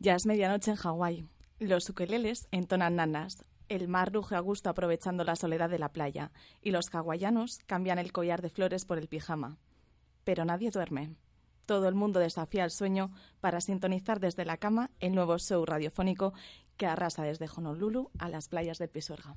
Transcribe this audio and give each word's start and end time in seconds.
Ya 0.00 0.14
es 0.14 0.26
medianoche 0.26 0.70
en 0.70 0.76
Hawái. 0.76 1.26
Los 1.58 1.90
ukeleles 1.90 2.46
entonan 2.52 2.94
nanas. 2.94 3.44
El 3.68 3.88
mar 3.88 4.12
ruge 4.12 4.36
a 4.36 4.40
gusto 4.40 4.70
aprovechando 4.70 5.24
la 5.24 5.34
soledad 5.34 5.68
de 5.68 5.80
la 5.80 5.88
playa. 5.88 6.30
Y 6.62 6.70
los 6.70 6.88
hawaianos 6.94 7.58
cambian 7.66 7.98
el 7.98 8.12
collar 8.12 8.40
de 8.40 8.48
flores 8.48 8.84
por 8.84 8.98
el 8.98 9.08
pijama. 9.08 9.58
Pero 10.22 10.44
nadie 10.44 10.70
duerme. 10.70 11.16
Todo 11.66 11.88
el 11.88 11.96
mundo 11.96 12.20
desafía 12.20 12.62
el 12.62 12.70
sueño 12.70 13.08
para 13.40 13.60
sintonizar 13.60 14.20
desde 14.20 14.44
la 14.44 14.56
cama 14.56 14.92
el 15.00 15.16
nuevo 15.16 15.36
show 15.38 15.66
radiofónico 15.66 16.32
que 16.76 16.86
arrasa 16.86 17.24
desde 17.24 17.48
Honolulu 17.48 18.12
a 18.20 18.28
las 18.28 18.48
playas 18.48 18.78
del 18.78 18.90
Pisuerga. 18.90 19.36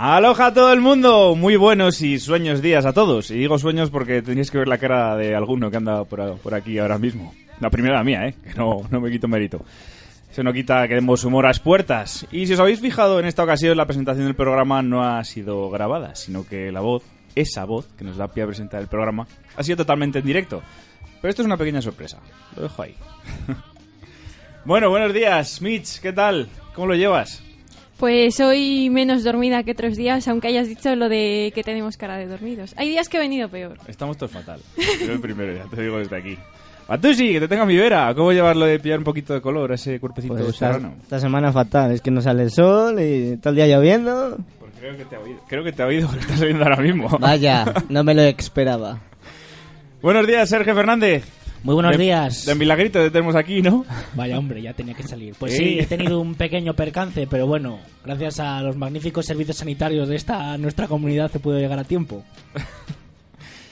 Aloha 0.00 0.46
a 0.46 0.54
todo 0.54 0.72
el 0.72 0.80
mundo, 0.80 1.34
muy 1.34 1.56
buenos 1.56 2.02
y 2.02 2.20
sueños 2.20 2.62
días 2.62 2.86
a 2.86 2.92
todos. 2.92 3.32
Y 3.32 3.34
digo 3.34 3.58
sueños 3.58 3.90
porque 3.90 4.22
tenéis 4.22 4.48
que 4.48 4.58
ver 4.58 4.68
la 4.68 4.78
cara 4.78 5.16
de 5.16 5.34
alguno 5.34 5.72
que 5.72 5.76
anda 5.76 6.04
por, 6.04 6.38
por 6.38 6.54
aquí 6.54 6.78
ahora 6.78 6.98
mismo. 6.98 7.34
La 7.58 7.68
primera 7.68 8.04
mía, 8.04 8.28
¿eh? 8.28 8.34
Que 8.44 8.54
no, 8.54 8.82
no 8.92 9.00
me 9.00 9.10
quito 9.10 9.26
mérito. 9.26 9.64
Se 10.30 10.44
no 10.44 10.52
quita 10.52 10.86
que 10.86 10.94
demos 10.94 11.24
humor 11.24 11.46
a 11.46 11.48
las 11.48 11.58
puertas. 11.58 12.28
Y 12.30 12.46
si 12.46 12.52
os 12.52 12.60
habéis 12.60 12.78
fijado, 12.78 13.18
en 13.18 13.26
esta 13.26 13.42
ocasión 13.42 13.76
la 13.76 13.86
presentación 13.86 14.26
del 14.26 14.36
programa 14.36 14.82
no 14.82 15.02
ha 15.02 15.24
sido 15.24 15.68
grabada, 15.68 16.14
sino 16.14 16.46
que 16.46 16.70
la 16.70 16.78
voz, 16.78 17.02
esa 17.34 17.64
voz 17.64 17.88
que 17.98 18.04
nos 18.04 18.16
da 18.16 18.28
pie 18.28 18.44
a 18.44 18.46
presentar 18.46 18.80
el 18.80 18.86
programa, 18.86 19.26
ha 19.56 19.64
sido 19.64 19.78
totalmente 19.78 20.20
en 20.20 20.26
directo. 20.26 20.62
Pero 21.20 21.28
esto 21.28 21.42
es 21.42 21.46
una 21.46 21.56
pequeña 21.56 21.82
sorpresa. 21.82 22.20
Lo 22.54 22.62
dejo 22.62 22.82
ahí. 22.82 22.94
bueno, 24.64 24.90
buenos 24.90 25.12
días, 25.12 25.60
Mitch, 25.60 25.98
¿qué 25.98 26.12
tal? 26.12 26.48
¿Cómo 26.72 26.86
lo 26.86 26.94
llevas? 26.94 27.47
Pues 27.98 28.38
hoy 28.38 28.90
menos 28.90 29.24
dormida 29.24 29.64
que 29.64 29.72
otros 29.72 29.96
días, 29.96 30.28
aunque 30.28 30.48
hayas 30.48 30.68
dicho 30.68 30.94
lo 30.94 31.08
de 31.08 31.50
que 31.52 31.64
tenemos 31.64 31.96
cara 31.96 32.16
de 32.16 32.28
dormidos. 32.28 32.72
Hay 32.76 32.88
días 32.90 33.08
que 33.08 33.16
he 33.16 33.20
venido 33.20 33.48
peor. 33.48 33.76
Estamos 33.88 34.16
todos 34.16 34.30
fatal. 34.30 34.60
Yo 35.04 35.12
el 35.12 35.20
primero, 35.20 35.52
ya 35.52 35.64
te 35.64 35.82
digo 35.82 35.98
desde 35.98 36.16
aquí. 36.16 36.38
Matusi, 36.88 37.32
que 37.32 37.40
te 37.40 37.48
tenga 37.48 37.66
mi 37.66 37.76
vera. 37.76 38.14
¿Cómo 38.14 38.32
llevarlo 38.32 38.66
de 38.66 38.78
pillar 38.78 38.98
un 38.98 39.04
poquito 39.04 39.34
de 39.34 39.40
color 39.40 39.72
a 39.72 39.74
ese 39.74 39.98
cuerpecito 39.98 40.34
Pues 40.34 40.48
esta, 40.50 40.80
esta 41.02 41.18
semana 41.18 41.52
fatal, 41.52 41.90
es 41.90 42.00
que 42.00 42.12
no 42.12 42.22
sale 42.22 42.44
el 42.44 42.52
sol 42.52 43.00
y 43.00 43.36
todo 43.38 43.50
el 43.50 43.56
día 43.56 43.66
lloviendo. 43.66 44.38
Pues 44.60 44.72
creo 44.78 44.96
que 44.96 45.04
te 45.04 45.16
ha 45.16 45.18
oído. 45.18 45.40
Creo 45.48 45.64
que 45.64 45.72
te 45.72 45.82
ha 45.82 45.86
oído 45.86 46.06
porque 46.08 46.20
estás 46.20 46.40
oyendo 46.40 46.64
ahora 46.64 46.80
mismo. 46.80 47.08
Vaya, 47.18 47.74
no 47.88 48.04
me 48.04 48.14
lo 48.14 48.22
esperaba. 48.22 49.00
Buenos 50.00 50.24
días, 50.24 50.48
Sergio 50.48 50.76
Fernández. 50.76 51.37
Muy 51.62 51.74
buenos 51.74 51.92
De- 51.96 52.02
días. 52.04 52.44
De 52.46 52.54
Milagrito 52.54 53.00
te 53.00 53.10
tenemos 53.10 53.34
aquí, 53.34 53.62
¿no? 53.62 53.84
Vaya 54.14 54.38
hombre, 54.38 54.62
ya 54.62 54.72
tenía 54.74 54.94
que 54.94 55.02
salir. 55.02 55.34
Pues 55.38 55.52
Sí. 55.52 55.58
sí, 55.58 55.78
he 55.80 55.86
tenido 55.86 56.20
un 56.20 56.34
pequeño 56.34 56.74
percance, 56.74 57.26
pero 57.28 57.46
bueno, 57.46 57.78
gracias 58.04 58.38
a 58.40 58.62
los 58.62 58.76
magníficos 58.76 59.26
servicios 59.26 59.56
sanitarios 59.56 60.08
de 60.08 60.16
esta 60.16 60.56
nuestra 60.58 60.86
comunidad 60.86 61.30
se 61.30 61.40
pudo 61.40 61.58
llegar 61.58 61.78
a 61.78 61.84
tiempo. 61.84 62.24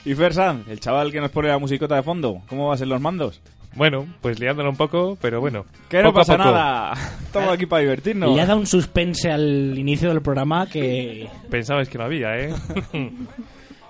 Y 0.04 0.14
Fer 0.14 0.32
Sanz, 0.34 0.68
el 0.68 0.78
chaval 0.78 1.10
que 1.10 1.20
nos 1.20 1.32
pone 1.32 1.48
la 1.48 1.58
musicota 1.58 1.96
de 1.96 2.04
fondo. 2.04 2.40
¿Cómo 2.48 2.68
vas 2.68 2.80
en 2.80 2.88
los 2.90 3.00
mandos? 3.00 3.40
Bueno, 3.74 4.06
pues 4.20 4.38
liándolo 4.38 4.70
un 4.70 4.76
poco, 4.76 5.18
pero 5.20 5.40
bueno. 5.40 5.66
Que 5.88 6.00
no 6.00 6.12
pasa 6.12 6.36
nada. 6.36 6.92
Estamos 7.26 7.52
aquí 7.52 7.66
para 7.66 7.82
divertirnos. 7.82 8.32
Le 8.36 8.40
ha 8.40 8.46
dado 8.46 8.60
un 8.60 8.68
suspense 8.68 9.32
al 9.32 9.76
inicio 9.76 10.08
del 10.10 10.22
programa 10.22 10.68
que 10.68 11.28
Pensabais 11.50 11.88
que 11.88 11.98
no 11.98 12.04
había, 12.04 12.38
¿eh? 12.38 12.54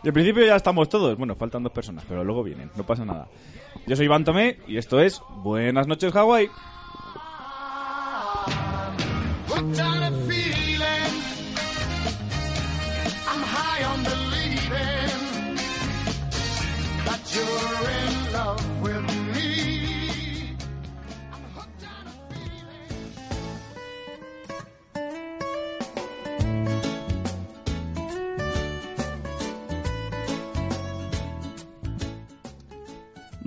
Y 0.03 0.09
en 0.09 0.15
principio 0.15 0.47
ya 0.47 0.57
estamos 0.57 0.89
todos. 0.89 1.19
Bueno, 1.19 1.35
faltan 1.35 1.63
dos 1.63 1.73
personas, 1.73 2.03
pero 2.09 2.25
luego 2.25 2.43
vienen. 2.43 2.71
No 2.77 2.87
pasa 2.87 3.05
nada. 3.05 3.29
Yo 3.87 3.97
soy 3.97 4.07
Iván 4.07 4.25
Tomé 4.25 4.59
y 4.67 4.79
esto 4.79 5.01
es 5.01 5.21
Buenas 5.43 5.87
noches, 5.87 6.13
Hawái. 6.13 6.49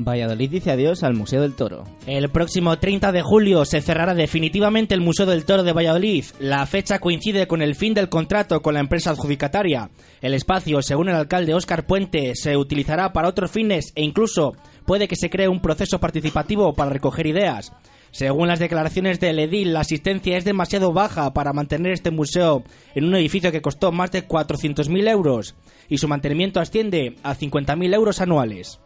Valladolid 0.01 0.49
dice 0.49 0.71
adiós 0.71 1.03
al 1.03 1.13
Museo 1.13 1.41
del 1.41 1.55
Toro. 1.55 1.83
el 2.07 2.29
próximo 2.29 2.79
30 2.79 3.11
de 3.11 3.21
julio 3.21 3.65
se 3.65 3.81
cerrará 3.81 4.13
definitivamente 4.13 4.95
el 4.95 5.01
Museo 5.01 5.25
del 5.25 5.43
Toro 5.43 5.63
de 5.63 5.73
Valladolid. 5.73 6.23
La 6.39 6.65
fecha 6.65 6.99
coincide 6.99 7.47
con 7.47 7.61
el 7.61 7.75
fin 7.75 7.93
del 7.93 8.07
contrato 8.07 8.61
con 8.61 8.75
la 8.75 8.79
empresa 8.79 9.11
adjudicataria. 9.11 9.89
El 10.21 10.33
espacio, 10.33 10.81
según 10.81 11.09
el 11.09 11.15
alcalde 11.15 11.53
Óscar 11.53 11.85
Puente, 11.85 12.33
se 12.35 12.55
utilizará 12.55 13.11
para 13.11 13.27
otros 13.27 13.51
fines 13.51 13.91
e 13.95 14.03
incluso 14.03 14.53
puede 14.85 15.09
que 15.09 15.17
se 15.17 15.29
cree 15.29 15.49
un 15.49 15.61
proceso 15.61 15.99
participativo 15.99 16.73
para 16.73 16.91
recoger 16.91 17.27
ideas. 17.27 17.73
Según 18.11 18.47
las 18.47 18.59
declaraciones 18.59 19.19
del 19.19 19.37
edil, 19.37 19.73
la 19.73 19.81
asistencia 19.81 20.37
es 20.37 20.45
demasiado 20.45 20.93
baja 20.93 21.33
para 21.33 21.51
mantener 21.51 21.91
este 21.91 22.09
museo 22.09 22.63
en 22.95 23.03
un 23.03 23.15
edificio 23.15 23.51
que 23.51 23.61
costó 23.61 23.91
más 23.91 24.11
de 24.11 24.25
400.000 24.25 25.09
euros 25.09 25.55
y 25.89 25.97
su 25.97 26.07
mantenimiento 26.07 26.61
asciende 26.61 27.17
a 27.21 27.35
50.000 27.35 27.93
euros 27.93 28.21
anuales. 28.21 28.79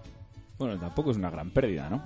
Bueno, 0.58 0.78
tampoco 0.80 1.12
es 1.12 1.18
una 1.18 1.30
gran 1.30 1.50
pérdida, 1.52 1.90
¿no? 1.90 2.04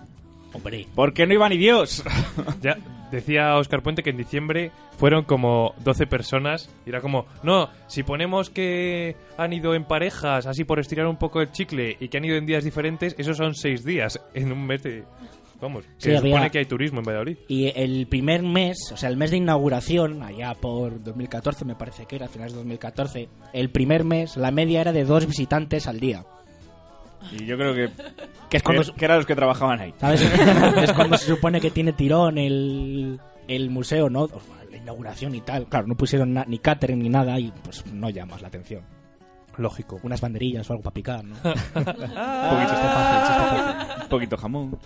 Hombre, 0.53 0.87
¿Por 0.95 1.13
qué 1.13 1.27
no 1.27 1.33
iba 1.33 1.49
ni 1.49 1.57
Dios? 1.57 2.03
Ya 2.61 2.77
decía 3.11 3.55
Oscar 3.57 3.83
Puente 3.83 4.01
que 4.03 4.09
en 4.09 4.17
diciembre 4.17 4.71
fueron 4.97 5.23
como 5.25 5.73
12 5.83 6.07
personas 6.07 6.69
y 6.85 6.89
era 6.89 7.01
como, 7.01 7.25
no, 7.43 7.69
si 7.87 8.03
ponemos 8.03 8.49
que 8.49 9.15
han 9.37 9.53
ido 9.53 9.75
en 9.75 9.83
parejas, 9.85 10.45
así 10.45 10.63
por 10.63 10.79
estirar 10.79 11.05
un 11.07 11.17
poco 11.17 11.41
el 11.41 11.51
chicle 11.51 11.97
y 11.99 12.07
que 12.07 12.17
han 12.17 12.25
ido 12.25 12.37
en 12.37 12.45
días 12.45 12.63
diferentes, 12.63 13.13
esos 13.17 13.37
son 13.37 13.55
6 13.55 13.83
días 13.83 14.19
en 14.33 14.51
un 14.51 14.65
mes 14.65 14.83
de... 14.83 15.03
Vamos, 15.59 15.85
que 15.85 15.91
Sí, 15.97 16.09
se 16.11 16.17
había- 16.17 16.33
supone 16.33 16.51
que 16.51 16.59
hay 16.59 16.65
turismo 16.65 16.99
en 16.99 17.05
Valladolid. 17.05 17.37
Y 17.47 17.71
el 17.75 18.05
primer 18.07 18.43
mes, 18.43 18.91
o 18.93 18.97
sea, 18.97 19.09
el 19.09 19.17
mes 19.17 19.31
de 19.31 19.37
inauguración, 19.37 20.21
allá 20.23 20.53
por 20.53 21.03
2014 21.03 21.65
me 21.65 21.75
parece 21.75 22.05
que 22.05 22.15
era, 22.15 22.27
a 22.27 22.29
finales 22.29 22.53
de 22.53 22.59
2014, 22.59 23.27
el 23.53 23.69
primer 23.71 24.03
mes 24.03 24.37
la 24.37 24.51
media 24.51 24.81
era 24.81 24.91
de 24.93 25.03
dos 25.03 25.25
visitantes 25.25 25.87
al 25.87 25.99
día. 25.99 26.23
Y 27.31 27.45
yo 27.45 27.57
creo 27.57 27.73
que, 27.73 27.89
Que 28.49 28.57
es 28.57 28.63
cuando, 28.63 28.83
que, 28.83 28.91
que 28.93 29.05
eran 29.05 29.17
los 29.17 29.25
que 29.25 29.35
trabajaban 29.35 29.79
ahí. 29.81 29.93
¿sabes? 29.99 30.21
es 30.77 30.93
cuando 30.93 31.17
se 31.17 31.27
supone 31.27 31.59
que 31.59 31.71
tiene 31.71 31.93
tirón 31.93 32.37
el, 32.37 33.19
el 33.47 33.69
museo, 33.69 34.09
¿no? 34.09 34.27
La 34.71 34.77
inauguración 34.77 35.35
y 35.35 35.41
tal. 35.41 35.65
Claro, 35.67 35.87
no 35.87 35.95
pusieron 35.95 36.33
na- 36.33 36.45
ni 36.47 36.59
catering 36.59 36.99
ni 36.99 37.09
nada 37.09 37.39
y 37.39 37.51
pues 37.63 37.85
no 37.91 38.09
llamas 38.09 38.41
la 38.41 38.47
atención. 38.47 38.81
Lógico. 39.57 39.99
Unas 40.03 40.21
banderillas 40.21 40.69
o 40.69 40.73
algo 40.73 40.83
para 40.83 40.93
picar, 40.93 41.23
¿no? 41.23 41.35
Un 41.43 41.53
poquito, 41.53 41.63
fácil, 42.75 43.35
fácil. 43.35 44.03
Un 44.03 44.09
poquito 44.09 44.37
jamón. 44.37 44.79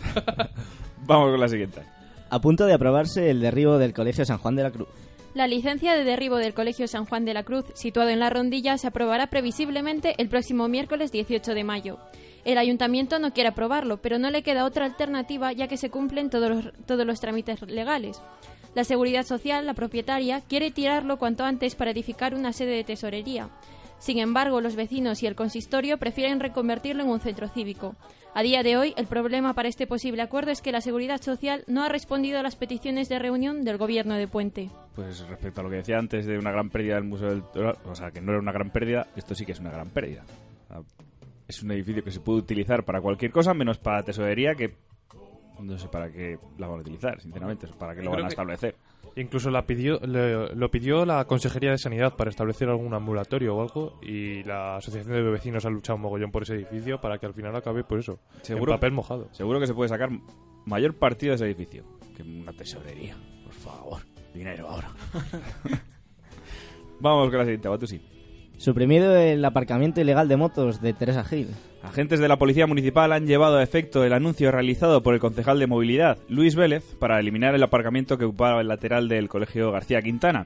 Vamos 1.05 1.31
con 1.31 1.39
la 1.39 1.47
siguiente. 1.49 1.81
A 2.29 2.39
punto 2.39 2.65
de 2.65 2.73
aprobarse 2.73 3.29
el 3.29 3.41
derribo 3.41 3.77
del 3.77 3.93
Colegio 3.93 4.23
San 4.23 4.37
Juan 4.37 4.55
de 4.55 4.63
la 4.63 4.71
Cruz. 4.71 4.87
La 5.33 5.47
licencia 5.47 5.93
de 5.93 6.03
derribo 6.03 6.35
del 6.35 6.53
Colegio 6.53 6.89
San 6.89 7.05
Juan 7.05 7.23
de 7.23 7.33
la 7.33 7.43
Cruz, 7.43 7.63
situado 7.73 8.09
en 8.09 8.19
la 8.19 8.29
Rondilla, 8.29 8.77
se 8.77 8.87
aprobará 8.87 9.27
previsiblemente 9.27 10.15
el 10.17 10.27
próximo 10.27 10.67
miércoles 10.67 11.13
18 11.13 11.53
de 11.53 11.63
mayo. 11.63 11.99
El 12.43 12.57
ayuntamiento 12.57 13.17
no 13.17 13.31
quiere 13.31 13.49
aprobarlo, 13.49 14.01
pero 14.01 14.19
no 14.19 14.29
le 14.29 14.43
queda 14.43 14.65
otra 14.65 14.83
alternativa 14.83 15.53
ya 15.53 15.69
que 15.69 15.77
se 15.77 15.89
cumplen 15.89 16.29
todos 16.29 16.49
los, 16.49 16.73
todos 16.85 17.05
los 17.05 17.21
trámites 17.21 17.61
legales. 17.61 18.21
La 18.75 18.83
Seguridad 18.83 19.25
Social, 19.25 19.65
la 19.65 19.73
propietaria, 19.73 20.41
quiere 20.41 20.69
tirarlo 20.69 21.17
cuanto 21.17 21.45
antes 21.45 21.75
para 21.75 21.91
edificar 21.91 22.35
una 22.35 22.51
sede 22.51 22.75
de 22.75 22.83
tesorería. 22.83 23.49
Sin 24.01 24.17
embargo, 24.17 24.61
los 24.61 24.75
vecinos 24.75 25.21
y 25.21 25.27
el 25.27 25.35
consistorio 25.35 25.99
prefieren 25.99 26.39
reconvertirlo 26.39 27.03
en 27.03 27.09
un 27.09 27.19
centro 27.19 27.47
cívico. 27.47 27.95
A 28.33 28.41
día 28.41 28.63
de 28.63 28.75
hoy, 28.75 28.93
el 28.97 29.05
problema 29.05 29.53
para 29.53 29.69
este 29.69 29.85
posible 29.85 30.23
acuerdo 30.23 30.49
es 30.49 30.61
que 30.63 30.71
la 30.71 30.81
Seguridad 30.81 31.21
Social 31.21 31.63
no 31.67 31.83
ha 31.83 31.89
respondido 31.89 32.39
a 32.39 32.43
las 32.43 32.55
peticiones 32.55 33.09
de 33.09 33.19
reunión 33.19 33.63
del 33.63 33.77
gobierno 33.77 34.15
de 34.15 34.27
Puente. 34.27 34.71
Pues 34.95 35.19
respecto 35.27 35.61
a 35.61 35.63
lo 35.65 35.69
que 35.69 35.75
decía 35.77 35.99
antes 35.99 36.25
de 36.25 36.39
una 36.39 36.49
gran 36.51 36.71
pérdida 36.71 36.95
del 36.95 37.03
Museo 37.03 37.29
del 37.29 37.43
Toro, 37.43 37.77
o 37.85 37.93
sea, 37.93 38.09
que 38.09 38.21
no 38.21 38.31
era 38.31 38.41
una 38.41 38.51
gran 38.51 38.71
pérdida, 38.71 39.05
esto 39.15 39.35
sí 39.35 39.45
que 39.45 39.51
es 39.51 39.59
una 39.59 39.69
gran 39.71 39.89
pérdida. 39.89 40.23
Es 41.47 41.61
un 41.61 41.71
edificio 41.71 42.03
que 42.03 42.11
se 42.11 42.21
puede 42.21 42.39
utilizar 42.39 42.83
para 42.83 43.01
cualquier 43.01 43.31
cosa, 43.31 43.53
menos 43.53 43.77
para 43.77 44.01
tesorería, 44.03 44.55
que 44.55 44.73
no 45.59 45.77
sé 45.77 45.87
para 45.89 46.11
qué 46.11 46.39
la 46.57 46.67
van 46.67 46.79
a 46.79 46.81
utilizar, 46.81 47.21
sinceramente, 47.21 47.67
para 47.77 47.93
qué 47.93 48.01
lo 48.01 48.09
van 48.09 48.21
a 48.21 48.23
que- 48.23 48.29
establecer. 48.29 48.75
Incluso 49.15 49.51
la 49.51 49.65
pidió, 49.67 49.99
le- 49.99 50.55
lo 50.55 50.71
pidió 50.71 51.05
la 51.05 51.25
Consejería 51.25 51.71
de 51.71 51.77
Sanidad 51.77 52.15
para 52.15 52.29
establecer 52.29 52.69
algún 52.69 52.93
ambulatorio 52.93 53.55
o 53.55 53.61
algo 53.61 53.99
y 54.01 54.43
la 54.43 54.77
Asociación 54.77 55.13
de 55.13 55.21
Vecinos 55.21 55.65
ha 55.65 55.69
luchado 55.69 55.97
un 55.97 56.03
mogollón 56.03 56.31
por 56.31 56.43
ese 56.43 56.55
edificio 56.55 57.01
para 57.01 57.17
que 57.17 57.25
al 57.25 57.33
final 57.33 57.55
acabe 57.55 57.83
por 57.83 57.99
eso, 57.99 58.19
Seguro. 58.41 58.71
en 58.71 58.77
papel 58.77 58.91
mojado. 58.93 59.27
Seguro 59.33 59.59
que 59.59 59.67
se 59.67 59.73
puede 59.73 59.89
sacar 59.89 60.09
mayor 60.65 60.95
partido 60.95 61.31
de 61.31 61.35
ese 61.35 61.45
edificio 61.45 61.83
que 62.15 62.23
una 62.23 62.53
tesorería. 62.53 63.17
Por 63.43 63.53
favor, 63.53 64.01
dinero 64.33 64.69
ahora. 64.69 64.91
Vamos 66.99 67.29
con 67.29 67.37
la 67.39 67.43
siguiente, 67.45 67.67
Batusi. 67.67 68.01
Suprimido 68.61 69.15
el 69.15 69.43
aparcamiento 69.43 70.01
ilegal 70.01 70.27
de 70.27 70.37
motos 70.37 70.81
de 70.81 70.93
Teresa 70.93 71.23
Gil. 71.23 71.47
Agentes 71.81 72.19
de 72.19 72.27
la 72.27 72.37
Policía 72.37 72.67
Municipal 72.67 73.11
han 73.11 73.25
llevado 73.25 73.57
a 73.57 73.63
efecto 73.63 74.03
el 74.03 74.13
anuncio 74.13 74.51
realizado 74.51 75.01
por 75.01 75.15
el 75.15 75.19
concejal 75.19 75.57
de 75.57 75.65
movilidad, 75.65 76.19
Luis 76.29 76.55
Vélez, 76.55 76.83
para 76.99 77.19
eliminar 77.19 77.55
el 77.55 77.63
aparcamiento 77.63 78.19
que 78.19 78.25
ocupaba 78.25 78.61
el 78.61 78.67
lateral 78.67 79.07
del 79.09 79.29
Colegio 79.29 79.71
García 79.71 80.03
Quintana. 80.03 80.45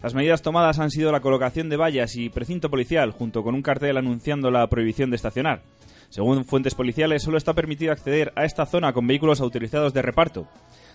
Las 0.00 0.14
medidas 0.14 0.42
tomadas 0.42 0.78
han 0.78 0.92
sido 0.92 1.10
la 1.10 1.18
colocación 1.18 1.68
de 1.68 1.76
vallas 1.76 2.14
y 2.14 2.28
precinto 2.28 2.70
policial, 2.70 3.10
junto 3.10 3.42
con 3.42 3.56
un 3.56 3.62
cartel 3.62 3.96
anunciando 3.96 4.52
la 4.52 4.64
prohibición 4.68 5.10
de 5.10 5.16
estacionar. 5.16 5.62
Según 6.08 6.44
fuentes 6.44 6.76
policiales, 6.76 7.24
solo 7.24 7.36
está 7.36 7.52
permitido 7.52 7.90
acceder 7.90 8.32
a 8.36 8.44
esta 8.44 8.64
zona 8.66 8.92
con 8.92 9.08
vehículos 9.08 9.40
autorizados 9.40 9.92
de 9.92 10.02
reparto. 10.02 10.46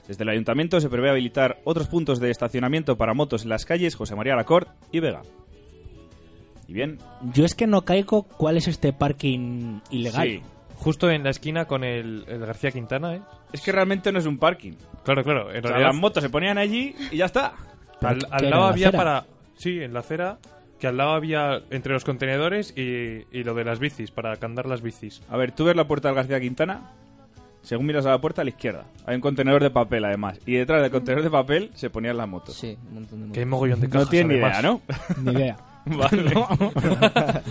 Desde 0.08 0.24
el 0.24 0.30
ayuntamiento 0.30 0.80
se 0.80 0.88
prevé 0.88 1.10
habilitar 1.10 1.60
otros 1.66 1.90
puntos 1.90 2.22
de 2.22 2.32
estacionamiento 2.32 2.96
para 2.96 3.14
motos 3.14 3.44
en 3.44 3.50
las 3.50 3.66
calles 3.66 3.96
José 3.96 4.16
María 4.16 4.38
Lacort 4.38 4.70
y 4.94 5.02
Vega. 5.02 5.22
Y 6.72 6.74
bien, 6.74 7.00
Yo 7.34 7.44
es 7.44 7.54
que 7.54 7.68
no 7.68 7.82
caigo 7.82 8.24
cuál 8.24 8.56
es 8.56 8.70
este 8.70 8.94
parking 8.94 9.80
ilegal. 9.90 10.26
sí. 10.28 10.42
Justo 10.78 11.12
en 11.12 11.24
la 11.26 11.30
esquina 11.32 11.66
con 11.66 11.84
el, 11.84 12.24
el 12.30 12.40
García 12.40 12.72
Quintana, 12.72 13.16
¿eh? 13.16 13.22
Es 13.52 13.60
que 13.62 13.74
realmente 13.74 14.10
no 14.14 14.18
es 14.20 14.26
un 14.26 14.38
parking. 14.40 14.72
Claro, 15.04 15.22
claro. 15.24 15.52
En 15.52 15.58
O 15.60 15.62
sea, 15.62 15.70
realidad, 15.72 15.90
las 15.90 15.96
motos 15.96 16.24
se 16.24 16.30
ponían 16.30 16.58
allí 16.58 16.96
y 17.12 17.18
ya 17.18 17.26
está. 17.26 17.54
al, 18.02 18.18
¿Qué 18.40 18.50
lado 18.50 18.64
la 18.64 18.70
había 18.70 18.88
acera? 18.88 18.98
para... 19.04 19.26
Sí, 19.58 19.80
en 19.82 19.94
la 19.94 20.00
acera, 20.00 20.40
que 20.80 20.88
al 20.88 20.96
lado 20.98 21.12
había 21.12 21.62
entre 21.72 21.92
los 21.94 22.04
contenedores 22.06 22.74
y, 22.76 23.26
y 23.32 23.44
lo 23.44 23.54
de 23.54 23.64
las 23.66 23.80
bicis, 23.80 24.10
para 24.12 24.38
candar 24.38 24.66
las 24.66 24.82
bicis. 24.82 25.22
A 25.30 25.36
ver, 25.38 25.52
tú 25.52 25.66
ves 25.66 25.76
la 25.76 25.88
puerta 25.88 26.08
del 26.08 26.16
García 26.16 26.40
Quintana. 26.40 26.94
Según 27.62 27.86
miras 27.86 28.08
a 28.08 28.10
la 28.10 28.20
puerta 28.22 28.42
a 28.42 28.44
la 28.46 28.50
izquierda, 28.50 28.86
hay 29.06 29.14
un 29.18 29.22
contenedor 29.22 29.62
de 29.62 29.70
papel 29.70 30.04
además. 30.04 30.40
Y 30.48 30.54
detrás 30.56 30.82
del 30.82 30.90
contenedor 30.90 31.24
de 31.24 31.30
papel 31.30 31.70
se 31.76 31.92
ponían 31.92 32.18
las 32.18 32.28
motos. 32.28 32.56
Sí, 32.56 32.76
un 32.88 32.94
montón 32.96 33.20
de 33.20 33.26
motos. 33.28 33.34
Que 33.36 33.40
hay 33.42 33.46
mogollón 33.46 33.82
de 33.82 33.88
No 33.88 33.92
cajas, 33.94 34.10
tiene 34.10 34.34
ni 34.34 34.40
idea, 34.40 34.62
¿no? 34.64 34.82
Ni 35.22 35.32
idea. 35.32 35.58
Vale. 35.98 36.34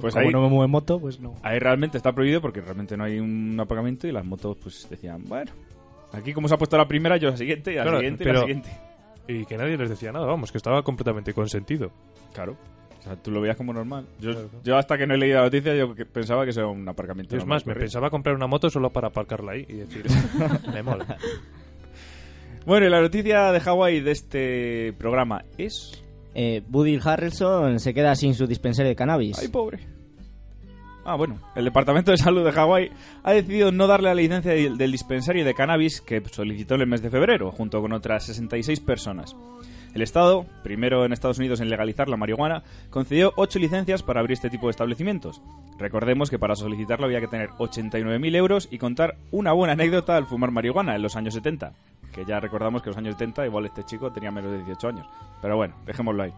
Pues 0.00 0.12
Como 0.14 0.26
ahí, 0.26 0.32
no 0.32 0.42
me 0.42 0.48
mueve 0.48 0.66
moto, 0.68 0.98
pues 0.98 1.20
no. 1.20 1.34
ahí 1.42 1.58
realmente 1.60 1.96
está 1.96 2.12
prohibido 2.12 2.40
porque 2.40 2.60
realmente 2.60 2.96
no 2.96 3.04
hay 3.04 3.20
un 3.20 3.56
aparcamiento 3.60 4.08
y 4.08 4.12
las 4.12 4.24
motos 4.24 4.56
pues 4.60 4.88
decían, 4.90 5.22
bueno, 5.28 5.52
aquí 6.12 6.32
como 6.32 6.48
se 6.48 6.54
ha 6.54 6.58
puesto 6.58 6.76
la 6.76 6.88
primera, 6.88 7.16
yo 7.16 7.30
la 7.30 7.36
siguiente, 7.36 7.72
y 7.72 7.76
la 7.76 7.82
Claro, 7.82 7.98
siguiente, 7.98 8.24
y 8.24 8.32
la 8.32 8.40
siguiente. 8.40 8.70
Y 9.28 9.44
que 9.46 9.56
nadie 9.56 9.76
les 9.76 9.88
decía 9.90 10.10
nada, 10.10 10.26
vamos, 10.26 10.50
que 10.50 10.58
estaba 10.58 10.82
completamente 10.82 11.32
consentido. 11.32 11.92
Claro. 12.32 12.56
O 12.98 13.02
sea, 13.04 13.14
tú 13.16 13.30
lo 13.30 13.40
veías 13.40 13.56
como 13.56 13.72
normal. 13.72 14.06
Yo, 14.18 14.32
Claro, 14.32 14.48
claro. 14.48 14.64
yo 14.64 14.76
hasta 14.78 14.98
que 14.98 15.06
no 15.06 15.14
he 15.14 15.18
leído 15.18 15.36
la 15.38 15.44
noticia, 15.44 15.76
yo 15.76 15.94
que- 15.94 16.06
pensaba 16.06 16.42
que 16.44 16.50
eso 16.50 16.60
era 16.60 16.68
un 16.70 16.88
aparcamiento. 16.88 17.36
Y 17.36 17.38
es 17.38 17.46
más, 17.46 17.64
me 17.64 17.74
pensaba 17.74 18.10
comprar 18.10 18.34
una 18.34 18.48
moto 18.48 18.68
solo 18.70 18.90
para 18.90 19.08
aparcarla 19.08 19.52
ahí 19.52 19.64
y 19.68 19.74
decir, 19.74 20.04
me 20.74 20.82
mola. 20.82 21.16
Bueno, 22.66 22.86
y 22.86 22.90
la 22.90 23.00
noticia 23.00 23.52
de 23.52 23.60
Hawái 23.60 24.00
de 24.00 24.10
este 24.10 24.92
programa 24.98 25.44
es... 25.58 26.00
Eh, 26.34 26.62
Woody 26.70 26.98
Harrelson 27.02 27.78
se 27.78 27.94
queda 27.94 28.14
sin 28.16 28.34
su 28.34 28.46
dispensario 28.46 28.88
de 28.88 28.96
cannabis. 28.96 29.38
Ay, 29.38 29.48
pobre. 29.48 29.80
Ah, 31.04 31.16
bueno. 31.16 31.38
El 31.54 31.64
Departamento 31.64 32.10
de 32.10 32.16
Salud 32.16 32.44
de 32.44 32.52
Hawái 32.52 32.90
ha 33.22 33.32
decidido 33.32 33.70
no 33.70 33.86
darle 33.86 34.08
la 34.08 34.14
licencia 34.14 34.52
del 34.52 34.92
dispensario 34.92 35.44
de 35.44 35.54
cannabis 35.54 36.00
que 36.00 36.22
solicitó 36.30 36.76
en 36.76 36.82
el 36.82 36.86
mes 36.86 37.02
de 37.02 37.10
febrero, 37.10 37.52
junto 37.52 37.80
con 37.80 37.92
otras 37.92 38.24
66 38.24 38.80
personas. 38.80 39.36
El 39.94 40.02
Estado, 40.02 40.44
primero 40.64 41.04
en 41.04 41.12
Estados 41.12 41.38
Unidos 41.38 41.60
en 41.60 41.70
legalizar 41.70 42.08
la 42.08 42.16
marihuana, 42.16 42.64
concedió 42.90 43.32
8 43.36 43.60
licencias 43.60 44.02
para 44.02 44.18
abrir 44.18 44.34
este 44.34 44.50
tipo 44.50 44.66
de 44.66 44.72
establecimientos. 44.72 45.40
Recordemos 45.78 46.30
que 46.30 46.38
para 46.38 46.56
solicitarlo 46.56 47.06
había 47.06 47.20
que 47.20 47.28
tener 47.28 47.50
89.000 47.50 48.34
euros 48.34 48.68
y 48.72 48.78
contar 48.78 49.16
una 49.30 49.52
buena 49.52 49.74
anécdota 49.74 50.16
al 50.16 50.26
fumar 50.26 50.50
marihuana 50.50 50.96
en 50.96 51.02
los 51.02 51.14
años 51.14 51.34
70. 51.34 51.74
Que 52.12 52.24
ya 52.24 52.40
recordamos 52.40 52.82
que 52.82 52.88
en 52.88 52.90
los 52.90 52.98
años 52.98 53.14
70 53.14 53.46
igual 53.46 53.66
este 53.66 53.84
chico 53.84 54.10
tenía 54.10 54.32
menos 54.32 54.50
de 54.50 54.58
18 54.58 54.88
años. 54.88 55.06
Pero 55.40 55.56
bueno, 55.56 55.76
dejémoslo 55.86 56.24
ahí. 56.24 56.32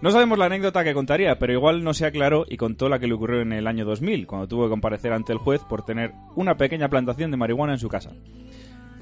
No 0.00 0.10
sabemos 0.10 0.36
la 0.36 0.46
anécdota 0.46 0.82
que 0.82 0.92
contaría, 0.92 1.38
pero 1.38 1.52
igual 1.52 1.84
no 1.84 1.94
se 1.94 2.04
aclaró 2.04 2.46
y 2.48 2.56
contó 2.56 2.88
la 2.88 2.98
que 2.98 3.06
le 3.06 3.14
ocurrió 3.14 3.42
en 3.42 3.52
el 3.52 3.68
año 3.68 3.84
2000, 3.84 4.26
cuando 4.26 4.48
tuvo 4.48 4.64
que 4.64 4.70
comparecer 4.70 5.12
ante 5.12 5.32
el 5.32 5.38
juez 5.38 5.62
por 5.62 5.84
tener 5.84 6.14
una 6.34 6.56
pequeña 6.56 6.88
plantación 6.88 7.30
de 7.30 7.36
marihuana 7.36 7.74
en 7.74 7.78
su 7.78 7.88
casa. 7.88 8.10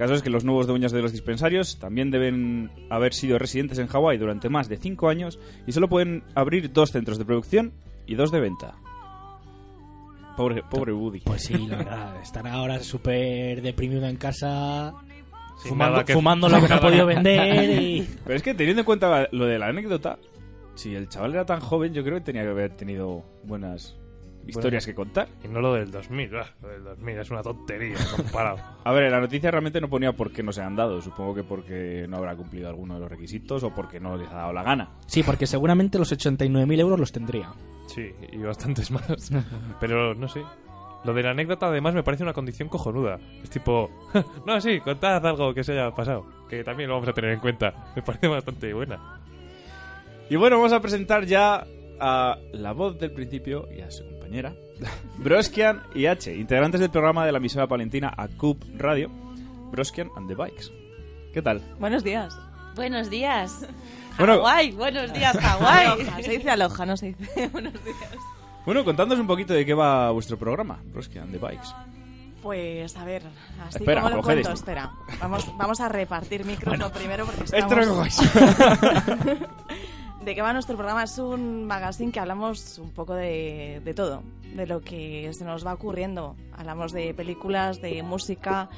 El 0.01 0.07
caso 0.07 0.15
es 0.15 0.23
que 0.23 0.31
los 0.31 0.45
nuevos 0.45 0.67
dueños 0.67 0.93
de 0.93 1.03
los 1.03 1.13
dispensarios 1.13 1.79
también 1.79 2.11
deben 2.11 2.71
haber 2.89 3.13
sido 3.13 3.39
residentes 3.39 3.79
en 3.79 3.87
Hawái 3.87 4.17
durante 4.17 4.49
más 4.49 4.67
de 4.67 4.79
5 4.79 5.11
años 5.11 5.39
y 5.67 5.73
solo 5.73 5.91
pueden 5.91 6.25
abrir 6.35 6.73
dos 6.73 6.91
centros 6.91 7.19
de 7.19 7.27
producción 7.27 7.75
y 8.07 8.15
dos 8.15 8.33
de 8.33 8.41
venta. 8.41 8.77
Pobre, 10.39 10.63
pobre 10.71 10.95
Woody. 10.95 11.21
Pues 11.21 11.43
sí, 11.45 11.67
la 11.67 11.77
verdad. 11.77 12.17
Estará 12.23 12.55
ahora 12.55 12.81
súper 12.81 13.61
deprimido 13.61 14.07
en 14.07 14.17
casa. 14.17 14.95
Sin 15.59 15.73
Fumando, 15.73 15.93
nada 15.93 16.05
que- 16.07 16.15
fumando 16.15 16.49
lo 16.49 16.63
que 16.63 16.69
no 16.69 16.75
ha 16.77 16.81
podido 16.81 17.05
vender 17.05 17.83
y... 17.83 18.09
Pero 18.25 18.37
es 18.37 18.43
que 18.43 18.55
teniendo 18.55 18.81
en 18.81 18.87
cuenta 18.87 19.29
lo 19.33 19.45
de 19.45 19.59
la 19.59 19.67
anécdota, 19.67 20.19
si 20.77 20.95
el 20.95 21.11
chaval 21.11 21.33
era 21.35 21.45
tan 21.45 21.61
joven, 21.61 21.93
yo 21.93 22.03
creo 22.03 22.15
que 22.15 22.23
tenía 22.25 22.43
que 22.43 22.49
haber 22.49 22.75
tenido 22.75 23.23
buenas 23.45 23.99
historias 24.47 24.87
que 24.87 24.95
contar. 24.95 25.29
Y 25.45 25.49
no 25.49 25.61
lo 25.61 25.75
del 25.75 25.91
2000, 25.91 26.37
ah, 26.37 26.47
lo 26.63 26.69
del 26.69 26.85
2000 26.85 27.19
es 27.19 27.31
una 27.31 27.43
tontería 27.43 27.97
comparado. 28.17 28.59
A 28.85 28.93
ver, 28.93 29.11
la 29.11 29.21
noticia 29.21 29.51
realmente 29.51 29.81
no 29.81 29.89
ponía 29.89 30.13
por 30.13 30.33
qué 30.33 30.43
no 30.43 30.53
se 30.53 30.63
han 30.63 30.77
dado. 30.77 31.01
Supongo 31.01 31.35
que 31.35 31.45
porque 31.45 32.07
no 32.09 32.17
habrá 32.17 32.35
cumplido 32.35 32.69
alguno 32.69 32.95
de 32.95 33.01
los 33.01 33.11
requisitos 33.11 33.63
o 33.63 33.75
porque 33.75 34.01
no 34.01 34.17
les 34.17 34.29
ha 34.31 34.37
dado 34.37 34.53
la 34.53 34.63
gana. 34.63 34.91
Sí, 35.07 35.23
porque 35.23 35.47
seguramente 35.47 35.99
los 35.99 36.13
89.000 36.13 36.81
euros 36.81 37.01
los 37.01 37.13
tendría. 37.13 37.53
Sí, 37.87 38.11
y 38.33 38.39
bastantes 38.39 38.91
más. 38.91 39.31
Pero 39.81 40.15
no 40.15 40.29
sé. 40.29 40.43
Lo 41.03 41.15
de 41.15 41.23
la 41.23 41.31
anécdota 41.31 41.67
además 41.69 41.95
me 41.95 42.03
parece 42.03 42.23
una 42.23 42.35
condición 42.35 42.69
cojonuda. 42.69 43.19
Es 43.43 43.51
tipo, 43.51 43.91
no, 44.47 44.61
sí, 44.61 44.81
contad 44.81 45.25
algo 45.27 45.55
que 45.55 45.65
se 45.65 45.73
haya 45.73 45.91
pasado, 45.95 46.27
que 46.49 46.63
también 46.63 46.89
lo 46.89 46.97
vamos 46.97 47.09
a 47.09 47.13
tener 47.13 47.33
en 47.33 47.41
cuenta. 47.41 47.93
Me 47.97 48.03
parece 48.03 48.29
bastante 48.29 48.73
buena. 48.75 49.21
Y 50.29 50.37
bueno, 50.37 50.57
vamos 50.59 50.73
a 50.73 50.81
presentar 50.81 51.25
ya 51.25 51.67
a 52.01 52.39
la 52.53 52.73
voz 52.73 52.99
del 52.99 53.13
principio 53.13 53.69
y 53.77 53.81
a 53.83 53.91
su 53.91 54.05
compañera, 54.05 54.55
Broskian 55.19 55.83
y 55.95 56.07
H, 56.07 56.35
integrantes 56.35 56.81
del 56.81 56.91
programa 56.91 57.27
de 57.27 57.33
la 57.33 57.39
emisora 57.39 57.67
palentina 57.67 58.13
ACUP 58.17 58.63
Radio, 58.79 59.11
Broskian 59.71 60.09
and 60.17 60.29
the 60.29 60.35
Bikes. 60.35 60.71
¿Qué 61.33 61.43
tal? 61.43 61.61
Buenos 61.79 62.03
días. 62.03 62.37
Buenos 62.75 63.11
días. 63.11 63.67
Bueno- 64.19 64.37
Hawái, 64.39 64.73
buenos 64.73 65.13
días, 65.13 65.37
Hawái. 65.39 65.87
Aloha, 65.87 66.23
se 66.23 66.31
dice 66.31 66.51
aloja, 66.51 66.87
no 66.87 66.97
se 66.97 67.07
dice 67.15 67.49
buenos 67.53 67.73
días. 67.85 67.97
Bueno, 68.67 68.85
contándonos 68.85 69.21
un 69.21 69.27
poquito 69.27 69.53
de 69.55 69.65
qué 69.65 69.75
va 69.75 70.11
vuestro 70.11 70.39
programa, 70.39 70.79
Broskian 70.87 71.25
and 71.25 71.33
the 71.33 71.39
Bikes. 71.39 71.69
Pues 72.43 72.97
a 72.97 73.05
ver, 73.05 73.23
así 73.67 73.79
Espera, 73.79 74.01
como 74.03 74.17
lo 74.17 74.23
cuento, 74.23 74.41
esto. 74.49 74.55
espera. 74.55 74.91
Vamos, 75.21 75.47
vamos 75.59 75.79
a 75.81 75.91
repartir 75.91 76.45
micrófono 76.47 76.91
primero 76.91 77.27
porque 77.27 77.43
Esto 77.53 77.75
no 77.77 77.81
estamos... 77.83 78.17
cojáis. 78.17 79.39
¿De 80.31 80.37
qué 80.37 80.43
va 80.43 80.53
nuestro 80.53 80.77
programa? 80.77 81.03
Es 81.03 81.19
un 81.19 81.65
magazine 81.67 82.13
que 82.13 82.21
hablamos 82.21 82.79
un 82.79 82.93
poco 82.93 83.15
de, 83.15 83.83
de 83.85 83.95
todo, 83.95 84.23
de 84.55 84.65
lo 84.65 84.81
que 84.81 85.29
se 85.37 85.45
nos 85.45 85.67
va 85.67 85.75
ocurriendo. 85.75 86.37
Hablamos 86.57 86.93
de 86.93 87.13
películas, 87.15 87.81
de 87.81 88.01
música, 88.05 88.69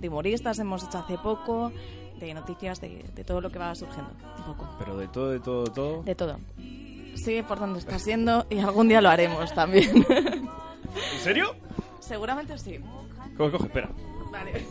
de 0.00 0.08
humoristas, 0.08 0.58
hemos 0.58 0.82
hecho 0.84 1.00
hace 1.00 1.18
poco, 1.18 1.70
de 2.18 2.32
noticias, 2.32 2.80
de, 2.80 3.04
de 3.14 3.24
todo 3.24 3.42
lo 3.42 3.52
que 3.52 3.58
va 3.58 3.74
surgiendo, 3.74 4.10
un 4.38 4.44
poco, 4.54 4.66
Pero 4.78 4.96
de 4.96 5.06
todo, 5.08 5.28
de 5.28 5.40
todo, 5.40 5.64
de 5.64 5.70
todo. 5.70 6.02
de 6.02 6.14
todo. 6.14 6.40
Sigue 7.16 7.42
por 7.42 7.60
donde 7.60 7.80
está 7.80 7.98
siendo 7.98 8.46
y 8.48 8.60
algún 8.60 8.88
día 8.88 9.02
lo 9.02 9.10
haremos 9.10 9.52
también. 9.52 10.06
¿En 10.08 11.20
serio? 11.20 11.54
Seguramente 12.00 12.56
sí. 12.56 12.80
Coge, 13.36 13.52
coge, 13.52 13.66
espera. 13.66 13.90
Vale. 14.30 14.64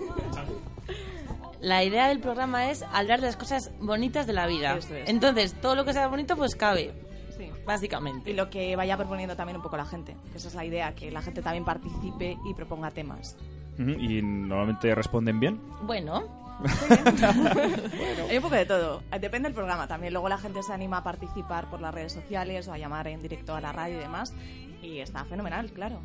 La 1.62 1.84
idea 1.84 2.08
del 2.08 2.20
programa 2.20 2.72
es 2.72 2.84
hablar 2.92 3.22
de 3.22 3.28
las 3.28 3.38
cosas 3.38 3.72
bonitas 3.80 4.28
de 4.28 4.34
la 4.34 4.48
vida. 4.48 4.76
Eso 4.78 4.96
es. 4.96 5.10
Entonces, 5.10 5.54
todo 5.62 5.76
lo 5.76 5.86
que 5.86 5.94
sea 5.94 6.08
bonito, 6.08 6.36
pues 6.36 6.56
cabe. 6.56 6.94
Sí. 7.38 7.50
básicamente. 7.66 8.30
Y 8.30 8.34
lo 8.34 8.50
que 8.50 8.76
vaya 8.76 8.98
proponiendo 8.98 9.36
también 9.36 9.56
un 9.58 9.64
poco 9.64 9.78
la 9.78 9.86
gente. 9.86 10.16
que 10.32 10.38
Esa 10.38 10.50
es 10.50 10.56
la 10.56 10.66
idea, 10.66 10.94
que 10.94 11.10
la 11.12 11.22
gente 11.22 11.42
también 11.42 11.64
participe 11.64 12.38
y 12.46 12.54
proponga 12.54 12.92
temas. 12.92 13.38
Y 13.78 14.22
normalmente 14.22 14.94
responden 14.94 15.40
bien. 15.40 15.60
Bueno, 15.84 16.24
Hay 18.30 18.38
un 18.38 18.44
poco 18.44 18.56
de 18.56 18.66
todo. 18.66 19.02
Depende 19.20 19.48
del 19.50 19.54
programa 19.54 19.88
también. 19.88 20.14
Luego 20.14 20.30
la 20.30 20.38
gente 20.38 20.62
se 20.64 20.74
anima 20.74 20.98
a 20.98 21.04
participar 21.04 21.70
por 21.70 21.82
las 21.82 21.94
redes 21.94 22.14
sociales 22.14 22.68
o 22.68 22.74
a 22.74 22.78
llamar 22.78 23.08
en 23.08 23.22
directo 23.22 23.56
a 23.56 23.62
la 23.62 23.72
radio 23.72 23.98
y 23.98 24.02
demás. 24.02 24.34
Y 24.82 25.00
está 25.00 25.26
fenomenal, 25.26 25.72
claro. 25.72 26.02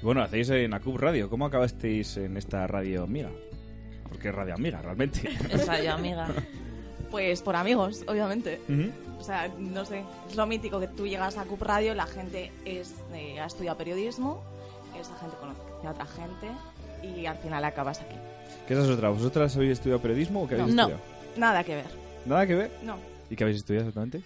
Y 0.00 0.04
bueno, 0.04 0.22
hacéis 0.22 0.50
en 0.50 0.74
Acub 0.74 0.98
Radio. 0.98 1.30
¿Cómo 1.30 1.46
acabasteis 1.46 2.16
en 2.16 2.36
esta 2.36 2.66
radio 2.66 3.04
amiga? 3.04 3.30
Porque 4.14 4.28
es 4.28 4.34
radio 4.34 4.54
amiga, 4.54 4.80
realmente. 4.80 5.28
es 5.50 5.66
radio 5.66 5.92
amiga. 5.94 6.28
Pues 7.10 7.42
por 7.42 7.56
amigos, 7.56 8.04
obviamente. 8.08 8.60
Ujú. 8.68 8.90
O 9.20 9.22
sea, 9.22 9.48
no 9.58 9.84
sé, 9.84 10.04
es 10.28 10.36
lo 10.36 10.46
mítico 10.46 10.80
que 10.80 10.88
tú 10.88 11.06
llegas 11.06 11.36
a 11.38 11.44
CUP 11.44 11.62
Radio, 11.62 11.94
la 11.94 12.06
gente 12.06 12.50
es, 12.64 12.94
eh, 13.12 13.38
ha 13.40 13.46
estudiado 13.46 13.78
periodismo, 13.78 14.42
esa 15.00 15.16
gente 15.16 15.36
conoce 15.38 15.60
a 15.86 15.90
otra 15.90 16.06
gente 16.06 16.46
y 17.02 17.24
al 17.26 17.38
final 17.38 17.64
acabas 17.64 18.00
aquí. 18.00 18.16
¿Qué 18.66 18.74
es 18.74 18.80
esa 18.80 18.92
otra? 18.92 19.08
¿Vosotras 19.10 19.54
habéis 19.56 19.72
estudiado 19.72 20.00
periodismo 20.02 20.42
o 20.42 20.48
qué 20.48 20.54
habéis 20.56 20.74
No. 20.74 20.82
estudiado? 20.88 21.02
Nada 21.36 21.64
que 21.64 21.74
ver. 21.76 21.86
¿Nada 22.26 22.46
que 22.46 22.54
ver? 22.54 22.70
No. 22.82 22.96
¿Y 23.30 23.36
qué 23.36 23.44
habéis 23.44 23.58
estudiado 23.58 23.88
exactamente? 23.88 24.22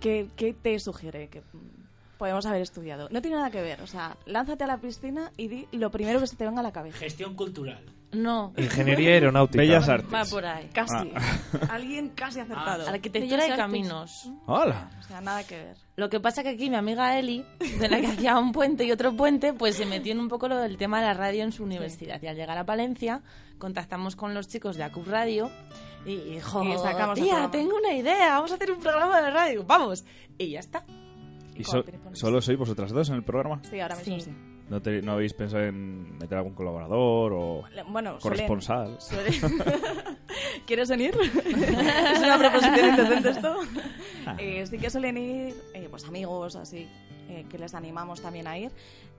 ¿Qué, 0.00 0.28
qué 0.36 0.52
te 0.52 0.78
sugiere 0.78 1.28
que 1.28 1.42
podemos 2.18 2.44
haber 2.46 2.62
estudiado? 2.62 3.08
No 3.10 3.22
tiene 3.22 3.36
nada 3.36 3.50
que 3.50 3.62
ver. 3.62 3.80
O 3.82 3.86
sea, 3.86 4.16
lánzate 4.26 4.64
a 4.64 4.66
la 4.66 4.78
piscina 4.78 5.30
y 5.36 5.48
di 5.48 5.68
lo 5.72 5.90
primero 5.90 6.20
que 6.20 6.26
se 6.26 6.36
te 6.36 6.44
venga 6.44 6.60
a 6.60 6.64
la 6.64 6.72
cabeza. 6.72 6.98
Gestión 6.98 7.34
cultural. 7.34 7.82
No, 8.12 8.52
Ingeniería 8.58 9.12
aeronáutica. 9.14 9.62
Bellas 9.62 9.88
artes. 9.88 10.12
va 10.12 10.24
por 10.26 10.44
ahí. 10.44 10.68
Casi. 10.72 11.10
Alguien 11.70 12.10
casi 12.10 12.40
acertado. 12.40 12.86
Arquitectura 12.88 13.42
Bellas 13.44 13.56
y 13.56 13.58
caminos. 13.60 14.30
¡Hala! 14.46 14.90
O 15.00 15.02
sea, 15.02 15.20
nada 15.22 15.44
que 15.44 15.56
ver. 15.56 15.76
Lo 15.96 16.10
que 16.10 16.20
pasa 16.20 16.42
que 16.42 16.50
aquí 16.50 16.68
mi 16.68 16.76
amiga 16.76 17.18
Eli, 17.18 17.44
de 17.78 17.88
la 17.88 18.00
que 18.00 18.08
hacía 18.08 18.38
un 18.38 18.52
puente 18.52 18.84
y 18.84 18.92
otro 18.92 19.14
puente, 19.16 19.54
pues 19.54 19.76
se 19.76 19.86
metió 19.86 20.12
en 20.12 20.20
un 20.20 20.28
poco 20.28 20.46
lo 20.48 20.58
del 20.58 20.76
tema 20.76 21.00
de 21.00 21.06
la 21.06 21.14
radio 21.14 21.42
en 21.42 21.52
su 21.52 21.64
universidad. 21.64 22.20
Y 22.22 22.26
al 22.26 22.36
llegar 22.36 22.58
a 22.58 22.64
Palencia, 22.66 23.22
contactamos 23.58 24.14
con 24.14 24.34
los 24.34 24.46
chicos 24.48 24.76
de 24.76 24.84
Acup 24.84 25.06
Radio 25.08 25.50
y 26.04 26.16
dijo, 26.16 26.62
Y 26.64 26.76
sacamos 26.78 27.14
tía, 27.18 27.24
programa". 27.30 27.50
tengo 27.50 27.76
una 27.76 27.94
idea, 27.94 28.34
vamos 28.34 28.52
a 28.52 28.56
hacer 28.56 28.72
un 28.72 28.80
programa 28.80 29.22
de 29.22 29.30
radio, 29.30 29.64
vamos. 29.64 30.04
Y 30.36 30.50
ya 30.50 30.60
está. 30.60 30.84
¿Y 31.54 31.62
cómo 31.64 31.82
so- 31.82 32.14
solo 32.14 32.40
sois 32.42 32.58
vosotras 32.58 32.90
dos 32.92 33.08
en 33.10 33.14
el 33.16 33.24
programa? 33.24 33.62
Sí, 33.70 33.80
ahora 33.80 33.96
mismo 33.96 34.16
Sí. 34.16 34.20
sí. 34.22 34.30
¿No, 34.72 34.80
te- 34.80 35.02
no 35.02 35.12
habéis 35.12 35.34
pensado 35.34 35.64
en 35.64 36.16
meter 36.16 36.38
algún 36.38 36.54
colaborador 36.54 37.32
o 37.34 37.64
Bueno, 37.90 38.18
corresponsal? 38.18 38.96
suelen- 39.00 39.38
¿Quieres 40.66 40.88
venir? 40.88 41.14
¿Es 41.44 42.18
una 42.20 42.38
proposición 42.38 42.88
indecente 42.88 43.28
esto? 43.28 43.54
Eh, 44.38 44.64
sí 44.66 44.78
que 44.78 44.88
suelen 44.88 45.18
ir 45.18 45.54
eh, 45.74 45.88
pues 45.90 46.06
amigos 46.06 46.56
así, 46.56 46.88
eh, 47.28 47.44
que 47.50 47.58
les 47.58 47.74
animamos 47.74 48.22
también 48.22 48.46
a 48.46 48.56
ir. 48.56 48.70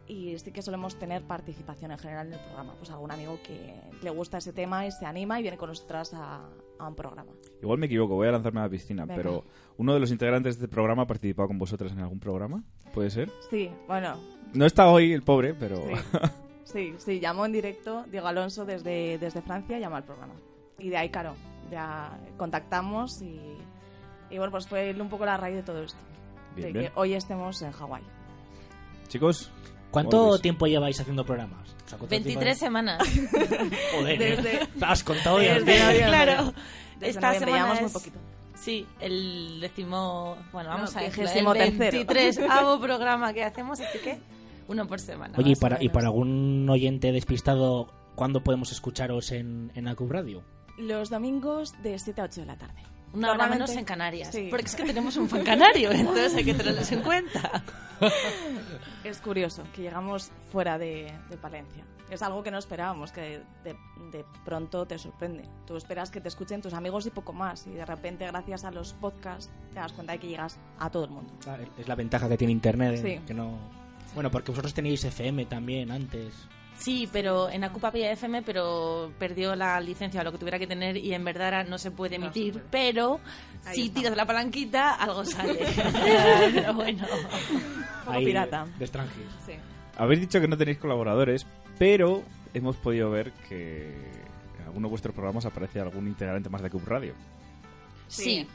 Y 0.07 0.35
sí 0.39 0.51
que 0.51 0.63
solemos 0.63 0.97
tener 0.97 1.21
participación 1.21 1.91
en 1.91 1.99
general 1.99 2.27
en 2.27 2.33
el 2.33 2.39
programa. 2.39 2.73
Pues 2.79 2.89
algún 2.89 3.11
amigo 3.11 3.37
que 3.45 3.75
le 4.01 4.09
gusta 4.09 4.39
ese 4.39 4.53
tema 4.53 4.87
y 4.87 4.91
se 4.91 5.05
anima 5.05 5.39
y 5.39 5.43
viene 5.43 5.57
con 5.57 5.69
nosotras 5.69 6.15
a, 6.15 6.49
a 6.79 6.87
un 6.87 6.95
programa. 6.95 7.31
Igual 7.61 7.77
me 7.77 7.85
equivoco, 7.85 8.15
voy 8.15 8.27
a 8.27 8.31
lanzarme 8.31 8.59
a 8.59 8.63
la 8.63 8.69
piscina, 8.69 9.05
Venga. 9.05 9.15
pero 9.21 9.45
¿uno 9.77 9.93
de 9.93 9.99
los 9.99 10.09
integrantes 10.11 10.57
de 10.57 10.65
este 10.65 10.73
programa 10.75 11.03
ha 11.03 11.07
participado 11.07 11.47
con 11.47 11.59
vosotras 11.59 11.91
en 11.91 11.99
algún 11.99 12.19
programa? 12.19 12.63
¿Puede 12.93 13.11
ser? 13.11 13.29
Sí, 13.51 13.69
bueno, 13.87 14.17
No 14.53 14.65
está 14.65 14.87
hoy 14.87 15.11
el 15.13 15.23
pobre, 15.23 15.53
pero... 15.53 15.77
sí. 15.87 15.93
Sí, 16.65 16.95
sí, 16.97 17.19
llamó 17.19 17.45
en 17.45 17.51
directo 17.51 18.03
Diego 18.09 18.25
Alonso 18.27 18.65
desde, 18.65 19.19
desde 19.19 19.43
Francia, 19.43 19.77
llamó 19.77 19.97
al 19.97 20.05
programa. 20.05 20.33
Y 20.79 20.89
de 20.89 20.97
ahí, 20.97 21.09
claro, 21.09 21.35
ya 21.69 22.17
contactamos 22.35 23.21
y, 23.21 23.39
y 24.31 24.37
bueno, 24.39 24.49
pues 24.49 24.65
fue 24.67 24.91
un 24.99 25.07
poco 25.07 25.23
la 25.23 25.37
raíz 25.37 25.55
de 25.57 25.61
todo 25.61 25.83
esto. 25.83 25.99
Bien, 26.55 26.73
de 26.73 26.79
bien. 26.79 26.91
que 26.91 26.99
hoy 26.99 27.13
estemos 27.13 27.61
en 27.61 27.71
Hawái. 27.73 28.01
Chicos, 29.07 29.51
¿Cuánto 29.91 30.39
tiempo 30.39 30.65
lleváis 30.65 30.99
haciendo 30.99 31.23
programas? 31.23 31.69
O 31.85 31.89
sea, 31.89 31.97
¿cuánto 31.99 32.07
23 32.09 32.57
semanas. 32.57 33.07
Joder, 33.93 34.17
Desde- 34.17 34.55
¿eh? 34.63 34.67
has 34.81 35.03
contado 35.03 35.43
ya. 35.43 35.59
claro. 35.59 36.53
Desde 36.95 37.09
Esta 37.09 37.33
semana 37.35 37.51
llevamos 37.57 37.77
muy 37.81 37.87
es- 37.87 37.93
poquito. 37.93 38.17
Sí, 38.55 38.87
el 38.99 39.59
décimo, 39.61 40.37
bueno, 40.51 40.69
vamos 40.69 40.95
No, 40.95 41.01
a 41.01 41.03
vigésimo 41.03 41.53
el 41.53 41.77
tercero. 41.77 41.97
23 42.07 42.39
programa 42.81 43.31
que 43.33 43.43
hacemos, 43.43 43.79
así 43.79 43.99
que 43.99 44.17
uno 44.67 44.87
por 44.87 44.99
semana. 44.99 45.37
Oye, 45.37 45.51
y 45.51 45.55
para, 45.55 45.81
y 45.83 45.89
para 45.89 46.07
algún 46.07 46.67
oyente 46.69 47.11
despistado, 47.11 47.93
¿cuándo 48.15 48.43
podemos 48.43 48.71
escucharos 48.71 49.31
en, 49.31 49.71
en 49.75 49.87
Acub 49.87 50.11
Radio? 50.11 50.43
Los 50.77 51.09
domingos 51.09 51.73
de 51.83 51.97
7 51.99 52.21
a 52.21 52.23
8 52.25 52.41
de 52.41 52.47
la 52.47 52.57
tarde. 52.57 52.81
Una 53.13 53.31
hora 53.31 53.47
menos 53.47 53.69
en 53.75 53.85
Canarias. 53.85 54.29
Sí. 54.31 54.47
Porque 54.49 54.65
es 54.65 54.75
que 54.75 54.83
tenemos 54.83 55.15
un 55.17 55.29
fan 55.29 55.43
canario, 55.43 55.91
entonces 55.91 56.33
hay 56.35 56.43
que 56.43 56.53
tenerlos 56.53 56.91
en 56.91 57.01
cuenta. 57.01 57.63
Es 59.03 59.19
curioso 59.19 59.63
que 59.73 59.81
llegamos 59.81 60.31
fuera 60.51 60.77
de, 60.77 61.13
de 61.29 61.37
Palencia. 61.37 61.85
Es 62.09 62.21
algo 62.21 62.43
que 62.43 62.51
no 62.51 62.57
esperábamos, 62.57 63.11
que 63.11 63.41
de, 63.63 63.75
de 64.11 64.25
pronto 64.45 64.85
te 64.85 64.97
sorprende. 64.97 65.47
Tú 65.65 65.77
esperas 65.77 66.11
que 66.11 66.19
te 66.21 66.27
escuchen 66.27 66.61
tus 66.61 66.73
amigos 66.73 67.05
y 67.05 67.11
poco 67.11 67.33
más. 67.33 67.65
Y 67.67 67.71
de 67.71 67.85
repente, 67.85 68.25
gracias 68.27 68.65
a 68.65 68.71
los 68.71 68.93
podcasts, 68.93 69.51
te 69.73 69.75
das 69.79 69.93
cuenta 69.93 70.13
de 70.13 70.19
que 70.19 70.27
llegas 70.27 70.59
a 70.79 70.89
todo 70.89 71.05
el 71.05 71.11
mundo. 71.11 71.33
Es 71.77 71.87
la 71.87 71.95
ventaja 71.95 72.27
que 72.27 72.37
tiene 72.37 72.51
Internet. 72.51 73.01
Sí. 73.01 73.19
Que 73.25 73.33
no... 73.33 73.57
Bueno, 74.13 74.29
porque 74.31 74.51
vosotros 74.51 74.73
teníais 74.73 75.03
FM 75.03 75.45
también 75.45 75.91
antes. 75.91 76.33
Sí, 76.77 77.07
pero 77.13 77.49
en 77.49 77.63
Acupa 77.63 77.89
había 77.89 78.11
FM, 78.11 78.41
pero 78.41 79.11
perdió 79.19 79.55
la 79.55 79.79
licencia 79.79 80.21
o 80.21 80.23
lo 80.23 80.31
que 80.31 80.37
tuviera 80.39 80.57
que 80.59 80.67
tener 80.67 80.97
y 80.97 81.13
en 81.13 81.23
verdad 81.23 81.45
ahora 81.45 81.63
no 81.63 81.77
se 81.77 81.91
puede 81.91 82.17
No 82.17 82.31
se 82.33 82.39
emitir. 82.39 82.53
puede. 82.53 82.65
Pero 82.71 83.19
Ahí 83.65 83.75
si 83.75 83.81
está. 83.87 83.99
tiras 83.99 84.17
la 84.17 84.25
palanquita, 84.25 84.95
algo 84.95 85.23
sale. 85.25 85.59
pero 86.53 86.73
bueno. 86.73 87.05
Ahí, 88.07 88.25
pirata. 88.25 88.65
De. 88.77 88.87
Sí. 88.87 89.53
habéis 89.97 90.21
dicho 90.21 90.41
que 90.41 90.47
no 90.47 90.57
tenéis 90.57 90.77
colaboradores, 90.79 91.45
pero 91.79 92.23
hemos 92.53 92.75
podido 92.77 93.09
ver 93.11 93.31
que 93.47 93.89
en 94.59 94.65
alguno 94.65 94.87
de 94.87 94.91
vuestros 94.91 95.13
programas 95.13 95.45
aparece 95.45 95.79
algún 95.79 96.07
integrante 96.07 96.49
más 96.49 96.61
de 96.61 96.69
Cube 96.69 96.85
Radio. 96.85 97.13
Sí. 98.07 98.47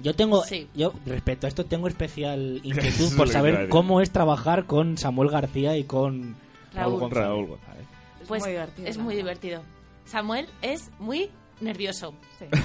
Yo 0.00 0.14
tengo, 0.14 0.42
Sí. 0.44 0.68
yo 0.74 0.92
respecto 1.06 1.46
a 1.46 1.48
esto 1.48 1.64
tengo 1.66 1.86
especial 1.88 2.60
inquietud 2.64 3.16
por 3.16 3.28
saber 3.28 3.68
cómo 3.68 4.00
es 4.00 4.10
trabajar 4.10 4.66
con 4.66 4.98
Samuel 4.98 5.30
García 5.30 5.76
y 5.76 5.84
con 5.84 6.34
Raúl. 6.74 7.10
Raúl 7.10 7.46
González. 7.46 7.86
Pues 8.26 8.42
muy 8.42 8.50
divertido. 8.52 8.88
es 8.88 8.98
muy 8.98 9.14
divertido. 9.16 9.62
Samuel 10.06 10.48
es 10.62 10.90
muy 10.98 11.30
nervioso. 11.60 12.14
Sí. 12.38 12.46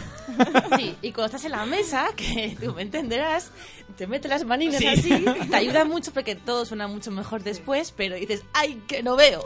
Sí, 0.78 0.94
y 1.02 1.12
cuando 1.14 1.28
estás 1.28 1.46
en 1.46 1.52
la 1.52 1.66
mesa, 1.66 2.08
que 2.16 2.58
tú 2.62 2.74
me 2.74 2.82
entenderás, 2.82 3.52
te 3.96 4.06
mete 4.08 4.28
las 4.28 4.44
maninas 4.44 4.84
así, 4.86 5.24
te 5.50 5.56
ayuda 5.56 5.86
mucho 5.86 6.12
porque 6.12 6.36
todo 6.36 6.66
suena 6.66 6.88
mucho 6.90 7.12
mejor 7.12 7.44
después, 7.44 7.94
pero 7.96 8.16
dices, 8.18 8.44
¡ay, 8.54 8.82
que 8.88 9.02
no 9.02 9.16
veo! 9.16 9.42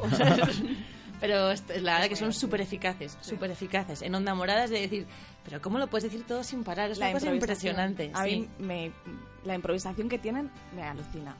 Pero 1.21 1.53
la 1.79 1.93
verdad 1.93 2.09
que 2.09 2.15
son 2.17 2.33
súper 2.33 2.59
eficaces, 2.59 3.17
súper 3.21 3.51
eficaces. 3.51 4.01
En 4.01 4.13
Onda 4.13 4.35
Morada 4.35 4.65
es 4.65 4.71
de 4.71 4.81
decir, 4.81 5.07
pero 5.45 5.61
¿cómo 5.61 5.77
lo 5.79 5.87
puedes 5.87 6.03
decir 6.11 6.25
todo 6.27 6.43
sin 6.43 6.63
parar? 6.65 6.91
Es 6.91 6.97
una 6.97 7.13
cosa 7.13 7.27
improvisación. 7.33 7.75
impresionante. 7.79 8.11
A 8.13 8.25
sí. 8.25 8.49
mí 8.59 8.65
me- 8.65 8.91
la 9.45 9.55
improvisación 9.55 10.09
que 10.09 10.17
tienen 10.19 10.51
me 10.75 10.83
alucina. 10.83 11.37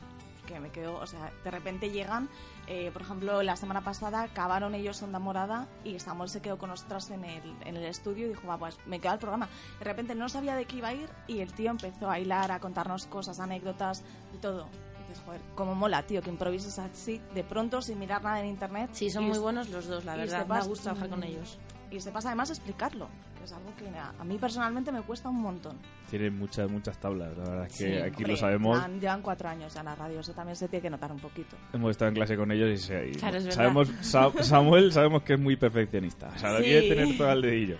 Que 0.48 0.60
me 0.60 0.70
quedo, 0.70 0.96
o 1.00 1.06
sea, 1.08 1.32
de 1.46 1.52
repente 1.52 1.92
llegan, 1.92 2.28
eh, 2.68 2.90
por 2.92 3.04
ejemplo, 3.04 3.42
la 3.42 3.56
semana 3.56 3.82
pasada 3.82 4.24
acabaron 4.24 4.76
ellos 4.76 5.02
Onda 5.02 5.18
Morada 5.20 5.68
y 5.86 5.98
Samuel 6.00 6.30
se 6.30 6.42
quedó 6.42 6.58
con 6.58 6.70
nosotras 6.72 7.10
en 7.12 7.24
el, 7.24 7.42
en 7.64 7.78
el 7.78 7.86
estudio 7.86 8.26
y 8.26 8.30
dijo, 8.30 8.48
va, 8.48 8.58
pues 8.58 8.78
me 8.86 9.00
quedo 9.00 9.14
al 9.14 9.20
programa. 9.20 9.48
De 9.80 9.86
repente 9.86 10.14
no 10.14 10.28
sabía 10.30 10.56
de 10.56 10.66
qué 10.66 10.78
iba 10.78 10.90
a 10.90 10.94
ir 10.94 11.08
y 11.28 11.40
el 11.40 11.54
tío 11.54 11.72
empezó 11.72 12.10
a 12.10 12.20
hilar, 12.20 12.52
a 12.52 12.60
contarnos 12.60 13.06
cosas, 13.06 13.40
anécdotas 13.40 14.04
y 14.34 14.40
todo. 14.40 14.68
Dices, 15.12 15.24
joder, 15.26 15.42
cómo 15.56 15.76
mola, 15.76 16.04
tío, 16.04 16.22
que 16.22 16.30
improvises 16.30 16.80
así 16.80 17.22
de 17.36 17.44
pronto 17.44 17.82
sin 17.82 18.00
mirar 18.00 18.24
nada 18.24 18.40
en 18.40 18.48
internet. 18.48 18.90
Sí, 18.94 19.10
son 19.10 19.24
Y 19.26 19.28
muy 19.28 19.40
buenos 19.40 19.70
los 19.70 19.88
dos, 19.88 20.06
la 20.06 20.16
verdad. 20.16 20.42
sepas, 20.44 20.64
Me 20.64 20.70
gusta 20.70 20.84
trabajar 20.86 21.10
con 21.10 21.24
ellos. 21.24 21.60
Y 21.92 22.00
sepas 22.00 22.26
además 22.26 22.50
explicarlo, 22.50 23.10
que 23.38 23.44
es 23.44 23.52
algo 23.52 23.74
que 23.76 23.86
a, 23.90 24.14
a 24.18 24.24
mí 24.24 24.38
personalmente 24.38 24.94
me 24.94 25.02
cuesta 25.02 25.28
un 25.28 25.42
montón. 25.42 25.78
Tiene 26.10 26.30
muchas, 26.32 26.72
muchas 26.72 26.98
tablas, 27.00 27.36
la 27.38 27.44
verdad 27.44 27.66
es 27.66 27.78
que 27.78 27.78
Sí, 27.78 27.98
aquí 27.98 28.16
Hombre, 28.24 28.32
lo 28.32 28.38
sabemos. 28.38 28.78
Llevan, 28.78 29.00
llevan 29.02 29.22
cuatro 29.22 29.50
años 29.50 29.74
ya 29.74 29.82
en 29.82 29.86
la 29.88 29.96
radio, 29.96 30.20
eso 30.22 30.32
también 30.34 30.56
se 30.56 30.70
tiene 30.70 30.82
que 30.84 30.90
notar 30.90 31.12
un 31.12 31.20
poquito. 31.20 31.58
Hemos 31.74 31.92
estado 31.92 32.10
en 32.10 32.16
clase 32.16 32.38
con 32.38 32.50
ellos 32.52 32.70
y, 32.70 32.78
se- 32.78 33.10
y 33.10 33.12
Claro, 33.16 33.38
es 33.38 33.54
sabemos, 33.54 33.92
Sa- 34.00 34.32
Samuel 34.42 34.94
sabemos 34.94 35.24
que 35.24 35.34
es 35.34 35.40
muy 35.40 35.58
perfeccionista. 35.58 36.32
O 36.34 36.40
sea, 36.40 36.52
lo 36.54 36.60
Sí. 36.60 36.64
quiere 36.64 36.88
tener 36.96 37.18
todo 37.18 37.30
al 37.30 37.42
dedillo. 37.42 37.76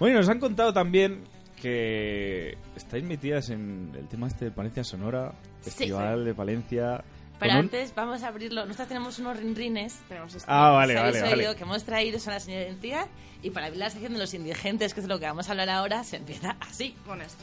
Bueno, 0.00 0.16
y 0.16 0.18
nos 0.18 0.28
han 0.28 0.40
contado 0.40 0.72
también 0.72 1.22
que 1.64 2.58
estáis 2.76 3.02
metidas 3.04 3.48
en 3.48 3.90
el 3.98 4.06
tema 4.06 4.26
este 4.28 4.44
de 4.46 4.50
Palencia 4.50 4.84
Sonora, 4.84 5.32
Sí. 5.62 5.70
Festival 5.70 6.24
de 6.26 6.34
Palencia. 6.34 7.02
Pero 7.38 7.50
con 7.52 7.58
un- 7.58 7.64
antes 7.64 7.94
vamos 7.94 8.22
a 8.22 8.28
abrirlo. 8.28 8.64
Nosotros 8.66 8.86
tenemos 8.88 9.18
unos 9.18 9.38
rinrines. 9.38 9.98
Tenemos 10.08 10.34
esto. 10.34 10.46
Ah, 10.50 10.70
vale, 10.70 10.94
¿Sabéis 10.94 11.22
vale, 11.22 11.44
vale. 11.46 11.56
que 11.56 11.62
hemos 11.64 11.82
traído 11.84 12.20
son 12.20 12.34
la 12.34 12.40
señora 12.40 12.64
identidad 12.66 13.06
y 13.42 13.48
para 13.50 13.66
abrir 13.66 13.80
la 13.80 13.88
sección 13.90 14.12
de 14.12 14.18
los 14.18 14.34
indigentes, 14.34 14.92
que 14.94 15.00
es 15.00 15.06
de 15.06 15.12
lo 15.12 15.18
que 15.18 15.26
vamos 15.26 15.48
a 15.48 15.52
hablar 15.52 15.70
ahora, 15.70 16.04
se 16.04 16.16
empieza 16.18 16.56
así. 16.60 16.94
Con 17.06 17.22
esto. 17.22 17.42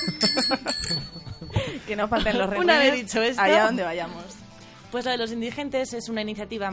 que 1.86 1.96
no 1.96 2.08
falten 2.08 2.38
los 2.38 2.58
Una 2.58 2.78
vez 2.78 2.94
dicho 2.94 3.22
esto- 3.22 3.40
allá 3.42 3.64
donde 3.66 3.82
vayamos. 3.84 4.24
Pues 4.90 5.04
lo 5.04 5.12
de 5.12 5.18
los 5.18 5.30
indigentes 5.32 5.92
es 5.94 6.08
una 6.08 6.20
iniciativa, 6.22 6.70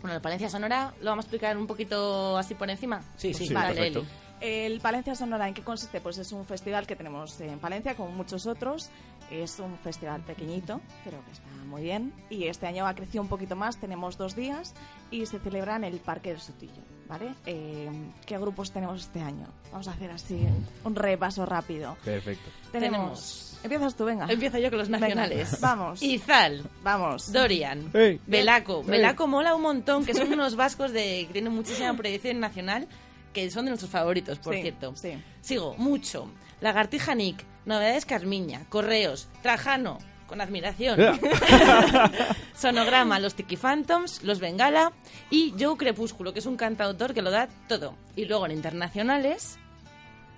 bueno, 0.00 0.14
de 0.14 0.20
Palencia 0.20 0.48
Sonora, 0.48 0.94
lo 1.00 1.10
vamos 1.10 1.24
a 1.24 1.26
explicar 1.26 1.56
un 1.58 1.66
poquito 1.66 2.36
así 2.38 2.54
por 2.54 2.70
encima. 2.70 3.02
Sí, 3.16 3.34
sí. 3.34 3.46
Sí, 3.48 3.54
Vale, 3.54 3.74
perfecto. 3.74 3.98
Eli. 4.00 4.08
El 4.40 4.80
Palencia 4.80 5.14
Sonora, 5.14 5.46
¿en 5.48 5.54
qué 5.54 5.62
consiste? 5.62 6.00
Pues 6.00 6.16
es 6.18 6.32
un 6.32 6.44
festival 6.46 6.86
que 6.86 6.96
tenemos 6.96 7.38
en 7.40 7.58
Palencia, 7.58 7.94
como 7.94 8.10
muchos 8.10 8.46
otros. 8.46 8.88
Es 9.30 9.58
un 9.60 9.76
festival 9.78 10.22
pequeñito, 10.22 10.80
pero 11.04 11.22
que 11.24 11.32
está 11.32 11.46
muy 11.66 11.82
bien. 11.82 12.12
Y 12.30 12.46
este 12.46 12.66
año 12.66 12.86
ha 12.86 12.94
crecido 12.94 13.22
un 13.22 13.28
poquito 13.28 13.54
más, 13.54 13.78
tenemos 13.78 14.16
dos 14.16 14.34
días 14.34 14.74
y 15.10 15.26
se 15.26 15.38
celebra 15.38 15.76
en 15.76 15.84
el 15.84 15.98
Parque 15.98 16.30
del 16.30 16.40
Sotillo, 16.40 16.82
¿vale? 17.08 17.34
Eh, 17.46 17.90
¿Qué 18.26 18.38
grupos 18.38 18.72
tenemos 18.72 19.02
este 19.02 19.20
año? 19.20 19.46
Vamos 19.70 19.86
a 19.88 19.92
hacer 19.92 20.10
así 20.10 20.48
un 20.84 20.96
repaso 20.96 21.44
rápido. 21.46 21.96
Perfecto. 22.04 22.50
Tenemos... 22.72 23.46
Empiezas 23.62 23.94
tú, 23.94 24.06
venga. 24.06 24.24
Empiezo 24.26 24.56
yo 24.58 24.70
con 24.70 24.78
los 24.78 24.88
Venga, 24.88 25.00
nacionales. 25.06 25.60
vamos. 25.60 26.02
Izal, 26.02 26.64
Vamos. 26.82 27.30
Dorian, 27.30 27.90
Ey. 27.92 28.18
Belaco. 28.26 28.82
Belaco 28.82 29.26
mola 29.26 29.54
un 29.54 29.60
montón, 29.60 30.06
que 30.06 30.14
son 30.14 30.32
unos 30.32 30.56
vascos 30.56 30.92
de 30.92 31.26
que 31.26 31.32
tienen 31.34 31.52
muchísima 31.52 31.92
proyección 31.94 32.40
nacional, 32.40 32.88
que 33.32 33.50
son 33.50 33.64
de 33.66 33.70
nuestros 33.70 33.90
favoritos, 33.90 34.38
por 34.38 34.54
Sí, 34.54 34.62
cierto. 34.62 34.94
sí. 34.96 35.12
Sigo, 35.40 35.74
mucho. 35.78 36.30
Lagartija 36.60 37.14
Nick, 37.14 37.44
Novedades 37.64 38.04
Carmiña, 38.04 38.64
Correos, 38.68 39.28
Trajano, 39.42 39.98
con 40.26 40.40
admiración. 40.40 40.98
Sonograma, 42.54 43.18
los 43.18 43.34
Tiki 43.34 43.56
Phantoms, 43.56 44.22
los 44.22 44.40
Bengala 44.40 44.92
y 45.30 45.54
Joe 45.58 45.76
Crepúsculo, 45.76 46.32
que 46.32 46.40
es 46.40 46.46
un 46.46 46.56
cantautor 46.56 47.14
que 47.14 47.22
lo 47.22 47.30
da 47.30 47.48
todo. 47.68 47.94
Y 48.16 48.26
luego 48.26 48.46
en 48.46 48.52
internacionales, 48.52 49.58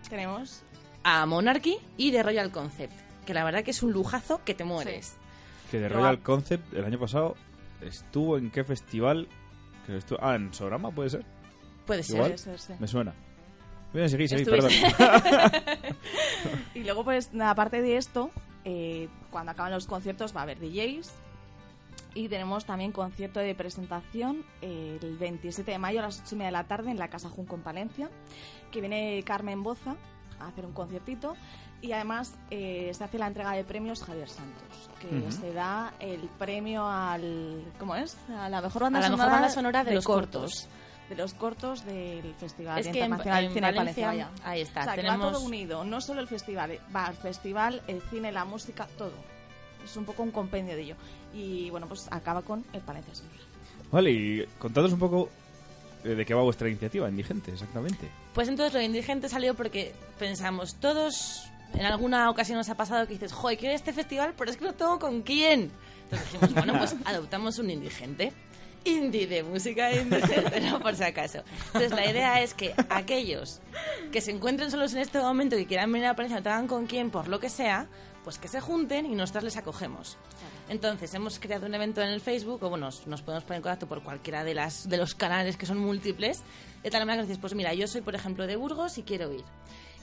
Tenemos... 0.09 0.63
a 1.05 1.27
Monarchy 1.27 1.77
y 1.97 2.13
The 2.13 2.23
Royal 2.23 2.51
Concept, 2.51 2.93
que 3.27 3.35
la 3.35 3.45
verdad 3.45 3.65
que 3.65 3.73
es 3.73 3.83
un 3.83 3.93
lujazo 3.93 4.41
que 4.45 4.55
te 4.55 4.65
mueres. 4.65 5.17
Que 5.71 5.79
de 5.81 5.89
Pero 5.89 6.01
Royal 6.01 6.21
Concept 6.21 6.75
el 6.75 6.85
año 6.85 6.99
pasado 6.99 7.35
estuvo 7.81 8.37
en 8.39 8.51
qué 8.51 8.63
festival? 8.65 9.27
Que 9.87 9.97
estuvo... 9.97 10.19
Ah, 10.23 10.37
en 10.37 10.53
Sograma 10.55 10.91
puede 10.93 11.11
ser. 11.11 11.25
Puede 11.87 12.03
ser. 12.03 12.19
Puede 12.21 12.39
ser, 12.39 12.59
sí. 12.59 12.73
Me 12.79 12.87
suena. 12.87 13.13
Bien, 13.93 14.09
seguí, 14.09 14.27
seguí, 14.29 14.45
perdón. 14.45 14.71
Estuviste- 14.71 15.97
Y 16.75 16.81
luego, 16.85 17.05
pues, 17.05 17.31
aparte 17.41 17.83
de 17.83 17.97
esto, 17.97 18.31
eh, 18.65 19.09
cuando 19.31 19.53
acaban 19.53 19.73
los 19.73 19.87
conciertos 19.87 20.35
va 20.35 20.41
a 20.41 20.43
haber 20.45 20.59
DJs. 20.59 21.13
Y 22.15 22.29
tenemos 22.29 22.67
también 22.67 22.93
concierto 22.93 23.41
de 23.41 23.55
presentación 23.55 24.45
eh, 24.61 24.99
el 25.01 25.17
27 25.17 25.71
de 25.71 25.79
mayo 25.79 26.01
a 26.01 26.03
las 26.03 26.21
8 26.21 26.35
y 26.35 26.39
media 26.39 26.47
de 26.49 26.53
la 26.53 26.65
tarde 26.65 26.91
en 26.91 26.99
la 26.99 27.09
Casa 27.09 27.31
Junco 27.31 27.55
en 27.55 27.63
Palencia, 27.63 28.11
que 28.71 28.81
viene 28.81 29.23
Carmen 29.25 29.63
Boza 29.63 29.97
a 30.39 30.49
hacer 30.49 30.67
un 30.67 30.73
conciertito. 30.73 31.37
Y 31.81 31.93
además 31.93 32.35
eh, 32.51 32.91
se 32.95 33.03
hace 33.03 33.19
la 33.19 33.27
entrega 33.27 33.53
de 33.53 33.65
premios 33.65 34.05
Javier 34.05 34.29
Santos, 34.29 34.91
que 35.01 35.07
Ujú. 35.19 35.33
se 35.33 35.53
da 35.53 35.95
el 36.01 36.21
premio 36.39 36.87
al... 36.87 37.65
¿Cómo 37.79 37.97
es? 37.97 38.17
A 38.39 38.49
la 38.49 38.61
mejor 38.61 38.83
banda 38.83 38.99
A 38.99 39.03
la 39.03 39.09
sonora, 39.09 39.25
mejor 39.27 39.41
banda 39.41 39.49
sonora 39.55 39.85
de 39.85 39.95
los 39.95 40.05
cortos. 40.05 40.69
De 41.13 41.19
los 41.19 41.35
cortos 41.35 41.85
del 41.85 42.35
Festival 42.41 42.79
Es 42.81 42.87
Internacional 42.87 43.45
de 43.49 43.49
Cine 43.53 43.67
de 43.67 43.77
Valencia, 43.77 44.07
Palencia. 44.07 44.31
vaya. 44.31 44.51
ahí 44.51 44.61
está, 44.63 44.81
O 44.81 44.85
sea, 44.85 44.95
que 44.95 45.03
va 45.03 45.09
tenemos 45.09 45.33
todo 45.33 45.45
unido, 45.45 45.85
no 45.85 46.01
solo 46.01 46.23
el 46.23 46.29
festival, 46.29 46.71
eh, 46.71 46.81
va 46.95 47.09
el 47.09 47.17
festival, 47.17 47.83
el 47.87 48.01
cine, 48.11 48.33
la 48.33 48.47
música, 48.47 48.89
todo. 48.97 49.13
Es 49.85 49.95
un 49.99 50.07
poco 50.07 50.23
un 50.23 50.31
compendio 50.31 50.75
de 50.75 50.83
ello. 50.83 50.97
Y 51.35 51.69
bueno, 51.69 51.87
pues 51.87 52.09
acaba 52.11 52.41
con 52.41 52.65
el 52.73 52.81
Palencia 52.81 53.15
Sonora. 53.15 53.37
Vale, 53.91 54.11
y 54.11 54.47
contadnos 54.59 54.95
un 54.95 54.99
poco 55.01 55.29
de 56.03 56.25
qué 56.25 56.33
va 56.33 56.43
vuestra 56.43 56.69
iniciativa, 56.69 57.09
Indigente, 57.11 57.53
exactamente. 57.53 58.09
Pues 58.33 58.49
entonces 58.49 58.73
lo 58.73 58.79
de 58.79 58.87
indigente 58.87 59.29
salió 59.29 59.55
porque 59.55 59.93
pensamos, 60.19 60.77
todos 60.77 61.45
en 61.75 61.85
alguna 61.85 62.31
ocasión 62.31 62.57
nos 62.57 62.71
ha 62.71 62.75
pasado 62.75 63.07
que 63.07 63.13
dices, 63.13 63.33
joder, 63.33 63.59
quiero 63.59 63.73
ir 63.73 63.75
a 63.75 63.77
este 63.77 63.93
festival, 63.93 64.33
pero 64.37 64.51
es 64.51 64.57
que 64.57 64.65
no 64.65 64.73
tengo 64.73 64.99
con 64.99 65.21
quién. 65.23 65.71
Entonces 66.05 66.33
dijimos, 66.33 66.55
bueno, 66.55 66.79
pues 66.79 66.97
adoptamos 67.05 67.59
un 67.59 67.71
indigente. 67.71 68.33
Indie 68.85 69.27
de 69.27 69.43
música 69.43 69.93
indigente, 69.93 70.61
no 70.71 70.81
por 70.81 70.95
si 70.97 71.05
acaso. 71.05 71.43
Entonces 71.67 71.93
la 71.93 72.11
idea 72.11 72.43
es 72.43 72.55
que 72.55 72.75
aquellos 72.89 73.61
que 74.11 74.21
se 74.21 74.31
encuentren 74.31 74.71
solos 74.71 74.93
en 74.95 75.01
este 75.01 75.21
momento 75.21 75.59
y 75.59 75.67
quieran 75.67 75.93
venir 75.93 76.09
a 76.09 76.17
Palencia, 76.17 76.39
no 76.39 76.43
tengan 76.43 76.67
con 76.67 76.87
quién, 76.87 77.11
por 77.11 77.29
lo 77.29 77.39
que 77.41 77.49
sea, 77.49 77.89
pues 78.25 78.39
que 78.39 78.49
se 78.49 78.61
junten 78.61 79.07
y 79.07 79.15
nosotros 79.15 79.45
les 79.45 79.57
acogemos. 79.57 80.17
Entonces, 80.69 81.13
hemos 81.15 81.39
creado 81.39 81.67
un 81.67 81.75
evento 81.75 82.01
en 82.03 82.09
el 82.09 82.21
Facebook, 82.21 82.63
o 82.63 82.71
bueno, 82.71 82.87
nos, 82.87 83.07
nos 83.07 83.23
podemos 83.23 83.45
poner 83.45 83.59
en 83.59 83.63
contacto 83.63 83.89
por 83.89 84.03
cualquiera 84.03 84.45
de, 84.45 84.55
las, 84.55 84.89
de 84.89 84.97
los 84.97 85.15
canales 85.15 85.57
que 85.57 85.67
son 85.67 85.79
múltiples, 85.79 86.43
de 86.83 86.91
tal 86.91 87.05
manera 87.05 87.23
que 87.23 87.29
dices, 87.29 87.41
pues 87.41 87.55
mira, 87.55 87.75
yo 87.75 87.87
soy, 87.87 88.01
por 88.01 88.15
ejemplo, 88.15 88.47
de 88.47 88.57
Burgos 88.57 88.99
y 88.99 89.03
quiero 89.03 89.33
ir. 89.33 89.45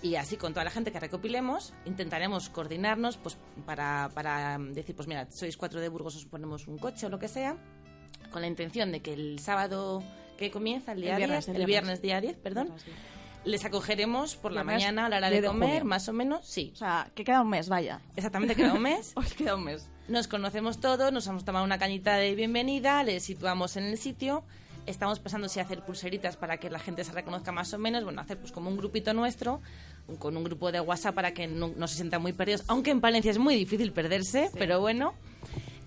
Y 0.01 0.15
así, 0.15 0.37
con 0.37 0.53
toda 0.53 0.63
la 0.63 0.71
gente 0.71 0.91
que 0.91 0.99
recopilemos, 0.99 1.73
intentaremos 1.85 2.49
coordinarnos 2.49 3.17
pues, 3.17 3.37
para, 3.65 4.09
para 4.13 4.57
decir, 4.57 4.95
pues 4.95 5.07
mira, 5.07 5.27
sois 5.29 5.57
cuatro 5.57 5.81
de 5.81 5.89
Burgos, 5.89 6.15
os 6.15 6.25
ponemos 6.25 6.67
un 6.67 6.77
coche 6.77 7.05
o 7.05 7.09
lo 7.09 7.19
que 7.19 7.27
sea, 7.27 7.57
con 8.31 8.41
la 8.41 8.47
intención 8.47 8.91
de 8.91 9.01
que 9.01 9.13
el 9.13 9.39
sábado 9.39 10.03
que 10.37 10.51
comienza, 10.51 10.93
el 10.93 11.01
día 11.01 11.11
El 11.13 11.17
viernes, 11.17 11.45
10, 11.45 11.57
el 11.57 11.65
viernes. 11.65 12.01
día 12.01 12.21
10, 12.21 12.37
perdón, 12.37 12.71
les 13.45 13.65
acogeremos 13.65 14.35
por 14.35 14.51
la 14.51 14.63
Viernes 14.63 14.81
mañana 14.83 15.05
a 15.05 15.09
la 15.09 15.17
hora 15.17 15.29
10 15.29 15.41
de 15.41 15.47
de 15.47 15.47
comer, 15.47 15.69
junio. 15.69 15.85
más 15.85 16.07
o 16.09 16.13
menos, 16.13 16.45
sí. 16.45 16.71
O 16.73 16.77
sea, 16.77 17.09
que 17.15 17.23
queda 17.23 17.41
un 17.41 17.49
mes, 17.49 17.69
vaya. 17.69 18.01
Exactamente, 18.15 18.55
queda 18.55 18.73
un 18.73 18.81
mes. 18.81 19.13
Hoy 19.15 19.25
queda 19.37 19.55
un 19.55 19.63
mes. 19.63 19.89
Nos 20.07 20.27
conocemos 20.27 20.79
todos, 20.79 21.11
nos 21.11 21.27
hemos 21.27 21.45
tomado 21.45 21.63
una 21.65 21.77
cañita 21.77 22.15
de 22.15 22.35
bienvenida, 22.35 23.03
le 23.03 23.19
situamos 23.19 23.77
en 23.77 23.85
el 23.85 23.97
sitio. 23.97 24.43
Estamos 24.85 25.19
pensando 25.19 25.47
si 25.49 25.59
hacer 25.59 25.83
pulseritas 25.85 26.35
para 26.35 26.57
que 26.57 26.69
la 26.69 26.79
gente 26.79 27.03
se 27.03 27.11
reconozca 27.11 27.51
más 27.51 27.73
o 27.73 27.77
menos. 27.77 28.03
Bueno, 28.03 28.21
hacer 28.21 28.39
pues 28.39 28.51
como 28.51 28.69
un 28.69 28.77
grupito 28.77 29.13
nuestro, 29.13 29.61
con 30.17 30.35
un 30.35 30.43
grupo 30.43 30.71
de 30.71 30.81
WhatsApp 30.81 31.13
para 31.13 31.33
que 31.33 31.47
no, 31.47 31.71
no 31.75 31.87
se 31.87 31.95
sientan 31.95 32.21
muy 32.21 32.33
perdidos. 32.33 32.63
Aunque 32.67 32.89
en 32.91 32.99
Palencia 32.99 33.29
es 33.29 33.37
muy 33.37 33.55
difícil 33.55 33.91
perderse, 33.91 34.49
pero 34.57 34.79
bueno. 34.79 35.13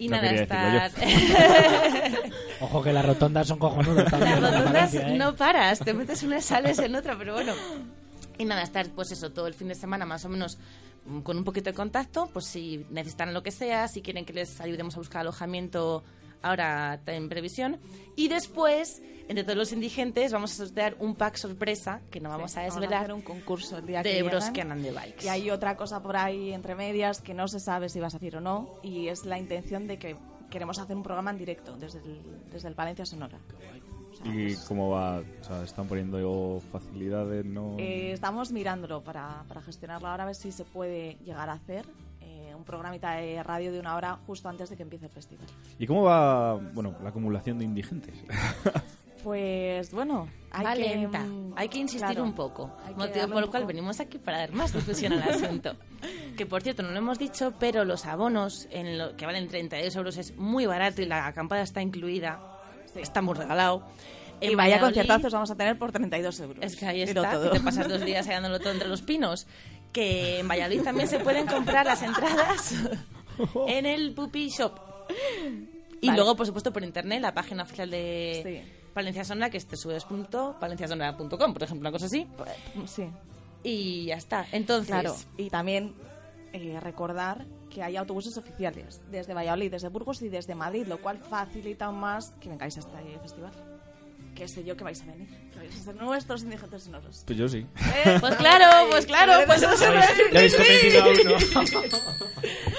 Y 0.02 0.08
No 0.08 0.16
nada, 0.16 0.32
estar... 0.32 0.90
Ojo 2.60 2.82
que 2.82 2.92
las 2.92 3.06
rotondas 3.06 3.46
son 3.46 3.60
cojonudas 3.60 4.10
también. 4.10 4.42
Las 4.42 4.58
rotondas 4.58 4.94
¿eh? 4.94 5.14
no 5.16 5.36
paras, 5.36 5.78
te 5.78 5.94
metes 5.94 6.24
una 6.24 6.38
y 6.38 6.42
sales 6.42 6.80
en 6.80 6.96
otra, 6.96 7.16
pero 7.16 7.34
bueno. 7.34 7.52
Y 8.36 8.44
nada, 8.44 8.62
estar 8.62 8.84
pues 8.88 9.12
eso 9.12 9.30
todo 9.30 9.46
el 9.46 9.54
fin 9.54 9.68
de 9.68 9.76
semana 9.76 10.04
más 10.04 10.24
o 10.24 10.28
menos 10.28 10.58
mm, 11.06 11.20
con 11.20 11.36
un 11.36 11.44
poquito 11.44 11.70
de 11.70 11.74
contacto, 11.74 12.28
pues 12.32 12.46
si 12.46 12.84
necesitan 12.90 13.32
lo 13.32 13.44
que 13.44 13.52
sea, 13.52 13.86
si 13.86 14.02
quieren 14.02 14.24
que 14.24 14.32
les 14.32 14.60
ayudemos 14.60 14.96
a 14.96 14.98
buscar 14.98 15.20
alojamiento 15.20 16.02
ahora 16.42 17.00
en 17.06 17.28
previsión. 17.28 17.78
Y 18.16 18.28
después, 18.28 19.02
entre 19.28 19.44
todos 19.44 19.56
los 19.56 19.72
indigentes, 19.72 20.32
vamos 20.32 20.52
a 20.52 20.66
sortear 20.66 20.96
un 20.98 21.14
pack 21.14 21.36
sorpresa 21.36 22.00
que 22.10 22.20
no 22.20 22.28
vamos 22.28 22.52
Sí, 22.52 22.58
a 22.58 22.62
vamos 22.62 22.76
a 22.76 22.80
desvelar 22.80 23.02
hacer 23.04 23.14
un 23.14 23.22
concurso 23.22 23.78
el 23.78 23.86
día 23.86 24.02
que 24.02 24.08
de 24.10 24.14
llegan. 24.16 24.30
bros 24.30 24.50
que 24.50 24.60
andan 24.62 24.82
de 24.82 24.90
bikes. 24.92 25.24
Y 25.24 25.28
hay 25.28 25.50
otra 25.50 25.76
cosa 25.76 26.02
por 26.02 26.16
ahí 26.16 26.52
entre 26.52 26.74
medias 26.74 27.20
que 27.20 27.34
no 27.34 27.48
se 27.48 27.60
sabe 27.60 27.88
si 27.88 28.00
vas 28.00 28.14
a 28.14 28.16
hacer 28.18 28.36
o 28.36 28.40
no. 28.40 28.68
Y 28.82 29.08
es 29.08 29.24
la 29.24 29.38
intención 29.38 29.86
de 29.86 29.98
que 29.98 30.16
queremos 30.50 30.78
hacer 30.78 30.94
un 30.96 31.02
programa 31.02 31.30
en 31.30 31.38
directo 31.38 31.76
desde 31.76 32.00
el, 32.00 32.20
desde 32.50 32.68
el 32.68 32.74
Palencia 32.74 33.06
Sonora. 33.06 33.38
O 34.10 34.14
sea, 34.14 34.26
¿Y 34.26 34.48
pues, 34.48 34.58
cómo 34.68 34.90
va? 34.90 35.20
O 35.40 35.44
sea, 35.44 35.62
¿están 35.64 35.88
poniendo 35.88 36.60
facilidades? 36.70 37.46
¿No? 37.46 37.76
eh, 37.78 38.12
estamos 38.12 38.52
mirándolo 38.52 39.02
para, 39.02 39.44
para 39.48 39.62
gestionarlo 39.62 40.08
ahora, 40.08 40.24
a 40.24 40.26
ver 40.26 40.34
si 40.34 40.52
se 40.52 40.64
puede 40.64 41.14
llegar 41.24 41.48
a 41.48 41.54
hacer 41.54 41.86
un 42.62 42.66
programita 42.66 43.12
de 43.16 43.42
radio 43.42 43.72
de 43.72 43.80
una 43.80 43.96
hora 43.96 44.18
justo 44.26 44.48
antes 44.48 44.70
de 44.70 44.76
que 44.76 44.84
empiece 44.84 45.06
el 45.06 45.10
festival. 45.12 45.46
¿Y 45.78 45.86
cómo 45.86 46.04
va, 46.04 46.54
bueno, 46.54 46.94
la 47.02 47.08
acumulación 47.10 47.58
de 47.58 47.64
indigentes? 47.64 48.14
Pues 49.22 49.92
bueno, 49.92 50.28
hay 50.50 50.64
Va 50.64 50.72
que, 50.74 50.80
lenta. 50.80 51.20
mm, 51.20 51.52
Hay 51.54 51.68
que 51.68 51.78
insistir 51.78 52.08
claro, 52.08 52.24
un 52.24 52.32
poco. 52.32 52.72
Motivo 52.96 53.28
por 53.28 53.44
el 53.44 53.50
cual 53.50 53.66
venimos 53.66 54.00
aquí 54.00 54.18
para 54.18 54.38
dar 54.38 54.52
más 54.52 54.72
difusión 54.72 55.12
al 55.12 55.22
asunto. 55.22 55.76
Que 56.36 56.44
por 56.46 56.62
cierto, 56.62 56.82
no 56.82 56.90
lo 56.90 56.98
hemos 56.98 57.18
dicho, 57.20 57.52
pero 57.60 57.84
los 57.84 58.04
abonos 58.06 58.66
en 58.72 58.98
lo 58.98 59.14
que 59.16 59.24
valen 59.26 59.46
32 59.48 59.94
euros 59.94 60.16
es 60.16 60.34
muy 60.36 60.64
barato 60.66 61.02
y 61.02 61.04
la 61.06 61.26
acampada 61.26 61.62
está 61.62 61.82
incluida. 61.82 62.40
Está 62.96 63.20
muy 63.22 63.34
regalado. 63.34 63.86
Y 64.40 64.46
En 64.46 64.56
vaya 64.56 64.76
Valladolid- 64.78 64.80
conciertazos 64.86 65.32
vamos 65.34 65.50
a 65.52 65.54
tener 65.56 65.78
por 65.78 65.92
32 65.92 66.40
euros. 66.40 66.58
Es 66.64 66.74
que 66.74 66.86
ahí 66.86 67.02
está, 67.02 67.30
todo. 67.30 67.50
que 67.52 67.58
te 67.58 67.64
pasas 67.64 67.86
dos 67.88 68.00
días 68.04 68.26
hallándolo 68.26 68.58
todo 68.58 68.72
entre 68.72 68.88
los 68.88 69.02
pinos. 69.02 69.46
Que 69.92 70.38
en 70.40 70.48
Valladolid 70.48 70.82
también 70.82 71.06
se 71.08 71.18
pueden 71.20 71.46
comprar 71.46 71.84
las 71.86 72.02
entradas 72.02 72.74
en 73.68 73.86
el 73.86 74.14
Puppy 74.14 74.48
Shop. 74.48 74.72
Y 76.00 76.06
Vale. 76.08 76.16
luego, 76.18 76.34
por 76.36 76.46
supuesto, 76.46 76.72
por 76.72 76.82
internet, 76.82 77.20
la 77.20 77.34
página 77.34 77.62
oficial 77.62 77.90
de 77.90 78.40
Sí. 78.42 78.72
Palencia 78.94 79.24
Sonora, 79.24 79.50
que 79.50 79.58
es 79.58 79.66
www.palenciasonora.com, 79.66 81.52
por 81.52 81.62
ejemplo, 81.62 81.80
una 81.88 81.92
cosa 81.92 82.06
así. 82.06 82.26
Sí, 82.86 83.04
Y 83.62 84.06
ya 84.06 84.16
está. 84.16 84.46
Entonces, 84.52 84.88
claro. 84.88 85.14
Y 85.36 85.48
también 85.50 85.94
eh, 86.52 86.78
recordar 86.80 87.46
que 87.70 87.82
hay 87.82 87.96
autobuses 87.96 88.36
oficiales 88.36 89.00
desde 89.10 89.32
Valladolid, 89.32 89.70
desde 89.70 89.88
Burgos 89.88 90.20
y 90.22 90.28
desde 90.28 90.54
Madrid, 90.54 90.86
lo 90.86 91.00
cual 91.00 91.18
facilita 91.18 91.86
aún 91.86 92.00
más 92.00 92.32
que 92.40 92.48
vengáis 92.50 92.76
a 92.76 92.80
este 92.80 93.18
festival. 93.20 93.52
Que 94.34 94.48
sé 94.48 94.64
yo 94.64 94.76
que 94.76 94.84
vais 94.84 95.00
a 95.02 95.06
venir. 95.06 95.28
Que 95.52 95.58
vais 95.58 95.74
a 95.74 95.78
ser 95.84 95.94
nuestros 95.94 96.42
indigentes 96.42 96.84
sonoros. 96.84 97.22
Pues 97.26 97.38
yo 97.38 97.48
sí. 97.48 97.66
pues 98.20 98.34
claro, 98.36 98.88
pues 98.90 99.06
claro, 99.06 99.44
pues 99.46 99.62
eso 99.62 99.76
se 99.76 99.86
a. 99.86 100.08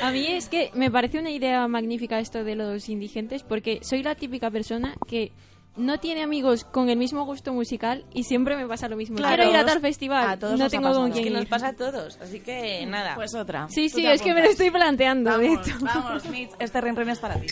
A 0.02 0.12
mí 0.12 0.28
es 0.28 0.50
que 0.50 0.72
me 0.74 0.92
parece 0.92 1.20
una 1.20 1.30
idea 1.30 1.68
magnífica 1.68 2.20
esto 2.20 2.44
de 2.44 2.56
los 2.56 2.89
indigentes 2.89 3.44
porque 3.44 3.80
soy 3.84 4.04
la 4.04 4.16
típica 4.16 4.52
persona 4.52 4.96
que 5.08 5.32
no 5.76 6.00
tiene 6.00 6.22
amigos 6.22 6.66
con 6.66 6.90
el 6.90 6.98
mismo 6.98 7.26
gusto 7.26 7.52
musical 7.54 8.06
y 8.14 8.26
siempre 8.26 8.56
me 8.56 8.68
pasa 8.68 8.88
lo 8.88 8.96
mismo. 8.96 9.16
Claro. 9.18 9.36
Quiero 9.44 9.50
ir 9.50 9.58
a 9.58 9.66
tal 9.66 9.82
festival, 9.82 10.30
A 10.30 10.38
todos 10.38 10.60
no 10.60 10.70
tengo 10.70 10.94
con 10.94 11.10
Es 11.10 11.16
que 11.16 11.22
quién 11.24 11.34
nos 11.34 11.46
pasa 11.46 11.70
a 11.70 11.74
todos, 11.74 12.18
así 12.22 12.40
que 12.42 12.86
nada. 12.86 13.16
Pues 13.16 13.34
otra. 13.34 13.68
Sí, 13.70 13.90
sí, 13.90 14.06
es 14.06 14.22
que 14.22 14.34
me 14.34 14.42
lo 14.42 14.50
estoy 14.50 14.70
planteando, 14.70 15.38
de 15.38 15.48
Vamos, 15.50 15.68
hecho. 15.68 15.78
vamos, 15.82 16.26
Mitch, 16.30 16.52
este 16.60 16.80
rin 16.82 16.96
rin 16.96 17.10
es 17.10 17.20
para 17.20 17.36
ti. 17.40 17.48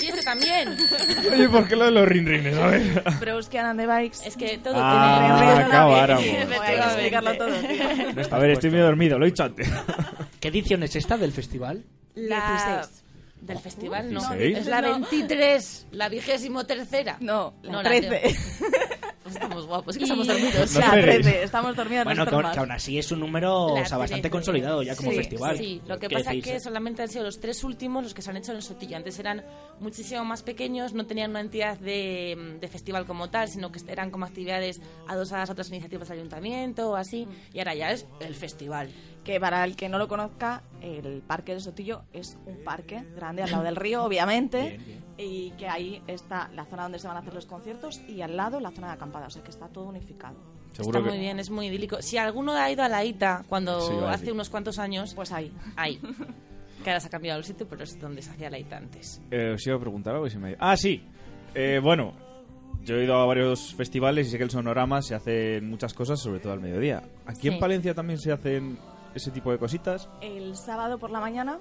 y 0.00 0.06
este 0.06 0.22
también. 0.22 0.76
Oye, 1.32 1.48
¿por 1.48 1.66
qué 1.68 1.74
lo 1.76 1.86
de 1.86 1.90
los 1.90 2.06
rinrines? 2.08 2.56
A 2.56 2.66
ver. 2.68 3.02
Brewski 3.20 3.56
and 3.58 3.80
the 3.80 3.86
Bikes. 3.86 4.18
Es 4.24 4.36
que 4.36 4.58
todo 4.58 4.74
Ah, 4.76 5.18
tiene 5.26 5.40
Rin, 5.40 5.48
rin, 5.48 5.56
rin, 5.58 5.66
acabáramos. 5.66 6.24
Voy 6.24 6.66
a 6.66 6.84
explicarlo 6.86 7.36
todo, 7.36 7.48
tío. 7.60 8.34
A 8.36 8.38
ver, 8.38 8.50
estoy 8.50 8.70
medio 8.70 8.84
dormido, 8.84 9.18
lo 9.18 9.26
he 9.26 9.30
dicho 9.30 9.42
antes. 9.44 9.68
¿Qué 10.40 10.48
edición 10.48 10.82
es 10.84 10.94
esta 10.94 11.16
del 11.16 11.32
festival? 11.32 11.84
La... 12.14 12.78
16. 12.78 13.04
Del 13.40 13.58
festival, 13.58 14.12
no. 14.12 14.20
16. 14.20 14.58
Es 14.58 14.66
la 14.66 14.80
No. 14.82 14.92
23, 15.00 15.86
la 15.92 16.08
vigésimo 16.08 16.64
tercera. 16.66 17.16
No, 17.20 17.54
la 17.62 17.72
No, 17.72 17.82
13. 17.82 18.22
Pues 19.28 19.34
estamos 19.42 19.66
guapos, 19.66 19.94
es 19.94 19.98
que 19.98 20.04
Y- 20.04 20.06
estamos 20.06 20.26
dormidos. 20.26 20.72
No 20.72 20.80
la 20.80 20.86
esperéis. 20.86 21.20
13. 21.26 21.42
Estamos 21.44 21.76
dormidos 21.76 22.04
Bueno, 22.04 22.24
que, 22.24 22.30
que 22.30 22.58
aún 22.60 22.72
así 22.72 22.98
es 22.98 23.12
un 23.12 23.20
número 23.20 23.66
o 23.66 23.84
sea, 23.84 23.98
bastante 23.98 24.22
13. 24.22 24.30
consolidado 24.30 24.82
ya 24.82 24.96
como 24.96 25.10
Sí, 25.10 25.16
festival. 25.18 25.58
Sí, 25.58 25.82
lo 25.86 25.98
que 25.98 26.08
¿Qué 26.08 26.14
pasa 26.16 26.32
es 26.32 26.42
que 26.42 26.58
solamente 26.60 27.02
han 27.02 27.08
sido 27.08 27.24
los 27.24 27.38
tres 27.38 27.62
últimos 27.62 28.04
los 28.04 28.14
que 28.14 28.22
se 28.22 28.30
han 28.30 28.38
hecho 28.38 28.52
en 28.52 28.56
el 28.56 28.62
Sotillo. 28.62 28.96
Antes 28.96 29.18
eran 29.18 29.44
muchísimo 29.80 30.24
más 30.24 30.42
pequeños, 30.42 30.94
no 30.94 31.04
tenían 31.06 31.32
una 31.32 31.40
entidad 31.40 31.78
de, 31.78 32.56
de 32.58 32.68
festival 32.68 33.04
como 33.04 33.28
tal, 33.28 33.48
sino 33.48 33.70
que 33.70 33.80
eran 33.88 34.10
como 34.10 34.24
actividades 34.24 34.80
adosadas 35.06 35.50
a 35.50 35.52
otras 35.52 35.68
iniciativas 35.68 36.08
del 36.08 36.20
ayuntamiento 36.20 36.88
o 36.92 36.96
así. 36.96 37.26
Mm. 37.26 37.56
Y 37.56 37.58
ahora 37.58 37.74
ya 37.74 37.92
es 37.92 38.06
el 38.20 38.34
festival. 38.34 38.88
Que 39.28 39.38
para 39.38 39.62
el 39.64 39.76
que 39.76 39.90
no 39.90 39.98
lo 39.98 40.08
conozca, 40.08 40.62
el 40.80 41.20
Parque 41.20 41.52
del 41.52 41.60
Sotillo 41.60 42.00
es 42.14 42.38
un 42.46 42.64
parque 42.64 43.04
grande 43.14 43.42
al 43.42 43.50
lado 43.50 43.62
del 43.62 43.76
río, 43.76 44.02
obviamente. 44.02 44.80
Y 45.18 45.50
que 45.50 45.68
ahí 45.68 46.02
está 46.06 46.48
la 46.54 46.64
zona 46.64 46.84
donde 46.84 46.98
se 46.98 47.06
van 47.08 47.18
a 47.18 47.20
hacer 47.20 47.34
los 47.34 47.44
conciertos 47.44 48.00
y 48.08 48.22
al 48.22 48.38
lado 48.38 48.58
la 48.58 48.70
zona 48.70 48.86
de 48.86 48.92
acampada. 48.94 49.26
O 49.26 49.30
sea 49.30 49.42
que 49.42 49.50
está 49.50 49.68
todo 49.68 49.84
unificado. 49.84 50.34
Seguro 50.72 51.00
Está 51.00 51.10
que... 51.10 51.14
muy 51.14 51.22
bien, 51.22 51.38
es 51.38 51.50
muy 51.50 51.66
idílico. 51.66 52.00
Si 52.00 52.16
alguno 52.16 52.52
ha 52.52 52.70
ido 52.70 52.82
a 52.82 52.88
la 52.88 53.04
ITA 53.04 53.44
cuando 53.50 53.82
Sí, 53.82 53.92
hace 54.06 54.18
decir. 54.20 54.32
unos 54.32 54.48
cuantos 54.48 54.78
años, 54.78 55.12
Pues 55.14 55.30
ahí. 55.30 55.52
ahí. 55.76 56.00
Que 56.82 56.88
ahora 56.88 57.00
se 57.00 57.08
ha 57.08 57.10
cambiado 57.10 57.38
el 57.38 57.44
sitio, 57.44 57.66
pero 57.68 57.84
es 57.84 58.00
donde 58.00 58.22
se 58.22 58.30
hacía 58.30 58.48
la 58.48 58.58
ITA 58.58 58.78
antes. 58.78 59.20
Eh, 59.30 59.52
os 59.56 59.66
iba 59.66 59.76
a 59.76 59.80
preguntar 59.80 60.14
algo 60.14 60.26
y 60.26 60.30
se 60.30 60.38
me... 60.38 60.56
Ah, 60.58 60.74
sí. 60.74 61.02
Eh, 61.54 61.80
bueno, 61.82 62.14
yo 62.82 62.96
he 62.96 63.04
ido 63.04 63.14
a 63.16 63.26
varios 63.26 63.74
festivales 63.74 64.28
y 64.28 64.30
sé 64.30 64.38
que 64.38 64.44
el 64.44 64.50
Sonorama 64.50 65.02
se 65.02 65.14
hacen 65.14 65.68
muchas 65.68 65.92
cosas, 65.92 66.18
sobre 66.18 66.40
todo 66.40 66.54
al 66.54 66.60
mediodía. 66.60 67.02
Aquí 67.26 67.48
en. 67.48 67.58
Palencia 67.58 67.92
también 67.94 68.18
se 68.18 68.32
hacen 68.32 68.78
ese 69.18 69.30
tipo 69.30 69.50
de 69.52 69.58
cositas. 69.58 70.08
El 70.20 70.56
sábado 70.56 70.98
por 70.98 71.10
la 71.10 71.20
mañana, 71.20 71.58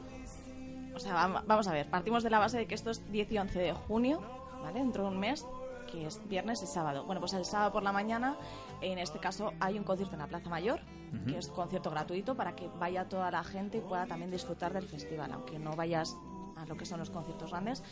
o 0.96 1.00
sea, 1.00 1.14
vam- 1.28 1.44
vamos 1.46 1.68
a 1.68 1.74
ver, 1.74 1.90
partimos 1.90 2.24
de 2.24 2.30
la 2.30 2.40
base 2.40 2.58
de 2.58 2.66
que 2.68 2.76
esto 2.76 2.90
es 2.90 3.10
10 3.12 3.32
y 3.32 3.38
11 3.38 3.60
de 3.60 3.74
junio, 3.74 4.22
¿vale? 4.64 4.80
Dentro 4.80 5.04
de 5.04 5.10
un 5.10 5.20
mes, 5.20 5.46
que 5.92 6.06
es 6.06 6.20
viernes 6.28 6.62
y 6.64 6.68
sábado. 6.68 7.06
Bueno, 7.06 7.22
pues 7.22 7.34
el 7.34 7.46
sábado 7.46 7.72
por 7.72 7.84
la 7.84 7.92
mañana, 7.92 8.36
en 8.82 8.98
este 8.98 9.20
caso, 9.20 9.54
hay 9.60 9.78
un 9.78 9.84
concierto 9.84 10.16
en 10.16 10.20
la 10.22 10.28
Plaza 10.28 10.50
Mayor, 10.50 10.80
que 11.26 11.38
es 11.38 11.48
un 11.50 11.56
concierto 11.56 11.90
gratuito 11.90 12.36
para 12.36 12.56
que 12.56 12.68
vaya 12.80 13.08
toda 13.08 13.32
la 13.32 13.44
gente 13.44 13.78
y 13.78 13.82
pueda 13.82 14.06
también 14.08 14.30
disfrutar 14.32 14.74
del 14.74 14.86
festival, 14.88 15.32
aunque 15.32 15.58
no 15.60 15.72
vayas 15.72 16.18
a 16.58 16.66
lo 16.66 16.76
que 16.76 16.86
son 16.86 17.00
los 17.00 17.10
conciertos 17.10 17.52
grandes, 17.52 17.84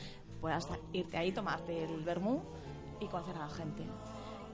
puedas 0.42 0.68
irte 0.92 1.18
ahí, 1.18 1.32
tomarte 1.32 1.86
el 1.86 2.04
vermú 2.04 2.42
y 3.00 3.06
conocer 3.08 3.36
a 3.38 3.40
la 3.40 3.50
gente. 3.50 3.84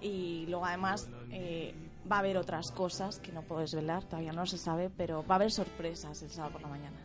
Y 0.01 0.45
luego 0.47 0.65
además 0.65 1.09
eh, 1.31 1.73
va 2.09 2.17
a 2.17 2.19
haber 2.19 2.37
otras 2.37 2.71
cosas 2.71 3.19
que 3.19 3.31
no 3.31 3.41
puedes 3.41 3.73
velar, 3.73 4.03
todavía 4.03 4.31
no 4.31 4.45
se 4.45 4.57
sabe, 4.57 4.89
pero 4.95 5.25
va 5.25 5.35
a 5.35 5.37
haber 5.37 5.51
sorpresas 5.51 6.21
el 6.21 6.29
sábado 6.29 6.53
por 6.53 6.61
la 6.61 6.67
mañana. 6.69 6.95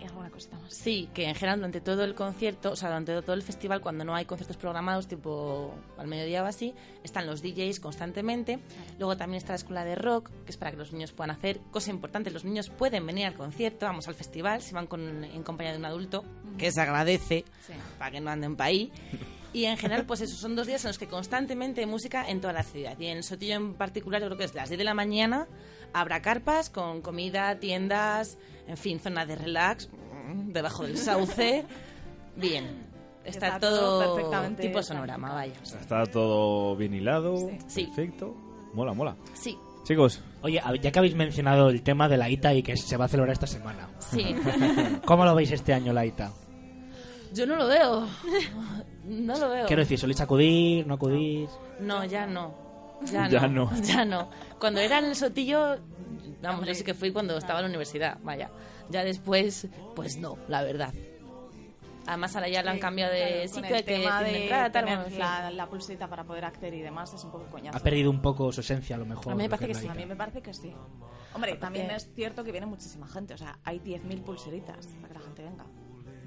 Y 0.00 0.04
alguna 0.04 0.30
cosita 0.30 0.56
más. 0.60 0.72
Sí, 0.72 1.08
que 1.12 1.24
en 1.28 1.34
general 1.34 1.58
durante 1.58 1.80
todo 1.80 2.04
el 2.04 2.14
concierto, 2.14 2.70
o 2.70 2.76
sea, 2.76 2.88
durante 2.88 3.20
todo 3.20 3.34
el 3.34 3.42
festival, 3.42 3.80
cuando 3.80 4.04
no 4.04 4.14
hay 4.14 4.26
conciertos 4.26 4.56
programados, 4.56 5.08
tipo 5.08 5.74
al 5.96 6.06
mediodía 6.06 6.44
o 6.44 6.46
así, 6.46 6.72
están 7.02 7.26
los 7.26 7.42
DJs 7.42 7.80
constantemente. 7.80 8.60
Luego 9.00 9.16
también 9.16 9.38
está 9.38 9.54
la 9.54 9.56
escuela 9.56 9.84
de 9.84 9.96
rock, 9.96 10.30
que 10.44 10.52
es 10.52 10.56
para 10.56 10.70
que 10.70 10.76
los 10.76 10.92
niños 10.92 11.10
puedan 11.10 11.32
hacer. 11.32 11.58
Cosa 11.72 11.90
importante, 11.90 12.30
los 12.30 12.44
niños 12.44 12.70
pueden 12.70 13.04
venir 13.06 13.26
al 13.26 13.34
concierto, 13.34 13.86
vamos 13.86 14.06
al 14.06 14.14
festival, 14.14 14.62
si 14.62 14.72
van 14.72 14.86
con, 14.86 15.24
en 15.24 15.42
compañía 15.42 15.72
de 15.72 15.78
un 15.78 15.84
adulto, 15.86 16.22
que 16.58 16.70
se 16.70 16.80
agradece, 16.80 17.44
Sí. 17.66 17.72
para 17.98 18.12
que 18.12 18.20
no 18.20 18.30
anden 18.30 18.54
para 18.54 18.68
ahí. 18.68 18.92
Y 19.52 19.64
en 19.64 19.76
general, 19.78 20.04
pues 20.04 20.20
esos 20.20 20.38
son 20.38 20.54
dos 20.56 20.66
días 20.66 20.84
en 20.84 20.88
los 20.90 20.98
que 20.98 21.06
constantemente 21.08 21.80
hay 21.80 21.86
música 21.86 22.28
en 22.28 22.40
toda 22.40 22.52
la 22.52 22.62
ciudad. 22.62 22.98
Y 22.98 23.06
en 23.06 23.16
el 23.18 23.24
Sotillo 23.24 23.54
en 23.54 23.74
particular, 23.74 24.20
yo 24.20 24.26
creo 24.28 24.38
que 24.38 24.44
es 24.44 24.54
las 24.54 24.68
10 24.68 24.78
de 24.78 24.84
la 24.84 24.94
mañana, 24.94 25.46
habrá 25.92 26.20
carpas 26.20 26.68
con 26.70 27.00
comida, 27.00 27.58
tiendas, 27.58 28.36
en 28.66 28.76
fin, 28.76 29.00
zona 29.00 29.24
de 29.24 29.36
relax, 29.36 29.88
mm, 29.90 30.52
debajo 30.52 30.84
del 30.84 30.98
sauce. 30.98 31.64
Bien. 32.36 32.86
Está, 33.24 33.46
Está 33.48 33.60
todo, 33.60 34.00
todo 34.02 34.14
perfectamente 34.14 34.62
tipo 34.62 34.82
sonorama, 34.82 35.32
vaya. 35.34 35.54
Está 35.62 36.04
todo 36.06 36.76
bien 36.76 36.94
hilado, 36.94 37.36
Sí. 37.66 37.84
perfecto. 37.86 38.34
Mola, 38.74 38.92
mola. 38.94 39.16
Sí, 39.34 39.56
Chicos, 39.84 40.20
Oye, 40.42 40.60
ya 40.82 40.92
que 40.92 40.98
habéis 40.98 41.14
mencionado 41.14 41.70
el 41.70 41.82
tema 41.82 42.08
de 42.08 42.16
la 42.18 42.28
ITA 42.28 42.52
y 42.54 42.62
que 42.62 42.76
se 42.76 42.96
va 42.98 43.06
a 43.06 43.08
celebrar 43.08 43.32
esta 43.32 43.46
semana, 43.46 43.88
sí. 43.98 44.36
¿cómo 45.06 45.24
lo 45.24 45.34
veis 45.34 45.50
este 45.50 45.72
año 45.72 45.92
la 45.94 46.04
ITA? 46.04 46.30
Yo 47.32 47.46
no 47.46 47.56
lo 47.56 47.66
veo. 47.68 48.06
No 49.08 49.38
lo 49.38 49.48
veo. 49.48 49.66
Quiero 49.66 49.82
decir, 49.82 49.98
¿soléis 49.98 50.20
acudir, 50.20 50.86
no 50.86 50.94
acudís? 50.94 51.50
No, 51.80 52.04
ya 52.04 52.26
no. 52.26 52.54
Ya 53.10 53.28
no. 53.28 53.30
Ya 53.30 53.48
no. 53.48 53.70
Ya 53.82 54.04
no. 54.04 54.30
Cuando 54.58 54.80
era 54.80 54.98
en 54.98 55.06
el 55.06 55.16
Sotillo, 55.16 55.78
vamos, 56.42 56.66
yo 56.66 56.74
sí 56.74 56.84
que 56.84 56.94
fui 56.94 57.12
cuando 57.12 57.36
estaba 57.38 57.60
en 57.60 57.64
la 57.64 57.68
universidad, 57.70 58.18
vaya. 58.22 58.50
Ya 58.90 59.04
después, 59.04 59.68
pues 59.94 60.18
no, 60.18 60.36
la 60.48 60.62
verdad. 60.62 60.92
Además 62.06 62.34
ahora 62.36 62.48
ya 62.48 62.62
lo 62.62 62.70
han 62.70 62.78
cambiado 62.78 63.12
de 63.12 63.46
sitio, 63.48 63.76
el 63.76 63.84
que 63.84 63.92
tema 63.94 64.20
tiene 64.24 64.32
de 64.32 64.42
entrada, 64.44 64.72
tal, 64.72 64.84
tener 64.86 64.98
bueno, 65.00 65.18
la, 65.18 65.50
la 65.50 65.66
pulserita 65.68 66.08
para 66.08 66.24
poder 66.24 66.46
acceder 66.46 66.72
y 66.72 66.80
demás 66.80 67.12
es 67.12 67.22
un 67.22 67.30
poco 67.30 67.44
coñazo. 67.50 67.76
Ha 67.76 67.80
perdido 67.82 68.10
un 68.10 68.22
poco 68.22 68.50
su 68.50 68.62
esencia, 68.62 68.96
a 68.96 68.98
lo 68.98 69.04
mejor. 69.04 69.32
A 69.32 69.36
mí 69.36 69.42
me 69.42 69.48
parece 69.50 69.66
que 69.68 69.74
la 69.74 69.80
sí, 69.80 69.88
A 69.88 69.94
mí 69.94 70.06
me 70.06 70.16
parece 70.16 70.40
que 70.40 70.54
sí. 70.54 70.72
Hombre, 71.34 71.56
también 71.56 71.90
es 71.90 72.10
cierto 72.14 72.42
que 72.42 72.50
viene 72.50 72.66
muchísima 72.66 73.06
gente. 73.06 73.34
O 73.34 73.38
sea, 73.38 73.58
hay 73.62 73.78
10.000 73.80 74.22
pulseritas 74.22 74.86
para 75.02 75.08
que 75.08 75.14
la 75.14 75.20
gente 75.20 75.42
venga. 75.42 75.66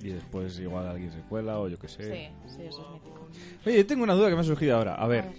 Y 0.03 0.09
después 0.09 0.59
igual 0.59 0.87
alguien 0.87 1.11
se 1.11 1.19
cuela 1.21 1.59
o 1.59 1.67
yo 1.67 1.77
qué 1.77 1.87
sé. 1.87 2.03
Sí, 2.03 2.49
sí, 2.55 2.61
eso 2.63 2.85
es 2.85 2.91
mítico. 2.93 3.27
Oye, 3.65 3.77
yo 3.77 3.85
tengo 3.85 4.03
una 4.03 4.13
duda 4.13 4.29
que 4.29 4.35
me 4.35 4.41
ha 4.41 4.43
surgido 4.43 4.75
ahora. 4.77 4.95
A 4.95 5.07
ver, 5.07 5.25
ver. 5.25 5.33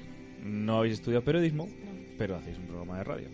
no 0.44 0.79
habéis 0.79 0.94
estudiado 0.94 1.25
periodismo, 1.25 1.68
pero 2.18 2.37
hacéis 2.37 2.59
un 2.59 2.66
programa 2.66 2.98
de 2.98 3.05
radio. 3.05 3.29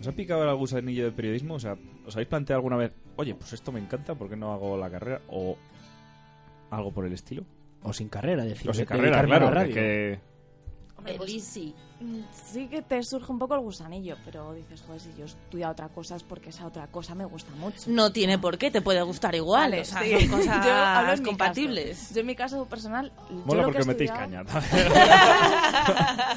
¿Os 0.00 0.06
ha 0.06 0.12
picado 0.12 0.48
el 0.48 0.56
gusanillo 0.56 1.04
del 1.04 1.12
periodismo? 1.12 1.54
O 1.54 1.60
sea, 1.60 1.76
¿os 2.06 2.14
habéis 2.16 2.28
planteado 2.28 2.58
alguna 2.58 2.76
vez, 2.76 2.92
oye, 3.16 3.34
pues 3.34 3.52
esto 3.52 3.70
me 3.70 3.80
encanta, 3.80 4.14
¿por 4.14 4.28
qué 4.30 4.36
no 4.36 4.52
hago 4.52 4.76
la 4.78 4.90
carrera? 4.90 5.20
O 5.28 5.56
algo 6.70 6.92
por 6.92 7.04
el 7.04 7.12
estilo. 7.12 7.44
O 7.82 7.92
sin 7.92 8.08
carrera, 8.08 8.44
decir. 8.44 8.70
O 8.70 8.74
sin 8.74 8.84
carrera, 8.86 9.22
dedicarme 9.22 9.36
a 9.36 9.40
la 9.40 9.50
claro. 9.50 9.72
que- 9.74 10.20
Hombre, 11.00 11.14
pues, 11.16 11.30
Elisi. 11.30 11.74
mm, 12.00 12.20
sí 12.52 12.68
que 12.68 12.82
te 12.82 13.02
surge 13.02 13.32
un 13.32 13.38
poco 13.38 13.54
el 13.54 13.60
gusanillo, 13.60 14.16
pero 14.24 14.52
dices, 14.54 14.82
joder, 14.86 15.00
si 15.00 15.10
yo 15.18 15.24
estudio 15.24 15.68
otra 15.68 15.88
cosa 15.88 16.16
es 16.16 16.22
porque 16.22 16.50
esa 16.50 16.66
otra 16.66 16.86
cosa 16.86 17.14
me 17.14 17.24
gusta 17.24 17.50
mucho. 17.56 17.90
No 17.90 18.12
tiene 18.12 18.38
por 18.38 18.58
qué, 18.58 18.70
te 18.70 18.80
puede 18.82 19.02
gustar 19.02 19.34
igual. 19.34 19.70
Vale, 19.70 19.80
o 19.80 19.84
sea, 19.84 20.02
sí. 20.02 20.20
son 20.28 20.38
cosas 20.38 20.60
Yo 20.66 20.72
hablo 20.74 21.22
compatibles. 21.24 21.98
caso. 21.98 22.14
Yo 22.14 22.20
en 22.20 22.26
mi 22.26 22.34
caso 22.36 22.64
personal... 22.66 23.12
yo 23.30 23.36
Mola 23.46 23.62
lo 23.62 23.68
porque 23.68 23.78
que 23.78 23.82
he 23.82 23.86
metéis 23.86 24.10
estudiado- 24.10 24.46
caña. 24.46 24.70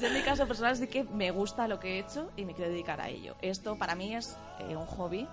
Yo 0.00 0.06
en 0.08 0.14
mi 0.14 0.20
caso 0.22 0.46
personal 0.46 0.76
sí 0.76 0.86
que 0.88 1.04
me 1.04 1.30
gusta 1.30 1.68
lo 1.68 1.78
que 1.78 1.96
he 1.96 1.98
hecho 2.00 2.30
y 2.36 2.44
me 2.44 2.54
quiero 2.54 2.70
dedicar 2.70 3.00
a 3.00 3.08
ello. 3.08 3.34
Esto 3.42 3.76
para 3.76 3.94
mí 3.94 4.14
es 4.14 4.36
eh, 4.60 4.76
un 4.76 4.86
hobby, 4.86 5.26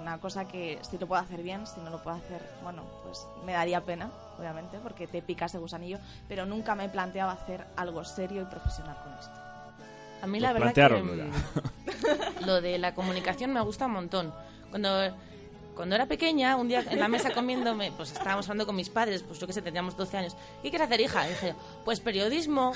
una 0.00 0.18
cosa 0.18 0.46
que 0.46 0.78
si 0.82 0.98
lo 0.98 1.06
puedo 1.06 1.20
hacer 1.20 1.42
bien, 1.42 1.66
si 1.66 1.80
no 1.80 1.90
lo 1.90 2.02
puedo 2.02 2.16
hacer, 2.16 2.40
bueno, 2.62 2.82
pues 3.04 3.26
me 3.44 3.52
daría 3.52 3.82
pena, 3.82 4.10
obviamente, 4.38 4.78
porque 4.82 5.06
te 5.06 5.22
pica 5.22 5.46
ese 5.46 5.58
gusanillo, 5.58 5.98
pero 6.28 6.46
nunca 6.46 6.74
me 6.74 6.86
he 6.86 6.88
planteado 6.88 7.30
hacer 7.30 7.66
algo 7.76 8.04
serio 8.04 8.42
y 8.42 8.44
profesional 8.46 8.96
con 9.04 9.12
esto. 9.14 9.40
A 10.22 10.26
mí 10.26 10.32
Pues 10.38 10.42
la 10.42 10.52
verdad 10.52 10.74
que 10.74 11.16
ya. 11.16 12.46
lo 12.46 12.60
de 12.60 12.78
la 12.78 12.94
comunicación 12.94 13.52
me 13.52 13.60
gusta 13.60 13.86
un 13.86 13.92
montón. 13.92 14.34
Cuando 14.70 15.14
cuando 15.80 15.94
era 15.94 16.04
pequeña, 16.04 16.56
un 16.56 16.68
día 16.68 16.84
en 16.90 17.00
la 17.00 17.08
mesa 17.08 17.30
comiéndome, 17.30 17.90
pues 17.96 18.12
estábamos 18.12 18.44
hablando 18.46 18.66
con 18.66 18.76
mis 18.76 18.90
padres, 18.90 19.22
pues 19.22 19.40
yo 19.40 19.46
que 19.46 19.54
sé, 19.54 19.62
teníamos 19.62 19.96
12 19.96 20.18
años. 20.18 20.36
¿Qué 20.62 20.68
quieres 20.68 20.86
hacer, 20.86 21.00
hija? 21.00 21.26
Y 21.26 21.30
dije, 21.30 21.54
pues 21.86 22.00
periodismo. 22.00 22.74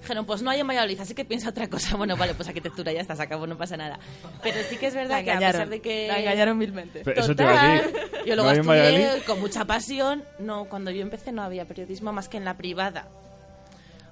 Dijeron, 0.00 0.26
pues 0.26 0.42
no 0.42 0.50
hay 0.50 0.58
en 0.58 0.66
Valladolid, 0.66 0.98
así 0.98 1.14
que 1.14 1.24
piensa 1.24 1.50
otra 1.50 1.70
cosa. 1.70 1.96
Bueno, 1.96 2.16
vale, 2.16 2.34
pues 2.34 2.48
arquitectura 2.48 2.90
ya 2.90 3.00
está, 3.00 3.14
se 3.14 3.22
acabó, 3.22 3.46
no 3.46 3.56
pasa 3.56 3.76
nada. 3.76 4.00
Pero 4.42 4.58
sí 4.68 4.76
que 4.76 4.88
es 4.88 4.94
verdad 4.96 5.18
La 5.18 5.22
que 5.22 5.30
a 5.30 5.38
pesar 5.38 5.68
de 5.68 5.80
que... 5.80 6.08
la 6.08 6.18
engañaron 6.18 6.58
milmente. 6.58 7.02
Pero 7.04 7.20
eso 7.20 7.36
te 7.36 7.44
iba 7.44 7.62
a 7.62 7.74
decir. 7.74 7.92
Total, 7.92 8.10
Yo 8.26 8.34
¿No 8.34 8.42
luego 8.42 8.68
Valladolid? 8.68 8.98
estudié 8.98 9.24
con 9.24 9.40
mucha 9.40 9.64
pasión. 9.64 10.24
No, 10.40 10.64
cuando 10.64 10.90
yo 10.90 11.02
empecé 11.02 11.30
no 11.30 11.44
había 11.44 11.64
periodismo 11.66 12.12
más 12.12 12.28
que 12.28 12.38
en 12.38 12.44
la 12.44 12.56
privada. 12.56 13.06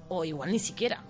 O 0.09 0.25
igual 0.25 0.53
ni 0.53 0.61
siquiera. 0.61 1.03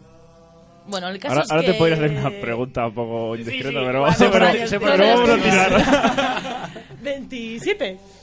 Bueno, 0.87 1.09
el 1.09 1.19
caso 1.19 1.35
Ahora, 1.35 1.45
es 1.45 1.51
ahora 1.51 1.63
que... 1.65 1.73
te 1.73 1.79
podría 1.79 1.97
hacer 1.97 2.11
una 2.11 2.31
pregunta 2.31 2.87
un 2.87 2.95
poco 2.95 3.37
indiscreta, 3.37 3.69
sí, 3.69 3.87
pero, 3.87 4.03
vamos 4.03 5.31
a 5.31 5.37
tirar. 5.37 6.71
27. 7.03 7.99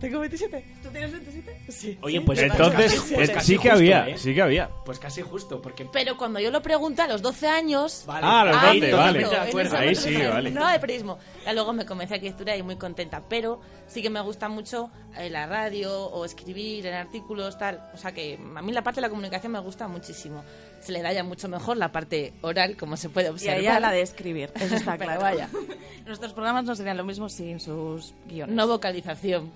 Tengo 0.00 0.20
27. 0.20 0.64
¿Tú 0.82 0.90
tienes 0.90 1.10
27? 1.10 1.60
Sí. 1.72 1.98
Oye, 2.02 2.20
pues 2.20 2.38
Entonces, 2.40 2.94
casi- 3.00 3.14
es- 3.14 3.30
casi 3.30 3.46
sí 3.46 3.52
que 3.54 3.58
justo, 3.70 3.76
había, 3.76 4.08
¿eh? 4.10 4.18
sí 4.18 4.34
que 4.34 4.42
había. 4.42 4.68
Pues 4.84 4.98
casi 4.98 5.22
justo, 5.22 5.62
porque... 5.62 5.86
Pero 5.90 6.18
cuando 6.18 6.38
yo 6.38 6.50
lo 6.50 6.60
pregunté 6.60 7.00
a 7.02 7.08
los 7.08 7.22
12 7.22 7.48
años... 7.48 8.04
Vale. 8.06 8.26
Ah, 8.28 8.44
los 8.44 8.56
Ah, 8.56 8.66
12, 8.74 8.90
no, 8.90 8.96
vale. 8.98 9.22
ese 9.62 9.76
Ahí 9.76 9.94
sí, 9.94 10.16
vale. 10.16 10.50
No 10.50 10.68
de 10.68 10.78
periodismo. 10.78 11.18
Ya 11.46 11.54
luego 11.54 11.72
me 11.72 11.86
comencé 11.86 12.12
a 12.12 12.16
arquitectura 12.16 12.54
y 12.56 12.62
muy 12.62 12.76
contenta. 12.76 13.22
Pero 13.26 13.58
sí 13.86 14.02
que 14.02 14.10
me 14.10 14.20
gusta 14.20 14.50
mucho 14.50 14.90
eh, 15.18 15.30
la 15.30 15.46
radio 15.46 15.92
o 16.08 16.26
escribir 16.26 16.86
en 16.86 16.94
artículos, 16.94 17.56
tal. 17.56 17.82
O 17.94 17.96
sea 17.96 18.12
que 18.12 18.38
a 18.54 18.60
mí 18.62 18.72
la 18.72 18.82
parte 18.82 18.98
de 19.00 19.02
la 19.06 19.08
comunicación 19.10 19.52
me 19.52 19.60
gusta 19.60 19.88
muchísimo. 19.88 20.44
Se 20.80 20.92
le 20.92 21.00
da 21.00 21.10
ya 21.14 21.24
mucho 21.24 21.48
mejor 21.48 21.78
la 21.78 21.90
parte 21.90 22.34
oral, 22.42 22.76
como 22.76 22.98
se 22.98 23.08
puede 23.08 23.28
Y 23.28 23.28
a 23.28 23.32
observar. 23.32 23.58
ella 23.60 23.80
la 23.80 23.92
de 23.92 24.02
escribir, 24.02 24.50
eso 24.60 24.76
está 24.76 24.98
claro. 24.98 25.22
vaya. 25.22 25.48
Nuestros 26.04 26.34
programas 26.34 26.64
no 26.64 26.76
serían 26.76 26.98
lo 26.98 27.04
mismo 27.04 27.30
sin 27.30 27.58
sus 27.60 28.12
guiones. 28.26 28.54
No 28.54 28.66
vocalización. 28.68 29.50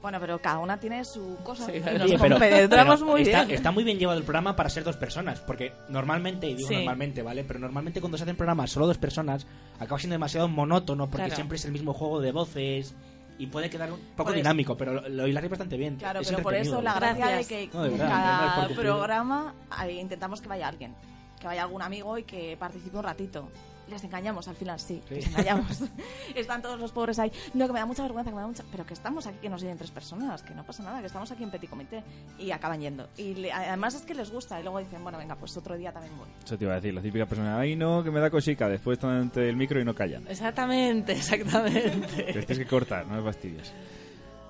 Bueno, 0.00 0.20
pero 0.20 0.40
cada 0.40 0.60
una 0.60 0.78
tiene 0.78 1.04
su 1.04 1.36
cosa. 1.42 1.66
Sí, 1.66 1.72
y 1.76 1.80
nos 1.80 2.12
pero- 2.20 2.36
compenetramos 2.36 3.00
pero 3.00 3.10
muy 3.12 3.22
está, 3.22 3.44
bien. 3.44 3.56
está 3.56 3.70
muy 3.72 3.82
bien 3.82 3.98
llevado 3.98 4.16
el 4.18 4.24
programa 4.24 4.54
para 4.54 4.68
ser 4.70 4.84
dos 4.84 4.96
personas, 4.96 5.40
porque 5.40 5.72
normalmente, 5.88 6.48
y 6.48 6.54
digo 6.54 6.68
Sí. 6.68 6.76
normalmente, 6.76 7.22
¿vale? 7.22 7.42
Pero 7.44 7.58
normalmente 7.58 8.00
cuando 8.00 8.16
se 8.16 8.22
hacen 8.22 8.36
programas 8.36 8.70
solo 8.70 8.86
dos 8.86 8.98
personas, 8.98 9.44
acaba 9.80 9.98
siendo 9.98 10.14
demasiado 10.14 10.46
monótono, 10.48 11.06
porque 11.06 11.24
Claro. 11.24 11.34
siempre 11.34 11.56
es 11.56 11.64
el 11.64 11.72
mismo 11.72 11.94
juego 11.94 12.20
de 12.20 12.30
voces 12.30 12.94
y 13.40 13.46
puede 13.48 13.70
quedar 13.70 13.90
un 13.92 13.98
poco 13.98 14.24
Por 14.24 14.32
eso. 14.34 14.36
dinámico, 14.36 14.76
pero 14.76 15.08
lo, 15.08 15.26
hilaréis 15.26 15.50
bastante 15.50 15.76
bien. 15.76 15.96
Claro, 15.96 16.20
Es 16.20 16.28
pero 16.30 16.42
por 16.44 16.54
eso 16.54 16.80
la 16.80 16.94
gracia 16.94 17.26
Gracias. 17.26 17.48
de 17.48 17.68
que 17.68 17.76
No, 17.76 17.82
de 17.84 17.98
cada 17.98 18.68
programa 18.68 19.54
ahí 19.70 19.98
intentamos 19.98 20.40
que 20.40 20.46
vaya 20.48 20.68
alguien, 20.68 20.94
que 21.40 21.46
vaya 21.48 21.62
algún 21.62 21.82
amigo 21.82 22.16
y 22.18 22.22
que 22.22 22.56
participe 22.56 22.96
un 22.96 23.02
ratito. 23.04 23.48
Les 23.90 24.04
engañamos, 24.04 24.46
al 24.48 24.54
final 24.56 24.78
sí, 24.78 25.02
les 25.10 25.26
engañamos. 25.28 25.82
Están 26.34 26.60
todos 26.62 26.78
los 26.78 26.92
pobres 26.92 27.18
ahí. 27.18 27.32
No, 27.54 27.66
que 27.66 27.72
me 27.72 27.78
da 27.78 27.86
mucha 27.86 28.02
vergüenza, 28.02 28.30
que 28.30 28.34
me 28.36 28.42
da 28.42 28.46
mucha... 28.48 28.64
Pero 28.70 28.84
que 28.84 28.94
estamos 28.94 29.26
aquí, 29.26 29.38
que 29.40 29.48
nos 29.48 29.62
oyen 29.62 29.78
tres 29.78 29.90
personas, 29.90 30.42
que 30.42 30.54
no 30.54 30.64
pasa 30.64 30.82
nada, 30.82 31.00
que 31.00 31.06
estamos 31.06 31.30
aquí 31.32 31.42
en 31.42 31.50
Petit 31.50 31.70
Comité. 31.70 32.02
Y 32.38 32.50
acaban 32.50 32.80
yendo. 32.80 33.08
Y 33.16 33.34
le- 33.34 33.52
además 33.52 33.94
es 33.94 34.02
que 34.02 34.14
les 34.14 34.30
gusta. 34.30 34.60
Y 34.60 34.62
luego 34.62 34.78
dicen, 34.78 35.02
bueno, 35.02 35.16
venga, 35.18 35.34
pues 35.36 35.56
otro 35.56 35.76
día 35.76 35.90
también 35.92 36.16
voy. 36.18 36.28
Eso 36.44 36.58
te 36.58 36.64
iba 36.64 36.74
a 36.74 36.76
decir, 36.76 36.92
la 36.94 37.00
típica 37.02 37.26
persona, 37.26 37.58
ay 37.58 37.76
no, 37.76 38.02
que 38.04 38.10
me 38.10 38.20
da 38.20 38.30
cosica, 38.30 38.68
después 38.68 38.98
están 38.98 39.10
ante 39.12 39.48
el 39.48 39.56
micro 39.56 39.80
y 39.80 39.84
no 39.84 39.94
callan. 39.94 40.26
Exactamente, 40.28 41.12
exactamente. 41.12 42.24
Que 42.26 42.32
tienes 42.42 42.58
que 42.58 42.66
cortar, 42.66 43.06
no 43.06 43.16
me 43.16 43.22
fastidies. 43.22 43.72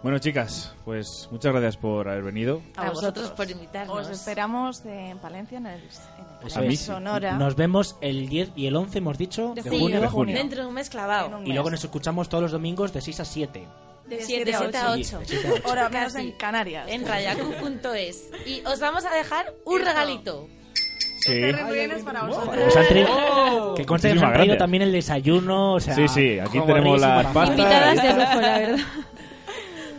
Bueno, 0.02 0.18
chicas, 0.20 0.74
pues 0.84 1.28
muchas 1.32 1.50
gracias 1.52 1.76
por 1.76 2.08
haber 2.08 2.22
venido. 2.22 2.62
A 2.76 2.90
vosotros 2.90 3.30
por 3.32 3.50
invitarnos. 3.50 3.96
Os 4.06 4.08
esperamos 4.10 4.84
en 4.86 5.18
Palencia, 5.18 5.58
en 5.58 5.66
el, 5.66 5.74
en 5.74 5.80
el 5.80 5.90
Pues 6.40 6.52
a 6.52 6.60
Palacio 6.60 6.62
mí 6.68 6.76
sí. 6.76 6.84
Sonora. 6.84 7.32
Nos 7.32 7.56
vemos 7.56 7.96
el 8.00 8.28
10 8.28 8.50
y 8.54 8.66
el 8.68 8.76
11, 8.76 8.98
hemos 8.98 9.18
dicho, 9.18 9.54
de, 9.56 9.62
Sí, 9.62 9.68
junio. 9.70 10.00
de 10.00 10.06
junio. 10.06 10.36
Dentro 10.36 10.62
de 10.62 10.68
un 10.68 10.74
mes 10.74 10.88
clavado. 10.88 11.36
Un 11.38 11.46
Y 11.46 11.52
luego 11.52 11.64
mes. 11.64 11.72
nos 11.80 11.84
escuchamos 11.84 12.28
todos 12.28 12.42
los 12.42 12.52
domingos 12.52 12.92
de 12.92 13.00
6 13.00 13.20
a 13.20 13.24
7. 13.24 13.64
De 14.06 14.22
siete 14.22 14.54
7 14.56 14.76
a 14.78 14.86
a 14.86 14.92
ocho. 14.92 15.18
8. 15.18 15.20
Sí, 15.26 15.34
de 15.34 15.40
siete 15.42 15.48
a 15.48 15.52
ocho. 15.54 15.62
Ahora 15.68 15.88
menos 15.88 16.12
Casi. 16.12 16.26
en 16.28 16.32
Canarias. 16.38 16.86
En 16.88 17.04
rayacu.es. 17.06 18.30
Y 18.46 18.62
os 18.66 18.78
vamos 18.80 19.04
a 19.04 19.10
dejar 19.10 19.52
un 19.64 19.80
regalito. 19.84 20.46
Sí. 21.20 21.32
Este 21.32 21.84
es 21.96 22.04
para 22.04 22.22
vosotros. 22.22 22.72
Traído- 22.88 23.74
que 23.74 23.84
conste 23.84 24.08
que 24.08 24.14
nos 24.14 24.22
Muchísimas 24.22 24.22
han 24.22 24.32
traído 24.34 24.56
también 24.56 24.82
el 24.84 24.92
desayuno. 24.92 25.74
O 25.74 25.80
sea, 25.80 25.94
Sí, 25.96 26.06
sí, 26.06 26.38
aquí 26.38 26.60
tenemos 26.60 27.00
las 27.00 27.24
la 27.24 27.32
pastas. 27.32 27.58
Invitadas 27.58 28.02
de 28.02 28.08
lujo, 28.14 28.40
la 28.40 28.58
verdad. 28.58 28.78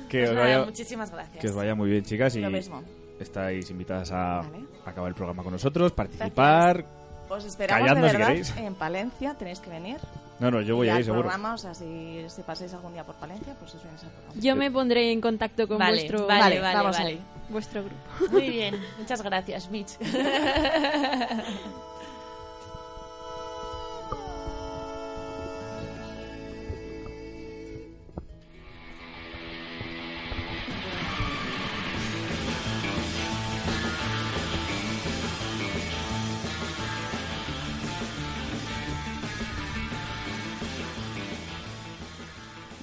Que 0.10 0.20
Pues 0.20 0.30
os, 0.32 0.36
nada, 0.36 0.48
vaya, 0.48 0.66
muchísimas 0.66 1.12
gracias. 1.12 1.38
que 1.40 1.48
os 1.48 1.56
vaya 1.56 1.76
muy 1.76 1.90
bien, 1.90 2.04
chicas, 2.04 2.36
y 2.36 2.42
Lo 2.42 2.50
mismo. 2.50 2.84
estáis 3.20 3.70
invitadas 3.70 4.12
a 4.12 4.42
Vale. 4.42 4.66
acabar 4.86 5.10
el 5.10 5.16
programa 5.16 5.44
con 5.44 5.54
nosotros, 5.54 5.92
participar. 5.92 6.84
Os 7.30 7.46
esperamos 7.46 7.88
Calladnos 7.88 8.04
de 8.06 8.10
si 8.10 8.16
verdad 8.18 8.28
queréis. 8.30 8.58
en 8.58 8.74
Palencia, 8.76 9.34
tenéis 9.36 9.60
que 9.60 9.70
venir. 9.70 9.98
No, 10.40 10.50
no, 10.50 10.62
yo 10.62 10.76
voy 10.78 10.88
Y 10.88 10.90
a 10.90 10.94
al 10.94 11.00
ir 11.00 11.06
seguro. 11.06 11.22
programa, 11.24 11.54
o 11.54 11.58
sea, 11.60 11.76
si, 11.76 12.24
si 12.28 12.42
pasáis 12.42 12.74
algún 12.74 12.94
día 12.94 13.04
por 13.04 13.14
Palencia, 13.16 13.54
pues 13.60 13.76
os 13.76 13.84
vienes 13.84 14.04
al 14.04 14.10
programa. 14.10 14.42
Yo 14.42 14.56
me 14.56 14.72
pondré 14.72 15.12
en 15.12 15.22
contacto 15.22 15.68
con 15.68 15.78
Vale, 15.78 15.92
vuestro, 15.98 16.26
vale, 16.26 16.40
Vale, 16.42 16.60
vale, 16.62 16.76
vamos 16.76 16.98
vale. 16.98 17.10
ahí. 17.12 17.22
vuestro 17.50 17.84
grupo. 17.84 18.32
Muy 18.32 18.50
bien, 18.50 18.76
muchas 18.98 19.22
gracias, 19.22 19.70
Mitch. 19.70 19.92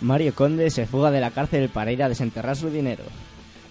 Mario 0.01 0.35
Conde 0.35 0.71
se 0.71 0.87
fuga 0.87 1.11
de 1.11 1.21
la 1.21 1.31
cárcel 1.31 1.69
para 1.69 1.93
ir 1.93 2.03
a 2.03 2.09
desenterrar 2.09 2.57
su 2.57 2.71
dinero. 2.71 3.05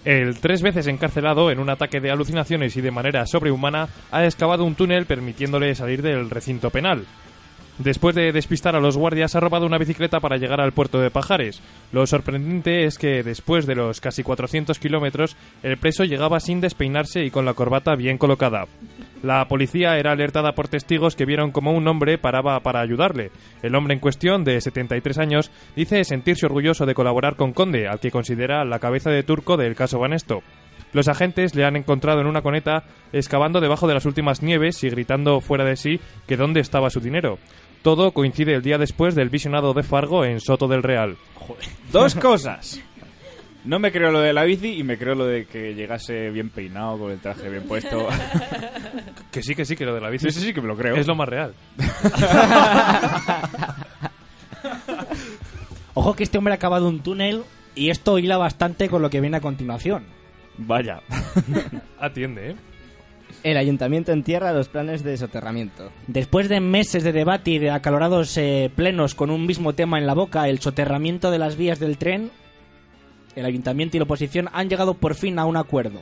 El 0.04 0.38
tres 0.38 0.62
veces 0.62 0.86
encarcelado 0.86 1.50
en 1.50 1.58
un 1.58 1.68
ataque 1.68 2.00
de 2.00 2.12
alucinaciones 2.12 2.76
y 2.76 2.80
de 2.80 2.92
manera 2.92 3.26
sobrehumana 3.26 3.88
ha 4.12 4.24
excavado 4.24 4.64
un 4.64 4.76
túnel 4.76 5.04
permitiéndole 5.06 5.74
salir 5.74 6.00
del 6.00 6.30
recinto 6.30 6.70
penal. 6.70 7.04
Después 7.78 8.14
de 8.14 8.32
despistar 8.32 8.74
a 8.74 8.80
los 8.80 8.96
guardias, 8.96 9.34
ha 9.34 9.40
robado 9.40 9.66
una 9.66 9.76
bicicleta 9.76 10.20
para 10.20 10.38
llegar 10.38 10.60
al 10.60 10.72
puerto 10.72 10.98
de 10.98 11.10
Pajares. 11.10 11.60
Lo 11.92 12.06
sorprendente 12.06 12.84
es 12.84 12.96
que 12.96 13.22
después 13.22 13.66
de 13.66 13.74
los 13.74 14.00
casi 14.00 14.22
400 14.22 14.78
kilómetros, 14.78 15.36
el 15.62 15.76
preso 15.76 16.04
llegaba 16.04 16.40
sin 16.40 16.62
despeinarse 16.62 17.24
y 17.24 17.30
con 17.30 17.44
la 17.44 17.52
corbata 17.52 17.94
bien 17.94 18.16
colocada. 18.16 18.66
La 19.26 19.48
policía 19.48 19.98
era 19.98 20.12
alertada 20.12 20.52
por 20.52 20.68
testigos 20.68 21.16
que 21.16 21.24
vieron 21.24 21.50
como 21.50 21.72
un 21.72 21.88
hombre 21.88 22.16
paraba 22.16 22.60
para 22.60 22.80
ayudarle. 22.80 23.32
El 23.60 23.74
hombre 23.74 23.92
en 23.92 23.98
cuestión, 23.98 24.44
de 24.44 24.60
73 24.60 25.18
años, 25.18 25.50
dice 25.74 26.04
sentirse 26.04 26.46
orgulloso 26.46 26.86
de 26.86 26.94
colaborar 26.94 27.34
con 27.34 27.52
Conde, 27.52 27.88
al 27.88 27.98
que 27.98 28.12
considera 28.12 28.64
la 28.64 28.78
cabeza 28.78 29.10
de 29.10 29.24
turco 29.24 29.56
del 29.56 29.74
caso 29.74 29.98
Banesto. 29.98 30.44
Los 30.92 31.08
agentes 31.08 31.56
le 31.56 31.64
han 31.64 31.74
encontrado 31.74 32.20
en 32.20 32.28
una 32.28 32.42
coneta 32.42 32.84
excavando 33.12 33.60
debajo 33.60 33.88
de 33.88 33.94
las 33.94 34.06
últimas 34.06 34.44
nieves 34.44 34.84
y 34.84 34.90
gritando 34.90 35.40
fuera 35.40 35.64
de 35.64 35.74
sí 35.74 35.98
que 36.28 36.36
dónde 36.36 36.60
estaba 36.60 36.88
su 36.90 37.00
dinero. 37.00 37.40
Todo 37.82 38.12
coincide 38.12 38.54
el 38.54 38.62
día 38.62 38.78
después 38.78 39.16
del 39.16 39.28
visionado 39.28 39.74
de 39.74 39.82
Fargo 39.82 40.24
en 40.24 40.38
Soto 40.38 40.68
del 40.68 40.84
Real. 40.84 41.16
Dos 41.90 42.14
cosas. 42.14 42.80
No 43.66 43.78
me 43.80 43.90
creo 43.92 44.10
lo 44.12 44.20
de 44.20 44.32
la 44.32 44.44
bici 44.44 44.78
y 44.78 44.82
me 44.84 44.96
creo 44.96 45.14
lo 45.14 45.26
de 45.26 45.44
que 45.46 45.74
llegase 45.74 46.30
bien 46.30 46.50
peinado, 46.50 46.98
con 46.98 47.10
el 47.10 47.18
traje 47.18 47.48
bien 47.48 47.64
puesto. 47.64 48.08
Que 49.30 49.42
sí, 49.42 49.54
que 49.54 49.66
sí, 49.66 49.76
que 49.76 49.84
lo 49.84 49.94
de 49.94 50.00
la 50.00 50.08
bici 50.08 50.30
Sí, 50.30 50.40
sí, 50.40 50.46
sí, 50.46 50.54
que 50.54 50.62
me 50.62 50.68
lo 50.68 50.76
creo. 50.78 50.96
es 50.96 51.06
lo 51.06 51.14
más 51.14 51.28
real. 51.28 51.52
Ojo 55.94 56.14
que 56.14 56.22
este 56.22 56.38
hombre 56.38 56.52
ha 56.52 56.56
acabado 56.56 56.88
un 56.88 57.00
túnel 57.00 57.42
y 57.74 57.90
esto 57.90 58.18
hila 58.18 58.38
bastante 58.38 58.88
con 58.88 59.02
lo 59.02 59.10
que 59.10 59.20
viene 59.20 59.36
a 59.36 59.40
continuación. 59.42 60.04
Vaya. 60.56 61.00
Atiende, 62.00 62.50
¿eh? 62.50 62.56
El 63.42 63.56
ayuntamiento 63.58 64.12
entierra 64.12 64.52
los 64.52 64.68
planes 64.68 65.02
de 65.04 65.16
soterramiento. 65.16 65.90
Después 66.06 66.48
de 66.48 66.60
meses 66.60 67.02
de 67.04 67.12
debate 67.12 67.50
y 67.52 67.58
de 67.58 67.70
acalorados 67.70 68.36
eh, 68.38 68.70
plenos 68.74 69.14
con 69.14 69.30
un 69.30 69.46
mismo 69.46 69.74
tema 69.74 69.98
en 69.98 70.06
la 70.06 70.14
boca, 70.14 70.48
el 70.48 70.58
soterramiento 70.60 71.30
de 71.30 71.38
las 71.38 71.56
vías 71.56 71.78
del 71.78 71.98
tren, 71.98 72.30
el 73.36 73.44
ayuntamiento 73.44 73.96
y 73.96 74.00
la 74.00 74.04
oposición 74.04 74.48
han 74.52 74.68
llegado 74.68 74.94
por 74.94 75.14
fin 75.14 75.38
a 75.38 75.44
un 75.44 75.56
acuerdo. 75.56 76.00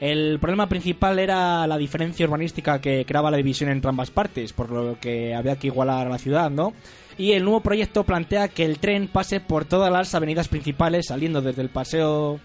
El 0.00 0.38
problema 0.38 0.68
principal 0.68 1.18
era 1.18 1.66
la 1.66 1.76
diferencia 1.76 2.24
urbanística 2.24 2.80
que 2.80 3.04
creaba 3.04 3.32
la 3.32 3.36
división 3.36 3.68
entre 3.68 3.88
ambas 3.88 4.12
partes, 4.12 4.52
por 4.52 4.70
lo 4.70 5.00
que 5.00 5.34
había 5.34 5.56
que 5.56 5.66
igualar 5.66 6.06
a 6.06 6.10
la 6.10 6.18
ciudad, 6.18 6.50
¿no? 6.50 6.72
Y 7.16 7.32
el 7.32 7.42
nuevo 7.42 7.62
proyecto 7.62 8.04
plantea 8.04 8.46
que 8.46 8.64
el 8.64 8.78
tren 8.78 9.08
pase 9.08 9.40
por 9.40 9.64
todas 9.64 9.90
las 9.90 10.14
avenidas 10.14 10.46
principales, 10.46 11.06
saliendo 11.06 11.42
desde 11.42 11.62
el 11.62 11.70
paseo 11.70 12.38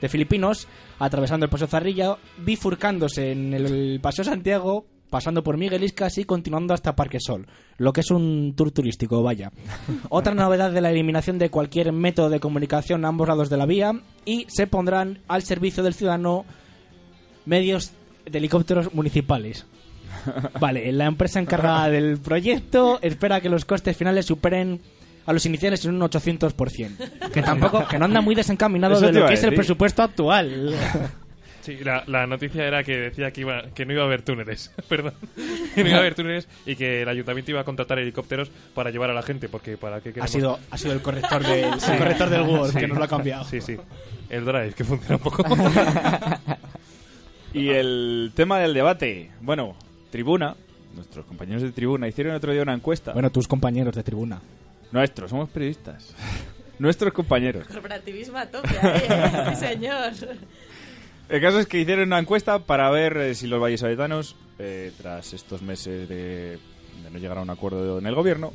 de 0.00 0.08
Filipinos, 0.08 0.68
atravesando 1.00 1.44
el 1.44 1.50
paseo 1.50 1.66
Zarrilla, 1.66 2.16
bifurcándose 2.38 3.32
en 3.32 3.54
el 3.54 3.98
paseo 4.00 4.24
Santiago, 4.24 4.86
pasando 5.10 5.42
por 5.42 5.56
Miguel 5.56 5.84
Iscas 5.84 6.16
y 6.18 6.24
continuando 6.24 6.72
hasta 6.72 6.96
Parque 6.96 7.18
Sol, 7.20 7.46
lo 7.76 7.92
que 7.92 8.00
es 8.00 8.10
un 8.10 8.54
tour 8.56 8.70
turístico, 8.70 9.22
vaya. 9.22 9.52
Otra 10.08 10.34
novedad 10.34 10.70
de 10.70 10.80
la 10.80 10.90
eliminación 10.90 11.38
de 11.38 11.50
cualquier 11.50 11.92
método 11.92 12.30
de 12.30 12.40
comunicación 12.40 13.04
a 13.04 13.08
ambos 13.08 13.28
lados 13.28 13.50
de 13.50 13.56
la 13.56 13.66
vía 13.66 13.92
y 14.24 14.46
se 14.48 14.66
pondrán 14.66 15.18
al 15.28 15.42
servicio 15.42 15.82
del 15.82 15.94
ciudadano 15.94 16.44
medios 17.44 17.92
de 18.24 18.38
helicópteros 18.38 18.94
municipales. 18.94 19.66
Vale, 20.60 20.90
la 20.92 21.06
empresa 21.06 21.40
encargada 21.40 21.88
del 21.90 22.18
proyecto 22.18 22.98
espera 23.02 23.40
que 23.40 23.48
los 23.48 23.64
costes 23.64 23.96
finales 23.96 24.26
superen 24.26 24.80
a 25.26 25.32
los 25.32 25.44
iniciales 25.46 25.84
en 25.84 25.94
un 25.94 26.00
800%. 26.00 27.30
Que 27.32 27.42
tampoco, 27.42 27.86
que 27.86 27.98
no 27.98 28.06
anda 28.06 28.20
muy 28.20 28.34
desencaminado 28.34 28.94
Eso 28.94 29.06
de 29.06 29.12
lo 29.12 29.26
que 29.26 29.34
es 29.34 29.44
el 29.44 29.54
presupuesto 29.54 30.02
actual. 30.02 30.74
Sí, 31.62 31.76
la, 31.84 32.04
la 32.06 32.26
noticia 32.26 32.66
era 32.66 32.82
que 32.82 32.96
decía 32.96 33.30
que, 33.32 33.42
iba, 33.42 33.62
que 33.74 33.84
no 33.84 33.92
iba 33.92 34.02
a 34.02 34.06
haber 34.06 34.22
túneles, 34.22 34.72
perdón. 34.88 35.14
Que 35.74 35.82
no 35.84 35.90
iba 35.90 35.98
a 35.98 36.00
haber 36.00 36.14
túneles 36.14 36.48
y 36.66 36.74
que 36.74 37.02
el 37.02 37.08
ayuntamiento 37.08 37.50
iba 37.52 37.60
a 37.60 37.64
contratar 37.64 37.98
helicópteros 37.98 38.50
para 38.74 38.90
llevar 38.90 39.10
a 39.10 39.14
la 39.14 39.22
gente, 39.22 39.48
porque 39.48 39.76
para 39.76 40.00
qué 40.00 40.08
Ha 40.08 40.12
queremos... 40.12 40.30
sido, 40.30 40.58
ha 40.70 40.78
sido 40.78 40.94
el 40.94 41.02
corrector 41.02 41.42
del, 41.42 41.64
el 41.64 41.80
corrector 41.98 42.28
del 42.30 42.42
Word 42.42 42.74
que 42.74 42.88
nos 42.88 42.98
lo 42.98 43.04
ha 43.04 43.08
cambiado. 43.08 43.44
Sí, 43.44 43.60
sí. 43.60 43.76
El 44.28 44.44
Drive, 44.44 44.72
que 44.72 44.84
funciona 44.84 45.16
un 45.16 45.22
poco. 45.22 45.44
Y 47.52 47.68
el 47.70 48.32
tema 48.34 48.58
del 48.60 48.74
debate. 48.74 49.30
Bueno, 49.40 49.76
Tribuna, 50.10 50.54
nuestros 50.94 51.24
compañeros 51.26 51.62
de 51.62 51.72
Tribuna 51.72 52.08
hicieron 52.08 52.34
otro 52.34 52.52
día 52.52 52.62
una 52.62 52.74
encuesta. 52.74 53.12
Bueno, 53.12 53.30
tus 53.30 53.48
compañeros 53.48 53.94
de 53.94 54.02
tribuna. 54.02 54.40
Nuestros, 54.92 55.30
somos 55.30 55.48
periodistas. 55.50 56.14
Nuestros 56.78 57.12
compañeros. 57.12 57.66
Corporativismo 57.66 58.38
a 58.38 58.46
tope, 58.46 58.68
¿eh? 58.82 59.08
sí 59.50 59.56
señor. 59.56 60.12
El 61.30 61.40
caso 61.40 61.60
es 61.60 61.66
que 61.66 61.78
hicieron 61.78 62.08
una 62.08 62.18
encuesta 62.18 62.58
para 62.58 62.90
ver 62.90 63.16
eh, 63.16 63.34
si 63.36 63.46
los 63.46 63.60
vallesoletanos, 63.60 64.34
eh, 64.58 64.90
tras 64.98 65.32
estos 65.32 65.62
meses 65.62 66.08
de, 66.08 66.58
de 67.04 67.10
no 67.10 67.18
llegar 67.18 67.38
a 67.38 67.42
un 67.42 67.50
acuerdo 67.50 68.00
en 68.00 68.06
el 68.06 68.16
gobierno, 68.16 68.52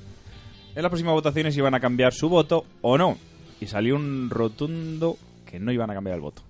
en 0.75 0.81
las 0.81 0.89
próximas 0.89 1.13
votaciones 1.13 1.55
iban 1.55 1.73
a 1.73 1.79
cambiar 1.79 2.13
su 2.13 2.27
voto 2.27 2.65
o 2.81 2.97
no. 2.97 3.17
Y 3.61 3.67
salió 3.67 3.95
un 3.95 4.29
rotundo 4.29 5.17
que 5.45 5.57
no 5.57 5.71
iban 5.71 5.89
a 5.89 5.93
cambiar 5.93 6.15
el 6.15 6.21
voto. 6.21 6.41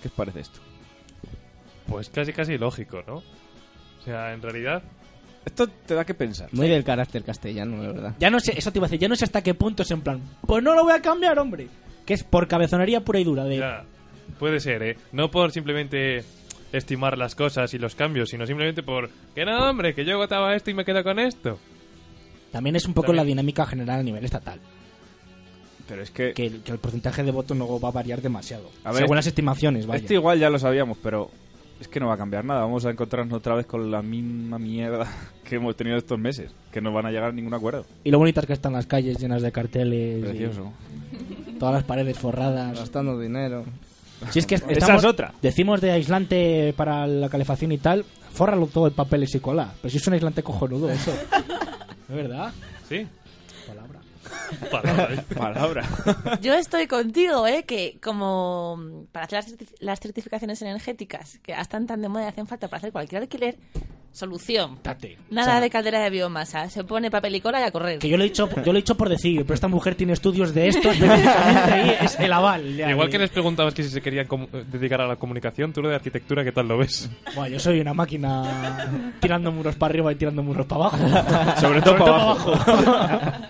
¿Qué 0.00 0.08
os 0.08 0.14
parece 0.14 0.40
esto? 0.40 0.60
Pues 1.86 2.08
casi 2.08 2.32
casi 2.32 2.56
lógico, 2.56 3.02
¿no? 3.06 3.16
O 3.16 4.02
sea, 4.02 4.32
en 4.32 4.40
realidad... 4.40 4.82
Esto 5.44 5.68
te 5.68 5.94
da 5.94 6.06
que 6.06 6.14
pensar. 6.14 6.48
Muy 6.52 6.68
del 6.68 6.84
carácter 6.84 7.22
castellano, 7.22 7.82
la 7.82 7.92
verdad. 7.92 8.14
Ya 8.18 8.30
no 8.30 8.40
sé, 8.40 8.54
eso 8.56 8.72
te 8.72 8.78
iba 8.78 8.86
a 8.86 8.88
decir, 8.88 9.00
ya 9.00 9.08
no 9.08 9.14
sé 9.14 9.24
hasta 9.26 9.42
qué 9.42 9.52
punto 9.52 9.82
es 9.82 9.90
en 9.90 10.00
plan, 10.00 10.22
pues 10.46 10.64
no 10.64 10.74
lo 10.74 10.84
voy 10.84 10.94
a 10.94 11.02
cambiar, 11.02 11.38
hombre. 11.38 11.68
Que 12.06 12.14
es 12.14 12.24
por 12.24 12.48
cabezonería 12.48 13.04
pura 13.04 13.20
y 13.20 13.24
dura 13.24 13.44
de... 13.44 13.58
Ya, 13.58 13.84
puede 14.38 14.60
ser, 14.60 14.82
¿eh? 14.82 14.96
No 15.12 15.30
por 15.30 15.52
simplemente 15.52 16.24
estimar 16.72 17.16
las 17.16 17.34
cosas 17.34 17.72
y 17.74 17.78
los 17.78 17.94
cambios, 17.94 18.30
sino 18.30 18.46
simplemente 18.46 18.82
por... 18.82 19.10
Que 19.34 19.44
no, 19.44 19.70
hombre, 19.70 19.94
que 19.94 20.04
yo 20.04 20.18
votaba 20.18 20.54
esto 20.54 20.70
y 20.70 20.74
me 20.74 20.84
quedo 20.84 21.02
con 21.02 21.18
esto. 21.18 21.58
También 22.52 22.76
es 22.76 22.86
un 22.86 22.94
poco 22.94 23.06
También. 23.08 23.24
la 23.24 23.28
dinámica 23.28 23.66
general 23.66 24.00
a 24.00 24.02
nivel 24.02 24.24
estatal. 24.24 24.60
Pero 25.88 26.02
es 26.02 26.10
que... 26.10 26.32
Que 26.32 26.46
el, 26.46 26.62
que 26.62 26.72
el 26.72 26.78
porcentaje 26.78 27.22
de 27.22 27.30
votos 27.30 27.56
no 27.56 27.78
va 27.80 27.88
a 27.88 27.92
variar 27.92 28.20
demasiado. 28.20 28.70
A 28.84 28.90
ver, 28.92 29.02
según 29.02 29.16
las 29.16 29.26
estimaciones, 29.26 29.86
vaya. 29.86 30.00
Esto 30.00 30.14
igual 30.14 30.38
ya 30.38 30.50
lo 30.50 30.58
sabíamos, 30.58 30.98
pero 31.02 31.30
es 31.80 31.88
que 31.88 32.00
no 32.00 32.08
va 32.08 32.14
a 32.14 32.18
cambiar 32.18 32.44
nada. 32.44 32.60
Vamos 32.62 32.84
a 32.86 32.90
encontrarnos 32.90 33.36
otra 33.38 33.54
vez 33.54 33.66
con 33.66 33.90
la 33.90 34.02
misma 34.02 34.58
mierda 34.58 35.06
que 35.44 35.56
hemos 35.56 35.76
tenido 35.76 35.96
estos 35.96 36.18
meses. 36.18 36.50
Que 36.72 36.80
no 36.80 36.92
van 36.92 37.06
a 37.06 37.10
llegar 37.10 37.30
a 37.30 37.32
ningún 37.32 37.54
acuerdo. 37.54 37.86
Y 38.02 38.10
lo 38.10 38.18
bonitas 38.18 38.46
que 38.46 38.52
están 38.54 38.72
las 38.72 38.86
calles 38.86 39.18
llenas 39.18 39.42
de 39.42 39.52
carteles. 39.52 40.18
y 40.18 40.22
Precioso. 40.22 40.72
todas 41.60 41.74
las 41.74 41.84
paredes 41.84 42.18
forradas. 42.18 42.78
Gastando 42.78 43.18
dinero. 43.20 43.64
Si 44.30 44.38
es 44.38 44.46
que 44.46 44.54
Esa 44.56 44.70
estamos, 44.70 45.04
es 45.04 45.10
otra. 45.10 45.32
Decimos 45.42 45.80
de 45.80 45.92
aislante 45.92 46.72
para 46.76 47.06
la 47.06 47.28
calefacción 47.28 47.72
y 47.72 47.78
tal, 47.78 48.04
fórralo 48.32 48.66
todo 48.66 48.86
el 48.86 48.92
papel 48.92 49.24
y 49.24 49.38
cola. 49.40 49.72
Pero 49.80 49.90
si 49.90 49.98
es 49.98 50.06
un 50.06 50.14
aislante 50.14 50.42
cojonudo 50.42 50.90
eso. 50.90 51.12
¿Es 52.08 52.14
verdad? 52.14 52.52
¿Sí? 52.88 53.06
Palabra. 53.66 54.00
Palabra, 54.70 55.14
¿eh? 55.14 55.34
Palabra. 55.34 55.84
Yo 56.40 56.54
estoy 56.54 56.86
contigo, 56.86 57.46
¿eh? 57.46 57.64
Que 57.64 57.98
como 58.02 58.76
mm, 58.76 59.06
para 59.12 59.26
hacer 59.26 59.44
las 59.80 60.00
certificaciones 60.00 60.62
energéticas, 60.62 61.38
que 61.42 61.52
están 61.52 61.86
tan 61.86 62.02
de 62.02 62.08
moda 62.08 62.24
y 62.24 62.28
hacen 62.28 62.46
falta 62.46 62.68
para 62.68 62.78
hacer 62.78 62.92
cualquier 62.92 63.22
alquiler, 63.22 63.56
solución. 64.16 64.78
Tate. 64.82 65.18
Nada 65.30 65.48
O 65.48 65.50
sea, 65.52 65.60
de 65.60 65.70
caldera 65.70 66.00
de 66.00 66.10
biomasa. 66.10 66.68
Se 66.70 66.82
pone 66.84 67.10
papel 67.10 67.36
y 67.36 67.40
cola 67.40 67.60
y 67.60 67.64
a 67.64 67.70
correr. 67.70 67.98
Que 67.98 68.08
yo 68.08 68.16
lo 68.16 68.24
he 68.24 68.28
dicho, 68.28 68.48
yo 68.64 68.72
lo 68.72 68.78
he 68.78 68.82
dicho 68.82 68.96
por 68.96 69.08
decir, 69.08 69.42
pero 69.42 69.54
esta 69.54 69.68
mujer 69.68 69.94
tiene 69.94 70.12
estudios 70.14 70.54
de 70.54 70.68
esto 70.68 70.90
es 70.90 72.18
el 72.18 72.32
aval. 72.32 72.76
ya. 72.76 72.90
Igual 72.90 73.10
que 73.10 73.18
les 73.18 73.30
preguntabas 73.30 73.74
que 73.74 73.82
si 73.82 73.90
se 73.90 74.00
querían 74.00 74.26
com- 74.26 74.46
eh, 74.52 74.64
dedicar 74.70 75.00
a 75.02 75.06
la 75.06 75.16
comunicación, 75.16 75.72
tú 75.72 75.82
lo 75.82 75.88
de 75.90 75.96
arquitectura, 75.96 76.42
¿qué 76.44 76.52
tal 76.52 76.66
lo 76.68 76.78
ves? 76.78 77.10
Bueno, 77.34 77.52
yo 77.54 77.60
soy 77.60 77.80
una 77.80 77.92
máquina 77.94 79.12
tirando 79.20 79.52
muros 79.52 79.76
para 79.76 79.92
arriba 79.92 80.12
y 80.12 80.16
tirando 80.16 80.42
muros 80.42 80.66
para 80.66 80.86
abajo. 80.86 81.60
Sobre 81.60 81.82
todo 81.82 81.98
para 81.98 82.14
abajo. 82.22 82.52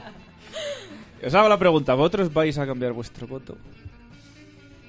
Os 1.27 1.35
hago 1.35 1.49
la 1.49 1.59
pregunta. 1.59 1.95
¿Vosotros 1.95 2.33
vais 2.33 2.57
a 2.59 2.67
cambiar 2.67 2.93
vuestro 2.93 3.27
voto? 3.27 3.57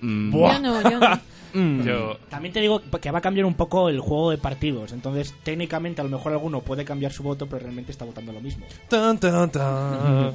Yo 0.02 0.60
no, 0.60 0.82
yo 0.90 1.00
no. 1.00 1.20
Mm. 1.60 1.82
Yo... 1.84 2.18
También 2.30 2.54
te 2.54 2.60
digo 2.62 2.82
que 3.02 3.12
va 3.12 3.20
a 3.20 3.22
cambiar 3.22 3.46
un 3.46 3.56
poco 3.56 3.90
el 3.90 4.00
juego 4.00 4.32
de 4.32 4.38
partidos. 4.38 4.92
Entonces, 4.94 5.34
técnicamente, 5.44 6.02
a 6.02 6.04
lo 6.04 6.10
mejor 6.10 6.32
alguno 6.34 6.62
puede 6.62 6.86
cambiar 6.86 7.12
su 7.12 7.24
voto, 7.24 7.48
pero 7.48 7.60
realmente 7.64 7.92
está 7.92 8.06
votando 8.06 8.32
lo 8.32 8.42
mismo. 8.42 8.66
Tan, 8.88 9.18
tan, 9.20 9.50
tan. 9.52 10.32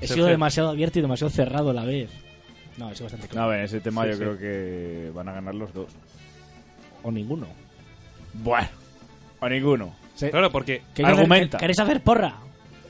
He 0.00 0.06
sido 0.06 0.26
demasiado 0.26 0.70
abierto 0.70 0.98
y 0.98 1.02
demasiado 1.02 1.30
cerrado 1.30 1.70
a 1.70 1.74
la 1.74 1.84
vez. 1.84 2.10
No, 2.78 2.90
he 2.90 2.94
sido 2.94 3.04
bastante 3.06 3.26
No, 3.26 3.32
claro. 3.32 3.48
a 3.48 3.50
ver, 3.54 3.64
ese 3.64 3.80
tema 3.80 4.02
Sí, 4.04 4.10
yo 4.10 4.14
sí. 4.14 4.20
creo 4.20 4.38
que 4.38 5.10
van 5.14 5.28
a 5.28 5.32
ganar 5.32 5.54
los 5.54 5.72
dos. 5.74 5.92
O 7.02 7.10
ninguno. 7.10 7.46
Bueno. 8.34 8.68
O 9.40 9.48
ninguno. 9.48 9.94
Sí. 10.14 10.28
Claro, 10.30 10.50
porque... 10.50 10.82
¿Queréis 10.94 11.18
Argumenta. 11.18 11.56
hacer- 11.56 11.60
¿Queréis 11.60 11.78
hacer 11.80 12.00
porra? 12.02 12.36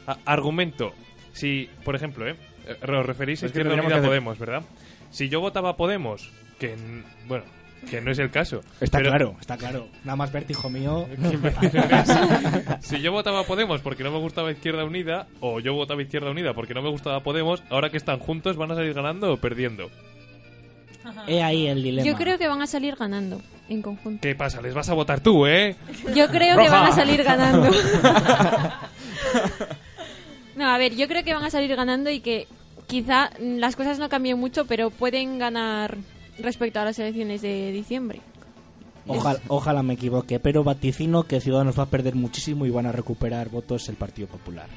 a- 0.07 0.19
argumento. 0.25 0.93
Si, 1.33 1.69
por 1.85 1.95
ejemplo, 1.97 2.29
¿eh? 2.29 2.37
Eh, 2.67 2.77
Os 2.83 3.07
referís 3.07 3.43
a 3.43 3.47
Es 3.47 3.53
que 3.53 3.61
Izquierda 3.61 3.83
Unida 3.83 4.03
Podemos, 4.03 4.39
¿verdad? 4.39 4.63
Si 5.11 5.29
yo 5.29 5.41
votaba 5.41 5.77
Podemos, 5.77 6.31
que... 6.67 6.73
n- 6.75 7.03
Bueno, 7.27 7.45
que 7.91 8.01
no 8.01 8.13
es 8.13 8.19
el 8.21 8.31
caso. 8.31 8.61
Está 8.81 8.99
pero- 8.99 9.11
claro, 9.11 9.37
está 9.41 9.57
claro. 9.57 9.89
Nada 10.05 10.15
más 10.17 10.31
verte, 10.33 10.53
hijo 10.53 10.71
mío. 10.71 11.09
si 12.81 13.01
yo 13.01 13.11
votaba 13.13 13.43
Podemos 13.45 13.81
porque 13.81 14.05
no 14.05 14.13
me 14.13 14.19
gustaba 14.19 14.53
Izquierda 14.53 14.85
Unida, 14.85 15.27
o 15.41 15.59
yo 15.61 15.75
votaba 15.75 16.01
Izquierda 16.03 16.31
Unida 16.31 16.55
porque 16.55 16.75
no 16.75 16.83
me 16.83 16.91
gustaba 16.91 17.21
Podemos, 17.21 17.63
ahora 17.71 17.91
que 17.91 17.97
están 17.97 18.19
juntos, 18.21 18.57
¿van 18.57 18.71
a 18.71 18.75
salir 18.77 18.95
ganando 18.95 19.33
o 19.33 19.37
perdiendo? 19.37 19.91
He 21.27 21.43
ahí 21.43 21.67
el 21.67 21.83
dilema. 21.83 22.07
Yo 22.07 22.15
creo 22.15 22.39
que 22.39 22.47
van 22.47 22.63
a 22.63 22.69
salir 22.69 22.95
ganando 22.95 23.43
en 23.69 23.83
conjunto. 23.83 24.21
¿Qué 24.23 24.37
pasa? 24.37 24.63
Les 24.63 24.73
vas 24.75 24.89
a 24.89 24.95
votar 24.95 25.19
tú, 25.21 25.47
¿eh? 25.49 25.75
Yo 26.15 26.29
creo 26.29 26.57
que 26.57 26.69
van 26.71 26.85
a 26.87 26.93
salir 26.93 27.25
ganando. 27.25 27.69
no, 30.57 30.69
a 30.71 30.79
ver, 30.79 30.95
yo 30.95 31.09
creo 31.09 31.25
que 31.25 31.35
van 31.35 31.45
a 31.45 31.51
salir 31.51 31.75
ganando 31.75 32.09
y 32.11 32.21
que 32.21 32.47
quizá 32.87 33.31
las 33.41 33.75
cosas 33.75 33.99
no 33.99 34.09
cambien 34.09 34.39
mucho, 34.39 34.67
pero 34.67 34.91
pueden 34.91 35.39
ganar 35.41 35.97
respecto 36.39 36.81
a 36.81 36.85
las 36.87 36.99
elecciones 36.99 37.43
de 37.43 37.73
diciembre. 37.73 38.21
Ojalá, 39.07 39.41
ojalá 39.49 39.83
me 39.83 39.95
equivoque, 39.95 40.39
pero 40.39 40.63
vaticino 40.63 41.25
que 41.25 41.41
Ciudadanos 41.41 41.77
va 41.79 41.85
a 41.85 41.87
perder 41.91 42.15
muchísimo 42.15 42.67
y 42.67 42.71
van 42.71 42.87
a 42.87 42.93
recuperar 42.93 43.49
votos 43.49 43.89
el 43.89 43.97
Partido 43.97 44.29
Popular. 44.29 44.69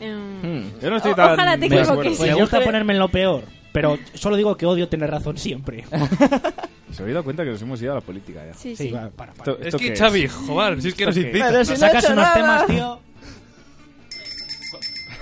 Em, 0.00 0.72
Yo 0.80 0.90
no 0.90 0.96
estoy 0.96 1.12
o- 1.12 1.14
tan 1.14 1.32
ojalá 1.34 1.56
te 1.56 1.66
equivoques. 1.66 2.18
me 2.20 2.34
gusta 2.34 2.60
ponerme 2.60 2.92
en 2.94 2.98
lo 2.98 3.08
peor, 3.08 3.44
pero 3.72 3.96
solo 4.14 4.34
digo 4.36 4.56
que 4.56 4.66
odio 4.66 4.88
tener 4.88 5.08
razón 5.10 5.38
siempre. 5.38 5.84
¿Se 6.92 7.02
habéis 7.02 7.14
dado 7.14 7.24
cuenta 7.24 7.44
que 7.44 7.50
nos 7.50 7.62
hemos 7.62 7.80
ido 7.80 7.92
a 7.92 7.96
la 7.96 8.00
política 8.00 8.44
ya? 8.46 8.54
Sí, 8.54 8.74
Sí, 8.74 8.88
sí. 8.88 8.90
va, 8.90 9.10
para, 9.10 9.32
para. 9.34 9.52
Esto- 9.52 9.60
Es 9.60 9.66
¿esto 9.68 9.78
que, 9.78 9.94
Xavi, 9.96 10.26
joder, 10.28 10.82
si 10.82 10.88
es 10.88 10.94
que 10.94 11.06
nos 11.06 11.16
¿Esto 11.16 11.30
qué? 11.30 11.38
incita. 11.38 11.52
Nos 11.52 11.68
sacas 11.78 12.10
unos 12.10 12.34
temas, 12.34 12.66
tío. 12.66 13.00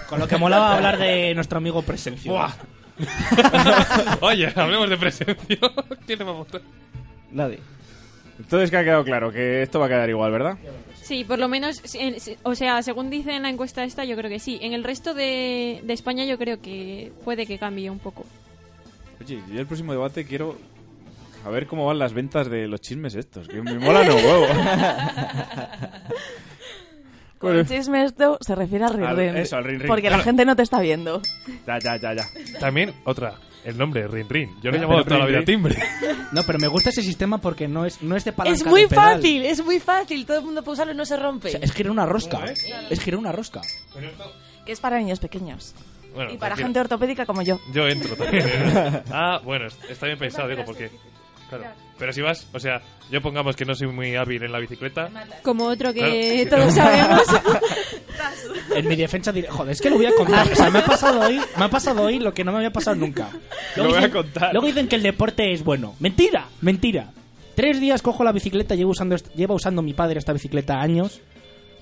Con 0.08 0.20
lo 0.20 0.28
que 0.28 0.36
molaba 0.38 0.74
hablar 0.76 0.98
de 0.98 1.34
nuestro 1.34 1.58
amigo 1.58 1.82
Presencio. 1.82 2.32
Buah. 2.32 2.52
Oye, 4.20 4.52
hablemos 4.54 4.88
de 4.90 4.96
presencia. 4.96 5.36
¿Quién 6.06 6.18
le 6.18 6.24
va 6.24 6.30
a 6.30 6.34
votar? 6.34 6.60
Nadie. 7.32 7.58
Entonces 8.38 8.70
que 8.70 8.76
ha 8.76 8.84
quedado 8.84 9.04
claro 9.04 9.30
que 9.32 9.62
esto 9.62 9.78
va 9.78 9.86
a 9.86 9.88
quedar 9.88 10.08
igual, 10.10 10.32
¿verdad? 10.32 10.58
Sí, 11.02 11.24
por 11.24 11.38
lo 11.38 11.48
menos, 11.48 11.80
en- 11.94 12.16
o 12.42 12.54
sea, 12.54 12.82
según 12.82 13.10
dice 13.10 13.34
en 13.36 13.42
la 13.42 13.50
encuesta 13.50 13.84
esta, 13.84 14.04
yo 14.04 14.16
creo 14.16 14.30
que 14.30 14.38
sí. 14.40 14.58
En 14.62 14.72
el 14.72 14.82
resto 14.84 15.14
de, 15.14 15.80
de 15.84 15.92
España 15.92 16.24
yo 16.24 16.38
creo 16.38 16.60
que 16.60 17.12
puede 17.24 17.46
que 17.46 17.58
cambie 17.58 17.90
un 17.90 17.98
poco. 17.98 18.24
Oye, 19.20 19.40
yo 19.52 19.60
el 19.60 19.66
próximo 19.66 19.92
debate 19.92 20.24
quiero 20.24 20.56
a 21.44 21.50
ver 21.50 21.66
cómo 21.66 21.86
van 21.86 21.98
las 21.98 22.12
ventas 22.14 22.48
de 22.48 22.66
los 22.66 22.80
chismes 22.80 23.14
estos, 23.14 23.46
que 23.48 23.60
me 23.62 23.78
molan 23.78 24.10
un 24.10 24.16
huevo. 24.16 24.46
Con 27.48 27.56
el 27.56 27.66
chisme 27.66 28.04
esto 28.04 28.38
se 28.40 28.54
refiere 28.54 28.84
al 28.84 28.92
Al- 29.04 29.16
rin-rin. 29.16 29.36
eso, 29.36 29.56
al 29.56 29.64
rin-rin. 29.64 29.86
Porque 29.88 30.02
Claro. 30.02 30.18
la 30.18 30.24
gente 30.24 30.44
no 30.44 30.56
te 30.56 30.62
está 30.62 30.80
viendo. 30.80 31.20
Ya, 31.66 31.78
ya, 31.78 31.96
ya, 31.96 32.14
ya. 32.14 32.58
También, 32.60 32.92
otra, 33.04 33.34
el 33.64 33.78
nombre, 33.78 34.06
Rin 34.08 34.28
Rin. 34.28 34.50
Yo 34.62 34.70
lo 34.70 34.76
he 34.76 34.80
Pero 34.80 34.82
llamado 34.82 35.04
toda 35.04 35.18
la 35.20 35.24
Rin 35.26 35.32
vida 35.32 35.38
Rin. 35.38 35.46
timbre. 35.46 35.78
No, 36.32 36.42
pero 36.42 36.58
me 36.58 36.68
gusta 36.68 36.90
ese 36.90 37.02
sistema 37.02 37.38
porque 37.38 37.66
no 37.68 37.86
es, 37.86 38.02
no 38.02 38.16
es 38.16 38.24
de 38.24 38.32
palanca 38.32 38.56
Es 38.56 38.66
muy 38.66 38.82
de 38.82 38.88
pedal. 38.88 39.16
fácil, 39.16 39.44
es 39.44 39.64
muy 39.64 39.80
fácil. 39.80 40.26
Todo 40.26 40.38
el 40.38 40.44
mundo 40.44 40.62
puede 40.62 40.74
usarlo 40.74 40.92
y 40.92 40.96
no 40.96 41.04
se 41.06 41.16
rompe. 41.16 41.48
O 41.48 41.50
sea, 41.52 41.60
es 41.60 41.72
girar 41.72 41.90
una 41.92 42.06
rosca. 42.06 42.44
Es 42.90 43.00
girar 43.00 43.18
una 43.20 43.32
rosca. 43.32 43.60
Que 44.66 44.72
es 44.72 44.80
para 44.80 44.98
niños 44.98 45.18
pequeños. 45.20 45.74
Bueno, 46.14 46.30
y 46.32 46.34
para 46.36 46.54
tranquila. 46.54 46.66
gente 46.66 46.80
ortopédica 46.80 47.26
como 47.26 47.42
yo. 47.42 47.58
Yo 47.72 47.88
entro 47.88 48.14
también. 48.16 48.44
¿eh? 48.46 49.02
ah, 49.12 49.40
bueno, 49.44 49.66
est- 49.66 49.82
está 49.90 50.06
bien 50.06 50.16
pensado, 50.18 50.48
digo, 50.48 50.62
porque... 50.64 50.90
Claro. 51.48 51.64
Pero 51.98 52.12
si 52.12 52.20
vas, 52.22 52.46
o 52.52 52.58
sea, 52.58 52.80
yo 53.10 53.20
pongamos 53.22 53.54
que 53.54 53.64
no 53.64 53.74
soy 53.74 53.86
muy 53.88 54.16
hábil 54.16 54.42
en 54.42 54.50
la 54.52 54.58
bicicleta. 54.58 55.08
Como 55.42 55.64
otro 55.66 55.92
que 55.94 56.46
Claro, 56.48 56.62
todos 56.64 56.74
sabemos. 56.74 57.22
En 58.74 58.88
mi 58.88 58.96
defensa 58.96 59.30
diré, 59.32 59.48
joder, 59.48 59.72
es 59.72 59.80
que 59.80 59.90
lo 59.90 59.96
voy 59.96 60.06
a 60.06 60.14
contar. 60.14 60.50
O 60.50 60.54
sea, 60.56 60.70
me 60.70 60.78
ha 60.80 60.84
pasado 60.84 61.20
hoy, 61.20 61.40
me 61.56 61.64
ha 61.64 61.68
pasado 61.68 62.02
hoy 62.02 62.18
lo 62.18 62.32
que 62.32 62.44
no 62.44 62.50
me 62.52 62.58
había 62.58 62.72
pasado 62.72 62.96
nunca. 62.96 63.28
Lo 63.76 63.88
voy 63.88 64.02
a 64.02 64.10
contar. 64.10 64.52
Luego 64.52 64.66
dicen 64.66 64.88
que 64.88 64.96
el 64.96 65.02
deporte 65.02 65.52
es 65.52 65.62
bueno. 65.62 65.94
Mentira, 66.00 66.46
mentira. 66.60 67.10
Tres 67.54 67.80
días 67.80 68.02
cojo 68.02 68.24
la 68.24 68.32
bicicleta, 68.32 68.74
llevo 68.74 68.90
usando, 68.92 69.14
est- 69.14 69.32
lleva 69.34 69.54
usando 69.54 69.82
mi 69.82 69.94
padre 69.94 70.18
esta 70.18 70.32
bicicleta 70.32 70.80
años. 70.80 71.20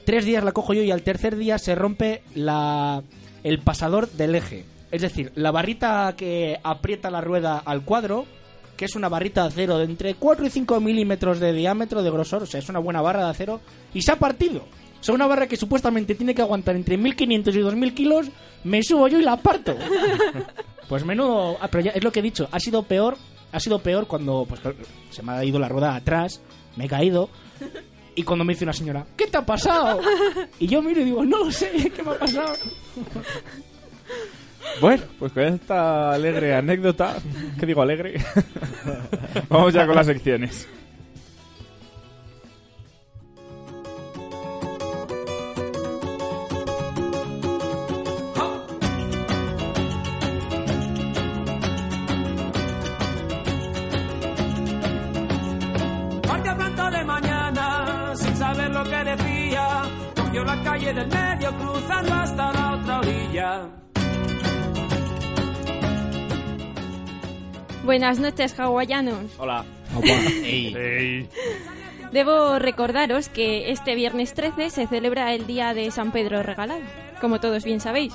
Tres 0.04 0.24
días 0.24 0.44
la 0.44 0.52
cojo 0.52 0.74
yo 0.74 0.82
y 0.82 0.90
al 0.90 1.02
tercer 1.02 1.36
día 1.36 1.58
se 1.58 1.74
rompe 1.74 2.22
la, 2.34 3.02
el 3.44 3.58
pasador 3.60 4.10
del 4.10 4.34
eje. 4.34 4.64
Es 4.90 5.00
decir, 5.00 5.32
la 5.34 5.50
barrita 5.50 6.14
que 6.16 6.58
aprieta 6.62 7.10
la 7.10 7.20
rueda 7.22 7.62
al 7.64 7.82
cuadro, 7.84 8.26
que 8.82 8.86
es 8.86 8.96
una 8.96 9.08
barrita 9.08 9.42
de 9.42 9.46
acero 9.46 9.78
de 9.78 9.84
entre 9.84 10.14
4 10.14 10.44
y 10.44 10.50
5 10.50 10.80
milímetros 10.80 11.38
de 11.38 11.52
diámetro 11.52 12.02
de 12.02 12.10
grosor, 12.10 12.42
o 12.42 12.46
sea, 12.46 12.58
es 12.58 12.68
una 12.68 12.80
buena 12.80 13.00
barra 13.00 13.26
de 13.26 13.30
acero, 13.30 13.60
y 13.94 14.02
se 14.02 14.10
ha 14.10 14.16
partido. 14.16 14.62
O 15.00 15.04
sea, 15.04 15.14
una 15.14 15.28
barra 15.28 15.46
que 15.46 15.56
supuestamente 15.56 16.16
tiene 16.16 16.34
que 16.34 16.42
aguantar 16.42 16.74
entre 16.74 16.96
1500 16.96 17.54
y 17.54 17.60
2000 17.60 17.94
kilos, 17.94 18.26
me 18.64 18.82
subo 18.82 19.06
yo 19.06 19.20
y 19.20 19.22
la 19.22 19.36
parto. 19.36 19.76
Pues 20.88 21.04
menudo. 21.06 21.56
ah, 21.60 21.68
pero 21.70 21.84
ya 21.84 21.92
es 21.92 22.02
lo 22.02 22.10
que 22.10 22.18
he 22.18 22.22
dicho. 22.22 22.48
Ha 22.50 22.58
sido 22.58 22.82
peor. 22.82 23.16
Ha 23.52 23.60
sido 23.60 23.78
peor 23.78 24.06
cuando 24.08 24.44
pues, 24.46 24.60
se 25.10 25.22
me 25.22 25.32
ha 25.32 25.44
ido 25.44 25.58
la 25.60 25.68
rueda 25.68 25.94
atrás. 25.94 26.42
Me 26.76 26.84
he 26.86 26.88
caído. 26.88 27.30
Y 28.16 28.24
cuando 28.24 28.44
me 28.44 28.52
dice 28.52 28.64
una 28.64 28.74
señora, 28.74 29.06
¿qué 29.16 29.28
te 29.28 29.38
ha 29.38 29.46
pasado? 29.46 30.00
Y 30.58 30.66
yo 30.66 30.82
miro 30.82 31.00
y 31.00 31.04
digo, 31.04 31.24
no 31.24 31.44
lo 31.44 31.52
sé, 31.52 31.70
¿qué 31.94 32.02
me 32.02 32.10
ha 32.10 32.18
pasado? 32.18 32.52
Bueno, 34.80 35.02
pues 35.18 35.32
con 35.32 35.42
esta 35.42 36.12
alegre 36.12 36.54
anécdota, 36.54 37.16
¿qué 37.58 37.66
digo 37.66 37.82
alegre? 37.82 38.14
Vamos 39.48 39.72
ya 39.72 39.86
con 39.86 39.94
las 39.94 40.06
secciones. 40.06 40.68
Guardia 56.26 56.56
pronto 56.56 56.90
de 56.90 57.04
mañana, 57.04 58.12
sin 58.16 58.36
saber 58.36 58.70
lo 58.70 58.84
que 58.84 59.04
decía, 59.04 59.82
cogió 60.16 60.44
la 60.44 60.62
calle 60.62 60.92
del 60.92 61.08
medio 61.08 61.52
cruzando 61.58 62.14
hasta 62.14 62.52
la 62.52 62.72
otra 62.74 62.98
orilla. 63.00 63.81
Buenas 67.84 68.18
noches, 68.18 68.58
hawaianos. 68.58 69.30
Hola. 69.38 69.64
Ey. 70.04 71.28
Debo 72.12 72.58
recordaros 72.58 73.28
que 73.28 73.70
este 73.72 73.94
viernes 73.94 74.34
13 74.34 74.70
se 74.70 74.86
celebra 74.86 75.34
el 75.34 75.46
Día 75.46 75.74
de 75.74 75.90
San 75.90 76.12
Pedro 76.12 76.42
Regalado, 76.42 76.80
como 77.20 77.40
todos 77.40 77.64
bien 77.64 77.80
sabéis. 77.80 78.12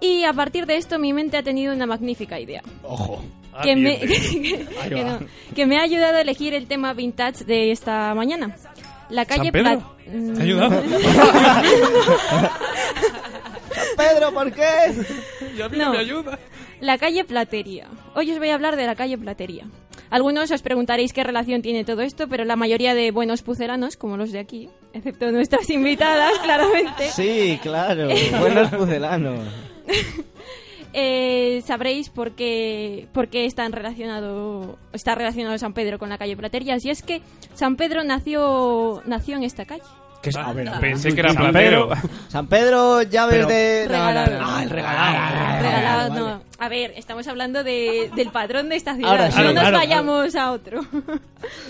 Y 0.00 0.24
a 0.24 0.32
partir 0.32 0.66
de 0.66 0.76
esto 0.76 0.98
mi 0.98 1.12
mente 1.12 1.36
ha 1.38 1.42
tenido 1.42 1.74
una 1.74 1.86
magnífica 1.86 2.38
idea. 2.38 2.62
Ojo. 2.82 3.24
que, 3.62 3.76
me, 3.76 3.96
Atiende. 3.96 4.68
Ahí 4.82 4.88
que 4.90 5.04
va. 5.04 5.10
no, 5.10 5.18
que 5.54 5.66
me 5.66 5.78
ha 5.78 5.82
ayudado 5.82 6.16
a 6.16 6.20
elegir 6.20 6.54
el 6.54 6.66
tema 6.66 6.92
vintage 6.92 7.44
de 7.44 7.72
esta 7.72 8.14
mañana. 8.14 8.54
La 9.10 9.24
calle 9.26 9.52
Pedro? 9.52 9.70
Plat- 9.70 9.82
Mm, 10.06 10.34
¿Te 10.34 10.40
ha 10.40 10.44
ayudado? 10.44 10.82
Pedro, 13.96 14.34
¿por 14.34 14.52
qué? 14.52 14.68
Y 15.56 15.62
a 15.62 15.68
mí 15.70 15.78
No. 15.78 15.92
me 15.92 15.98
ayuda. 15.98 16.38
La 16.80 16.98
calle 16.98 17.24
Platería. 17.24 17.88
Hoy 18.14 18.30
os 18.30 18.38
voy 18.38 18.50
a 18.50 18.54
hablar 18.54 18.76
de 18.76 18.86
la 18.86 18.94
calle 18.94 19.16
Platería. 19.18 19.66
Algunos 20.10 20.50
os 20.50 20.62
preguntaréis 20.62 21.12
qué 21.12 21.24
relación 21.24 21.62
tiene 21.62 21.84
todo 21.84 22.02
esto, 22.02 22.28
pero 22.28 22.44
la 22.44 22.56
mayoría 22.56 22.94
de 22.94 23.10
buenos 23.10 23.42
pucelanos, 23.42 23.96
como 23.96 24.16
los 24.16 24.32
de 24.32 24.38
aquí, 24.38 24.68
excepto 24.92 25.30
nuestras 25.30 25.68
invitadas, 25.70 26.38
claramente, 26.40 27.08
Sí, 27.10 27.58
claro. 27.62 28.08
Buenos 28.38 28.70
pucelanos. 28.70 29.40
eh, 30.92 31.62
sabréis 31.66 32.10
por 32.10 32.32
qué, 32.32 33.08
por 33.12 33.28
qué 33.28 33.46
están 33.46 33.72
relacionado, 33.72 34.78
está 34.92 35.14
relacionado 35.14 35.56
San 35.58 35.74
Pedro 35.74 35.98
con 35.98 36.10
la 36.10 36.18
calle 36.18 36.36
Platerías. 36.36 36.84
Y 36.84 36.90
es 36.90 37.02
que 37.02 37.22
San 37.54 37.76
Pedro 37.76 38.04
nació, 38.04 39.02
nació 39.06 39.36
en 39.36 39.42
esta 39.44 39.64
calle. 39.64 39.82
¿Qué 40.24 40.30
es? 40.30 40.36
A 40.36 40.52
ver, 40.52 40.68
a 40.68 40.72
ver. 40.72 40.80
Pensé 40.80 41.14
que 41.14 41.20
era 41.20 41.32
San. 41.32 41.52
Pedro. 41.52 41.90
San 42.28 42.46
Pedro, 42.48 43.02
llaves 43.02 43.34
Pero- 43.36 43.48
de... 43.48 43.86
No, 43.88 43.92
no, 43.92 43.98
no, 43.98 44.10
Regalado. 44.14 44.38
no. 44.40 44.46
Ah, 44.56 44.62
el 44.62 44.70
regalado. 44.70 45.62
Regalado, 45.62 46.08
vale. 46.08 46.20
no. 46.20 46.42
A 46.58 46.68
ver, 46.68 46.92
estamos 46.96 47.28
hablando 47.28 47.62
de, 47.62 48.10
del 48.16 48.30
patrón 48.30 48.68
de 48.70 48.76
esta 48.76 48.94
ciudad. 48.94 49.10
Ahora 49.10 49.30
sí. 49.30 49.38
no 49.38 49.52
nos 49.52 49.60
Claro, 49.60 49.76
vayamos 49.78 50.34
a 50.34 50.50
otro. 50.52 50.80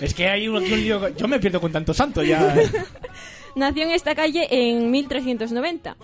Es 0.00 0.14
que 0.14 0.28
hay 0.28 0.46
un, 0.46 0.56
un 0.56 0.62
lío. 0.70 1.08
Yo 1.16 1.26
me 1.26 1.40
pierdo 1.40 1.60
con 1.60 1.72
tanto 1.72 1.92
santo 1.92 2.22
ya. 2.22 2.54
Nació 3.56 3.82
en 3.84 3.90
esta 3.90 4.14
calle 4.14 4.46
en 4.50 4.90
1390. 4.90 5.96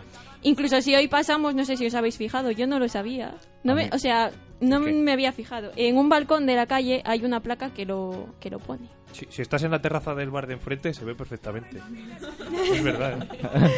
Incluso 0.43 0.81
si 0.81 0.95
hoy 0.95 1.07
pasamos, 1.09 1.55
no 1.55 1.65
sé 1.65 1.77
si 1.77 1.87
os 1.87 1.95
habéis 1.95 2.17
fijado, 2.17 2.51
yo 2.51 2.67
no 2.67 2.79
lo 2.79 2.89
sabía. 2.89 3.35
No 3.63 3.75
me, 3.75 3.91
o 3.93 3.99
sea, 3.99 4.31
no 4.61 4.83
¿Qué? 4.83 4.93
me 4.93 5.13
había 5.13 5.33
fijado. 5.33 5.71
En 5.77 5.99
un 5.99 6.09
balcón 6.09 6.47
de 6.47 6.55
la 6.57 6.67
calle 6.67 7.03
hay 7.05 7.25
una 7.25 7.41
placa 7.41 7.71
que 7.75 7.85
lo, 7.85 8.27
que 8.41 8.49
lo 8.51 8.59
pone. 8.59 8.89
Si, 9.13 9.27
si 9.31 9.43
estás 9.43 9.63
en 9.63 9.71
la 9.71 9.81
terraza 9.81 10.15
del 10.15 10.31
bar 10.31 10.47
de 10.47 10.55
enfrente, 10.55 10.95
se 10.95 11.05
ve 11.05 11.15
perfectamente. 11.15 11.79
Es 12.73 12.83
verdad. 12.83 13.27
¿eh? 13.33 13.71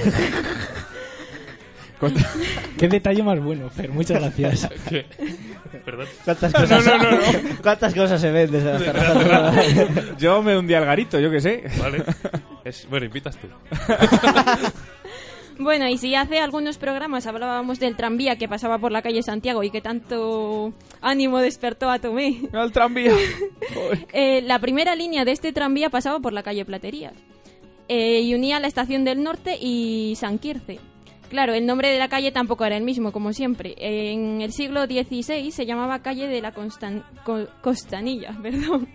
Qué 2.78 2.88
detalle 2.88 3.22
más 3.22 3.38
bueno, 3.40 3.70
Fer. 3.70 3.90
Muchas 3.90 4.20
gracias. 4.20 4.68
¿Qué? 4.88 5.06
Perdón. 5.84 6.06
¿Cuántas 6.24 6.52
cosas, 6.52 6.86
No, 6.86 6.98
no, 6.98 7.04
no, 7.04 7.10
no. 7.12 7.18
¿Cuántas 7.62 7.94
cosas 7.94 8.20
se 8.20 8.30
ven 8.30 8.50
desde 8.50 8.72
las 8.72 8.82
terrazas? 8.82 10.18
Yo 10.18 10.42
me 10.42 10.56
hundí 10.56 10.74
al 10.74 10.84
garito, 10.84 11.18
yo 11.20 11.30
qué 11.30 11.40
sé. 11.40 11.64
Vale. 11.78 12.04
Es, 12.64 12.86
bueno, 12.88 13.06
invitas 13.06 13.36
tú. 13.36 13.48
Bueno, 15.59 15.88
y 15.88 15.98
si 15.98 16.14
hace 16.14 16.38
algunos 16.38 16.78
programas 16.78 17.26
hablábamos 17.26 17.78
del 17.78 17.96
tranvía 17.96 18.36
que 18.36 18.48
pasaba 18.48 18.78
por 18.78 18.90
la 18.92 19.03
calle 19.03 19.22
Santiago 19.22 19.62
y 19.62 19.70
que 19.70 19.80
tanto 19.80 20.72
ánimo 21.00 21.38
despertó 21.38 21.90
a 21.90 21.98
Tomé, 21.98 22.42
Al 22.53 22.72
tranvía. 22.72 23.12
eh, 24.12 24.42
la 24.42 24.59
primera 24.59 24.94
línea 24.94 25.24
de 25.24 25.32
este 25.32 25.53
tranvía 25.53 25.90
pasaba 25.90 26.20
por 26.20 26.32
la 26.32 26.42
calle 26.42 26.64
Platerías 26.64 27.14
eh, 27.88 28.20
y 28.22 28.34
unía 28.34 28.61
la 28.61 28.68
estación 28.68 29.05
del 29.05 29.22
norte 29.22 29.57
y 29.61 30.14
San 30.16 30.38
Quirce. 30.38 30.78
Claro, 31.30 31.55
el 31.55 31.64
nombre 31.64 31.88
de 31.90 31.98
la 31.98 32.09
calle 32.09 32.30
tampoco 32.30 32.64
era 32.66 32.76
el 32.76 32.82
mismo, 32.84 33.11
como 33.11 33.32
siempre. 33.32 33.74
En 33.78 34.42
el 34.42 34.53
siglo 34.53 34.84
XVI 34.84 35.50
se 35.50 35.64
llamaba 35.64 36.03
calle 36.03 36.28
de 36.28 36.42
la 36.42 36.53
Constan- 36.53 37.05
Co- 37.24 37.48
Costanilla, 37.62 38.36
perdón. 38.42 38.86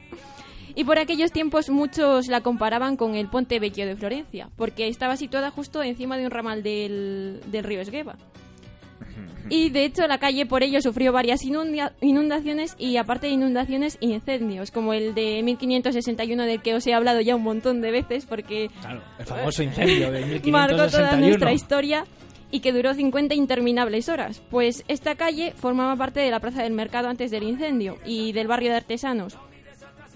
Y 0.78 0.84
por 0.84 1.00
aquellos 1.00 1.32
tiempos 1.32 1.72
muchos 1.72 2.28
la 2.28 2.42
comparaban 2.42 2.98
con 2.98 3.16
el 3.16 3.28
Ponte 3.28 3.60
Vecchio 3.60 3.88
de 3.88 3.96
Florencia, 3.96 4.50
porque 4.56 4.88
estaba 4.88 5.18
situada 5.18 5.50
justo 5.50 5.82
encima 5.82 6.18
de 6.18 6.26
un 6.26 6.30
ramal 6.30 6.62
del, 6.62 7.42
del 7.48 7.64
río 7.64 7.82
Esgueva. 7.82 8.16
Y 9.50 9.72
de 9.72 9.86
hecho 9.86 10.06
la 10.06 10.20
calle 10.20 10.46
por 10.46 10.62
ello 10.62 10.80
sufrió 10.80 11.12
varias 11.12 11.42
inundaciones 11.44 12.76
y 12.78 12.98
aparte 12.98 13.26
de 13.26 13.34
inundaciones, 13.34 13.98
incendios, 14.02 14.70
como 14.70 14.94
el 14.94 15.16
de 15.16 15.42
1561 15.42 16.44
del 16.44 16.62
que 16.62 16.76
os 16.76 16.86
he 16.86 16.94
hablado 16.94 17.22
ya 17.22 17.36
un 17.36 17.42
montón 17.44 17.82
de 17.82 17.90
veces 17.90 18.28
porque 18.28 18.70
Claro, 18.82 19.02
el 19.18 19.26
famoso 19.26 19.64
incendio 19.64 20.12
de 20.12 20.42
marcó 20.52 20.76
toda 20.76 21.16
1561. 21.16 21.28
nuestra 21.28 21.54
historia 21.54 22.06
y 22.52 22.60
que 22.60 22.72
duró 22.72 22.94
50 22.94 23.34
interminables 23.34 24.10
horas. 24.10 24.44
Pues 24.52 24.84
esta 24.88 25.16
calle 25.16 25.54
formaba 25.56 25.96
parte 25.96 26.20
de 26.20 26.30
la 26.30 26.40
Plaza 26.40 26.62
del 26.62 26.74
Mercado 26.74 27.10
antes 27.10 27.32
del 27.32 27.44
incendio 27.44 27.98
y 28.06 28.32
del 28.34 28.48
barrio 28.48 28.70
de 28.70 28.78
artesanos, 28.78 29.38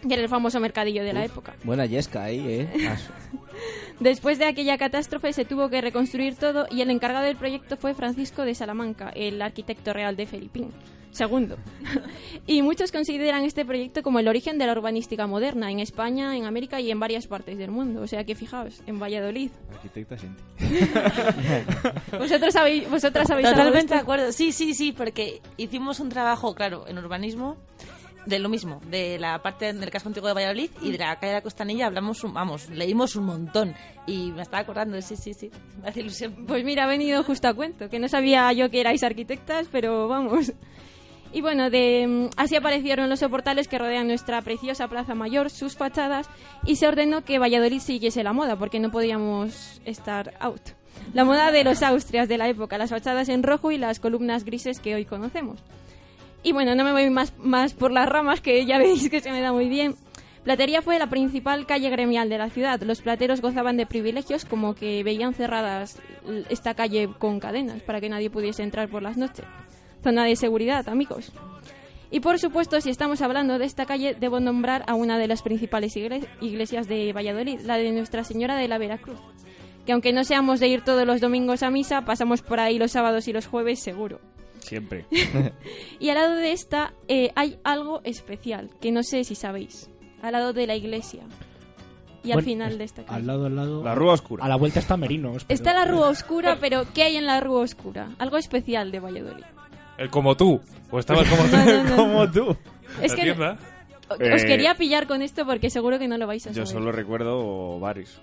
que 0.08 0.14
era 0.14 0.24
el 0.24 0.30
famoso 0.30 0.60
mercadillo 0.60 1.04
de 1.04 1.14
la 1.14 1.26
época. 1.26 1.54
Buena 1.64 1.86
yesca 1.86 2.24
ahí, 2.24 2.40
¿eh? 2.40 2.70
Después 4.00 4.40
de 4.40 4.46
aquella 4.46 4.78
catástrofe 4.78 5.34
se 5.34 5.46
tuvo 5.46 5.70
que 5.70 5.82
reconstruir 5.82 6.36
todo 6.36 6.66
y 6.72 6.82
el 6.82 6.90
encargado 6.90 7.26
del 7.26 7.36
proyecto 7.36 7.78
fue 7.78 7.94
Francisco 7.94 8.44
de 8.44 8.56
Salamanca, 8.56 9.10
el 9.16 9.42
arquitecto 9.42 9.94
real 9.94 10.16
de 10.16 10.26
Felipín. 10.26 10.72
Segundo. 11.12 11.58
y 12.48 12.62
muchos 12.62 12.92
consideran 12.92 13.44
este 13.44 13.66
proyecto 13.66 14.02
como 14.02 14.20
el 14.20 14.28
origen 14.28 14.58
de 14.58 14.66
la 14.66 14.72
urbanística 14.72 15.28
moderna 15.28 15.70
en 15.70 15.80
España, 15.80 16.36
en 16.38 16.46
América 16.46 16.80
y 16.80 16.90
en 16.90 17.00
varias 17.00 17.28
partes 17.28 17.58
del 17.58 17.70
mundo. 17.70 18.02
O 18.02 18.08
sea 18.08 18.24
que 18.24 18.34
fijaos, 18.34 18.82
en 18.88 18.98
Valladolid. 18.98 19.52
Arquitecta 19.74 20.18
Senti. 20.18 20.42
Vosotros 22.18 22.56
habéis, 22.56 22.90
vosotras 22.90 23.30
habéis 23.30 23.50
Totalmente 23.50 23.94
de 23.94 24.00
acuerdo. 24.00 24.32
Sí, 24.32 24.52
sí, 24.52 24.74
sí, 24.74 24.94
porque 24.94 25.42
hicimos 25.58 26.00
un 26.00 26.10
trabajo, 26.10 26.56
claro, 26.56 26.88
en 26.88 26.98
urbanismo 26.98 27.58
de 28.26 28.40
lo 28.40 28.50
mismo, 28.50 28.80
de 28.90 29.18
la 29.20 29.42
parte 29.42 29.74
del 29.74 29.90
casco 29.90 30.10
antiguo 30.10 30.28
de 30.28 30.34
Valladolid 30.36 30.70
y 30.82 30.92
de 30.92 30.98
la 31.00 31.16
calle 31.20 31.34
de 31.34 31.38
la 31.40 31.42
Costanilla 31.42 31.88
hablamos, 31.88 32.24
un- 32.24 32.34
vamos, 32.34 32.70
leímos 32.70 33.16
un 33.16 33.26
montón 33.26 33.74
y 34.06 34.32
me 34.32 34.44
estaba 34.44 34.60
acordando, 34.62 35.02
sí, 35.02 35.16
sí, 35.16 35.34
sí. 35.34 35.50
Pues 36.48 36.64
mira, 36.64 36.84
ha 36.84 36.88
venido 36.88 37.24
justo 37.24 37.48
a 37.48 37.54
cuento, 37.54 37.90
que 37.90 38.00
no 38.00 38.08
sabía 38.08 38.52
yo 38.54 38.70
que 38.70 38.80
erais 38.82 39.04
arquitectas, 39.04 39.68
pero 39.72 40.08
vamos. 40.08 40.54
Y 41.34 41.40
bueno, 41.40 41.70
de, 41.70 42.06
mm, 42.08 42.30
así 42.36 42.58
aparecieron 42.58 43.10
los 43.10 43.20
soportales 43.22 43.70
que 43.70 43.78
rodean 43.80 44.06
nuestra 44.08 44.42
preciosa 44.42 44.90
Plaza 44.90 45.16
Mayor, 45.16 45.50
sus 45.50 45.78
fachadas, 45.78 46.28
y 46.66 46.76
se 46.76 46.88
ordenó 46.88 47.24
que 47.24 47.40
Valladolid 47.40 47.80
siguiese 47.80 48.22
la 48.24 48.34
moda, 48.34 48.58
porque 48.58 48.82
no 48.82 48.92
podíamos 48.92 49.82
estar 49.86 50.34
out. 50.42 50.62
La 51.14 51.24
moda 51.24 51.52
de 51.52 51.64
los 51.64 51.82
Austrias 51.84 52.28
de 52.28 52.38
la 52.38 52.50
época, 52.50 52.78
las 52.78 52.90
fachadas 52.90 53.30
en 53.30 53.44
rojo 53.44 53.72
y 53.72 53.78
las 53.78 54.00
columnas 54.02 54.44
grises 54.44 54.80
que 54.82 54.94
hoy 54.94 55.06
conocemos. 55.06 55.60
Y 56.44 56.54
bueno, 56.54 56.74
no 56.76 56.84
me 56.84 56.92
voy 56.92 57.10
más, 57.10 57.34
más 57.38 57.74
por 57.74 57.92
las 57.92 58.08
ramas, 58.10 58.42
que 58.42 58.66
ya 58.66 58.78
veis 58.80 59.10
que 59.10 59.20
se 59.22 59.32
me 59.32 59.42
da 59.42 59.52
muy 59.54 59.70
bien. 59.70 59.96
Platería 60.44 60.82
fue 60.82 60.98
la 60.98 61.08
principal 61.08 61.68
calle 61.68 61.90
gremial 61.92 62.28
de 62.30 62.40
la 62.40 62.50
ciudad. 62.50 62.82
Los 62.82 63.02
plateros 63.02 63.42
gozaban 63.42 63.78
de 63.78 63.86
privilegios 63.86 64.44
como 64.44 64.74
que 64.74 65.04
veían 65.04 65.36
cerradas 65.36 66.00
esta 66.50 66.74
calle 66.74 67.10
con 67.20 67.40
cadenas 67.40 67.84
para 67.84 68.02
que 68.02 68.10
nadie 68.10 68.32
pudiese 68.32 68.64
entrar 68.64 68.90
por 68.90 69.04
las 69.04 69.18
noches. 69.18 69.46
Zona 70.04 70.26
de 70.26 70.36
seguridad, 70.36 70.90
amigos. 70.90 71.32
Y 72.10 72.22
por 72.22 72.40
supuesto, 72.40 72.82
si 72.82 72.90
estamos 72.90 73.22
hablando 73.22 73.60
de 73.60 73.66
esta 73.66 73.86
calle, 73.86 74.16
debo 74.20 74.40
nombrar 74.40 74.84
a 74.88 74.96
una 74.96 75.20
de 75.20 75.28
las 75.28 75.44
principales 75.44 75.96
igle- 75.96 76.28
iglesias 76.42 76.88
de 76.88 77.14
Valladolid, 77.14 77.60
la 77.62 77.78
de 77.78 77.92
Nuestra 77.92 78.24
Señora 78.24 78.56
de 78.58 78.68
la 78.68 78.80
Veracruz. 78.80 79.20
Que 79.86 79.92
aunque 79.94 80.12
no 80.12 80.24
seamos 80.24 80.60
de 80.60 80.68
ir 80.70 80.82
todos 80.82 81.06
los 81.06 81.22
domingos 81.22 81.62
a 81.62 81.70
misa, 81.70 82.02
pasamos 82.02 82.42
por 82.42 82.60
ahí 82.60 82.80
los 82.80 82.92
sábados 82.92 83.28
y 83.28 83.34
los 83.34 83.46
jueves 83.46 83.80
seguro. 83.80 84.20
Siempre. 84.62 85.06
Y 86.00 86.10
al 86.10 86.16
lado 86.16 86.36
de 86.36 86.52
esta 86.52 86.94
eh, 87.08 87.32
hay 87.36 87.60
algo 87.64 88.02
especial, 88.04 88.70
que 88.80 88.92
no 88.92 89.04
sé 89.04 89.24
si 89.24 89.36
sabéis. 89.36 89.90
Al 90.22 90.32
lado 90.34 90.54
de 90.54 90.66
la 90.68 90.76
iglesia. 90.76 91.24
Y 92.24 92.32
al 92.32 92.36
Bueno, 92.38 92.46
final 92.46 92.78
de 92.78 92.84
esta 92.84 93.02
Al 93.02 93.08
calle. 93.08 93.26
lado, 93.26 93.46
al 93.48 93.56
lado. 93.56 93.84
La 93.84 93.96
Rúa 93.96 94.14
Oscura. 94.14 94.46
A 94.46 94.48
la 94.48 94.56
vuelta 94.56 94.80
está 94.80 94.96
Merinos. 94.98 95.44
pero- 95.46 95.56
Está 95.56 95.74
la 95.74 95.86
Rúa 95.86 96.10
Oscura, 96.10 96.58
pero 96.62 96.86
¿qué 96.94 97.04
hay 97.04 97.18
en 97.18 97.26
la 97.26 97.40
Rúa 97.40 97.62
Oscura? 97.62 98.10
Algo 98.20 98.38
especial 98.38 98.92
de 98.92 99.00
Valladolid. 99.00 99.44
El 99.98 100.10
como 100.10 100.36
tú. 100.38 100.62
O 100.92 101.00
estabas 101.00 101.28
como 101.28 101.44
tú. 101.44 101.56
No, 101.66 101.66
no, 101.66 101.84
no. 101.84 101.96
Como 101.96 102.32
tú. 102.32 102.56
Es 103.02 103.12
¿La 103.12 103.16
que 103.18 103.22
tienda? 103.24 103.58
os 104.10 104.20
Eh, 104.20 104.46
quería 104.46 104.76
pillar 104.76 105.08
con 105.08 105.22
esto 105.22 105.46
porque 105.46 105.70
seguro 105.72 105.98
que 105.98 106.08
no 106.08 106.18
lo 106.18 106.28
vais 106.28 106.46
a 106.46 106.50
Yo 106.52 106.66
saber. 106.66 106.68
solo 106.68 106.92
recuerdo 106.92 107.80
bares. 107.80 108.20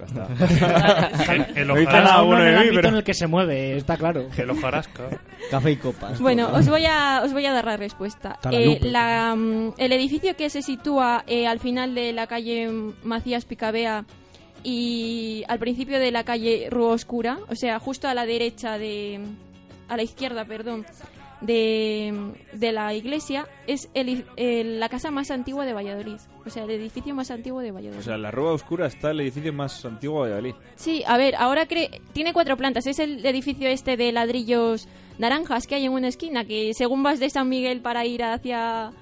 Ya 0.00 0.06
está. 0.06 1.32
El, 1.32 1.46
el 1.56 1.70
Uno 1.70 1.78
en 1.80 1.86
el 1.88 2.44
de 2.44 2.50
mí, 2.52 2.56
ámbito 2.58 2.74
pero- 2.76 2.88
en 2.88 2.94
el 2.96 3.04
que 3.04 3.14
se 3.14 3.26
mueve, 3.26 3.76
está 3.76 3.96
claro. 3.96 4.28
El 4.36 4.50
hojarasca. 4.50 5.04
Café 5.50 5.72
y 5.72 5.76
copas. 5.76 6.20
Bueno, 6.20 6.50
os 6.52 6.68
voy 6.68 6.84
a, 6.86 7.22
os 7.24 7.32
voy 7.32 7.46
a 7.46 7.52
dar 7.52 7.64
la 7.64 7.76
respuesta. 7.76 8.38
Eh, 8.50 8.78
la, 8.82 9.34
mm, 9.36 9.74
el 9.78 9.92
edificio 9.92 10.36
que 10.36 10.50
se 10.50 10.62
sitúa 10.62 11.24
eh, 11.26 11.46
al 11.46 11.58
final 11.60 11.94
de 11.94 12.12
la 12.12 12.26
calle 12.26 12.68
Macías 13.02 13.44
Picabea 13.44 14.04
y 14.62 15.44
al 15.48 15.58
principio 15.58 15.98
de 15.98 16.10
la 16.10 16.24
calle 16.24 16.68
Rúa 16.70 16.92
Oscura, 16.94 17.38
o 17.48 17.54
sea, 17.54 17.78
justo 17.78 18.08
a 18.08 18.14
la 18.14 18.26
derecha 18.26 18.76
de... 18.78 19.20
a 19.88 19.96
la 19.96 20.02
izquierda, 20.02 20.44
perdón, 20.44 20.84
de, 21.40 22.32
de 22.52 22.72
la 22.72 22.94
iglesia, 22.94 23.46
es 23.66 23.88
el, 23.94 24.24
el- 24.36 24.80
la 24.80 24.88
casa 24.88 25.10
más 25.10 25.30
antigua 25.30 25.64
de 25.64 25.72
Valladolid. 25.72 26.18
O 26.46 26.50
sea, 26.50 26.64
el 26.64 26.70
edificio 26.70 27.14
más 27.14 27.30
antiguo 27.30 27.60
de 27.60 27.70
Valladolid. 27.70 28.00
O 28.00 28.02
sea, 28.02 28.14
en 28.14 28.22
la 28.22 28.30
Rúa 28.30 28.52
Oscura 28.52 28.86
está 28.86 29.10
el 29.10 29.20
edificio 29.20 29.52
más 29.52 29.84
antiguo 29.84 30.24
de 30.24 30.30
Valladolid. 30.32 30.54
Sí, 30.76 31.02
a 31.06 31.16
ver, 31.18 31.34
ahora 31.36 31.66
cre- 31.68 32.00
tiene 32.12 32.32
cuatro 32.32 32.56
plantas. 32.56 32.86
Es 32.86 32.98
el 32.98 33.24
edificio 33.24 33.68
este 33.68 33.96
de 33.96 34.12
ladrillos 34.12 34.88
naranjas 35.18 35.66
que 35.66 35.74
hay 35.74 35.84
en 35.86 35.92
una 35.92 36.08
esquina, 36.08 36.44
que 36.44 36.72
según 36.74 37.02
vas 37.02 37.20
de 37.20 37.28
San 37.30 37.48
Miguel 37.48 37.80
para 37.80 38.06
ir 38.06 38.22
hacia 38.22 38.92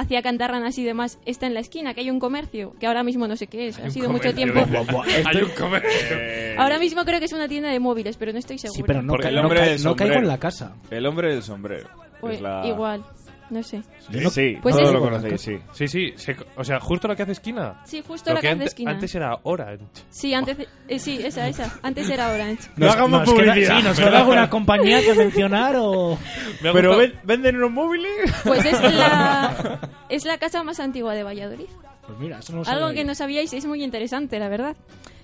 hacia 0.00 0.22
Cantarranas 0.22 0.76
y 0.78 0.84
demás, 0.84 1.18
está 1.26 1.46
en 1.46 1.54
la 1.54 1.60
esquina, 1.60 1.94
que 1.94 2.00
hay 2.00 2.10
un 2.10 2.18
comercio, 2.18 2.74
que 2.80 2.86
ahora 2.86 3.02
mismo 3.02 3.28
no 3.28 3.36
sé 3.36 3.46
qué 3.46 3.68
es, 3.68 3.78
ha 3.78 3.90
sido 3.90 4.10
mucho 4.10 4.34
tiempo. 4.34 4.60
Hay 5.26 5.42
un 5.42 5.50
comercio. 5.50 6.16
Eh, 6.18 6.54
Ahora 6.58 6.78
mismo 6.78 7.04
creo 7.04 7.18
que 7.18 7.26
es 7.26 7.32
una 7.32 7.48
tienda 7.48 7.70
de 7.70 7.78
móviles, 7.80 8.16
pero 8.16 8.32
no 8.32 8.38
estoy 8.38 8.58
segura. 8.58 8.76
Sí, 8.76 8.82
pero 8.86 9.02
no, 9.02 9.14
ca- 9.16 9.28
el 9.28 9.34
no, 9.36 9.42
hombre 9.42 9.60
ca- 9.76 9.82
no 9.82 9.96
caigo 9.96 10.14
en 10.16 10.26
la 10.28 10.38
casa. 10.38 10.74
El 10.90 11.06
hombre 11.06 11.30
del 11.30 11.42
sombrero. 11.42 11.88
O- 12.22 12.28
es 12.28 12.40
la- 12.40 12.66
Igual, 12.66 13.02
no 13.50 13.62
sé. 13.62 13.82
Sí, 14.10 14.30
sí, 14.30 14.58
Pues 14.62 14.74
todos 14.74 14.88
es- 14.88 14.94
lo 14.94 15.00
conocéis, 15.00 15.40
sí. 15.40 15.58
Sí, 15.72 15.88
sí. 15.88 16.12
se- 16.16 16.36
o 16.56 16.64
sea, 16.64 16.80
justo 16.80 17.08
la 17.08 17.16
que 17.16 17.22
hace 17.24 17.32
esquina. 17.32 17.80
Sí, 17.84 18.02
justo 18.06 18.30
Lo 18.30 18.34
la 18.36 18.40
que 18.40 18.48
hace 18.48 18.64
esquina. 18.64 18.90
Antes 18.92 19.14
era 19.14 19.38
Orange. 19.42 19.84
Sí, 20.08 20.32
antes, 20.34 20.56
eh, 20.88 20.98
sí, 20.98 21.20
esa, 21.22 21.48
esa. 21.48 21.78
Antes 21.82 22.08
era 22.08 22.30
Orange. 22.32 22.68
No 22.76 22.90
hagamos 22.90 23.22
queda- 23.22 23.34
publicidad. 23.52 23.78
sí, 23.78 23.82
¿Nos 23.84 23.98
queda 23.98 24.18
alguna 24.20 24.48
compañía 24.50 25.00
que 25.02 25.14
mencionar 25.14 25.74
o...? 25.78 26.18
Me 26.62 26.72
Pero 26.72 26.96
ven- 26.96 27.14
venden 27.24 27.56
unos 27.56 27.70
móviles. 27.72 28.32
Pues 28.44 28.64
es 28.64 28.80
la, 28.94 29.80
es 30.08 30.24
la 30.24 30.38
casa 30.38 30.62
más 30.62 30.80
antigua 30.80 31.14
de 31.14 31.22
Valladolid. 31.22 31.66
Pues 32.06 32.18
mira, 32.18 32.38
eso 32.40 32.52
no 32.52 32.62
lo 32.62 32.68
Algo 32.68 32.86
sabía 32.88 33.00
que 33.02 33.04
no 33.06 33.14
sabíais 33.14 33.52
es 33.52 33.64
muy 33.66 33.84
interesante, 33.84 34.38
la 34.38 34.48
verdad. 34.48 34.76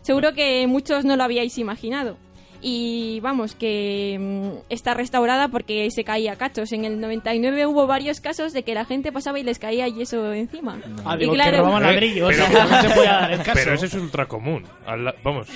Seguro 0.02 0.32
que 0.34 0.66
muchos 0.68 1.04
no 1.04 1.16
lo 1.16 1.24
habíais 1.24 1.58
imaginado. 1.58 2.16
Y 2.62 3.20
vamos, 3.20 3.54
que 3.54 4.16
mm, 4.18 4.72
está 4.72 4.94
restaurada 4.94 5.48
porque 5.48 5.88
se 5.90 6.04
caía 6.04 6.36
cachos. 6.36 6.72
En 6.72 6.84
el 6.84 7.00
99 7.00 7.66
hubo 7.66 7.86
varios 7.86 8.20
casos 8.20 8.52
de 8.52 8.62
que 8.62 8.74
la 8.74 8.84
gente 8.84 9.12
pasaba 9.12 9.38
y 9.38 9.42
les 9.42 9.58
caía 9.58 9.86
yeso 9.88 10.32
encima. 10.32 10.78
Ah, 11.04 11.14
y 11.16 11.20
digo, 11.20 11.32
que 11.32 11.36
claro, 11.38 11.58
robaban 11.58 11.82
Eh, 11.84 11.86
ladrillos. 11.92 12.28
pero- 12.34 12.44
o 12.44 12.50
sea, 12.50 12.64
no 12.82 12.82
se 12.88 12.94
puede 12.94 13.06
dar 13.08 13.32
el 13.32 13.38
caso. 13.42 13.52
Pero 13.54 13.74
eso 13.74 13.86
es 13.86 13.94
ultra 13.94 14.26
común. 14.26 14.64
La- 14.86 15.14
Vamos. 15.22 15.48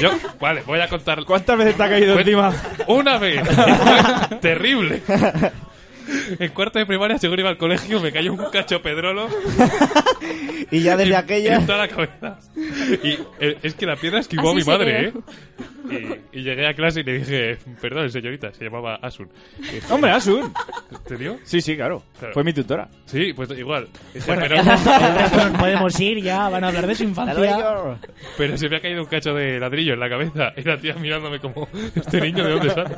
Yo, 0.00 0.10
vale, 0.40 0.62
voy 0.66 0.80
a 0.80 0.88
contar. 0.88 1.24
¿Cuántas 1.24 1.58
veces 1.58 1.76
te 1.76 1.82
ha 1.82 1.88
caído 1.88 2.18
encima? 2.18 2.52
Una 2.88 3.18
vez. 3.18 3.42
Terrible. 4.40 5.02
En 6.38 6.48
cuarto 6.52 6.78
de 6.78 6.86
primaria, 6.86 7.18
según 7.18 7.38
iba 7.40 7.48
al 7.48 7.58
colegio, 7.58 8.00
me 8.00 8.12
cayó 8.12 8.32
un 8.32 8.50
cacho 8.50 8.80
pedrolo 8.82 9.28
Y 10.70 10.80
ya 10.80 10.96
desde 10.96 11.12
en- 11.12 11.16
aquella... 11.18 11.56
en 11.56 11.66
toda 11.66 11.78
la 11.78 11.88
cabeza. 11.88 12.38
Y 13.02 13.12
eh, 13.40 13.58
es 13.62 13.74
que 13.74 13.86
la 13.86 13.96
piedra 13.96 14.18
esquivó 14.20 14.50
a 14.50 14.54
mi 14.54 14.62
madre, 14.64 15.08
¿eh? 15.08 15.12
Y, 16.32 16.40
y 16.40 16.42
llegué 16.42 16.66
a 16.66 16.74
clase 16.74 17.00
y 17.00 17.04
le 17.04 17.18
dije, 17.18 17.58
perdón, 17.80 18.10
señorita, 18.10 18.52
se 18.52 18.64
llamaba 18.64 18.96
Asun. 18.96 19.28
Y 19.60 19.62
dije, 19.76 19.92
Hombre, 19.92 20.10
Asun. 20.10 20.52
¿Te 21.06 21.16
dio? 21.16 21.38
Sí, 21.44 21.60
sí, 21.60 21.76
claro. 21.76 22.02
Claro. 22.18 22.34
Fue 22.34 22.42
mi 22.42 22.52
tutora. 22.52 22.88
Sí, 23.04 23.32
pues 23.32 23.48
igual. 23.56 23.86
Dije, 24.12 24.26
Bueno, 24.26 24.42
pero, 24.48 24.64
nos 24.64 25.58
podemos 25.60 26.00
ir 26.00 26.22
ya, 26.24 26.48
van 26.48 26.64
a 26.64 26.68
hablar 26.68 26.88
de 26.88 26.94
su 26.96 27.04
infancia. 27.04 27.96
pero 28.36 28.58
se 28.58 28.68
me 28.68 28.76
ha 28.76 28.80
caído 28.80 29.02
un 29.02 29.06
cacho 29.08 29.32
de 29.32 29.60
ladrillo 29.60 29.94
en 29.94 30.00
la 30.00 30.08
cabeza 30.08 30.52
y 30.56 30.62
la 30.62 30.76
tía 30.76 30.94
mirándome 30.94 31.38
como, 31.38 31.68
¿este 31.94 32.20
niño 32.20 32.44
de 32.44 32.50
dónde 32.50 32.70
sale? 32.70 32.96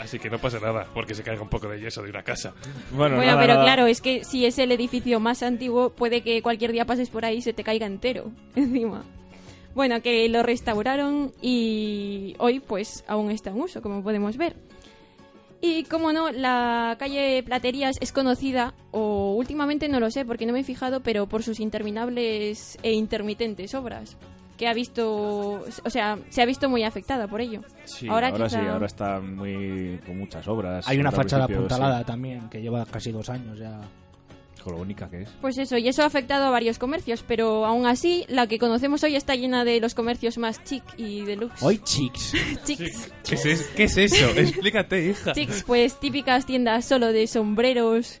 Así 0.00 0.18
que 0.18 0.30
no 0.30 0.38
pasa 0.38 0.58
nada, 0.58 0.86
porque 0.94 1.14
se 1.14 1.22
caiga 1.22 1.42
un 1.42 1.50
poco 1.50 1.68
de 1.68 1.80
yeso 1.80 2.02
de 2.02 2.08
una 2.08 2.22
casa. 2.26 2.52
Bueno, 2.92 3.16
Bueno, 3.16 3.30
nada, 3.32 3.40
pero 3.40 3.54
nada. 3.54 3.64
claro, 3.64 3.86
es 3.86 4.02
que 4.02 4.22
si 4.24 4.44
es 4.44 4.58
el 4.58 4.70
edificio 4.72 5.18
más 5.20 5.42
antiguo, 5.42 5.90
puede 5.90 6.20
que 6.20 6.42
cualquier 6.42 6.72
día 6.72 6.84
pases 6.84 7.08
por 7.08 7.24
ahí 7.24 7.38
y 7.38 7.42
se 7.42 7.54
te 7.54 7.64
caiga 7.64 7.86
entero 7.86 8.30
encima. 8.54 9.02
Bueno, 9.74 10.02
que 10.02 10.28
lo 10.28 10.42
restauraron 10.42 11.32
y 11.40 12.34
hoy 12.38 12.60
pues 12.60 13.04
aún 13.08 13.30
está 13.30 13.50
en 13.50 13.60
uso, 13.60 13.80
como 13.80 14.02
podemos 14.02 14.36
ver. 14.36 14.56
Y 15.60 15.84
como 15.84 16.12
no, 16.12 16.30
la 16.32 16.96
calle 16.98 17.42
Platerías 17.42 17.96
es 18.00 18.12
conocida, 18.12 18.74
o 18.90 19.34
últimamente 19.34 19.88
no 19.88 20.00
lo 20.00 20.10
sé 20.10 20.24
porque 20.26 20.44
no 20.46 20.52
me 20.52 20.60
he 20.60 20.64
fijado, 20.64 21.00
pero 21.00 21.26
por 21.26 21.42
sus 21.42 21.60
interminables 21.60 22.78
e 22.82 22.92
intermitentes 22.92 23.74
obras, 23.74 24.16
que 24.56 24.66
ha 24.68 24.74
visto, 24.74 25.64
o 25.84 25.90
sea, 25.90 26.18
se 26.30 26.42
ha 26.42 26.46
visto 26.46 26.68
muy 26.68 26.82
afectada 26.84 27.28
por 27.28 27.40
ello. 27.40 27.60
Sí, 27.84 28.08
Ahora 28.08 28.28
ahora, 28.28 28.46
quizá- 28.46 28.60
sí, 28.60 28.66
ahora 28.66 28.86
está 28.86 29.20
muy 29.20 30.00
con 30.06 30.18
muchas 30.18 30.46
obras. 30.48 30.86
Hay 30.88 30.98
una 30.98 31.12
fachada 31.12 31.44
apuntalada 31.44 32.00
sí. 32.00 32.04
también, 32.04 32.48
que 32.48 32.60
lleva 32.60 32.84
casi 32.86 33.12
dos 33.12 33.28
años 33.28 33.58
ya. 33.58 33.80
Con 34.64 34.74
lo 34.74 34.80
única 34.80 35.08
que 35.08 35.22
es. 35.22 35.28
Pues 35.40 35.58
eso, 35.58 35.78
y 35.78 35.86
eso 35.86 36.02
ha 36.02 36.06
afectado 36.06 36.46
a 36.46 36.50
varios 36.50 36.76
comercios, 36.80 37.22
pero 37.24 37.64
aún 37.64 37.86
así, 37.86 38.24
la 38.28 38.48
que 38.48 38.58
conocemos 38.58 39.00
hoy 39.04 39.14
está 39.14 39.36
llena 39.36 39.64
de 39.64 39.78
los 39.78 39.94
comercios 39.94 40.38
más 40.38 40.64
chic 40.64 40.82
y 40.96 41.20
deluxe. 41.20 41.62
Hoy, 41.62 41.78
chicos. 41.84 42.32
Chics. 42.64 43.12
¿Qué 43.24 43.34
es, 43.52 43.62
qué 43.76 43.84
es 43.84 43.96
eso? 43.96 44.26
Explícate, 44.36 45.06
hija. 45.10 45.34
Chics, 45.34 45.62
pues 45.64 46.00
típicas 46.00 46.46
tiendas 46.46 46.84
solo 46.84 47.12
de 47.12 47.28
sombreros, 47.28 48.20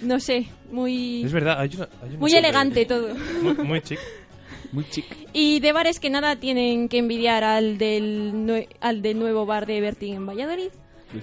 no 0.00 0.18
sé, 0.18 0.46
muy, 0.70 1.24
Es 1.24 1.32
verdad, 1.32 1.60
hay 1.60 1.70
una... 1.76 1.88
hay 2.02 2.08
una 2.10 2.18
muy 2.20 2.32
elegante 2.34 2.86
todo. 2.86 3.14
Muy, 3.42 3.54
muy 3.56 3.80
chic. 3.82 3.98
Muy 4.72 4.84
chic. 4.88 5.04
Y 5.32 5.60
de 5.60 5.72
bares 5.72 6.00
que 6.00 6.08
nada 6.10 6.36
tienen 6.36 6.88
que 6.88 6.98
envidiar 6.98 7.44
al 7.44 7.78
del, 7.78 8.32
nue- 8.34 8.68
al 8.80 9.02
del 9.02 9.18
nuevo 9.18 9.44
bar 9.46 9.66
de 9.66 9.80
Bertín 9.80 10.14
en 10.14 10.26
Valladolid. 10.26 10.70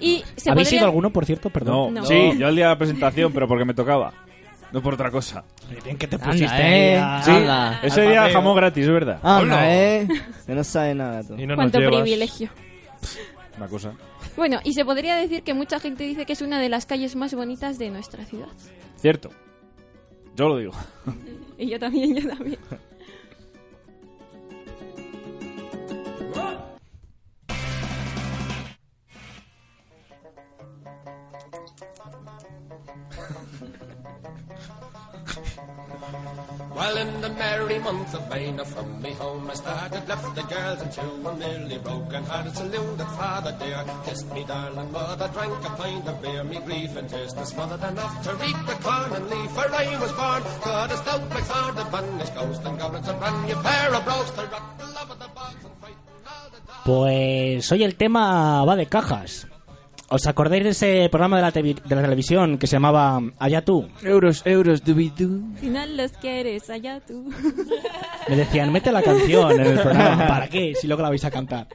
Y 0.00 0.22
se 0.36 0.50
¿Habéis 0.50 0.68
podría- 0.68 0.78
ido 0.80 0.86
alguno, 0.86 1.10
por 1.10 1.26
cierto? 1.26 1.50
Perdón. 1.50 1.94
No, 1.94 2.00
No. 2.02 2.06
sí, 2.06 2.32
yo 2.38 2.48
el 2.48 2.54
día 2.54 2.66
de 2.66 2.70
la 2.74 2.78
presentación, 2.78 3.32
pero 3.32 3.48
porque 3.48 3.64
me 3.64 3.74
tocaba. 3.74 4.12
No 4.72 4.80
por 4.80 4.94
otra 4.94 5.10
cosa. 5.10 5.42
Bien 5.84 5.98
que 5.98 6.06
te 6.06 6.14
Anda, 6.14 6.28
pusiste 6.28 6.54
eh. 6.62 6.96
ahí 6.96 7.02
a- 7.02 7.22
Sí. 7.24 7.30
al 7.32 7.78
Ese 7.82 8.02
día 8.02 8.30
jamón 8.30 8.54
gratis, 8.54 8.84
es 8.86 8.92
verdad. 8.92 9.18
Anda, 9.20 9.40
Hola. 9.56 9.76
eh. 9.76 10.08
Que 10.46 10.54
no 10.54 10.62
sabe 10.62 10.94
nada 10.94 11.24
tú. 11.24 11.34
Y 11.36 11.44
no 11.44 11.56
Cuánto 11.56 11.80
llevas. 11.80 12.02
privilegio. 12.02 12.50
Una 13.56 13.66
cosa. 13.66 13.94
Bueno, 14.36 14.60
y 14.62 14.74
se 14.74 14.84
podría 14.84 15.16
decir 15.16 15.42
que 15.42 15.54
mucha 15.54 15.80
gente 15.80 16.04
dice 16.04 16.24
que 16.24 16.34
es 16.34 16.40
una 16.40 16.60
de 16.60 16.68
las 16.68 16.86
calles 16.86 17.16
más 17.16 17.34
bonitas 17.34 17.78
de 17.78 17.90
nuestra 17.90 18.24
ciudad. 18.26 18.46
Cierto. 18.96 19.30
Yo 20.36 20.48
lo 20.48 20.56
digo. 20.58 20.72
Y 21.58 21.68
yo 21.68 21.78
también, 21.80 22.14
yo 22.14 22.28
también. 22.28 22.58
Well, 36.80 36.96
in 36.96 37.20
the 37.20 37.28
merry 37.28 37.78
month 37.78 38.14
of 38.14 38.26
May, 38.30 38.50
now 38.52 38.64
from 38.64 39.02
me 39.02 39.12
home 39.12 39.50
I 39.50 39.52
started, 39.52 40.08
left 40.08 40.34
the 40.34 40.40
girls 40.44 40.80
and 40.80 40.90
two 40.90 41.12
were 41.22 41.34
nearly 41.34 41.76
broken 41.76 42.24
hearted. 42.24 42.56
Saluted 42.56 43.06
father 43.20 43.54
dear, 43.60 43.84
kissed 44.06 44.32
me 44.32 44.44
darling 44.48 44.90
mother, 44.90 45.28
drank 45.28 45.62
a 45.62 45.70
pint 45.76 46.08
of 46.08 46.22
beer, 46.22 46.42
me 46.42 46.58
grief 46.64 46.96
and 46.96 47.06
tears 47.06 47.34
was 47.36 47.50
smothered 47.50 47.84
enough 47.84 48.22
to 48.24 48.34
reap 48.36 48.56
the 48.66 48.76
corn 48.80 49.12
and 49.12 49.28
leaf. 49.28 49.50
For 49.50 49.68
I 49.70 49.98
was 50.00 50.12
born, 50.12 50.42
good 50.64 50.90
as 50.96 51.00
stout 51.00 51.28
like 51.28 51.44
sword, 51.44 51.76
the 51.76 51.84
banished 51.92 52.34
ghost 52.34 52.62
and 52.64 52.78
goblins, 52.78 53.08
a 53.08 53.12
brand 53.12 53.46
new 53.46 53.56
pair 53.56 53.94
of 53.94 54.04
brogues 54.06 54.30
to 54.30 54.42
rock 54.46 54.78
the 54.78 54.86
love 54.86 55.10
of 55.10 55.18
the 55.18 55.28
bogs 55.36 55.62
and 55.62 55.74
frighten 55.80 56.24
all 56.24 56.48
the 56.48 56.60
dogs. 56.64 56.84
Pues 56.86 57.70
hoy 57.72 57.84
el 57.84 57.94
tema 57.96 58.64
va 58.64 58.76
de 58.76 58.86
cajas. 58.86 59.49
¿Os 60.12 60.26
acordáis 60.26 60.64
de 60.64 60.70
ese 60.70 61.08
programa 61.08 61.36
de 61.36 61.42
la, 61.42 61.52
tevi- 61.52 61.80
de 61.82 61.94
la 61.94 62.02
televisión 62.02 62.58
que 62.58 62.66
se 62.66 62.72
llamaba 62.74 63.20
Allá 63.38 63.64
tú? 63.64 63.88
Euros, 64.02 64.42
euros, 64.44 64.82
dubidú. 64.82 65.40
Al 65.54 65.58
final 65.60 65.96
los 65.96 66.10
quieres, 66.12 66.68
allá 66.68 67.00
tú. 67.06 67.30
Me 68.28 68.34
decían, 68.34 68.72
mete 68.72 68.90
la 68.90 69.02
canción 69.02 69.52
en 69.52 69.60
el 69.66 69.78
programa. 69.78 70.26
¿Para 70.28 70.48
qué? 70.48 70.74
Si 70.74 70.88
luego 70.88 71.02
la 71.04 71.10
vais 71.10 71.24
a 71.24 71.30
cantar. 71.30 71.68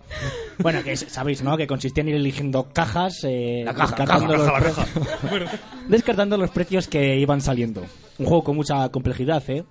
Bueno, 0.60 0.84
que 0.84 0.98
sabéis, 0.98 1.42
¿no? 1.44 1.56
Que 1.56 1.66
consistía 1.66 2.02
en 2.02 2.10
ir 2.10 2.16
eligiendo 2.16 2.68
cajas, 2.74 3.24
eh, 3.24 3.64
descartando, 3.66 4.36
los 4.36 4.52
pre- 4.52 5.46
descartando 5.88 6.38
los 6.38 6.50
precios 6.50 6.90
que 6.90 7.18
iban 7.18 7.40
saliendo. 7.40 7.84
Un 8.20 8.26
juego 8.26 8.44
con 8.44 8.58
mucha 8.58 8.90
complejidad, 8.90 9.44
¿eh? 9.50 9.64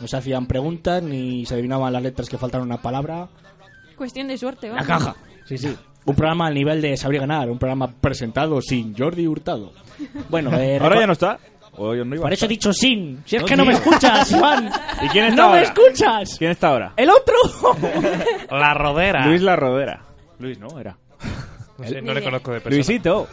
No 0.00 0.08
se 0.08 0.16
hacían 0.16 0.46
preguntas 0.46 1.02
ni 1.04 1.46
se 1.46 1.54
adivinaban 1.54 1.92
las 1.92 2.02
letras 2.02 2.28
que 2.28 2.36
faltaban 2.38 2.66
una 2.66 2.82
palabra. 2.82 3.28
Cuestión 3.96 4.26
de 4.26 4.38
suerte, 4.38 4.68
La 4.68 4.74
vamos. 4.82 4.86
caja. 4.88 5.16
Sí, 5.46 5.56
sí. 5.56 5.76
Un 6.08 6.14
programa 6.16 6.46
al 6.46 6.54
nivel 6.54 6.80
de 6.80 6.96
Saber 6.96 7.20
Ganar, 7.20 7.50
un 7.50 7.58
programa 7.58 7.88
presentado 8.00 8.60
sin 8.62 8.96
Jordi 8.96 9.26
Hurtado. 9.26 9.72
Bueno, 10.28 10.52
eh, 10.58 10.78
Ahora 10.80 11.00
ya 11.00 11.06
no 11.06 11.12
está. 11.12 11.38
O 11.76 11.94
yo 11.94 12.04
no 12.04 12.14
iba 12.14 12.22
Por 12.22 12.32
eso 12.32 12.46
he 12.46 12.46
estar. 12.46 12.48
dicho 12.48 12.72
sin. 12.72 13.22
Si 13.24 13.36
es 13.36 13.42
No, 13.42 13.46
que 13.48 13.56
no 13.56 13.64
me 13.64 13.72
escuchas, 13.74 14.32
Iván. 14.32 14.68
¿Y 15.02 15.08
quién 15.08 15.26
está 15.26 15.42
¡No 15.42 15.50
me 15.50 15.58
ahora? 15.58 15.62
escuchas! 15.62 16.34
¿Quién 16.38 16.50
está 16.50 16.68
ahora? 16.68 16.92
¡El 16.96 17.08
otro! 17.10 17.34
La 18.50 18.74
rodera. 18.74 19.26
Luis 19.26 19.42
La 19.42 19.54
Rodera. 19.54 20.02
Luis, 20.40 20.58
¿no? 20.58 20.80
Era. 20.80 20.96
No, 21.78 21.86
sé, 21.86 22.02
no 22.02 22.12
le 22.14 22.22
conozco 22.22 22.52
de 22.52 22.60
persona. 22.60 22.74
Luisito. 22.74 23.28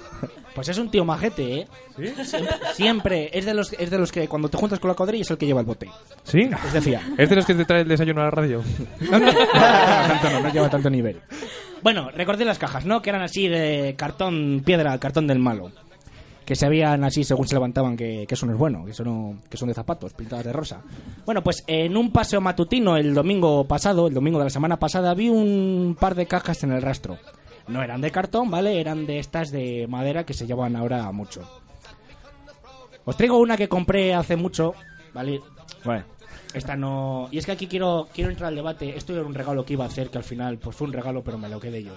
Pues 0.53 0.69
es 0.69 0.77
un 0.77 0.89
tío 0.91 1.03
majete, 1.03 1.61
¿eh? 1.61 1.67
Siempre, 2.23 2.55
siempre. 2.73 3.29
Es 3.33 3.45
de 3.45 3.53
los 3.53 3.73
es 3.73 3.89
de 3.89 3.97
los 3.97 4.11
que 4.11 4.27
cuando 4.27 4.47
te 4.47 4.57
juntas 4.57 4.79
con 4.79 4.89
la 4.89 4.95
cuadrilla 4.95 5.23
es 5.23 5.31
el 5.31 5.37
que 5.37 5.45
lleva 5.47 5.59
el 5.61 5.65
bote. 5.65 5.89
¿Sí? 6.23 6.49
Es 6.65 6.73
de 6.73 6.81
fiar. 6.81 7.01
¿Es 7.17 7.29
de 7.29 7.35
los 7.35 7.45
que 7.45 7.55
te 7.55 7.65
trae 7.65 7.81
el 7.81 7.87
desayuno 7.87 8.21
a 8.21 8.25
la 8.25 8.31
radio? 8.31 8.61
No, 9.01 9.19
no, 9.19 9.25
no, 9.25 9.33
tanto 9.33 10.29
no, 10.29 10.39
no 10.41 10.49
lleva 10.53 10.69
tanto 10.69 10.89
nivel. 10.89 11.19
Bueno, 11.81 12.09
recordé 12.11 12.45
las 12.45 12.57
cajas, 12.57 12.85
¿no? 12.85 13.01
Que 13.01 13.09
eran 13.09 13.21
así 13.21 13.47
de 13.47 13.95
cartón, 13.97 14.63
piedra, 14.65 14.97
cartón 14.99 15.27
del 15.27 15.39
malo. 15.39 15.71
Que 16.45 16.55
se 16.55 16.69
veían 16.69 17.03
así 17.03 17.23
según 17.23 17.47
se 17.47 17.55
levantaban, 17.55 17.97
que, 17.97 18.25
que 18.27 18.35
eso 18.35 18.45
no 18.45 18.53
es 18.53 18.57
bueno, 18.57 18.85
que, 18.85 18.91
eso 18.91 19.03
no, 19.03 19.37
que 19.49 19.57
son 19.57 19.67
de 19.67 19.73
zapatos, 19.73 20.13
pintadas 20.13 20.45
de 20.45 20.53
rosa. 20.53 20.81
Bueno, 21.25 21.43
pues 21.43 21.63
en 21.65 21.97
un 21.97 22.11
paseo 22.11 22.39
matutino 22.39 22.97
el 22.97 23.15
domingo 23.15 23.65
pasado, 23.65 24.07
el 24.07 24.13
domingo 24.13 24.37
de 24.37 24.45
la 24.45 24.49
semana 24.51 24.77
pasada, 24.77 25.13
vi 25.15 25.29
un 25.29 25.97
par 25.99 26.13
de 26.13 26.27
cajas 26.27 26.63
en 26.63 26.71
el 26.71 26.83
rastro. 26.83 27.17
No 27.67 27.81
eran 27.81 28.01
de 28.01 28.11
cartón, 28.11 28.51
¿vale? 28.51 28.79
Eran 28.79 29.07
de 29.07 29.17
estas 29.17 29.51
de 29.51 29.87
madera 29.89 30.23
que 30.23 30.35
se 30.35 30.45
llevan 30.45 30.75
ahora 30.75 31.11
mucho. 31.11 31.41
Os 33.05 33.17
traigo 33.17 33.39
una 33.39 33.57
que 33.57 33.67
compré 33.67 34.13
hace 34.13 34.35
mucho, 34.35 34.73
¿vale? 35.13 35.41
Esta 36.55 36.75
no. 36.75 37.27
Y 37.31 37.37
es 37.37 37.45
que 37.45 37.51
aquí 37.51 37.67
quiero, 37.67 38.07
quiero 38.13 38.29
entrar 38.31 38.47
al 38.47 38.55
debate. 38.55 38.97
Esto 38.97 39.13
era 39.13 39.23
un 39.23 39.33
regalo 39.33 39.65
que 39.65 39.73
iba 39.73 39.83
a 39.83 39.87
hacer, 39.87 40.09
que 40.09 40.17
al 40.17 40.23
final 40.23 40.57
pues 40.57 40.75
fue 40.75 40.87
un 40.87 40.93
regalo, 40.93 41.21
pero 41.23 41.37
me 41.37 41.49
lo 41.49 41.59
quedé 41.59 41.83
yo. 41.83 41.91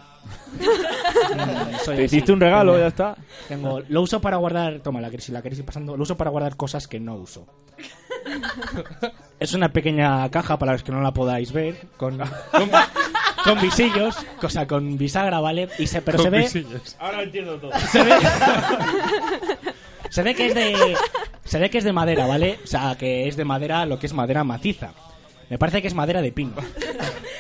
Soy 1.85 1.97
te 1.97 2.05
así. 2.05 2.17
hiciste 2.17 2.33
un 2.33 2.41
regalo, 2.41 2.73
Tengo- 2.73 2.83
ya 2.83 2.89
está. 2.89 3.17
Tengo, 3.47 3.81
lo 3.89 4.03
uso 4.03 4.21
para 4.21 4.37
guardar. 4.37 4.81
Toma, 4.81 5.01
la 5.01 5.11
si 5.19 5.33
la 5.33 5.41
queréis 5.43 5.61
ir 5.61 5.65
pasando. 5.65 5.97
Lo 5.97 6.03
uso 6.03 6.17
para 6.17 6.31
guardar 6.31 6.57
cosas 6.57 6.89
que 6.89 6.99
no 7.01 7.15
uso. 7.17 7.47
Es 9.39 9.55
una 9.55 9.69
pequeña 9.73 10.29
caja 10.31 10.59
para 10.59 10.73
los 10.73 10.83
que 10.83 10.91
no 10.93 11.01
la 11.01 11.13
podáis 11.13 11.53
ver, 11.53 11.77
con, 11.97 12.19
con, 12.19 12.71
con 13.45 13.61
visillos, 13.61 14.17
cosa 14.41 14.67
con 14.67 14.99
bisagra, 14.99 15.41
¿vale? 15.41 15.69
Y 15.79 15.87
se, 15.87 16.03
pero 16.03 16.19
se 16.19 16.29
ve, 16.31 16.49
Ahora 16.99 17.23
entiendo 17.23 17.57
todo. 17.59 17.71
se 17.91 18.03
ve, 18.03 18.13
se 20.11 20.23
ve 20.23 20.35
que 20.35 20.47
es 20.47 20.55
de, 20.55 20.97
se 21.49 21.59
ve 21.59 21.71
que 21.71 21.79
es 21.79 21.85
de 21.85 21.93
madera, 21.93 22.27
¿vale? 22.27 22.59
O 22.63 22.67
sea, 22.67 22.95
que 22.99 23.27
es 23.27 23.37
de 23.37 23.45
madera, 23.45 23.87
lo 23.87 23.99
que 23.99 24.07
es 24.07 24.13
madera 24.13 24.45
maciza. 24.45 24.93
Me 25.49 25.57
parece 25.59 25.81
que 25.81 25.89
es 25.89 25.95
madera 25.95 26.21
de 26.21 26.31
pino. 26.31 26.55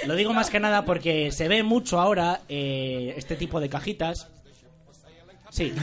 Lo 0.06 0.16
digo 0.16 0.32
más 0.32 0.48
que 0.48 0.60
nada 0.60 0.86
porque 0.86 1.30
se 1.30 1.46
ve 1.48 1.62
mucho 1.62 2.00
ahora 2.00 2.40
eh, 2.48 3.12
este 3.18 3.36
tipo 3.36 3.60
de 3.60 3.68
cajitas. 3.68 4.28
Sí. 5.50 5.74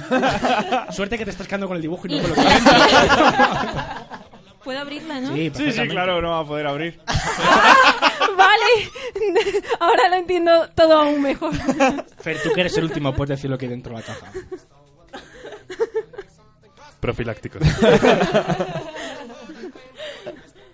Suerte 0.89 1.17
que 1.19 1.26
te 1.26 1.32
estás 1.32 1.47
quedando 1.47 1.67
con 1.67 1.76
el 1.76 1.82
dibujo 1.84 2.07
y 2.07 2.15
no 2.15 2.21
con 2.21 2.30
lo 2.32 2.36
que 2.36 2.41
Puedo 4.63 4.80
abrirla, 4.80 5.21
¿no? 5.21 5.36
Sí, 5.36 5.51
Sí, 5.53 5.88
claro, 5.88 6.19
no 6.19 6.32
va 6.32 6.39
a 6.39 6.45
poder 6.45 6.65
abrir. 6.65 6.99
Vale. 8.38 8.89
Ahora 9.80 10.09
lo 10.09 10.15
entiendo 10.15 10.67
todo 10.73 11.01
aún 11.01 11.21
mejor. 11.21 11.53
Fer, 12.17 12.41
tú 12.41 12.49
que 12.55 12.61
eres 12.61 12.76
el 12.78 12.86
último, 12.86 13.13
puedes 13.13 13.38
decir 13.38 13.51
lo 13.51 13.59
que 13.59 13.65
hay 13.65 13.71
dentro 13.71 13.95
de 13.95 14.01
la 14.01 14.05
caja. 14.07 14.32
Profilácticos. 17.06 17.62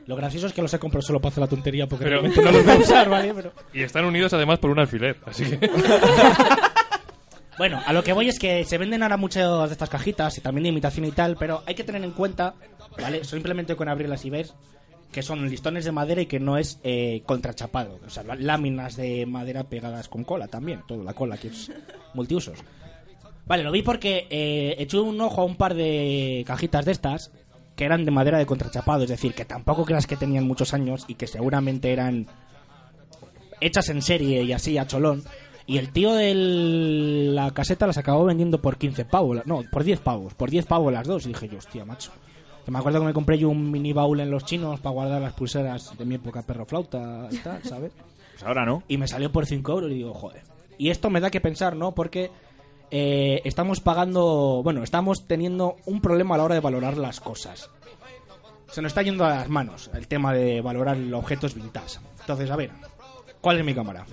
Lo 0.08 0.16
gracioso 0.16 0.48
es 0.48 0.54
que 0.54 0.62
los 0.62 0.74
he 0.74 0.80
comprado 0.80 1.02
solo 1.06 1.20
para 1.22 1.32
hacer 1.32 1.42
la 1.42 1.48
tontería 1.48 1.88
porque 1.88 2.06
Pero- 2.06 2.22
realmente 2.22 2.42
no 2.42 2.52
los 2.58 2.66
voy 2.66 2.76
a 2.76 2.78
usar, 2.80 3.10
¿vale? 3.10 3.34
Pero... 3.34 3.52
Y 3.74 3.84
están 3.84 4.04
unidos 4.06 4.34
además 4.34 4.60
por 4.60 4.72
un 4.72 4.80
alfiler, 4.80 5.18
así 5.26 5.44
que... 5.46 5.70
Bueno, 7.58 7.80
a 7.86 7.94
lo 7.94 8.02
que 8.04 8.14
voy 8.14 8.28
es 8.28 8.40
que 8.40 8.64
se 8.64 8.78
venden 8.80 9.04
ahora 9.04 9.18
muchas 9.18 9.68
de 9.68 9.74
estas 9.74 9.90
cajitas 9.90 10.36
y 10.38 10.42
también 10.42 10.64
de 10.64 10.70
imitación 10.70 11.06
y 11.06 11.12
tal, 11.12 11.36
pero 11.38 11.62
hay 11.68 11.76
que 11.76 11.84
tener 11.84 12.04
en 12.04 12.12
cuenta, 12.12 12.56
¿vale? 13.00 13.24
Simplemente 13.24 13.76
con 13.76 13.88
abrirlas 13.88 14.26
y 14.26 14.32
ver 14.32 14.48
que 15.12 15.22
son 15.22 15.48
listones 15.48 15.86
de 15.86 15.92
madera 15.92 16.22
y 16.22 16.26
que 16.26 16.40
no 16.40 16.58
es 16.58 16.80
eh, 16.84 17.22
contrachapado. 17.26 18.00
O 18.08 18.10
sea, 18.10 18.24
lá- 18.24 18.36
láminas 18.40 18.96
de 18.96 19.26
madera 19.28 19.66
pegadas 19.66 20.08
con 20.08 20.24
cola 20.24 20.48
también, 20.48 20.82
toda 20.88 21.04
la 21.04 21.14
cola 21.14 21.38
que 21.38 21.50
es 21.50 21.72
multiusos. 22.16 22.58
Vale, 23.52 23.64
lo 23.64 23.72
vi 23.74 23.82
porque 23.82 24.28
eh, 24.30 24.76
eché 24.80 24.98
un 24.98 25.20
ojo 25.20 25.42
a 25.42 25.44
un 25.44 25.58
par 25.58 25.74
de 25.74 26.42
cajitas 26.48 26.86
de 26.86 26.94
estas 26.94 27.34
que 27.76 27.84
eran 27.84 28.06
de 28.06 28.12
madera 28.12 28.38
de 28.38 28.46
contrachapado, 28.46 29.04
es 29.04 29.10
decir, 29.10 29.34
que 29.34 29.44
tampoco 29.44 29.84
creas 29.84 30.08
que 30.08 30.16
tenían 30.16 30.48
muchos 30.48 30.74
años 30.74 31.04
y 31.10 31.16
que 31.16 31.28
seguramente 31.28 31.92
eran 31.92 32.28
hechas 33.60 33.90
en 33.90 34.02
serie 34.02 34.44
y 34.44 34.54
así 34.54 34.78
a 34.78 34.88
cholón. 34.88 35.26
Y 35.68 35.80
el 35.80 35.92
tío 35.92 36.14
de 36.14 36.34
la 36.34 37.52
caseta 37.52 37.88
las 37.88 37.98
acabó 37.98 38.24
vendiendo 38.24 38.62
por 38.62 38.78
15 38.78 39.04
pavos. 39.04 39.46
No, 39.46 39.66
por 39.70 39.84
10 39.84 40.00
pavos. 40.00 40.34
Por 40.34 40.50
10 40.50 40.66
pavos 40.66 40.94
las 40.94 41.06
dos. 41.06 41.26
Y 41.26 41.34
dije 41.34 41.50
yo, 41.50 41.58
hostia, 41.58 41.84
macho. 41.84 42.14
Que 42.64 42.72
me 42.72 42.80
acuerdo 42.80 43.02
que 43.02 43.08
me 43.08 43.14
compré 43.14 43.38
yo 43.38 43.50
un 43.50 43.70
mini 43.70 43.92
baúl 43.92 44.22
en 44.22 44.32
los 44.32 44.46
chinos 44.46 44.80
para 44.80 44.94
guardar 44.94 45.22
las 45.22 45.34
pulseras 45.34 45.98
de 45.98 46.06
mi 46.06 46.16
época 46.16 46.42
perro 46.44 46.66
flauta 46.66 47.28
y 47.30 47.36
tal, 47.40 47.62
¿sabes? 47.66 47.92
Pues 48.32 48.44
ahora 48.44 48.66
no. 48.66 48.82
Y 48.88 48.98
me 48.98 49.10
salió 49.10 49.30
por 49.30 49.46
5 49.46 49.72
euros 49.74 49.92
y 49.92 49.96
digo, 49.96 50.14
joder. 50.14 50.42
Y 50.78 50.90
esto 50.90 51.10
me 51.10 51.20
da 51.20 51.30
que 51.30 51.42
pensar, 51.42 51.76
¿no? 51.76 51.92
Porque 51.92 52.32
eh, 52.92 53.42
estamos 53.46 53.80
pagando, 53.80 54.62
bueno, 54.64 54.84
estamos 54.84 55.26
teniendo 55.26 55.78
un 55.86 56.02
problema 56.02 56.36
a 56.36 56.38
la 56.40 56.44
hora 56.44 56.56
de 56.56 56.62
valorar 56.62 56.98
las 56.98 57.22
cosas. 57.22 57.70
Se 58.70 58.82
nos 58.82 58.92
está 58.92 59.02
yendo 59.02 59.26
a 59.26 59.30
las 59.30 59.50
manos 59.50 59.90
el 59.94 60.08
tema 60.08 60.34
de 60.34 60.62
valorar 60.62 60.98
los 60.98 61.20
objetos 61.20 61.56
vintage. 61.56 62.00
Entonces, 62.20 62.52
a 62.52 62.56
ver, 62.58 62.72
¿cuál 63.40 63.60
es 63.60 63.66
mi 63.66 63.74
cámara? 63.74 64.06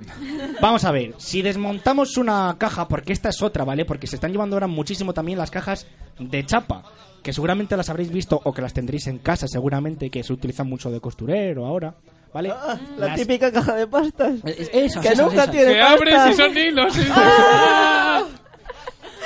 Vamos 0.60 0.84
a 0.84 0.90
ver, 0.90 1.14
si 1.18 1.42
desmontamos 1.42 2.16
una 2.16 2.56
caja, 2.58 2.88
porque 2.88 3.12
esta 3.12 3.28
es 3.28 3.42
otra, 3.42 3.64
¿vale? 3.64 3.84
Porque 3.84 4.06
se 4.06 4.16
están 4.16 4.32
llevando 4.32 4.56
ahora 4.56 4.66
muchísimo 4.66 5.14
también 5.14 5.38
las 5.38 5.50
cajas 5.50 5.86
de 6.18 6.44
chapa, 6.44 6.84
que 7.22 7.32
seguramente 7.32 7.76
las 7.76 7.90
habréis 7.90 8.10
visto 8.10 8.40
o 8.42 8.52
que 8.52 8.62
las 8.62 8.72
tendréis 8.72 9.06
en 9.06 9.18
casa, 9.18 9.46
seguramente, 9.46 10.10
que 10.10 10.24
se 10.24 10.32
utilizan 10.32 10.68
mucho 10.68 10.90
de 10.90 11.00
costurero 11.00 11.66
ahora, 11.66 11.94
¿vale? 12.32 12.48
La 12.48 13.06
Las- 13.08 13.16
típica 13.18 13.50
caja 13.52 13.74
de 13.74 13.86
pastas. 13.86 14.34
es- 14.44 14.96
que 14.98 15.14
nunca 15.16 15.44
esas. 15.44 15.50
tiene 15.50 15.72
¡Que 15.74 15.80
abres 15.82 16.20
y 16.30 16.34
son 16.34 16.56
hilos! 16.56 16.96
y- 16.96 17.08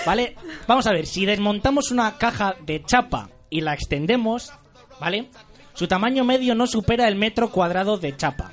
¿Vale? 0.06 0.36
Vamos 0.66 0.86
a 0.86 0.92
ver, 0.92 1.06
si 1.06 1.24
desmontamos 1.24 1.90
una 1.90 2.16
caja 2.18 2.56
de 2.64 2.82
chapa 2.84 3.30
y 3.50 3.60
la 3.62 3.72
extendemos, 3.74 4.52
¿vale? 5.00 5.30
Su 5.72 5.88
tamaño 5.88 6.24
medio 6.24 6.54
no 6.54 6.66
supera 6.66 7.08
el 7.08 7.16
metro 7.16 7.50
cuadrado 7.50 7.96
de 7.96 8.16
chapa. 8.16 8.52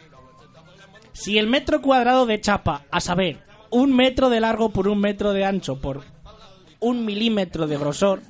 Si 1.14 1.38
el 1.38 1.48
metro 1.48 1.82
cuadrado 1.82 2.26
de 2.26 2.40
chapa, 2.40 2.84
a 2.90 3.00
saber, 3.02 3.44
un 3.70 3.94
metro 3.96 4.30
de 4.30 4.40
largo 4.40 4.70
por 4.72 4.88
un 4.88 5.00
metro 5.00 5.34
de 5.34 5.46
ancho 5.46 5.80
por 5.80 6.04
un 6.80 7.06
milímetro 7.06 7.68
de 7.68 7.78
grosor, 7.78 8.22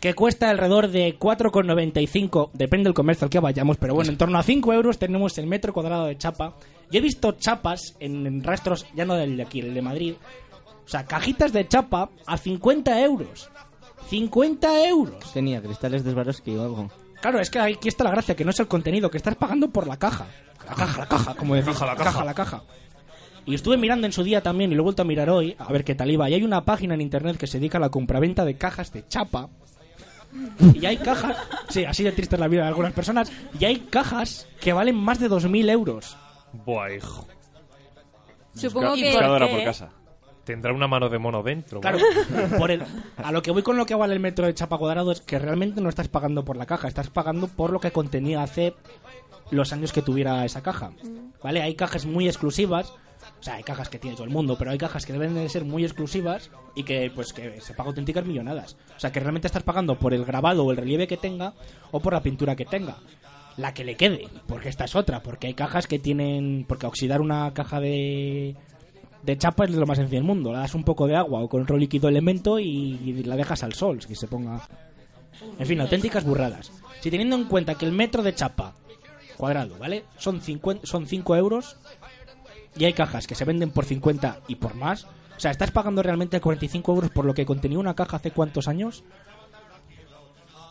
que 0.00 0.14
cuesta 0.14 0.48
alrededor 0.48 0.88
de 0.88 1.18
4,95, 1.18 2.50
depende 2.54 2.84
del 2.84 2.94
comercio 2.94 3.26
al 3.26 3.30
que 3.30 3.38
vayamos, 3.38 3.76
pero 3.76 3.94
bueno, 3.94 4.10
en 4.10 4.16
torno 4.16 4.38
a 4.38 4.42
5 4.42 4.72
euros 4.72 4.98
tenemos 4.98 5.36
el 5.38 5.46
metro 5.46 5.72
cuadrado 5.72 6.06
de 6.06 6.16
chapa. 6.16 6.54
Yo 6.90 6.98
he 6.98 7.02
visto 7.02 7.32
chapas 7.32 7.96
en, 8.00 8.26
en 8.26 8.42
rastros, 8.42 8.86
ya 8.94 9.04
no 9.04 9.14
del 9.14 9.36
de 9.36 9.42
aquí, 9.42 9.60
el 9.60 9.74
de 9.74 9.82
Madrid, 9.82 10.14
o 10.84 10.88
sea, 10.88 11.04
cajitas 11.04 11.52
de 11.52 11.68
chapa 11.68 12.10
a 12.26 12.36
50 12.36 13.00
euros. 13.02 13.48
50 14.08 14.88
euros. 14.88 15.32
Tenía 15.32 15.62
cristales 15.62 16.02
de 16.02 16.12
Swarovski 16.12 16.56
o 16.56 16.62
algo. 16.62 16.90
Claro, 17.20 17.38
es 17.38 17.50
que 17.50 17.60
aquí 17.60 17.88
está 17.88 18.02
la 18.02 18.10
gracia, 18.10 18.34
que 18.34 18.44
no 18.44 18.50
es 18.50 18.58
el 18.58 18.66
contenido, 18.66 19.10
que 19.10 19.18
estás 19.18 19.36
pagando 19.36 19.68
por 19.68 19.86
la 19.86 19.98
caja. 19.98 20.26
La 20.66 20.74
caja, 20.74 20.98
la 20.98 21.06
caja, 21.06 21.34
como 21.34 21.54
decís. 21.54 21.74
caja, 21.74 21.86
la 21.86 21.94
caja, 21.94 22.12
caja. 22.12 22.24
la 22.24 22.34
caja. 22.34 22.62
Y 23.46 23.54
estuve 23.54 23.76
mirando 23.76 24.06
en 24.06 24.12
su 24.12 24.24
día 24.24 24.42
también, 24.42 24.72
y 24.72 24.74
lo 24.74 24.82
he 24.82 24.84
vuelto 24.84 25.02
a 25.02 25.04
mirar 25.04 25.30
hoy, 25.30 25.54
a 25.58 25.70
ver 25.72 25.84
qué 25.84 25.94
tal 25.94 26.10
iba. 26.10 26.28
Y 26.28 26.34
hay 26.34 26.42
una 26.42 26.64
página 26.64 26.94
en 26.94 27.02
internet 27.02 27.36
que 27.36 27.46
se 27.46 27.58
dedica 27.58 27.78
a 27.78 27.80
la 27.80 27.90
compraventa 27.90 28.44
de 28.44 28.56
cajas 28.56 28.92
de 28.92 29.06
chapa. 29.06 29.48
Y 30.74 30.86
hay 30.86 30.96
cajas, 30.98 31.36
sí, 31.68 31.84
así 31.84 32.04
de 32.04 32.12
triste 32.12 32.36
es 32.36 32.40
la 32.40 32.48
vida 32.48 32.62
de 32.62 32.68
algunas 32.68 32.92
personas, 32.92 33.32
y 33.58 33.64
hay 33.64 33.76
cajas 33.80 34.46
que 34.60 34.72
valen 34.72 34.96
más 34.96 35.18
de 35.18 35.28
2.000 35.28 35.70
euros. 35.70 36.16
Buah, 36.52 36.92
hijo. 36.94 37.26
Supongo 38.54 38.96
¿Y 38.96 39.00
que... 39.02 39.06
por 39.12 39.14
Buscadora 39.14 39.48
por 39.48 39.64
casa. 39.64 39.90
Tendrá 40.44 40.72
una 40.72 40.88
mano 40.88 41.08
de 41.08 41.18
mono 41.18 41.42
dentro. 41.42 41.80
Claro, 41.80 41.98
por 42.58 42.70
el- 42.70 42.82
a 43.18 43.30
lo 43.30 43.42
que 43.42 43.50
voy 43.50 43.62
con 43.62 43.76
lo 43.76 43.86
que 43.86 43.94
vale 43.94 44.14
el 44.14 44.20
metro 44.20 44.46
de 44.46 44.54
chapa 44.54 44.78
cuadrado 44.78 45.12
es 45.12 45.20
que 45.20 45.38
realmente 45.38 45.80
no 45.80 45.88
estás 45.88 46.08
pagando 46.08 46.44
por 46.44 46.56
la 46.56 46.66
caja, 46.66 46.88
estás 46.88 47.08
pagando 47.10 47.46
por 47.46 47.70
lo 47.70 47.78
que 47.78 47.92
contenía 47.92 48.42
hace 48.42 48.74
los 49.50 49.72
años 49.72 49.92
que 49.92 50.02
tuviera 50.02 50.44
esa 50.44 50.62
caja. 50.62 50.92
¿Vale? 51.42 51.62
Hay 51.62 51.74
cajas 51.76 52.06
muy 52.06 52.26
exclusivas, 52.26 52.92
o 53.40 53.42
sea, 53.42 53.54
hay 53.54 53.62
cajas 53.62 53.88
que 53.88 53.98
tiene 53.98 54.16
todo 54.16 54.26
el 54.26 54.32
mundo, 54.32 54.56
pero 54.58 54.70
hay 54.70 54.78
cajas 54.78 55.06
que 55.06 55.12
deben 55.12 55.34
de 55.34 55.48
ser 55.48 55.64
muy 55.64 55.84
exclusivas 55.84 56.50
y 56.74 56.82
que 56.82 57.10
pues 57.14 57.32
que 57.32 57.60
se 57.60 57.74
paga 57.74 57.88
auténticas 57.88 58.26
millonadas. 58.26 58.76
O 58.96 59.00
sea, 59.00 59.12
que 59.12 59.20
realmente 59.20 59.46
estás 59.46 59.62
pagando 59.62 59.98
por 59.98 60.12
el 60.12 60.24
grabado 60.24 60.64
o 60.64 60.70
el 60.70 60.76
relieve 60.76 61.06
que 61.06 61.16
tenga 61.16 61.54
o 61.90 62.00
por 62.00 62.12
la 62.12 62.22
pintura 62.22 62.56
que 62.56 62.66
tenga. 62.66 62.98
La 63.56 63.74
que 63.74 63.84
le 63.84 63.96
quede, 63.96 64.28
porque 64.46 64.68
esta 64.68 64.84
es 64.84 64.94
otra, 64.94 65.22
porque 65.22 65.48
hay 65.48 65.54
cajas 65.54 65.86
que 65.86 65.98
tienen... 65.98 66.64
Porque 66.68 66.86
oxidar 66.86 67.20
una 67.20 67.52
caja 67.52 67.80
de, 67.80 68.56
de 69.22 69.38
chapa 69.38 69.64
es 69.64 69.72
lo 69.72 69.86
más 69.86 69.98
sencillo 69.98 70.18
del 70.18 70.26
mundo. 70.26 70.52
Le 70.52 70.58
das 70.58 70.74
un 70.74 70.84
poco 70.84 71.06
de 71.06 71.16
agua 71.16 71.40
o 71.40 71.48
con 71.48 71.62
otro 71.62 71.76
líquido 71.76 72.08
elemento 72.08 72.58
y 72.58 73.22
la 73.24 73.36
dejas 73.36 73.62
al 73.62 73.72
sol, 73.72 73.98
que 74.06 74.14
se 74.14 74.28
ponga... 74.28 74.66
En 75.58 75.66
fin, 75.66 75.80
auténticas 75.80 76.24
burradas. 76.24 76.70
Si 77.00 77.10
teniendo 77.10 77.36
en 77.36 77.44
cuenta 77.44 77.74
que 77.74 77.86
el 77.86 77.92
metro 77.92 78.22
de 78.22 78.34
chapa 78.34 78.74
cuadrado, 79.40 79.76
¿vale? 79.78 80.04
Son 80.18 80.40
50, 80.40 80.86
son 80.86 81.06
5 81.06 81.36
euros 81.36 81.76
y 82.76 82.84
hay 82.84 82.92
cajas 82.92 83.26
que 83.26 83.34
se 83.34 83.44
venden 83.44 83.70
por 83.70 83.84
50 83.84 84.40
y 84.48 84.56
por 84.56 84.74
más. 84.74 85.04
O 85.04 85.40
sea, 85.40 85.50
estás 85.50 85.70
pagando 85.70 86.02
realmente 86.02 86.40
45 86.40 86.92
euros 86.92 87.10
por 87.10 87.24
lo 87.24 87.34
que 87.34 87.46
contenía 87.46 87.78
una 87.78 87.94
caja 87.94 88.18
hace 88.18 88.30
cuántos 88.30 88.68
años. 88.68 89.04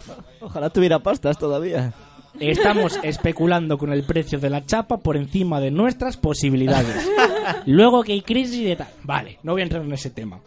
Ojalá 0.41 0.69
tuviera 0.69 0.99
pastas 0.99 1.37
todavía. 1.37 1.93
Estamos 2.39 2.99
especulando 3.03 3.77
con 3.77 3.91
el 3.91 4.03
precio 4.03 4.39
de 4.39 4.49
la 4.49 4.65
chapa 4.65 4.97
por 4.97 5.17
encima 5.17 5.59
de 5.59 5.71
nuestras 5.71 6.17
posibilidades. 6.17 7.09
Luego 7.65 8.03
que 8.03 8.13
hay 8.13 8.21
crisis 8.21 8.57
y 8.57 8.65
de 8.65 8.75
tal. 8.75 8.89
Vale, 9.03 9.39
no 9.43 9.53
voy 9.53 9.61
a 9.61 9.63
entrar 9.63 9.81
en 9.81 9.93
ese 9.93 10.09
tema. 10.09 10.39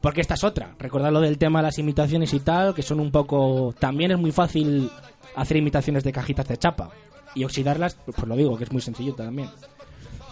Porque 0.00 0.20
esta 0.20 0.34
es 0.34 0.44
otra. 0.44 0.74
Recordad 0.78 1.12
lo 1.12 1.20
del 1.20 1.38
tema 1.38 1.60
de 1.60 1.68
las 1.68 1.78
imitaciones 1.78 2.34
y 2.34 2.40
tal, 2.40 2.74
que 2.74 2.82
son 2.82 2.98
un 2.98 3.12
poco... 3.12 3.72
También 3.78 4.10
es 4.10 4.18
muy 4.18 4.32
fácil 4.32 4.90
hacer 5.36 5.56
imitaciones 5.56 6.02
de 6.02 6.12
cajitas 6.12 6.48
de 6.48 6.56
chapa. 6.56 6.90
Y 7.34 7.44
oxidarlas, 7.44 7.96
pues 8.04 8.26
lo 8.26 8.36
digo, 8.36 8.58
que 8.58 8.64
es 8.64 8.72
muy 8.72 8.82
sencillo 8.82 9.14
también. 9.14 9.48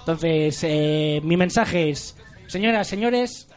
Entonces, 0.01 0.59
eh, 0.65 1.21
mi 1.23 1.37
mensaje 1.37 1.91
es, 1.91 2.17
señoras, 2.47 2.89
señores, 2.89 3.49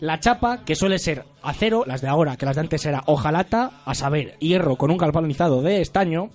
la 0.00 0.20
chapa, 0.20 0.64
que 0.64 0.74
suele 0.74 0.98
ser 0.98 1.24
acero, 1.42 1.84
las 1.86 2.00
de 2.00 2.08
ahora, 2.08 2.36
que 2.36 2.46
las 2.46 2.56
de 2.56 2.62
antes 2.62 2.84
era 2.86 3.02
hojalata, 3.06 3.82
a 3.84 3.94
saber, 3.94 4.36
hierro 4.38 4.76
con 4.76 4.90
un 4.90 4.98
galvanizado 4.98 5.62
de 5.62 5.80
estaño, 5.80 6.30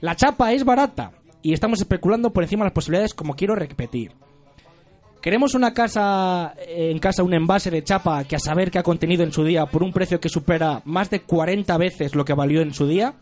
la 0.00 0.16
chapa 0.16 0.52
es 0.52 0.64
barata 0.64 1.12
y 1.42 1.52
estamos 1.52 1.80
especulando 1.80 2.32
por 2.32 2.42
encima 2.42 2.64
de 2.64 2.68
las 2.68 2.74
posibilidades 2.74 3.14
como 3.14 3.34
quiero 3.34 3.54
repetir. 3.54 4.12
Queremos 5.20 5.54
una 5.54 5.74
casa 5.74 6.54
eh, 6.58 6.90
en 6.92 6.98
casa 7.00 7.24
un 7.24 7.34
envase 7.34 7.70
de 7.70 7.82
chapa 7.82 8.22
que 8.24 8.36
a 8.36 8.38
saber 8.38 8.70
que 8.70 8.78
ha 8.78 8.84
contenido 8.84 9.24
en 9.24 9.32
su 9.32 9.44
día 9.44 9.66
por 9.66 9.82
un 9.82 9.92
precio 9.92 10.20
que 10.20 10.28
supera 10.28 10.80
más 10.84 11.10
de 11.10 11.22
40 11.22 11.76
veces 11.76 12.14
lo 12.14 12.24
que 12.24 12.34
valió 12.34 12.62
en 12.62 12.72
su 12.72 12.86
día. 12.86 13.14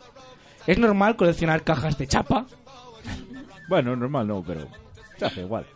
¿Es 0.66 0.78
normal 0.78 1.16
coleccionar 1.16 1.64
cajas 1.64 1.96
de 1.96 2.06
chapa? 2.06 2.46
Bueno, 3.68 3.96
normal 3.96 4.28
no, 4.28 4.42
pero 4.46 4.66
hace 5.24 5.40
igual. 5.40 5.66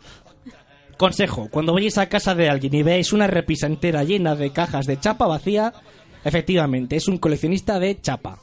Consejo, 0.97 1.49
cuando 1.49 1.73
vayáis 1.73 1.97
a 1.97 2.09
casa 2.09 2.35
de 2.35 2.49
alguien 2.49 2.75
y 2.75 2.83
veáis 2.83 3.11
una 3.11 3.25
repisa 3.25 3.65
entera 3.65 4.03
llena 4.03 4.35
de 4.35 4.51
cajas 4.51 4.85
de 4.85 4.99
chapa 4.99 5.25
vacía, 5.25 5.73
efectivamente, 6.23 6.95
es 6.95 7.07
un 7.07 7.17
coleccionista 7.17 7.79
de 7.79 7.99
chapa. 7.99 8.37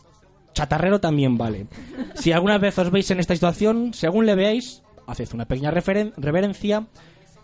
Chatarrero 0.55 0.99
también 0.99 1.39
vale. 1.39 1.69
Si 2.17 2.33
alguna 2.33 2.59
vez 2.59 2.77
os 2.79 2.91
veis 2.91 3.09
en 3.13 3.21
esta 3.21 3.35
situación, 3.35 3.95
según 3.95 4.27
le 4.27 4.35
veáis, 4.35 4.83
haced 5.07 5.29
una 5.35 5.45
pequeña 5.45 5.71
reverencia, 5.71 6.89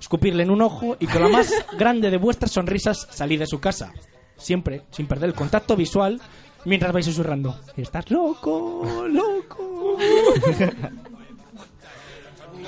escupirle 0.00 0.42
en 0.42 0.50
un 0.50 0.62
ojo 0.62 0.96
y 0.98 1.06
con 1.06 1.22
la 1.22 1.28
más 1.28 1.52
grande 1.78 2.10
de 2.10 2.16
vuestras 2.16 2.50
sonrisas 2.50 3.06
salid 3.10 3.38
de 3.38 3.46
su 3.46 3.60
casa. 3.60 3.92
Siempre, 4.36 4.82
sin 4.90 5.06
perder 5.06 5.28
el 5.28 5.36
contacto 5.36 5.76
visual, 5.76 6.20
mientras 6.64 6.92
vais 6.92 7.06
susurrando. 7.06 7.56
Estás 7.76 8.10
loco, 8.10 9.06
loco. 9.08 9.96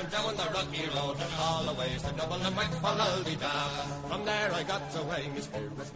down 0.04 0.36
the 0.36 0.44
rocky 0.52 0.84
road 0.94 1.16
and 1.16 1.32
all 1.40 1.64
the 1.64 1.72
ways 1.80 2.02
to 2.02 2.12
double 2.12 2.36
and 2.36 2.56
right 2.56 2.68
for 2.68 2.94
da. 3.40 3.68
From 4.08 4.24
there 4.24 4.52
I 4.52 4.62
got 4.62 4.82
away, 4.96 5.30
spirits 5.40 5.92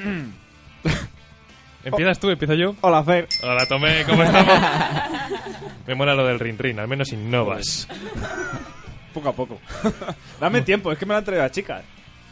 ¿Empiezas 1.84 2.18
tú? 2.18 2.30
¿Empiezo 2.30 2.54
yo? 2.54 2.74
Hola, 2.80 3.02
Fer. 3.04 3.28
Hola, 3.42 3.66
Tomé, 3.66 4.04
¿cómo 4.04 4.22
estamos? 4.22 4.54
Me 5.86 5.94
mola 5.94 6.14
lo 6.14 6.26
del 6.26 6.38
rin 6.38 6.58
rin, 6.58 6.78
al 6.78 6.88
menos 6.88 7.12
innovas. 7.12 7.88
Poco 9.12 9.28
a 9.28 9.32
poco. 9.34 9.58
Dame 10.40 10.62
tiempo, 10.62 10.92
es 10.92 10.98
que 10.98 11.06
me 11.06 11.12
lo 11.14 11.18
han 11.18 11.24
traído 11.24 11.42
las 11.42 11.52
chicas. 11.52 11.82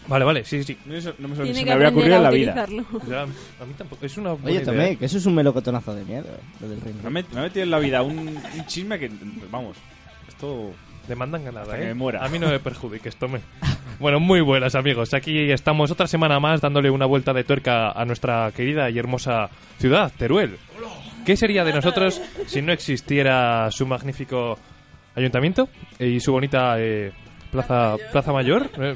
Vale, 0.06 0.24
vale, 0.24 0.44
sí, 0.44 0.64
sí. 0.64 0.78
No, 0.86 0.94
eso- 0.94 1.12
no 1.18 1.28
me, 1.28 1.34
Tiene 1.36 1.52
se 1.54 1.60
que 1.60 1.64
me 1.66 1.72
había 1.72 1.88
ocurrido 1.90 2.14
en 2.14 2.20
a 2.20 2.22
la 2.22 2.30
vida. 2.30 2.66
Ya, 3.08 3.22
a 3.22 3.26
mí 3.26 3.74
tampoco. 3.76 4.06
Es 4.06 4.16
una 4.16 4.30
buena 4.32 4.46
Oye, 4.46 4.54
idea. 4.56 4.64
Tomé, 4.64 4.96
que 4.96 5.04
eso 5.04 5.18
es 5.18 5.26
un 5.26 5.34
melocotonazo 5.34 5.94
de 5.94 6.04
miedo, 6.04 6.24
eh, 6.28 6.40
lo 6.60 6.68
del 6.68 6.80
reino. 6.80 7.00
Me 7.02 7.08
ha 7.08 7.22
met- 7.22 7.28
me 7.32 7.40
ha 7.40 7.42
metido 7.42 7.62
en 7.64 7.70
la 7.70 7.78
vida 7.78 8.00
un, 8.02 8.18
un 8.28 8.66
chisme 8.66 8.98
que, 8.98 9.10
vamos, 9.50 9.76
esto... 10.26 10.72
Demandan 11.06 11.42
ganada, 11.44 11.64
Hasta 11.64 11.76
que 11.78 11.84
¿eh? 11.84 11.86
me 11.88 11.94
muera. 11.94 12.22
A 12.24 12.28
mí 12.28 12.38
no 12.38 12.48
me 12.48 12.58
perjudiques, 12.60 13.16
Tomé. 13.16 13.40
Bueno, 13.98 14.20
muy 14.20 14.40
buenas, 14.42 14.74
amigos. 14.74 15.14
Aquí 15.14 15.50
estamos 15.50 15.90
otra 15.90 16.06
semana 16.06 16.38
más 16.38 16.60
dándole 16.60 16.90
una 16.90 17.06
vuelta 17.06 17.32
de 17.32 17.44
tuerca 17.44 17.90
a 17.92 18.04
nuestra 18.04 18.52
querida 18.54 18.88
y 18.90 18.98
hermosa 18.98 19.48
ciudad, 19.78 20.12
Teruel. 20.18 20.58
¿Qué 21.24 21.34
sería 21.36 21.64
de 21.64 21.72
nosotros 21.72 22.20
si 22.46 22.60
no 22.62 22.72
existiera 22.72 23.70
su 23.70 23.86
magnífico 23.86 24.58
ayuntamiento 25.18 25.68
y 25.98 26.20
su 26.20 26.32
bonita 26.32 26.80
eh, 26.80 27.12
plaza, 27.50 27.96
plaza 28.12 28.32
mayor? 28.32 28.70
Eh, 28.80 28.94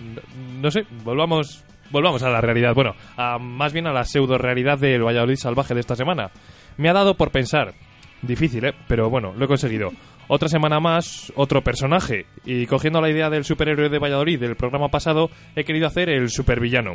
no 0.60 0.70
sé, 0.70 0.84
volvamos, 1.04 1.64
volvamos 1.90 2.22
a 2.22 2.30
la 2.30 2.40
realidad. 2.40 2.74
Bueno, 2.74 2.94
a- 3.16 3.38
más 3.38 3.72
bien 3.72 3.86
a 3.86 3.92
la 3.92 4.04
pseudo 4.04 4.38
realidad 4.38 4.78
del 4.78 5.04
Valladolid 5.04 5.36
salvaje 5.36 5.74
de 5.74 5.80
esta 5.80 5.96
semana. 5.96 6.30
Me 6.76 6.88
ha 6.88 6.92
dado 6.92 7.14
por 7.16 7.30
pensar, 7.30 7.74
difícil, 8.22 8.64
¿eh? 8.64 8.74
Pero 8.88 9.10
bueno, 9.10 9.34
lo 9.36 9.44
he 9.44 9.48
conseguido. 9.48 9.90
Otra 10.28 10.48
semana 10.48 10.80
más, 10.80 11.32
otro 11.36 11.62
personaje. 11.62 12.26
Y 12.46 12.64
cogiendo 12.66 13.00
la 13.00 13.10
idea 13.10 13.28
del 13.28 13.44
superhéroe 13.44 13.88
de 13.90 13.98
Valladolid 13.98 14.38
del 14.40 14.56
programa 14.56 14.88
pasado, 14.88 15.28
he 15.56 15.64
querido 15.64 15.86
hacer 15.86 16.08
el 16.08 16.30
supervillano. 16.30 16.92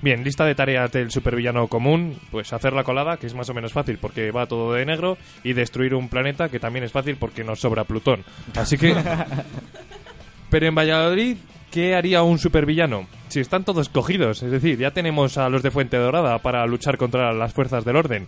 Bien, 0.00 0.22
lista 0.22 0.44
de 0.44 0.54
tareas 0.54 0.92
del 0.92 1.10
supervillano 1.10 1.66
común, 1.66 2.16
pues 2.30 2.52
hacer 2.52 2.72
la 2.72 2.84
colada, 2.84 3.16
que 3.16 3.26
es 3.26 3.34
más 3.34 3.48
o 3.50 3.54
menos 3.54 3.72
fácil 3.72 3.98
porque 4.00 4.30
va 4.30 4.46
todo 4.46 4.72
de 4.74 4.86
negro, 4.86 5.18
y 5.42 5.54
destruir 5.54 5.94
un 5.94 6.08
planeta, 6.08 6.48
que 6.48 6.60
también 6.60 6.84
es 6.84 6.92
fácil 6.92 7.16
porque 7.16 7.42
nos 7.42 7.60
sobra 7.60 7.84
Plutón. 7.84 8.24
Así 8.54 8.78
que... 8.78 8.94
Pero 10.50 10.66
en 10.66 10.74
Valladolid, 10.74 11.36
¿qué 11.70 11.94
haría 11.94 12.22
un 12.22 12.38
supervillano? 12.38 13.06
Si 13.28 13.40
están 13.40 13.64
todos 13.64 13.88
cogidos, 13.90 14.42
es 14.42 14.50
decir, 14.50 14.78
ya 14.78 14.92
tenemos 14.92 15.36
a 15.36 15.48
los 15.50 15.62
de 15.62 15.70
Fuente 15.70 15.98
Dorada 15.98 16.38
para 16.38 16.64
luchar 16.66 16.96
contra 16.96 17.32
las 17.34 17.52
fuerzas 17.52 17.84
del 17.84 17.96
orden. 17.96 18.26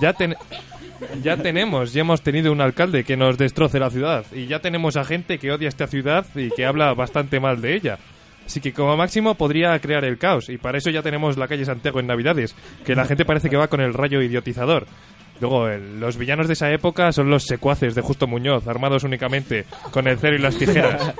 Ya, 0.00 0.12
ten- 0.12 0.36
ya 1.22 1.38
tenemos, 1.38 1.92
ya 1.94 2.02
hemos 2.02 2.20
tenido 2.22 2.52
un 2.52 2.60
alcalde 2.60 3.04
que 3.04 3.16
nos 3.16 3.38
destroce 3.38 3.78
la 3.78 3.88
ciudad. 3.88 4.26
Y 4.32 4.46
ya 4.46 4.58
tenemos 4.60 4.96
a 4.96 5.04
gente 5.04 5.38
que 5.38 5.50
odia 5.52 5.68
esta 5.68 5.86
ciudad 5.86 6.26
y 6.34 6.50
que 6.50 6.66
habla 6.66 6.92
bastante 6.92 7.40
mal 7.40 7.62
de 7.62 7.74
ella. 7.76 7.98
Así 8.46 8.60
que 8.60 8.72
como 8.72 8.96
máximo 8.96 9.34
podría 9.34 9.78
crear 9.78 10.04
el 10.04 10.18
caos. 10.18 10.48
Y 10.48 10.58
para 10.58 10.78
eso 10.78 10.90
ya 10.90 11.02
tenemos 11.02 11.36
la 11.36 11.48
calle 11.48 11.64
Santiago 11.64 12.00
en 12.00 12.06
Navidades, 12.06 12.54
que 12.84 12.94
la 12.94 13.04
gente 13.04 13.24
parece 13.24 13.48
que 13.48 13.56
va 13.56 13.68
con 13.68 13.80
el 13.80 13.94
rayo 13.94 14.20
idiotizador. 14.20 14.86
Luego, 15.40 15.68
los 15.68 16.16
villanos 16.16 16.46
de 16.46 16.52
esa 16.52 16.70
época 16.70 17.10
son 17.12 17.28
los 17.28 17.44
secuaces 17.44 17.94
de 17.94 18.02
Justo 18.02 18.26
Muñoz, 18.26 18.68
armados 18.68 19.02
únicamente 19.02 19.64
con 19.90 20.06
el 20.06 20.18
cero 20.18 20.36
y 20.36 20.38
las 20.38 20.56
tijeras. 20.56 21.14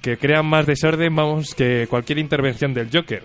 Que 0.00 0.16
crean 0.16 0.46
más 0.46 0.66
desorden, 0.66 1.16
vamos, 1.16 1.54
que 1.54 1.88
cualquier 1.90 2.18
intervención 2.18 2.72
del 2.72 2.90
Joker. 2.92 3.24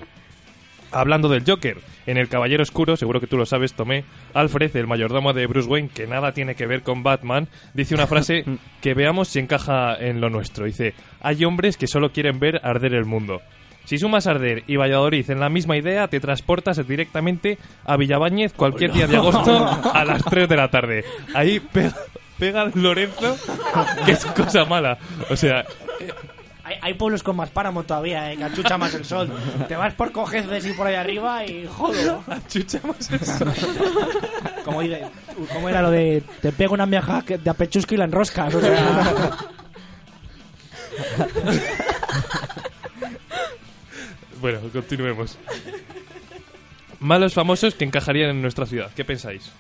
Hablando 0.91 1.29
del 1.29 1.43
Joker, 1.45 1.77
en 2.05 2.17
El 2.17 2.27
Caballero 2.27 2.63
Oscuro, 2.63 2.97
seguro 2.97 3.19
que 3.19 3.27
tú 3.27 3.37
lo 3.37 3.45
sabes, 3.45 3.73
Tomé, 3.73 4.03
Alfred, 4.33 4.75
el 4.75 4.87
mayordomo 4.87 5.33
de 5.33 5.47
Bruce 5.47 5.69
Wayne, 5.69 5.89
que 5.89 6.07
nada 6.07 6.33
tiene 6.33 6.55
que 6.55 6.67
ver 6.67 6.83
con 6.83 7.03
Batman, 7.03 7.47
dice 7.73 7.95
una 7.95 8.07
frase 8.07 8.43
que 8.81 8.93
veamos 8.93 9.29
si 9.29 9.39
encaja 9.39 9.95
en 9.95 10.19
lo 10.21 10.29
nuestro. 10.29 10.65
Dice, 10.65 10.93
hay 11.21 11.45
hombres 11.45 11.77
que 11.77 11.87
solo 11.87 12.11
quieren 12.11 12.39
ver 12.39 12.59
arder 12.63 12.93
el 12.93 13.05
mundo. 13.05 13.41
Si 13.85 13.97
sumas 13.97 14.27
Arder 14.27 14.63
y 14.67 14.75
Valladolid 14.75 15.29
en 15.31 15.39
la 15.39 15.49
misma 15.49 15.75
idea, 15.75 16.07
te 16.07 16.19
transportas 16.19 16.85
directamente 16.87 17.57
a 17.83 17.97
Villabáñez 17.97 18.53
cualquier 18.53 18.93
día 18.93 19.07
de 19.07 19.17
agosto 19.17 19.67
a 19.93 20.05
las 20.05 20.23
3 20.23 20.47
de 20.47 20.55
la 20.55 20.69
tarde. 20.69 21.03
Ahí 21.33 21.59
pega, 21.59 21.95
pega 22.37 22.71
Lorenzo, 22.75 23.35
que 24.05 24.11
es 24.11 24.23
cosa 24.25 24.65
mala. 24.65 24.97
O 25.29 25.35
sea, 25.35 25.65
Hay, 26.71 26.79
hay 26.81 26.93
pueblos 26.93 27.23
con 27.23 27.35
más 27.35 27.49
páramo 27.49 27.83
todavía, 27.83 28.31
eh, 28.31 28.37
que 28.37 28.43
achucha 28.43 28.77
más 28.77 28.93
el 28.93 29.03
sol. 29.05 29.29
Te 29.67 29.75
vas 29.75 29.93
por 29.93 30.11
cojeces 30.11 30.65
y 30.65 30.73
por 30.73 30.87
ahí 30.87 30.95
arriba 30.95 31.45
y 31.45 31.67
jodo. 31.67 32.23
achucha 32.27 32.79
más 32.87 33.11
el 33.11 33.19
sol. 33.25 33.53
Como, 34.65 34.81
dice- 34.81 35.07
como 35.51 35.69
era 35.69 35.81
lo 35.81 35.89
de 35.89 36.21
te 36.41 36.51
pego 36.51 36.75
una 36.75 36.85
que- 37.25 37.39
de 37.39 37.49
apechusca 37.49 37.95
y 37.95 37.97
la 37.97 38.05
enroscas. 38.05 38.53
O 38.53 38.61
sea, 38.61 39.31
Bueno, 44.39 44.59
continuemos. 44.73 45.37
Malos 46.99 47.33
famosos 47.33 47.75
que 47.75 47.85
encajarían 47.85 48.29
en 48.31 48.41
nuestra 48.41 48.65
ciudad. 48.65 48.91
¿Qué 48.95 49.03
pensáis? 49.05 49.51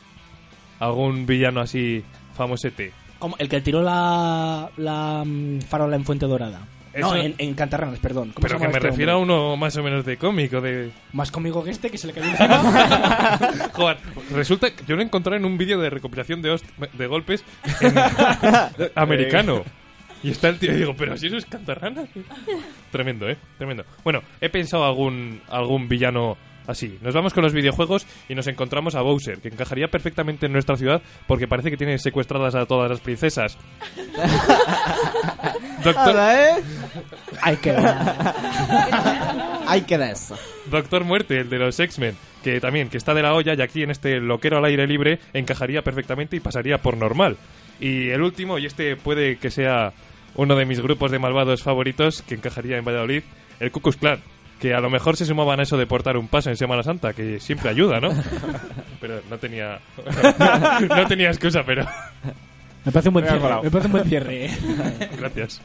¿Algún 0.79 1.25
villano 1.25 1.61
así 1.61 2.03
famosete? 2.35 2.93
como 3.19 3.35
el 3.37 3.47
que 3.49 3.61
tiró 3.61 3.83
la, 3.83 4.71
la 4.77 5.21
mm, 5.23 5.61
farola 5.61 5.95
en 5.95 6.03
Fuente 6.05 6.25
Dorada. 6.25 6.61
No, 6.93 7.07
Eso- 7.15 7.15
en, 7.15 7.35
en 7.37 7.53
Cantarranas, 7.53 7.99
perdón. 7.99 8.31
¿Cómo 8.33 8.41
Pero 8.47 8.59
se 8.59 8.65
que 8.65 8.67
me 8.71 8.77
este 8.77 8.89
refiero 8.89 9.11
a 9.13 9.17
hombre? 9.17 9.33
uno 9.35 9.55
más 9.57 9.75
o 9.77 9.83
menos 9.83 10.03
de 10.05 10.17
cómico, 10.17 10.59
de... 10.59 10.91
Más 11.13 11.31
conmigo 11.31 11.63
que 11.63 11.71
este, 11.71 11.89
que 11.89 11.97
se 11.97 12.07
le 12.07 12.13
cayó 12.13 12.27
encima. 12.29 13.39
Joder, 13.73 13.97
resulta 14.33 14.71
que 14.75 14.83
yo 14.85 14.95
lo 14.95 15.01
encontré 15.01 15.37
en 15.37 15.45
un 15.45 15.57
vídeo 15.57 15.79
de 15.79 15.89
recopilación 15.89 16.41
de, 16.41 16.51
host- 16.51 16.65
de 16.93 17.07
golpes 17.07 17.45
en- 17.79 17.95
americano. 18.95 19.63
Y 20.23 20.31
está 20.31 20.49
el 20.49 20.59
tío 20.59 20.71
y 20.73 20.75
digo, 20.75 20.93
pero 20.95 21.17
si 21.17 21.27
eso 21.27 21.37
es 21.37 21.45
cantarrana. 21.45 22.03
Tremendo, 22.91 23.27
¿eh? 23.27 23.37
Tremendo. 23.57 23.85
Bueno, 24.03 24.21
he 24.39 24.49
pensado 24.49 24.85
algún, 24.85 25.41
algún 25.49 25.87
villano 25.87 26.37
así. 26.67 26.99
Nos 27.01 27.15
vamos 27.15 27.33
con 27.33 27.43
los 27.43 27.53
videojuegos 27.53 28.05
y 28.29 28.35
nos 28.35 28.45
encontramos 28.45 28.93
a 28.93 29.01
Bowser, 29.01 29.39
que 29.39 29.47
encajaría 29.47 29.87
perfectamente 29.87 30.45
en 30.45 30.51
nuestra 30.53 30.75
ciudad 30.75 31.01
porque 31.25 31.47
parece 31.47 31.71
que 31.71 31.77
tiene 31.77 31.97
secuestradas 31.97 32.53
a 32.53 32.67
todas 32.67 32.87
las 32.91 32.99
princesas. 32.99 33.57
Doctor, 35.83 35.97
Ahora, 35.97 36.57
¿eh? 36.57 36.63
Hay 37.41 37.57
que 37.57 37.71
Hay 39.67 39.81
que 39.81 39.97
dar 39.97 40.11
eso. 40.11 40.37
Doctor 40.69 41.03
Muerte, 41.03 41.39
el 41.39 41.49
de 41.49 41.59
los 41.59 41.79
X-Men, 41.79 42.15
que 42.43 42.59
también, 42.59 42.89
que 42.89 42.97
está 42.97 43.13
de 43.13 43.21
la 43.21 43.33
olla 43.33 43.53
y 43.53 43.61
aquí 43.61 43.83
en 43.83 43.91
este 43.91 44.19
loquero 44.19 44.57
al 44.57 44.65
aire 44.65 44.85
libre 44.87 45.19
encajaría 45.33 45.81
perfectamente 45.81 46.35
y 46.35 46.39
pasaría 46.39 46.77
por 46.79 46.97
normal. 46.97 47.37
Y 47.79 48.09
el 48.09 48.21
último, 48.21 48.57
y 48.59 48.65
este 48.65 48.95
puede 48.95 49.37
que 49.37 49.49
sea 49.49 49.93
uno 50.35 50.55
de 50.55 50.65
mis 50.65 50.79
grupos 50.81 51.11
de 51.11 51.19
malvados 51.19 51.63
favoritos, 51.63 52.21
que 52.21 52.35
encajaría 52.35 52.77
en 52.77 52.85
Valladolid, 52.85 53.23
el 53.59 53.71
Ku 53.71 53.81
Klux 53.81 53.97
Klan. 53.97 54.19
que 54.59 54.73
a 54.75 54.79
lo 54.79 54.89
mejor 54.91 55.17
se 55.17 55.25
sumaban 55.25 55.59
a 55.59 55.63
eso 55.63 55.75
de 55.77 55.87
portar 55.87 56.15
un 56.17 56.27
paso 56.27 56.49
en 56.51 56.57
Semana 56.57 56.83
Santa, 56.83 57.13
que 57.13 57.39
siempre 57.39 57.69
ayuda, 57.69 57.99
¿no? 57.99 58.09
Pero 59.01 59.21
no 59.29 59.37
tenía 59.39 59.79
no 60.87 61.07
tenía 61.07 61.29
excusa, 61.29 61.63
pero 61.65 61.85
Me 62.83 62.91
parece 62.91 63.09
un 63.09 63.13
buen 63.13 63.25
Me 63.25 63.31
cierre. 63.31 63.61
Me 63.61 63.71
parece 63.71 63.87
un 63.87 63.91
buen 63.91 64.05
cierre. 64.05 64.49
gracias. 65.17 65.61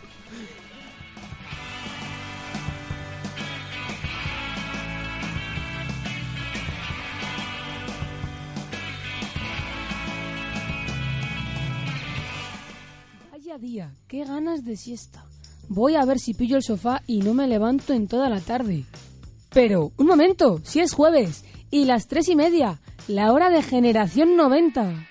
Vaya 13.32 13.58
día, 13.58 13.94
qué 14.08 14.24
ganas 14.24 14.64
de 14.64 14.76
siesta. 14.76 15.24
Voy 15.68 15.96
a 15.96 16.04
ver 16.04 16.18
si 16.18 16.34
pillo 16.34 16.56
el 16.56 16.62
sofá 16.62 17.02
y 17.06 17.20
no 17.20 17.32
me 17.32 17.48
levanto 17.48 17.94
en 17.94 18.08
toda 18.08 18.28
la 18.28 18.40
tarde. 18.40 18.84
Pero, 19.50 19.92
un 19.96 20.06
momento, 20.06 20.60
si 20.64 20.80
es 20.80 20.92
jueves 20.92 21.44
y 21.70 21.86
las 21.86 22.08
tres 22.08 22.28
y 22.28 22.36
media, 22.36 22.78
la 23.08 23.32
hora 23.32 23.48
de 23.48 23.62
generación 23.62 24.36
90. 24.36 25.06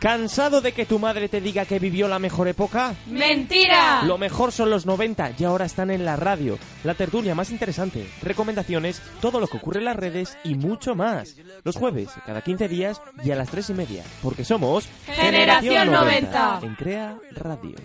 ¿Cansado 0.00 0.60
de 0.60 0.72
que 0.72 0.84
tu 0.84 0.98
madre 0.98 1.28
te 1.28 1.40
diga 1.40 1.64
que 1.64 1.78
vivió 1.78 2.06
la 2.06 2.18
mejor 2.18 2.48
época? 2.48 2.94
¡Mentira! 3.06 4.02
Lo 4.04 4.18
mejor 4.18 4.52
son 4.52 4.68
los 4.68 4.84
90 4.84 5.32
y 5.38 5.44
ahora 5.44 5.64
están 5.64 5.90
en 5.90 6.04
la 6.04 6.16
radio. 6.16 6.58
La 6.84 6.94
tertulia 6.94 7.34
más 7.34 7.50
interesante, 7.50 8.06
recomendaciones, 8.22 9.00
todo 9.20 9.40
lo 9.40 9.46
que 9.46 9.56
ocurre 9.56 9.78
en 9.78 9.86
las 9.86 9.96
redes 9.96 10.36
y 10.44 10.54
mucho 10.54 10.94
más. 10.94 11.36
Los 11.64 11.76
jueves, 11.76 12.10
cada 12.26 12.42
15 12.42 12.68
días 12.68 13.00
y 13.24 13.30
a 13.30 13.36
las 13.36 13.48
3 13.48 13.70
y 13.70 13.74
media. 13.74 14.04
Porque 14.22 14.44
somos 14.44 14.86
Generación 15.06 15.90
90. 15.90 16.60
En 16.62 16.74
Crea 16.74 17.18
Radio. 17.32 17.76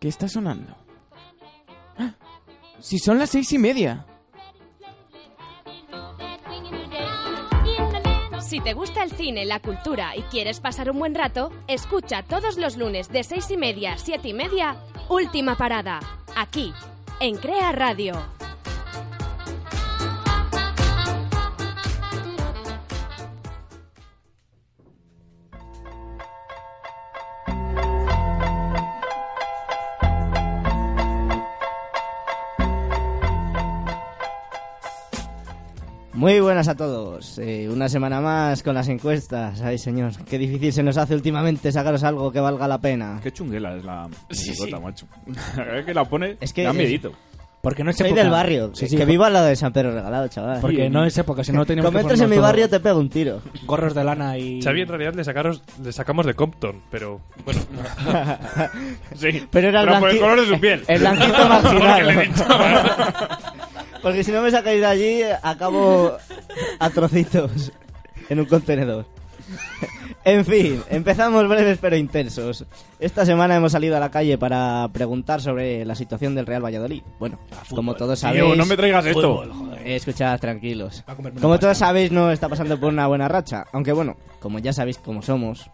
¿Qué 0.00 0.08
está 0.08 0.28
sonando? 0.28 0.74
¡Ah! 1.98 2.14
Si 2.80 2.98
son 2.98 3.18
las 3.18 3.30
seis 3.30 3.52
y 3.52 3.58
media. 3.58 4.06
Si 8.50 8.58
te 8.58 8.72
gusta 8.72 9.04
el 9.04 9.12
cine, 9.12 9.44
la 9.44 9.60
cultura 9.60 10.16
y 10.16 10.22
quieres 10.22 10.58
pasar 10.58 10.90
un 10.90 10.98
buen 10.98 11.14
rato, 11.14 11.52
escucha 11.68 12.24
todos 12.24 12.56
los 12.56 12.76
lunes 12.76 13.08
de 13.08 13.22
seis 13.22 13.48
y 13.52 13.56
media 13.56 13.92
a 13.92 13.98
siete 13.98 14.26
y 14.26 14.34
media, 14.34 14.74
Última 15.08 15.56
Parada, 15.56 16.00
aquí, 16.34 16.72
en 17.20 17.36
Crea 17.36 17.70
Radio. 17.70 18.14
Muy 36.20 36.38
buenas 36.40 36.68
a 36.68 36.74
todos. 36.76 37.38
Eh, 37.38 37.66
una 37.72 37.88
semana 37.88 38.20
más 38.20 38.62
con 38.62 38.74
las 38.74 38.88
encuestas. 38.88 39.62
Ay, 39.62 39.78
señor, 39.78 40.12
qué 40.28 40.36
difícil 40.36 40.70
se 40.70 40.82
nos 40.82 40.98
hace 40.98 41.14
últimamente 41.14 41.72
sacaros 41.72 42.04
algo 42.04 42.30
que 42.30 42.40
valga 42.40 42.68
la 42.68 42.76
pena. 42.76 43.18
Qué 43.22 43.32
chunguela 43.32 43.74
es 43.74 43.84
la 43.86 44.06
Sí, 44.28 44.54
sí. 44.54 44.70
macho. 44.82 45.06
es 45.78 45.86
que 45.86 45.94
la 45.94 46.04
pone. 46.04 46.36
Es 46.42 46.52
que 46.52 46.64
da 46.64 46.70
es- 46.72 46.76
miedito. 46.76 47.12
Porque 47.62 47.84
no 47.84 47.90
es 47.90 47.96
Soy 47.96 48.08
época. 48.08 48.22
del 48.22 48.30
barrio. 48.30 48.70
Sí, 48.74 48.86
sí, 48.86 48.96
que 48.98 49.04
viva 49.06 49.26
al 49.28 49.32
lado 49.34 49.46
de 49.46 49.56
San 49.56 49.72
Pedro 49.72 49.92
Regalado, 49.92 50.28
chaval. 50.28 50.60
Porque 50.60 50.88
no 50.90 51.04
es 51.06 51.16
época, 51.16 51.42
si 51.44 51.52
no 51.52 51.64
tenemos 51.66 51.88
Como 51.90 51.98
que 51.98 52.02
entres 52.02 52.20
en 52.20 52.28
mi 52.30 52.36
todo- 52.36 52.42
barrio 52.44 52.68
te 52.68 52.80
pego 52.80 52.98
un 53.00 53.08
tiro. 53.08 53.40
Gorros 53.66 53.94
de 53.94 54.04
lana 54.04 54.36
y... 54.38 54.60
Xavi 54.62 54.82
en 54.82 54.88
realidad 54.88 55.14
le, 55.14 55.24
sacaros, 55.24 55.62
le 55.82 55.92
sacamos 55.92 56.24
de 56.26 56.34
Compton, 56.34 56.82
pero 56.90 57.20
bueno. 57.46 57.60
sí, 59.14 59.46
Pero 59.50 59.68
era 59.68 59.82
el, 59.82 59.88
por 60.00 60.08
el 60.10 60.16
blanqui- 60.16 60.20
color 60.20 60.40
de 60.40 60.46
su 60.54 60.60
piel. 60.60 60.84
El 60.86 61.00
blanquito 61.00 61.48
marginal. 61.48 62.28
Porque 64.02 64.24
si 64.24 64.32
no 64.32 64.42
me 64.42 64.50
sacáis 64.50 64.80
de 64.80 64.86
allí, 64.86 65.22
acabo 65.42 66.16
a 66.78 66.90
trocitos 66.90 67.72
en 68.28 68.40
un 68.40 68.46
contenedor. 68.46 69.06
En 70.24 70.44
fin, 70.44 70.82
empezamos 70.90 71.48
breves 71.48 71.78
pero 71.80 71.96
intensos. 71.96 72.64
Esta 72.98 73.24
semana 73.24 73.56
hemos 73.56 73.72
salido 73.72 73.96
a 73.96 74.00
la 74.00 74.10
calle 74.10 74.36
para 74.36 74.88
preguntar 74.92 75.40
sobre 75.40 75.84
la 75.84 75.94
situación 75.94 76.34
del 76.34 76.46
Real 76.46 76.64
Valladolid. 76.64 77.02
Bueno, 77.18 77.38
como 77.74 77.94
todos 77.94 78.20
Tío, 78.20 78.28
sabéis... 78.28 78.56
no 78.56 78.66
me 78.66 78.76
traigas 78.76 79.06
esto. 79.06 79.42
Fútbol, 79.42 79.78
Escuchad, 79.84 80.38
tranquilos. 80.38 81.02
Como 81.40 81.58
todos 81.58 81.78
sabéis, 81.78 82.12
no 82.12 82.30
está 82.30 82.48
pasando 82.48 82.78
por 82.78 82.92
una 82.92 83.06
buena 83.06 83.28
racha. 83.28 83.64
Aunque 83.72 83.92
bueno, 83.92 84.16
como 84.40 84.58
ya 84.58 84.74
sabéis 84.74 84.98
cómo 84.98 85.22
somos, 85.22 85.70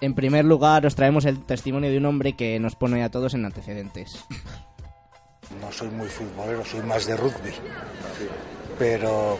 en 0.00 0.14
primer 0.14 0.44
lugar 0.44 0.86
os 0.86 0.94
traemos 0.94 1.24
el 1.24 1.44
testimonio 1.44 1.90
de 1.90 1.98
un 1.98 2.06
hombre 2.06 2.34
que 2.34 2.58
nos 2.60 2.76
pone 2.76 3.02
a 3.02 3.10
todos 3.10 3.34
en 3.34 3.44
antecedentes. 3.44 4.24
No 5.60 5.72
soy 5.72 5.88
muy 5.88 6.08
futbolero, 6.08 6.64
soy 6.64 6.80
más 6.82 7.06
de 7.06 7.16
rugby. 7.16 7.52
Pero. 8.78 9.38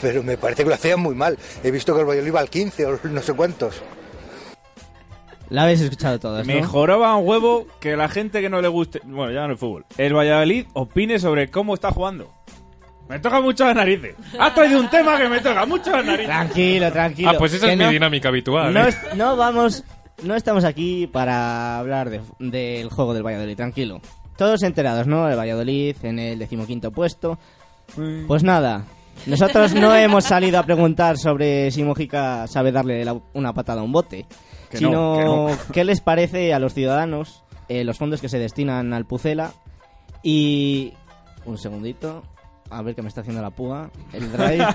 Pero 0.00 0.22
me 0.22 0.36
parece 0.36 0.62
que 0.64 0.68
lo 0.68 0.74
hacían 0.74 1.00
muy 1.00 1.14
mal. 1.14 1.38
He 1.62 1.70
visto 1.70 1.94
que 1.94 2.00
el 2.00 2.06
Valladolid 2.06 2.28
iba 2.28 2.40
al 2.40 2.50
15 2.50 2.86
o 2.86 2.98
no 3.04 3.22
sé 3.22 3.32
cuántos. 3.34 3.82
La 5.50 5.64
habéis 5.64 5.80
escuchado 5.82 6.18
todos, 6.18 6.46
¿no? 6.46 6.52
Mejoraba 6.54 7.14
un 7.16 7.28
huevo 7.28 7.66
que 7.78 7.96
la 7.96 8.08
gente 8.08 8.40
que 8.40 8.48
no 8.48 8.60
le 8.60 8.68
guste. 8.68 9.00
Bueno, 9.04 9.32
ya 9.32 9.46
no 9.46 9.52
el 9.52 9.58
fútbol. 9.58 9.84
El 9.98 10.14
Valladolid 10.16 10.66
opine 10.72 11.18
sobre 11.18 11.50
cómo 11.50 11.74
está 11.74 11.90
jugando. 11.92 12.32
Me 13.08 13.18
toca 13.18 13.40
mucho 13.40 13.64
las 13.66 13.76
narices. 13.76 14.16
Has 14.38 14.54
traído 14.54 14.80
un 14.80 14.88
tema 14.88 15.18
que 15.18 15.28
me 15.28 15.38
toca 15.40 15.66
mucho 15.66 15.90
las 15.90 16.04
narices. 16.04 16.26
Tranquilo, 16.26 16.90
tranquilo. 16.90 17.30
Ah, 17.30 17.34
pues 17.38 17.52
esa 17.52 17.66
Que 17.66 17.72
es 17.74 17.78
no- 17.78 17.86
mi 17.88 17.92
dinámica 17.92 18.28
habitual. 18.28 18.72
No, 18.72 18.84
¿eh? 18.84 18.88
es- 18.88 19.14
no 19.14 19.36
vamos, 19.36 19.84
no 20.22 20.34
estamos 20.34 20.64
aquí 20.64 21.06
para 21.06 21.78
hablar 21.78 22.08
de- 22.08 22.22
del 22.38 22.88
juego 22.88 23.12
del 23.12 23.22
Valladolid, 23.22 23.56
tranquilo. 23.56 24.00
Todos 24.36 24.62
enterados, 24.62 25.06
¿no? 25.06 25.28
El 25.28 25.38
Valladolid 25.38 25.96
en 26.02 26.18
el 26.18 26.38
decimoquinto 26.38 26.90
puesto. 26.90 27.38
Pues 28.26 28.42
nada, 28.42 28.84
nosotros 29.26 29.74
no 29.74 29.94
hemos 29.96 30.24
salido 30.24 30.58
a 30.58 30.62
preguntar 30.64 31.18
sobre 31.18 31.70
si 31.70 31.84
Mojica 31.84 32.46
sabe 32.46 32.72
darle 32.72 33.04
la- 33.04 33.20
una 33.34 33.52
patada 33.52 33.80
a 33.80 33.84
un 33.84 33.92
bote, 33.92 34.26
Que 34.70 34.78
sino 34.78 34.90
no, 34.92 35.16
que 35.18 35.24
no. 35.24 35.72
qué 35.72 35.84
les 35.84 36.00
parece 36.00 36.52
a 36.54 36.58
los 36.58 36.74
ciudadanos 36.74 37.42
eh, 37.68 37.84
los 37.84 37.96
fondos 37.98 38.20
que 38.20 38.28
se 38.28 38.38
destinan 38.38 38.92
al 38.92 39.04
Pucela 39.06 39.52
y... 40.22 40.92
Un 41.46 41.58
segundito, 41.58 42.22
a 42.70 42.80
ver 42.80 42.94
que 42.94 43.02
me 43.02 43.08
está 43.08 43.20
haciendo 43.20 43.42
la 43.42 43.50
púa, 43.50 43.90
el 44.14 44.32
drive. 44.32 44.66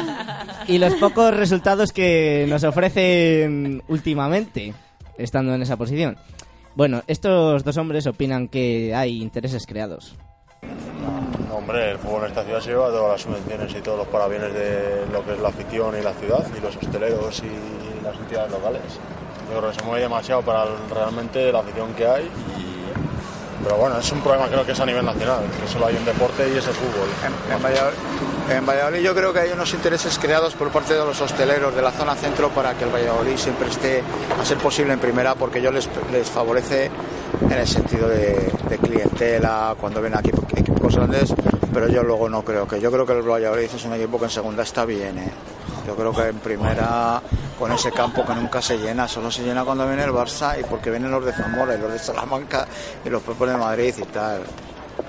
y 0.68 0.78
los 0.78 0.94
pocos 0.94 1.34
resultados 1.36 1.92
que 1.92 2.46
nos 2.48 2.64
ofrecen 2.64 3.82
últimamente, 3.88 4.72
estando 5.18 5.54
en 5.54 5.60
esa 5.60 5.76
posición. 5.76 6.16
Bueno, 6.74 7.02
estos 7.06 7.64
dos 7.64 7.76
hombres 7.76 8.06
opinan 8.06 8.48
que 8.48 8.94
hay 8.94 9.20
intereses 9.20 9.66
creados. 9.66 10.14
Hombre, 11.52 11.92
el 11.92 11.98
fútbol 11.98 12.22
en 12.22 12.28
esta 12.28 12.44
ciudad 12.44 12.60
se 12.60 12.70
lleva 12.70 12.88
todas 12.88 13.12
las 13.12 13.20
subvenciones 13.22 13.74
y 13.74 13.80
todos 13.80 13.98
los 13.98 14.08
parabienes 14.08 14.52
de 14.54 15.06
lo 15.12 15.24
que 15.24 15.32
es 15.32 15.40
la 15.40 15.48
afición 15.48 15.98
y 15.98 16.02
la 16.02 16.12
ciudad 16.14 16.46
y 16.56 16.60
los 16.60 16.76
hosteleros 16.76 17.42
y 17.42 18.04
las 18.04 18.16
entidades 18.16 18.52
locales. 18.52 18.82
Yo 19.50 19.58
creo 19.58 19.70
que 19.70 19.78
se 19.78 19.84
mueve 19.84 20.02
demasiado 20.02 20.42
para 20.42 20.66
realmente 20.92 21.50
la 21.50 21.60
afición 21.60 21.92
que 21.94 22.06
hay 22.06 22.30
y... 22.58 22.67
Pero 23.62 23.76
bueno, 23.76 23.98
es 23.98 24.12
un 24.12 24.20
problema 24.20 24.46
creo 24.48 24.64
que 24.64 24.72
es 24.72 24.80
a 24.80 24.86
nivel 24.86 25.04
nacional, 25.04 25.40
que 25.60 25.70
solo 25.70 25.86
hay 25.86 25.96
un 25.96 26.04
deporte 26.04 26.48
y 26.48 26.56
es 26.56 26.66
el 26.66 26.74
fútbol. 26.74 27.08
En 28.50 28.64
Valladolid, 28.64 29.00
yo 29.00 29.14
creo 29.14 29.32
que 29.32 29.40
hay 29.40 29.50
unos 29.50 29.72
intereses 29.74 30.18
creados 30.18 30.54
por 30.54 30.70
parte 30.70 30.94
de 30.94 31.00
los 31.04 31.20
hosteleros 31.20 31.74
de 31.74 31.82
la 31.82 31.90
zona 31.90 32.14
centro 32.14 32.48
para 32.50 32.74
que 32.74 32.84
el 32.84 32.90
Valladolid 32.90 33.36
siempre 33.36 33.68
esté 33.68 34.02
a 34.40 34.44
ser 34.44 34.58
posible 34.58 34.92
en 34.94 35.00
primera 35.00 35.34
porque 35.34 35.58
ello 35.58 35.70
les, 35.70 35.88
favorece 36.30 36.90
en 37.42 37.52
el 37.52 37.66
sentido 37.66 38.08
de, 38.08 38.50
de 38.68 38.78
clientela 38.78 39.74
cuando 39.78 40.00
ven 40.00 40.16
aquí 40.16 40.30
equipos 40.56 40.96
grandes, 40.96 41.34
pero 41.72 41.88
yo 41.88 42.02
luego 42.02 42.28
no 42.28 42.42
creo 42.42 42.66
que. 42.66 42.80
Yo 42.80 42.90
creo 42.90 43.04
que 43.04 43.12
el 43.12 43.22
Valladolid 43.22 43.64
es 43.64 43.84
un 43.84 43.94
equipo 43.94 44.18
que 44.18 44.24
en 44.24 44.30
segunda 44.30 44.62
está 44.62 44.84
bien. 44.84 45.18
¿eh? 45.18 45.30
Yo 45.88 45.96
creo 45.96 46.12
que 46.12 46.28
en 46.28 46.38
primera, 46.38 47.22
con 47.58 47.72
ese 47.72 47.90
campo 47.90 48.22
que 48.22 48.34
nunca 48.34 48.60
se 48.60 48.76
llena, 48.76 49.08
solo 49.08 49.30
se 49.30 49.42
llena 49.42 49.64
cuando 49.64 49.86
viene 49.86 50.04
el 50.04 50.10
Barça 50.10 50.60
y 50.60 50.64
porque 50.64 50.90
vienen 50.90 51.10
los 51.10 51.24
de 51.24 51.32
Zamora 51.32 51.74
y 51.74 51.78
los 51.78 51.90
de 51.90 51.98
Salamanca 51.98 52.68
y 53.02 53.08
los 53.08 53.22
propios 53.22 53.52
de 53.52 53.56
Madrid 53.56 53.94
y 53.96 54.02
tal. 54.02 54.42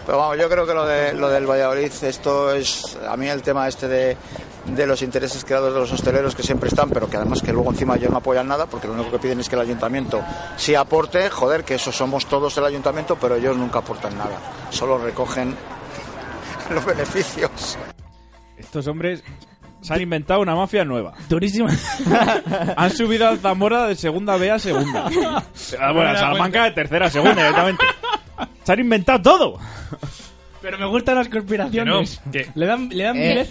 Pero 0.06 0.18
vamos, 0.18 0.38
yo 0.38 0.48
creo 0.48 0.66
que 0.66 0.74
lo, 0.74 0.86
de, 0.86 1.12
lo 1.12 1.28
del 1.28 1.46
Valladolid, 1.46 1.92
esto 2.04 2.54
es, 2.54 2.98
a 3.06 3.18
mí 3.18 3.28
el 3.28 3.42
tema 3.42 3.68
este 3.68 3.90
de, 3.90 4.16
de 4.68 4.88
los 4.88 5.02
intereses 5.02 5.44
creados 5.44 5.74
de 5.74 5.82
los 5.82 5.92
hosteleros 5.92 6.34
que 6.34 6.44
siempre 6.44 6.70
están, 6.70 6.90
pero 6.92 7.10
que 7.10 7.18
además 7.18 7.42
que 7.42 7.52
luego 7.52 7.72
encima 7.72 7.98
ellos 7.98 8.10
no 8.10 8.20
apoyan 8.20 8.48
nada, 8.48 8.66
porque 8.66 8.88
lo 8.88 8.94
único 8.94 9.12
que 9.12 9.20
piden 9.20 9.42
es 9.42 9.50
que 9.50 9.56
el 9.56 9.62
ayuntamiento 9.64 10.22
sí 10.56 10.76
aporte, 10.76 11.30
joder, 11.30 11.66
que 11.66 11.76
eso 11.76 11.92
somos 11.92 12.26
todos 12.26 12.58
el 12.58 12.64
ayuntamiento, 12.64 13.18
pero 13.20 13.36
ellos 13.36 13.58
nunca 13.58 13.80
aportan 13.80 14.18
nada, 14.18 14.40
solo 14.70 14.98
recogen 14.98 15.58
los 16.74 16.86
beneficios. 16.86 17.78
Estos 18.58 18.88
hombres 18.88 19.24
se 19.82 19.94
han 19.94 20.02
inventado 20.02 20.42
una 20.42 20.56
mafia 20.56 20.84
nueva. 20.86 21.14
Durísima. 21.30 21.70
Han 22.78 22.92
subido 22.92 23.28
al 23.28 23.40
Zamora 23.40 23.88
de 23.88 23.96
segunda 23.96 24.36
B 24.38 24.52
a 24.52 24.60
segunda. 24.60 25.06
Ah, 25.80 25.92
bueno, 25.94 26.10
a 26.10 26.18
Salamanca 26.18 26.64
de 26.66 26.72
tercera 26.72 27.06
a 27.08 27.10
segunda 27.10 27.36
directamente. 27.42 27.86
Se 28.64 28.74
han 28.74 28.80
inventado 28.80 29.22
todo. 29.22 29.60
Pero 30.62 30.78
me 30.78 30.86
gustan 30.88 31.16
las 31.16 31.30
conspiraciones. 31.30 32.20
Que 32.20 32.26
no, 32.26 32.32
que- 32.46 32.52
Le 32.56 32.66
dan, 32.66 32.90
le 32.90 33.04
dan 33.04 33.18
Eh, 33.18 33.48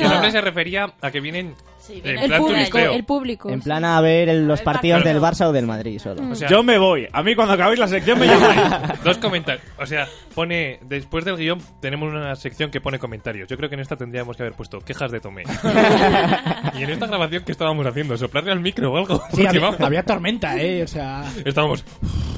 el 0.00 0.12
hombre 0.12 0.30
se 0.32 0.40
refería 0.40 0.92
a 1.00 1.10
que 1.10 1.20
vienen 1.20 1.54
El 1.90 2.26
plan 2.26 2.40
público, 2.42 2.78
el 2.78 3.04
público. 3.04 3.50
En 3.50 3.60
plan 3.60 3.84
a 3.84 4.00
ver 4.00 4.28
el- 4.28 4.46
los 4.46 4.60
partidos 4.62 5.04
del 5.04 5.20
Barça 5.20 5.46
o 5.46 5.52
del 5.52 5.66
Madrid 5.66 5.98
solo. 5.98 6.22
O 6.30 6.34
sea- 6.34 6.48
Yo 6.48 6.62
me 6.62 6.78
voy. 6.78 7.06
A 7.12 7.22
mí 7.22 7.34
cuando 7.34 7.54
acabéis 7.54 7.78
la 7.78 7.88
sección 7.88 8.18
me 8.18 8.26
llamáis. 8.28 9.02
Dos 9.04 9.18
comentarios. 9.18 9.64
O 9.78 9.86
sea, 9.86 10.06
pone. 10.34 10.78
Después 10.82 11.24
del 11.24 11.36
guion 11.36 11.58
tenemos 11.80 12.08
una 12.10 12.34
sección 12.36 12.70
que 12.70 12.80
pone 12.80 12.98
comentarios. 12.98 13.48
Yo 13.48 13.56
creo 13.56 13.68
que 13.68 13.74
en 13.76 13.80
esta 13.80 13.96
tendríamos 13.96 14.36
que 14.36 14.42
haber 14.42 14.54
puesto 14.54 14.78
quejas 14.80 15.10
de 15.10 15.20
Tomé. 15.20 15.42
y 16.78 16.82
en 16.82 16.90
esta 16.90 17.06
grabación, 17.06 17.42
¿qué 17.44 17.52
estábamos 17.52 17.86
haciendo? 17.86 18.16
¿Soplarle 18.16 18.52
al 18.52 18.60
micro 18.60 18.92
o 18.92 18.96
algo? 18.96 19.22
Sí, 19.32 19.44
había, 19.46 20.02
tormenta, 20.02 20.56
¿eh? 20.60 20.82
O 20.82 20.86
sea... 20.86 21.24
Estábamos. 21.44 21.84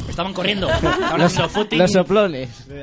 Estaban 0.08 0.32
corriendo. 0.32 0.68
Footing. 1.50 1.78
Los 1.78 1.92
soplones. 1.92 2.66
Me 2.68 2.82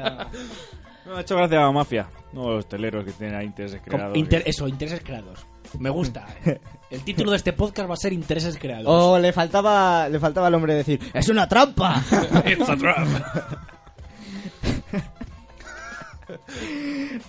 ha 1.15 1.21
hecho 1.21 1.35
gracia 1.37 1.59
la 1.59 1.71
mafia. 1.71 2.07
No 2.33 2.49
los 2.49 2.59
hosteleros 2.65 3.05
que 3.05 3.11
tienen 3.13 3.35
ahí 3.35 3.45
intereses 3.45 3.81
creados. 3.83 4.17
inter- 4.17 4.43
eso, 4.45 4.67
intereses 4.67 5.01
creados. 5.03 5.45
Me 5.79 5.89
gusta. 5.89 6.25
El 6.89 7.01
título 7.03 7.31
de 7.31 7.37
este 7.37 7.51
podcast 7.53 7.89
va 7.89 7.93
a 7.95 7.97
ser 7.97 8.13
Intereses 8.13 8.57
creados. 8.57 8.85
O 8.87 9.19
le 9.19 9.33
faltaba, 9.33 10.07
le 10.07 10.19
faltaba 10.19 10.47
al 10.47 10.55
hombre 10.55 10.73
decir, 10.75 10.99
¡es 11.13 11.27
una 11.29 11.47
trampa! 11.47 12.01
It's 12.45 12.69
a 12.69 12.75
trap. 12.77 13.07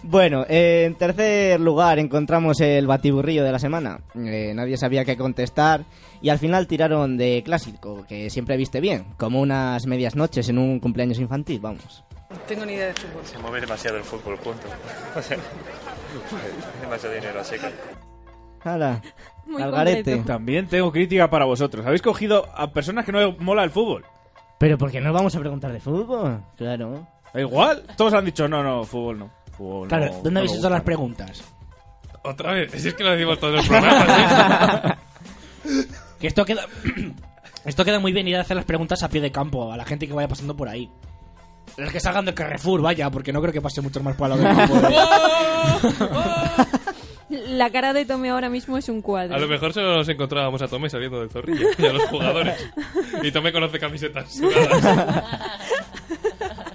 Bueno, 0.03 0.45
eh, 0.49 0.85
en 0.87 0.95
tercer 0.97 1.61
lugar 1.61 1.99
encontramos 1.99 2.61
el 2.61 2.87
batiburrillo 2.87 3.45
de 3.45 3.53
la 3.53 3.59
semana. 3.59 4.01
Eh, 4.17 4.53
nadie 4.55 4.77
sabía 4.77 5.05
qué 5.05 5.17
contestar 5.17 5.85
y 6.21 6.31
al 6.31 6.39
final 6.39 6.67
tiraron 6.67 7.17
de 7.17 7.43
clásico, 7.45 8.05
que 8.09 8.29
siempre 8.31 8.57
viste 8.57 8.81
bien, 8.81 9.05
como 9.17 9.41
unas 9.41 9.87
medias 9.87 10.17
noches 10.17 10.49
en 10.49 10.59
un 10.59 10.81
cumpleaños 10.81 11.19
infantil, 11.21 11.61
vamos. 11.61 12.05
Tengo 12.47 12.67
ni 12.67 12.75
idea 12.75 12.87
de 12.89 12.95
fútbol. 12.95 13.25
Se 13.25 13.39
mueve 13.39 13.61
demasiado 13.61 13.97
el 13.97 14.05
fútbol, 14.05 14.37
punto. 14.39 14.67
O 15.17 15.23
sea, 15.23 15.39
demasiado 16.81 17.15
dinero, 17.15 17.41
así 17.41 17.57
que... 17.59 17.73
Hala, 18.69 19.01
Muy 19.47 19.63
al 19.63 19.71
garete. 19.71 20.17
También 20.19 20.67
tengo 20.67 20.93
crítica 20.93 21.31
para 21.31 21.45
vosotros. 21.47 21.87
Habéis 21.87 22.03
cogido 22.03 22.47
a 22.55 22.71
personas 22.73 23.05
que 23.05 23.13
no 23.13 23.33
mola 23.39 23.65
el 23.65 23.71
fútbol. 23.71 24.05
Pero 24.59 24.77
¿por 24.77 24.91
qué 24.91 25.01
no 25.01 25.13
vamos 25.13 25.35
a 25.37 25.41
preguntar 25.41 25.73
de 25.73 25.81
fútbol? 25.81 26.43
Claro. 26.57 27.07
Da 27.33 27.41
igual. 27.41 27.85
Todos 27.97 28.13
han 28.13 28.25
dicho, 28.25 28.49
no, 28.49 28.63
no, 28.63 28.85
fútbol 28.85 29.19
no. 29.21 29.31
Fútbol 29.57 29.89
Claro, 29.89 30.07
no, 30.07 30.13
¿dónde 30.15 30.31
no 30.33 30.39
habéis 30.41 30.55
hecho 30.55 30.69
las 30.69 30.83
preguntas? 30.83 31.45
Otra 32.25 32.53
vez. 32.53 32.73
Si 32.73 32.89
es 32.89 32.95
que 32.95 33.05
lo 33.05 33.13
decimos 33.13 33.39
todos 33.39 33.55
los 33.55 33.69
programas. 33.69 34.09
¿eh? 34.09 34.95
Que 36.19 36.27
esto 36.27 36.45
queda... 36.45 36.63
esto 37.65 37.85
queda 37.85 38.01
muy 38.01 38.13
bien 38.13 38.27
ir 38.27 38.37
a 38.37 38.41
hacer 38.41 38.57
las 38.57 38.65
preguntas 38.65 39.03
a 39.03 39.09
pie 39.09 39.21
de 39.21 39.31
campo, 39.31 39.73
a 39.73 39.77
la 39.77 39.85
gente 39.85 40.09
que 40.09 40.13
vaya 40.13 40.27
pasando 40.27 40.57
por 40.57 40.69
ahí. 40.69 40.91
Las 41.77 41.93
que 41.93 42.01
salgan 42.01 42.25
del 42.25 42.35
Carrefour, 42.35 42.81
vaya, 42.83 43.11
porque 43.11 43.33
no 43.33 43.41
creo 43.41 43.53
que 43.53 43.61
pase 43.61 43.81
mucho 43.81 44.03
más 44.03 44.17
por 44.17 44.31
al 44.33 44.39
lado 44.43 44.49
del 44.49 44.69
campo. 44.69 44.89
La 47.29 47.71
cara 47.71 47.93
de 47.93 48.07
Tomé 48.07 48.31
ahora 48.31 48.49
mismo 48.49 48.79
es 48.79 48.89
un 48.89 49.03
cuadro. 49.03 49.35
A 49.35 49.39
lo 49.39 49.49
mejor 49.49 49.73
solo 49.75 49.97
nos 49.97 50.09
encontrábamos 50.09 50.63
a 50.63 50.69
Tomé 50.69 50.89
saliendo 50.89 51.21
del 51.21 51.29
zorrillo 51.31 51.69
y 51.77 51.87
a 51.87 51.93
los 51.93 52.05
jugadores. 52.05 52.71
Y 53.23 53.31
Tomé 53.31 53.53
conoce 53.53 53.79
camisetas 53.79 54.33
sudadas. 54.33 55.25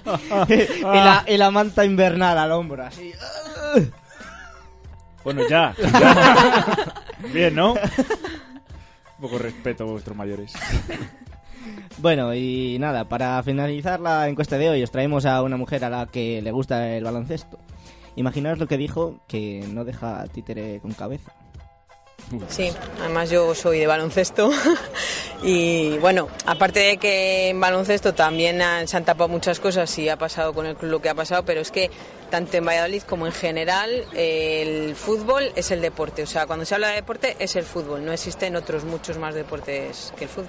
y, 0.48 0.82
la, 0.82 1.24
y 1.26 1.36
la 1.36 1.50
manta 1.50 1.84
invernal 1.84 2.38
al 2.38 2.52
hombro, 2.52 2.84
así. 2.84 3.12
Bueno, 5.24 5.42
ya. 5.48 5.74
ya. 5.80 6.94
Bien, 7.32 7.54
¿no? 7.54 7.72
Un 7.72 7.78
poco 9.20 9.38
respeto 9.38 9.84
a 9.84 9.86
vuestros 9.86 10.16
mayores. 10.16 10.52
Bueno, 11.98 12.34
y 12.34 12.76
nada, 12.78 13.08
para 13.08 13.42
finalizar 13.42 14.00
la 14.00 14.28
encuesta 14.28 14.58
de 14.58 14.68
hoy 14.68 14.82
os 14.82 14.90
traemos 14.90 15.26
a 15.26 15.42
una 15.42 15.56
mujer 15.56 15.84
a 15.84 15.90
la 15.90 16.06
que 16.06 16.42
le 16.42 16.50
gusta 16.50 16.96
el 16.96 17.04
baloncesto. 17.04 17.58
Imaginaos 18.16 18.58
lo 18.58 18.66
que 18.66 18.76
dijo, 18.76 19.20
que 19.26 19.64
no 19.72 19.84
deja 19.84 20.24
títere 20.32 20.80
con 20.80 20.92
cabeza. 20.92 21.32
Sí, 22.48 22.72
además 23.00 23.28
yo 23.28 23.54
soy 23.54 23.78
de 23.78 23.86
baloncesto 23.86 24.50
y 25.42 25.98
bueno, 25.98 26.28
aparte 26.46 26.80
de 26.80 26.96
que 26.96 27.50
en 27.50 27.60
baloncesto 27.60 28.14
también 28.14 28.62
se 28.86 28.96
han 28.96 29.04
tapado 29.04 29.28
muchas 29.28 29.60
cosas 29.60 29.96
y 29.98 30.08
ha 30.08 30.16
pasado 30.16 30.54
con 30.54 30.64
el 30.64 30.74
club 30.74 30.90
lo 30.90 31.02
que 31.02 31.10
ha 31.10 31.14
pasado, 31.14 31.44
pero 31.44 31.60
es 31.60 31.70
que 31.70 31.90
tanto 32.30 32.56
en 32.56 32.64
Valladolid 32.64 33.02
como 33.02 33.26
en 33.26 33.32
general 33.32 33.90
el 34.14 34.94
fútbol 34.96 35.52
es 35.54 35.70
el 35.70 35.82
deporte, 35.82 36.22
o 36.22 36.26
sea, 36.26 36.46
cuando 36.46 36.64
se 36.64 36.74
habla 36.74 36.88
de 36.88 36.94
deporte 36.96 37.36
es 37.38 37.56
el 37.56 37.64
fútbol, 37.64 38.04
no 38.04 38.12
existen 38.12 38.56
otros 38.56 38.84
muchos 38.84 39.18
más 39.18 39.34
deportes 39.34 40.12
que 40.16 40.24
el 40.24 40.30
fútbol. 40.30 40.48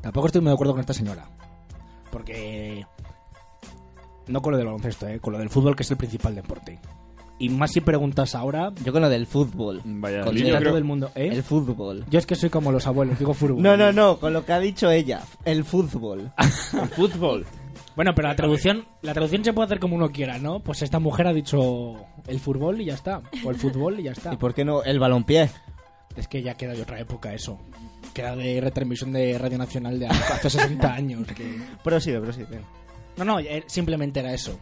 Tampoco 0.00 0.26
estoy 0.26 0.40
muy 0.42 0.50
de 0.50 0.54
acuerdo 0.54 0.72
con 0.74 0.80
esta 0.80 0.94
señora. 0.94 1.26
Porque... 2.10 2.86
No 4.28 4.42
con 4.42 4.52
lo 4.52 4.58
del 4.58 4.66
baloncesto, 4.66 5.06
¿eh? 5.08 5.20
Con 5.20 5.32
lo 5.32 5.38
del 5.38 5.50
fútbol, 5.50 5.76
que 5.76 5.82
es 5.84 5.90
el 5.90 5.96
principal 5.96 6.34
deporte. 6.34 6.78
Y 7.38 7.48
más 7.50 7.70
si 7.72 7.80
preguntas 7.80 8.34
ahora... 8.34 8.72
Yo 8.82 8.92
con 8.92 9.02
lo 9.02 9.08
del 9.08 9.26
fútbol. 9.26 9.82
Vaya, 9.84 10.18
Con 10.18 10.28
Considera 10.28 10.58
el- 10.58 10.64
todo 10.64 10.78
el 10.78 10.84
mundo, 10.84 11.10
¿eh? 11.14 11.28
El 11.32 11.42
fútbol. 11.42 12.04
Yo 12.10 12.18
es 12.18 12.26
que 12.26 12.34
soy 12.34 12.50
como 12.50 12.72
los 12.72 12.86
abuelos, 12.86 13.18
digo 13.18 13.34
fútbol. 13.34 13.62
No, 13.62 13.76
no, 13.76 13.92
no, 13.92 14.18
con 14.18 14.32
lo 14.32 14.44
que 14.44 14.52
ha 14.52 14.58
dicho 14.58 14.90
ella. 14.90 15.20
El 15.44 15.64
fútbol. 15.64 16.32
El 16.38 16.88
fútbol. 16.88 17.46
Bueno, 17.94 18.14
pero 18.14 18.28
la 18.28 18.36
traducción, 18.36 18.84
la 19.02 19.12
traducción 19.14 19.42
se 19.44 19.52
puede 19.54 19.66
hacer 19.66 19.80
como 19.80 19.96
uno 19.96 20.10
quiera, 20.12 20.38
¿no? 20.38 20.60
Pues 20.60 20.82
esta 20.82 20.98
mujer 20.98 21.26
ha 21.28 21.32
dicho 21.32 21.94
el 22.26 22.38
fútbol 22.40 22.78
y 22.82 22.84
ya 22.86 22.94
está. 22.94 23.22
O 23.42 23.48
el 23.50 23.56
fútbol 23.56 24.00
y 24.00 24.02
ya 24.02 24.12
está. 24.12 24.34
¿Y 24.34 24.36
por 24.36 24.52
qué 24.52 24.66
no 24.66 24.82
el 24.82 24.98
balompié? 24.98 25.48
Es 26.14 26.28
que 26.28 26.42
ya 26.42 26.54
queda 26.54 26.74
de 26.74 26.82
otra 26.82 27.00
época 27.00 27.32
eso. 27.32 27.58
Queda 28.16 28.34
de 28.34 28.60
retransmisión 28.62 29.12
de 29.12 29.36
Radio 29.38 29.58
Nacional 29.58 29.98
de 29.98 30.06
hace 30.06 30.48
60 30.48 30.94
años. 30.94 31.26
que- 31.28 31.58
Prosigue, 31.84 32.18
prosigue. 32.18 32.60
No, 33.18 33.24
no, 33.26 33.38
eh, 33.40 33.62
simplemente 33.66 34.20
era 34.20 34.32
eso. 34.32 34.58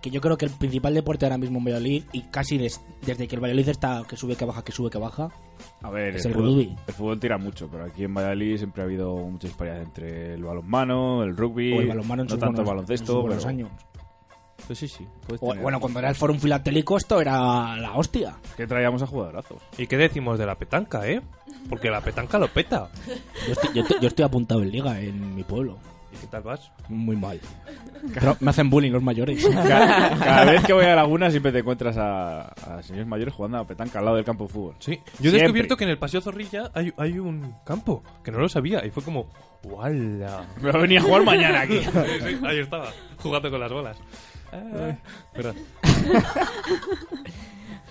Que 0.00 0.10
yo 0.10 0.20
creo 0.22 0.38
que 0.38 0.46
el 0.46 0.52
principal 0.52 0.94
deporte 0.94 1.26
ahora 1.26 1.36
mismo 1.36 1.58
en 1.58 1.64
Valladolid, 1.66 2.04
y 2.12 2.22
casi 2.30 2.56
des- 2.56 2.80
desde 3.04 3.26
que 3.28 3.34
el 3.34 3.42
Valladolid 3.42 3.68
está 3.68 4.04
que 4.08 4.16
sube, 4.16 4.36
que 4.36 4.44
baja, 4.46 4.62
que 4.64 4.72
sube, 4.72 4.88
que 4.90 4.96
baja, 4.98 5.28
A 5.82 5.90
ver, 5.90 6.16
es 6.16 6.24
el, 6.24 6.30
el 6.30 6.36
fútbol, 6.38 6.50
rugby. 6.54 6.76
el 6.86 6.94
fútbol 6.94 7.20
tira 7.20 7.36
mucho, 7.36 7.68
pero 7.70 7.84
aquí 7.84 8.04
en 8.04 8.14
Valladolid 8.14 8.56
siempre 8.56 8.82
ha 8.82 8.86
habido 8.86 9.16
muchas 9.16 9.50
disparidades 9.50 9.84
entre 9.86 10.34
el 10.34 10.44
balonmano, 10.44 11.24
el 11.24 11.36
rugby, 11.36 11.72
O 11.76 11.80
el 11.80 11.88
balonmano 11.88 12.22
en 12.22 12.26
no 12.28 12.30
sus 12.30 12.38
tanto 12.40 12.60
el 12.62 12.66
baloncesto. 12.68 13.02
en 13.12 13.16
sus 13.16 13.22
buenos 13.22 13.38
pero- 13.44 13.48
años. 13.50 13.70
Pues 14.68 14.78
sí, 14.78 14.86
sí. 14.86 15.04
puedes 15.26 15.42
O- 15.42 15.54
bueno, 15.60 15.80
cuando 15.80 15.98
era 15.98 16.08
el 16.10 16.14
Fórum 16.14 16.38
Filatélico 16.38 16.96
esto 16.96 17.20
era 17.20 17.74
la 17.76 17.94
hostia. 17.94 18.36
Que 18.56 18.66
traíamos 18.66 19.02
a 19.02 19.06
jugadorazos. 19.06 19.60
¿Y 19.76 19.86
qué 19.88 19.96
decimos 19.96 20.38
de 20.38 20.46
la 20.46 20.54
petanca, 20.56 21.08
eh? 21.08 21.20
Porque 21.68 21.90
la 21.90 22.00
petanca 22.02 22.38
lo 22.38 22.48
peta. 22.48 22.88
Yo 23.46 23.52
estoy, 23.54 23.70
yo 23.74 23.82
yo 24.00 24.08
estoy 24.08 24.24
apuntado 24.24 24.62
en 24.62 24.70
liga 24.70 25.00
en 25.00 25.34
mi 25.34 25.42
pueblo. 25.42 25.78
¿Y 26.12 26.16
qué 26.20 26.26
tal 26.28 26.42
vas? 26.42 26.70
Muy 26.88 27.16
mal. 27.16 27.38
Pero 28.14 28.36
me 28.40 28.50
hacen 28.50 28.70
bullying 28.70 28.92
los 28.92 29.02
mayores. 29.02 29.44
Cada, 29.46 30.16
cada 30.18 30.44
vez 30.52 30.64
que 30.64 30.72
voy 30.72 30.86
a 30.86 30.94
Laguna 30.94 31.30
siempre 31.30 31.52
te 31.52 31.58
encuentras 31.58 31.96
a, 31.98 32.42
a 32.48 32.82
señores 32.82 33.06
mayores 33.06 33.34
jugando 33.34 33.58
a 33.58 33.66
petanca 33.66 33.98
al 33.98 34.04
lado 34.06 34.16
del 34.16 34.24
campo 34.24 34.44
de 34.44 34.50
fútbol. 34.50 34.74
Sí, 34.78 34.92
yo 34.96 35.00
he 35.00 35.04
Siempre. 35.20 35.40
descubierto 35.42 35.76
que 35.76 35.84
en 35.84 35.90
el 35.90 35.98
Paseo 35.98 36.20
Zorrilla 36.22 36.70
hay, 36.74 36.92
hay 36.96 37.18
un 37.18 37.54
campo, 37.64 38.02
que 38.24 38.30
no 38.30 38.38
lo 38.38 38.48
sabía, 38.48 38.84
y 38.86 38.90
fue 38.90 39.02
como, 39.02 39.28
¡wala! 39.64 40.46
Me 40.62 40.70
va 40.72 40.78
a 40.78 40.82
venir 40.82 40.98
a 40.98 41.02
jugar 41.02 41.24
mañana 41.24 41.60
aquí. 41.60 41.78
Sí, 41.78 41.90
sí, 42.26 42.38
ahí 42.46 42.58
estaba, 42.60 42.90
jugando 43.18 43.50
con 43.50 43.60
las 43.60 43.70
bolas. 43.72 43.98
Perdón. 45.32 45.56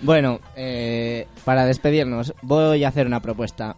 Bueno, 0.00 0.38
eh, 0.54 1.26
para 1.44 1.64
despedirnos, 1.64 2.32
voy 2.42 2.84
a 2.84 2.88
hacer 2.88 3.06
una 3.06 3.20
propuesta. 3.20 3.76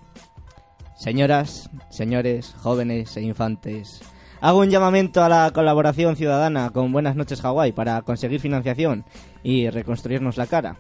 Señoras, 0.95 1.71
señores, 1.89 2.55
jóvenes 2.59 3.17
e 3.17 3.23
infantes, 3.23 4.03
hago 4.43 4.59
un 4.59 4.69
llamamiento 4.69 5.25
a 5.25 5.31
la 5.31 5.51
colaboración 5.51 6.17
ciudadana 6.17 6.71
con 6.71 6.93
Buenas 6.93 7.17
noches 7.17 7.41
Hawái 7.41 7.73
para 7.73 8.03
conseguir 8.03 8.39
financiación 8.39 9.07
y 9.43 9.71
reconstruirnos 9.71 10.37
la 10.37 10.47
cara. 10.47 10.77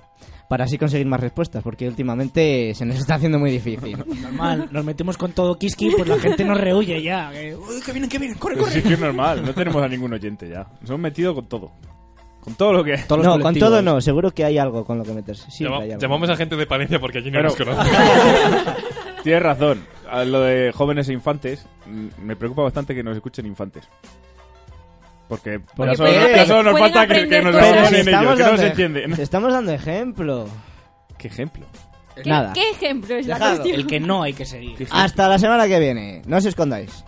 Para 0.50 0.64
así 0.64 0.76
conseguir 0.78 1.06
más 1.06 1.20
respuestas, 1.20 1.62
porque 1.62 1.86
últimamente 1.86 2.74
se 2.74 2.84
nos 2.84 2.96
está 2.98 3.14
haciendo 3.14 3.38
muy 3.38 3.52
difícil. 3.52 3.96
Normal, 4.20 4.68
nos 4.72 4.84
metemos 4.84 5.16
con 5.16 5.30
todo 5.30 5.56
Kiski, 5.56 5.92
pues 5.96 6.08
la 6.08 6.18
gente 6.18 6.44
nos 6.44 6.58
rehuye 6.60 7.00
ya. 7.00 7.30
que, 7.30 7.54
"Uy, 7.54 7.80
que 7.80 7.92
vienen, 7.92 8.10
que 8.10 8.18
vienen, 8.18 8.36
corre, 8.36 8.56
Pues 8.56 8.70
corre. 8.70 8.82
sí 8.82 8.88
que 8.88 8.94
es 8.94 9.00
normal, 9.00 9.44
no 9.46 9.54
tenemos 9.54 9.80
a 9.80 9.86
ningún 9.86 10.12
oyente 10.12 10.48
ya. 10.48 10.66
Nos 10.80 10.90
hemos 10.90 11.00
metido 11.02 11.36
con 11.36 11.46
todo. 11.46 11.70
Con 12.40 12.54
todo 12.56 12.72
lo 12.72 12.82
que... 12.82 12.96
No, 13.22 13.38
con 13.38 13.54
todo 13.54 13.80
no, 13.80 14.00
seguro 14.00 14.32
que 14.32 14.44
hay 14.44 14.58
algo 14.58 14.84
con 14.84 14.98
lo 14.98 15.04
que 15.04 15.12
meterse. 15.12 15.48
Siempre 15.52 15.72
Llama- 15.76 15.84
hay 15.84 15.90
algo. 15.92 16.02
llamamos 16.02 16.30
a 16.30 16.36
gente 16.36 16.56
de 16.56 16.66
Palencia 16.66 16.98
porque 16.98 17.18
allí 17.18 17.30
no 17.30 17.38
Pero- 17.38 17.50
nos 17.50 17.56
conocen. 17.56 17.94
Tienes 19.22 19.42
razón. 19.44 19.84
A 20.10 20.24
lo 20.24 20.40
de 20.40 20.72
jóvenes 20.72 21.08
e 21.08 21.12
infantes, 21.12 21.64
mm, 21.86 22.24
me 22.24 22.34
preocupa 22.34 22.62
bastante 22.62 22.92
que 22.94 23.04
nos 23.04 23.14
escuchen 23.14 23.46
infantes. 23.46 23.88
Porque, 25.30 25.60
Porque 25.60 25.96
solo, 25.96 26.10
pueden- 26.10 26.46
solo 26.46 26.62
nos 26.64 26.72
pueden 26.72 26.92
falta 26.92 27.14
que, 27.14 27.28
que 27.28 27.40
nos 27.42 27.54
Pero 27.54 27.66
en 27.86 27.94
estamos 27.94 28.02
que 28.10 28.26
no 28.26 28.36
se 28.36 28.42
dando- 28.42 28.62
entiende. 28.66 29.16
Te 29.16 29.22
estamos 29.22 29.52
dando 29.52 29.72
ejemplo. 29.72 30.48
¿Qué 31.16 31.28
ejemplo? 31.28 31.64
¿Qué, 32.16 32.28
Nada. 32.28 32.52
¿Qué 32.52 32.70
ejemplo 32.70 33.14
es 33.14 33.26
la 33.28 33.34
Dejadlo. 33.36 33.56
cuestión? 33.62 33.80
El 33.80 33.86
que 33.86 34.00
no 34.00 34.22
hay 34.24 34.32
que 34.32 34.44
seguir. 34.44 34.88
Hasta 34.90 35.28
la 35.28 35.38
semana 35.38 35.68
que 35.68 35.78
viene. 35.78 36.20
No 36.26 36.36
os 36.38 36.44
escondáis. 36.44 37.04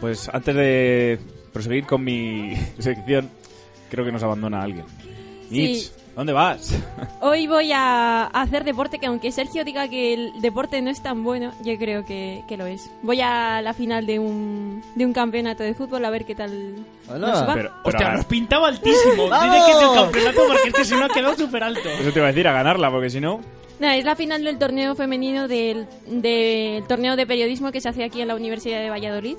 Pues 0.00 0.28
antes 0.32 0.54
de 0.54 1.18
proseguir 1.52 1.84
con 1.86 2.04
mi 2.04 2.54
sección, 2.78 3.30
creo 3.90 4.04
que 4.04 4.12
nos 4.12 4.22
abandona 4.22 4.62
alguien. 4.62 4.84
Sí. 5.48 5.60
Mitch, 5.60 5.92
¿dónde 6.16 6.32
vas? 6.32 6.74
Hoy 7.20 7.46
voy 7.46 7.70
a 7.72 8.24
hacer 8.26 8.64
deporte, 8.64 8.98
que 8.98 9.06
aunque 9.06 9.30
Sergio 9.32 9.64
diga 9.64 9.88
que 9.88 10.12
el 10.14 10.32
deporte 10.40 10.82
no 10.82 10.90
es 10.90 11.00
tan 11.02 11.22
bueno, 11.22 11.52
yo 11.64 11.76
creo 11.78 12.04
que, 12.04 12.42
que 12.48 12.56
lo 12.56 12.66
es. 12.66 12.90
Voy 13.02 13.20
a 13.20 13.62
la 13.62 13.72
final 13.74 14.06
de 14.06 14.18
un, 14.18 14.82
de 14.96 15.06
un 15.06 15.12
campeonato 15.12 15.62
de 15.62 15.74
fútbol 15.74 16.04
a 16.04 16.10
ver 16.10 16.24
qué 16.24 16.34
tal 16.34 16.84
Hola. 17.08 17.28
nos 17.28 17.48
va. 17.48 17.54
Pero- 17.54 17.70
Hostia, 17.84 17.98
pero- 18.06 18.16
nos 18.16 18.24
pintaba 18.26 18.68
altísimo. 18.68 19.28
¡Vamos! 19.28 19.52
Dile 19.54 19.64
que 19.66 19.72
es 19.72 19.88
el 19.88 19.94
campeonato 20.02 20.40
porque 20.48 20.68
es 20.68 20.74
que 20.74 20.84
si 20.84 20.94
no 20.94 21.04
ha 21.04 21.08
quedado 21.08 21.36
súper 21.36 21.62
alto. 21.62 21.88
Eso 21.88 22.10
te 22.12 22.18
iba 22.18 22.26
a 22.26 22.32
decir, 22.32 22.48
a 22.48 22.52
ganarla, 22.52 22.90
porque 22.90 23.08
si 23.10 23.20
no... 23.20 23.40
Es 23.78 24.04
la 24.06 24.16
final 24.16 24.42
del 24.42 24.58
torneo 24.58 24.94
femenino 24.94 25.48
del, 25.48 25.86
del 26.06 26.82
torneo 26.88 27.14
de 27.14 27.26
periodismo 27.26 27.70
que 27.72 27.80
se 27.82 27.90
hace 27.90 28.04
aquí 28.04 28.22
en 28.22 28.28
la 28.28 28.34
Universidad 28.34 28.80
de 28.80 28.88
Valladolid. 28.88 29.36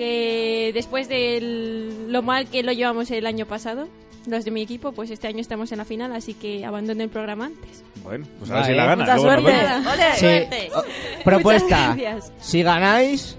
Que 0.00 0.70
después 0.72 1.10
de 1.10 1.90
lo 2.08 2.22
mal 2.22 2.46
que 2.46 2.62
lo 2.62 2.72
llevamos 2.72 3.10
el 3.10 3.26
año 3.26 3.44
pasado, 3.44 3.86
los 4.26 4.46
de 4.46 4.50
mi 4.50 4.62
equipo, 4.62 4.92
pues 4.92 5.10
este 5.10 5.28
año 5.28 5.40
estamos 5.40 5.72
en 5.72 5.76
la 5.76 5.84
final, 5.84 6.14
así 6.14 6.32
que 6.32 6.64
abandono 6.64 7.02
el 7.02 7.10
programa 7.10 7.44
antes. 7.44 7.84
Bueno, 8.02 8.26
pues 8.38 8.50
a 8.50 8.54
ver 8.54 8.62
Vale. 8.62 8.72
si 8.72 8.78
la 8.78 8.86
ganas. 8.86 9.06
Mucha 9.06 9.16
luego 9.18 9.42
nos 9.42 10.18
suerte. 10.18 10.70
Oh, 10.74 10.82
propuesta. 11.22 11.96
Si 12.40 12.62
ganáis, 12.62 13.36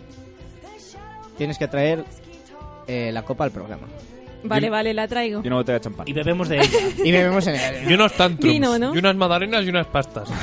tienes 1.35 1.57
que 1.57 1.67
traer 1.67 2.05
eh, 2.85 3.09
la 3.11 3.23
copa 3.23 3.43
al 3.45 3.51
programa. 3.51 3.87
Vale, 4.43 4.69
vale, 4.69 4.93
la 4.93 5.07
traigo. 5.07 5.41
Y 5.43 5.47
una 5.47 5.57
botella 5.57 5.79
de 5.79 5.83
champán. 5.83 6.07
Y 6.07 6.13
bebemos 6.13 6.49
de 6.49 6.57
ella. 6.57 6.69
Y 7.03 7.11
bebemos 7.11 7.45
en 7.47 7.55
el... 7.55 7.91
Y 7.91 7.93
unos 7.93 8.13
tantrums. 8.13 8.53
Vino, 8.53 8.79
¿no? 8.79 8.95
Y 8.95 8.97
unas 8.97 9.15
magdalenas 9.15 9.63
y 9.65 9.69
unas 9.69 9.87
pastas. 9.87 10.29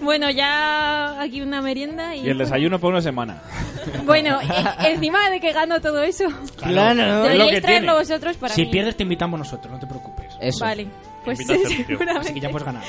Bueno, 0.00 0.28
ya 0.30 1.20
aquí 1.20 1.40
una 1.40 1.62
merienda 1.62 2.14
y... 2.14 2.26
Y 2.26 2.28
el 2.30 2.38
desayuno 2.38 2.78
por 2.78 2.90
una 2.92 3.00
semana. 3.02 3.42
Bueno, 4.04 4.38
e- 4.40 4.92
encima 4.92 5.28
de 5.30 5.40
que 5.40 5.52
gano 5.52 5.80
todo 5.80 6.02
eso, 6.02 6.24
Claro. 6.56 7.00
Es 7.00 7.06
lo 7.06 7.22
deberíais 7.22 7.50
que 7.54 7.60
traerlo 7.60 7.92
tiene. 7.92 7.98
vosotros 8.00 8.36
para 8.38 8.54
Si 8.54 8.64
mí. 8.64 8.70
pierdes, 8.70 8.96
te 8.96 9.02
invitamos 9.02 9.38
nosotros, 9.38 9.70
no 9.72 9.78
te 9.78 9.86
preocupes. 9.86 10.26
Eso. 10.40 10.64
Vale, 10.64 10.86
pues 11.24 11.38
Sergio. 11.46 11.68
seguramente. 11.86 12.18
Así 12.20 12.34
que 12.34 12.40
ya 12.40 12.48
puedes 12.50 12.64
ganar. 12.66 12.82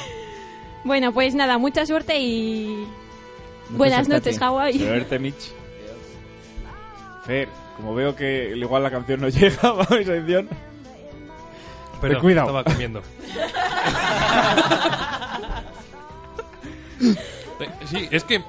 Bueno, 0.85 1.11
pues 1.13 1.35
nada, 1.35 1.57
mucha 1.57 1.85
suerte 1.85 2.17
y... 2.19 2.85
Mucha 3.69 3.77
Buenas 3.77 4.07
suerte 4.07 4.31
noches. 4.31 4.79
De 4.79 4.89
verte, 4.89 5.19
Mitch. 5.19 5.51
Fer, 7.25 7.49
como 7.77 7.93
veo 7.95 8.15
que 8.15 8.53
igual 8.55 8.83
la 8.83 8.91
canción 8.91 9.21
no 9.21 9.29
llega 9.29 9.69
a 9.69 9.95
mi 9.95 10.03
sección... 10.05 10.49
Pero 12.01 12.19
cuidado. 12.19 12.47
estaba 12.47 12.63
comiendo. 12.63 13.01
Sí, 17.85 18.07
es 18.11 18.23
que 18.23 18.41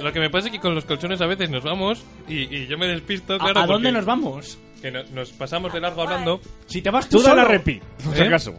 lo 0.00 0.12
que 0.12 0.20
me 0.20 0.30
pasa 0.30 0.46
es 0.48 0.52
que 0.52 0.60
con 0.60 0.74
los 0.74 0.84
colchones 0.84 1.20
a 1.20 1.26
veces 1.26 1.50
nos 1.50 1.62
vamos 1.62 2.04
y, 2.28 2.42
y 2.54 2.66
yo 2.66 2.78
me 2.78 2.86
despisto, 2.86 3.34
¿A- 3.34 3.38
claro. 3.38 3.60
¿A, 3.60 3.66
dónde 3.66 3.92
nos 3.92 4.04
vamos? 4.04 4.58
Que 4.80 4.90
no- 4.90 5.02
nos 5.12 5.30
pasamos 5.30 5.72
de 5.72 5.80
largo 5.80 6.02
hablando. 6.02 6.40
Si 6.66 6.80
te 6.82 6.90
vas 6.90 7.08
tú, 7.08 7.18
Tú 7.18 7.22
da 7.24 7.34
la 7.34 7.42
solo. 7.42 7.52
repi, 7.54 7.80
por 8.04 8.14
si 8.14 8.22
¿Eh? 8.22 8.26
acaso. 8.26 8.54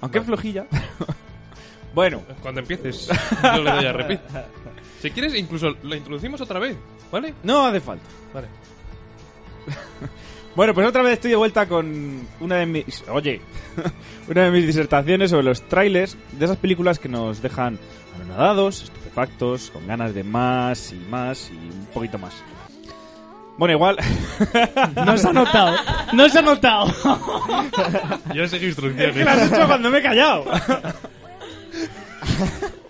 Aunque 0.00 0.18
es 0.18 0.24
flojilla. 0.24 0.66
bueno, 1.94 2.22
Cuando 2.42 2.60
empieces, 2.60 3.08
yo 3.42 3.62
le 3.62 3.70
doy 3.72 3.86
a 3.86 3.92
repeat. 3.92 4.20
Si 5.00 5.10
quieres, 5.10 5.34
incluso 5.34 5.74
la 5.82 5.96
introducimos 5.96 6.40
otra 6.40 6.58
vez, 6.58 6.76
¿vale? 7.10 7.34
no 7.42 7.66
hace 7.66 7.80
falta. 7.80 8.04
Vale. 8.32 8.48
Bueno, 10.54 10.72
pues 10.72 10.86
otra 10.86 11.02
vez 11.02 11.14
estoy 11.14 11.30
de 11.30 11.36
vuelta 11.36 11.66
con 11.66 12.28
una 12.38 12.56
de 12.58 12.66
mis... 12.66 13.02
Oye, 13.08 13.40
una 14.28 14.44
de 14.44 14.50
mis 14.52 14.64
disertaciones 14.64 15.30
sobre 15.30 15.42
los 15.42 15.62
trailers 15.62 16.16
de 16.30 16.44
esas 16.44 16.56
películas 16.58 17.00
que 17.00 17.08
nos 17.08 17.42
dejan 17.42 17.76
anonadados, 18.14 18.84
estupefactos, 18.84 19.72
con 19.72 19.84
ganas 19.88 20.14
de 20.14 20.22
más 20.22 20.92
y 20.92 20.96
más 21.10 21.50
y 21.50 21.56
un 21.56 21.86
poquito 21.92 22.18
más. 22.18 22.34
Bueno, 23.58 23.74
igual... 23.74 23.96
No 24.94 25.18
se 25.18 25.28
ha 25.28 25.32
notado. 25.32 25.76
No 26.12 26.28
se 26.28 26.38
ha 26.38 26.42
notado. 26.42 26.86
Yo 28.32 28.46
seguí 28.46 28.66
Es 28.66 28.76
que 28.76 28.86
instrucciones. 28.86 29.16
lo 29.16 29.30
has 29.30 29.52
hecho 29.52 29.66
cuando 29.66 29.90
me 29.90 29.98
he 29.98 30.02
callado. 30.02 30.44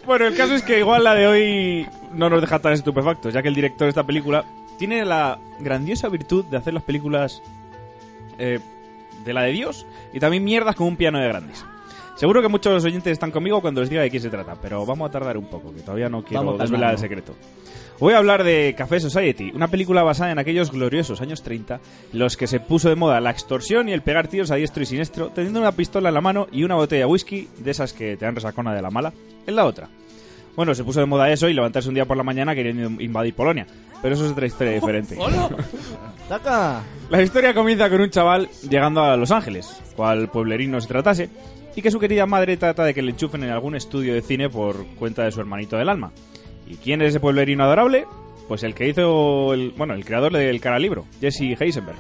Bueno, 0.07 0.27
el 0.27 0.37
caso 0.37 0.55
es 0.55 0.63
que 0.63 0.79
igual 0.79 1.05
la 1.05 1.15
de 1.15 1.27
hoy 1.27 1.89
no 2.13 2.31
nos 2.31 2.41
deja 2.41 2.59
tan 2.59 2.73
estupefactos, 2.73 3.33
ya 3.33 3.43
que 3.43 3.49
el 3.49 3.55
director 3.55 3.87
de 3.87 3.91
esta 3.91 4.05
película 4.05 4.45
tiene 4.79 5.05
la 5.05 5.39
grandiosa 5.61 6.09
virtud 6.09 6.45
de 6.45 6.57
hacer 6.57 6.75
las 6.75 6.83
películas 6.83 7.43
eh, 8.39 8.61
de 9.25 9.33
la 9.33 9.43
de 9.43 9.53
Dios 9.53 9.87
y 10.13 10.21
también 10.21 10.45
mierdas 10.45 10.77
con 10.77 10.87
un 10.87 10.97
piano 10.97 11.19
de 11.19 11.29
grandes. 11.29 11.65
Seguro 12.17 12.43
que 12.43 12.49
muchos 12.49 12.85
oyentes 12.85 13.13
están 13.13 13.31
conmigo 13.31 13.61
cuando 13.61 13.81
les 13.81 13.91
diga 13.91 14.03
de 14.03 14.11
qué 14.11 14.21
se 14.21 14.31
trata, 14.31 14.55
pero 14.61 14.87
vamos 14.87 15.09
a 15.09 15.13
tardar 15.13 15.37
un 15.37 15.47
poco, 15.47 15.75
que 15.75 15.81
todavía 15.81 16.09
no 16.09 16.23
quiero 16.23 16.57
desvelar 16.57 16.93
el 16.93 16.99
secreto. 16.99 17.35
Voy 18.01 18.13
a 18.13 18.19
hablar 18.19 18.43
de 18.43 18.75
Café 18.77 18.99
Society, 18.99 19.53
una 19.55 19.69
película 19.69 20.03
basada 20.03 20.33
en 20.33 20.39
aquellos 20.41 20.73
gloriosos 20.73 21.21
años 21.21 21.43
30, 21.43 21.81
en 22.13 22.19
los 22.19 22.37
que 22.37 22.49
se 22.49 22.59
puso 22.59 22.89
de 22.89 22.97
moda 22.97 23.21
la 23.21 23.31
extorsión 23.31 23.89
y 23.89 23.93
el 23.93 24.03
pegar 24.03 24.27
tiros 24.27 24.51
a 24.51 24.57
diestro 24.57 24.83
y 24.83 24.87
siniestro, 24.87 25.29
teniendo 25.29 25.61
una 25.61 25.73
pistola 25.73 26.09
en 26.09 26.15
la 26.15 26.21
mano 26.21 26.49
y 26.51 26.65
una 26.65 26.75
botella 26.75 27.07
de 27.07 27.13
whisky, 27.13 27.49
de 27.59 27.71
esas 27.71 27.93
que 27.93 28.17
te 28.17 28.25
dan 28.25 28.35
resacona 28.35 28.75
de 28.75 28.83
la 28.83 28.91
mala, 28.91 29.13
en 29.47 29.55
la 29.55 29.65
otra. 29.65 29.89
Bueno, 30.57 30.75
se 30.75 30.83
puso 30.83 31.01
de 31.01 31.07
moda 31.07 31.31
eso 31.31 31.49
y 31.49 31.55
levantarse 31.55 31.89
un 31.89 31.95
día 31.95 32.05
por 32.05 32.17
la 32.17 32.25
mañana 32.25 32.55
queriendo 32.55 33.01
invadir 33.01 33.35
Polonia, 33.35 33.67
pero 34.03 34.15
eso 34.15 34.27
es 34.27 34.33
otra 34.33 34.47
historia 34.47 34.73
diferente. 34.73 35.17
La 37.11 37.23
historia 37.23 37.55
comienza 37.55 37.89
con 37.91 38.01
un 38.01 38.11
chaval 38.11 38.49
llegando 38.69 39.03
a 39.03 39.17
Los 39.17 39.31
Ángeles, 39.31 39.81
cual 39.95 40.29
pueblerino 40.29 40.81
se 40.81 40.89
tratase, 40.89 41.31
y 41.77 41.83
que 41.83 41.91
su 41.91 42.01
querida 42.01 42.27
madre 42.27 42.57
trata 42.57 42.85
de 42.85 42.95
que 42.95 43.03
le 43.03 43.13
enchufen 43.13 43.45
en 43.45 43.51
algún 43.51 43.77
estudio 43.77 44.15
de 44.15 44.23
cine 44.23 44.49
por 44.49 44.87
cuenta 44.97 45.25
de 45.25 45.33
su 45.33 45.41
hermanito 45.41 45.77
del 45.77 45.89
alma. 45.89 46.13
¿Y 46.67 46.77
quién 46.77 47.03
es 47.03 47.11
ese 47.11 47.21
pueblerino 47.21 47.65
adorable? 47.65 48.07
Pues 48.49 48.63
el 48.63 48.75
que 48.75 48.89
hizo, 48.89 49.55
el, 49.55 49.73
bueno, 49.77 49.95
el 49.95 50.05
creador 50.05 50.33
del 50.33 50.61
cara 50.61 50.79
libro, 50.79 51.07
Jesse 51.21 51.57
Heisenberg. 51.59 51.97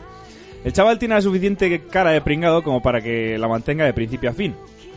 El 0.64 0.72
chaval 0.72 0.98
tiene 0.98 1.14
la 1.14 1.20
suficiente 1.20 1.82
cara 1.90 2.10
de 2.10 2.20
pringado 2.20 2.62
como 2.62 2.80
para 2.80 3.00
que 3.02 3.36
la 3.38 3.48
mantenga 3.48 3.84
de 3.84 3.92
principio 3.92 4.30
a 4.30 4.32
fin. 4.32 4.54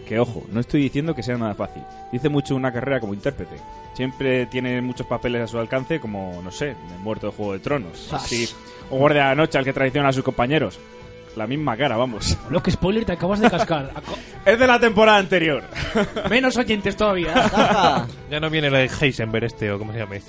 Que 0.08 0.20
ojo, 0.20 0.46
no 0.52 0.62
estoy 0.62 0.82
diciendo 0.82 1.14
que 1.14 1.24
sea 1.24 1.38
nada 1.38 1.54
fácil. 1.54 1.84
Dice 2.14 2.30
mucho 2.30 2.56
una 2.56 2.72
carrera 2.72 3.02
como 3.02 3.14
intérprete. 3.14 3.58
Siempre 3.94 4.46
tiene 4.46 4.82
muchos 4.82 5.06
papeles 5.06 5.42
a 5.42 5.48
su 5.48 5.60
alcance, 5.60 6.00
como, 6.00 6.42
no 6.42 6.52
sé, 6.52 6.70
el 6.70 7.00
muerto 7.04 7.28
de 7.28 7.34
Juego 7.34 7.54
de 7.54 7.60
Tronos. 7.60 8.14
Así, 8.14 8.48
o 8.90 8.98
guardia 8.98 9.24
de 9.24 9.30
la 9.30 9.36
noche 9.36 9.58
al 9.58 9.66
que 9.66 9.74
traiciona 9.74 10.10
a 10.10 10.14
sus 10.14 10.24
compañeros. 10.24 10.80
La 11.38 11.46
misma 11.46 11.78
cara, 11.78 11.96
vamos. 11.96 12.36
Lo 12.50 12.64
que 12.64 12.72
spoiler 12.72 13.06
te 13.06 13.12
acabas 13.12 13.40
de 13.40 13.50
cascar. 13.50 13.92
Es 14.46 14.58
de 14.58 14.66
la 14.66 14.80
temporada 14.80 15.18
anterior. 15.20 15.62
Menos 16.30 16.58
oyentes 16.58 16.96
todavía. 16.96 17.34
Ya 18.32 18.40
no 18.40 18.50
viene 18.50 18.70
la 18.70 18.80
de 18.80 18.90
Heisenberg 19.00 19.44
este 19.46 19.72
o 19.72 19.78
como 19.78 19.94
se 19.94 20.00
llame. 20.00 20.22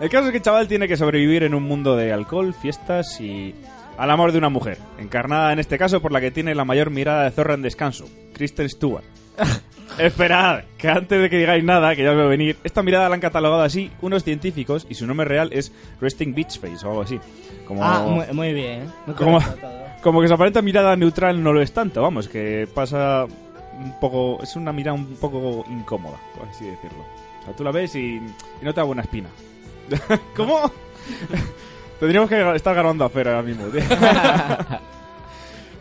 El 0.00 0.08
caso 0.08 0.26
es 0.26 0.30
que 0.30 0.38
el 0.38 0.42
chaval 0.42 0.66
tiene 0.66 0.88
que 0.88 0.96
sobrevivir 0.96 1.42
en 1.42 1.54
un 1.54 1.62
mundo 1.64 1.94
de 1.96 2.12
alcohol, 2.12 2.54
fiestas 2.54 3.20
y 3.20 3.54
al 3.98 4.10
amor 4.10 4.32
de 4.32 4.38
una 4.38 4.48
mujer, 4.48 4.78
encarnada 4.98 5.52
en 5.52 5.58
este 5.58 5.76
caso 5.78 6.00
por 6.00 6.10
la 6.12 6.20
que 6.20 6.30
tiene 6.30 6.54
la 6.54 6.64
mayor 6.64 6.90
mirada 6.90 7.24
de 7.24 7.30
zorra 7.30 7.54
en 7.54 7.62
descanso, 7.62 8.06
Kristen 8.32 8.68
Stewart. 8.68 9.04
Esperad, 9.98 10.64
que 10.78 10.88
antes 10.88 11.20
de 11.20 11.28
que 11.28 11.38
digáis 11.38 11.62
nada, 11.62 11.94
que 11.94 12.02
ya 12.02 12.10
os 12.12 12.16
veo 12.16 12.28
venir, 12.28 12.56
esta 12.64 12.82
mirada 12.82 13.08
la 13.08 13.14
han 13.16 13.20
catalogado 13.20 13.62
así 13.62 13.90
unos 14.00 14.24
científicos 14.24 14.86
y 14.88 14.94
su 14.94 15.06
nombre 15.06 15.26
real 15.26 15.50
es 15.52 15.72
Resting 16.00 16.34
Beach 16.34 16.58
Face 16.58 16.84
o 16.86 16.90
algo 16.90 17.02
así. 17.02 17.20
Como, 17.66 17.84
Ah, 17.84 18.00
muy, 18.06 18.26
muy 18.32 18.52
bien. 18.54 18.90
Muy 19.06 19.14
como, 19.14 19.34
correcto 19.38 19.60
todo. 19.60 19.81
Como 20.02 20.20
que 20.20 20.28
su 20.28 20.34
aparente 20.34 20.60
mirada 20.62 20.96
neutral 20.96 21.42
no 21.42 21.52
lo 21.52 21.62
es 21.62 21.72
tanto, 21.72 22.02
vamos, 22.02 22.28
que 22.28 22.68
pasa 22.74 23.24
un 23.24 24.00
poco, 24.00 24.42
es 24.42 24.56
una 24.56 24.72
mirada 24.72 24.94
un 24.94 25.16
poco 25.16 25.64
incómoda, 25.70 26.18
por 26.36 26.48
así 26.48 26.66
decirlo. 26.66 27.04
O 27.40 27.44
sea, 27.44 27.56
tú 27.56 27.64
la 27.64 27.72
ves 27.72 27.94
y, 27.94 28.16
y 28.16 28.64
no 28.64 28.74
te 28.74 28.80
da 28.80 28.84
buena 28.84 29.02
espina. 29.02 29.28
¿Cómo? 30.36 30.70
Tendríamos 32.00 32.28
que 32.28 32.56
estar 32.56 32.74
grabando 32.74 33.04
a 33.04 33.08
Fer 33.08 33.28
ahora 33.28 33.42
mismo, 33.42 33.66
tío. 33.66 33.80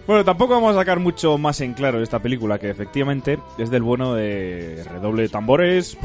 bueno, 0.08 0.24
tampoco 0.24 0.54
vamos 0.54 0.76
a 0.76 0.80
sacar 0.80 1.00
mucho 1.00 1.40
más 1.40 1.60
en 1.62 1.74
claro 1.74 1.98
de 1.98 2.04
esta 2.04 2.20
película, 2.20 2.60
que 2.60 2.70
efectivamente 2.70 3.40
es 3.58 3.72
del 3.72 3.82
bueno 3.82 4.14
de 4.14 4.84
redoble 4.88 5.24
de 5.24 5.30
tambores. 5.30 5.98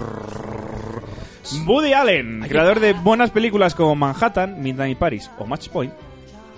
Woody 1.66 1.92
Allen, 1.92 2.46
creador 2.48 2.80
de 2.80 2.94
buenas 2.94 3.30
películas 3.30 3.74
como 3.74 3.94
Manhattan, 3.94 4.62
Midnight 4.62 4.98
Paris 4.98 5.30
o 5.38 5.44
Match 5.44 5.68
Point, 5.68 5.92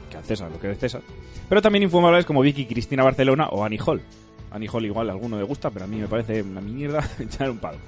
que 0.09 0.17
al 0.17 0.25
César 0.25 0.51
lo 0.51 0.61
que 0.61 0.71
es 0.71 0.79
César, 0.79 1.03
pero 1.49 1.63
también 1.63 1.85
infumables 1.85 2.25
como 2.25 2.41
Vicky 2.41 2.67
Cristina 2.67 3.03
Barcelona 3.03 3.49
o 3.49 3.65
Annie 3.65 3.81
Hall. 3.85 4.03
Annie 4.51 4.69
Hall 4.73 4.85
igual 4.85 5.09
a 5.09 5.13
alguno 5.13 5.37
le 5.39 5.45
gusta, 5.45 5.71
pero 5.71 5.85
a 5.85 5.89
mí 5.89 5.97
me 5.97 6.09
parece 6.09 6.43
una 6.43 6.61
mierda 6.61 7.09
echar 7.19 7.51
un 7.51 7.59
palo. 7.59 7.79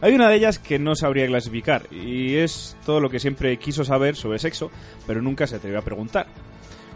Hay 0.00 0.14
una 0.14 0.28
de 0.28 0.36
ellas 0.36 0.58
que 0.58 0.80
no 0.80 0.96
sabría 0.96 1.26
clasificar 1.26 1.86
y 1.92 2.34
es 2.34 2.76
todo 2.84 3.00
lo 3.00 3.08
que 3.08 3.20
siempre 3.20 3.56
quiso 3.58 3.84
saber 3.84 4.16
sobre 4.16 4.40
sexo, 4.40 4.70
pero 5.06 5.22
nunca 5.22 5.46
se 5.46 5.56
atrevió 5.56 5.78
a 5.78 5.82
preguntar. 5.82 6.26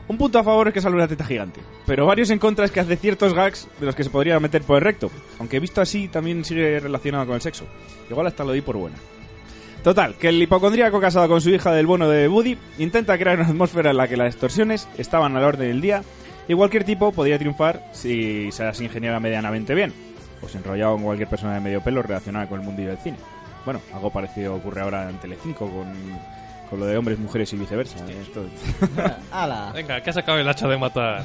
Un 0.08 0.18
punto 0.18 0.38
a 0.38 0.44
favor 0.44 0.68
es 0.68 0.74
que 0.74 0.80
sale 0.80 0.94
una 0.94 1.08
teta 1.08 1.24
gigante, 1.24 1.60
pero 1.84 2.06
varios 2.06 2.30
en 2.30 2.38
contra 2.38 2.64
es 2.64 2.70
que 2.70 2.80
hace 2.80 2.96
ciertos 2.96 3.34
gags 3.34 3.68
de 3.80 3.86
los 3.86 3.94
que 3.94 4.04
se 4.04 4.10
podría 4.10 4.38
meter 4.38 4.62
por 4.62 4.76
el 4.76 4.82
recto, 4.84 5.10
aunque 5.38 5.58
visto 5.58 5.80
así 5.80 6.08
también 6.08 6.44
sigue 6.44 6.78
relacionado 6.78 7.26
con 7.26 7.34
el 7.34 7.40
sexo. 7.40 7.64
Igual 8.08 8.28
hasta 8.28 8.44
lo 8.44 8.52
di 8.52 8.60
por 8.60 8.76
buena. 8.76 8.96
Total, 9.86 10.16
que 10.16 10.30
el 10.30 10.42
hipocondríaco 10.42 11.00
casado 11.00 11.28
con 11.28 11.40
su 11.40 11.50
hija 11.50 11.70
del 11.70 11.86
bono 11.86 12.08
de 12.08 12.26
Woody 12.26 12.58
intenta 12.78 13.16
crear 13.16 13.38
una 13.38 13.46
atmósfera 13.48 13.92
en 13.92 13.96
la 13.98 14.08
que 14.08 14.16
las 14.16 14.26
extorsiones 14.34 14.88
estaban 14.98 15.36
a 15.36 15.40
la 15.40 15.46
orden 15.46 15.68
del 15.68 15.80
día 15.80 16.02
y 16.48 16.54
cualquier 16.54 16.82
tipo 16.82 17.12
podría 17.12 17.38
triunfar 17.38 17.84
si 17.92 18.50
se 18.50 18.64
las 18.64 18.80
ingeniara 18.80 19.20
medianamente 19.20 19.76
bien, 19.76 19.92
o 20.42 20.48
se 20.48 20.58
enrollaba 20.58 20.94
con 20.94 21.04
cualquier 21.04 21.28
persona 21.28 21.54
de 21.54 21.60
medio 21.60 21.82
pelo 21.82 22.02
relacionada 22.02 22.48
con 22.48 22.58
el 22.58 22.66
mundillo 22.66 22.88
del 22.88 22.98
cine. 22.98 23.16
Bueno, 23.64 23.80
algo 23.94 24.10
parecido 24.10 24.56
ocurre 24.56 24.80
ahora 24.80 25.08
en 25.08 25.18
Telecinco 25.18 25.70
con 25.70 25.86
Con 26.68 26.80
lo 26.80 26.86
de 26.86 26.96
hombres, 26.96 27.20
mujeres 27.20 27.52
y 27.52 27.56
viceversa. 27.56 27.94
Esto- 28.08 28.44
Venga, 29.72 30.00
que 30.00 30.10
has 30.10 30.16
acabado 30.16 30.40
el 30.42 30.48
hacha 30.48 30.66
de 30.66 30.78
matar. 30.78 31.22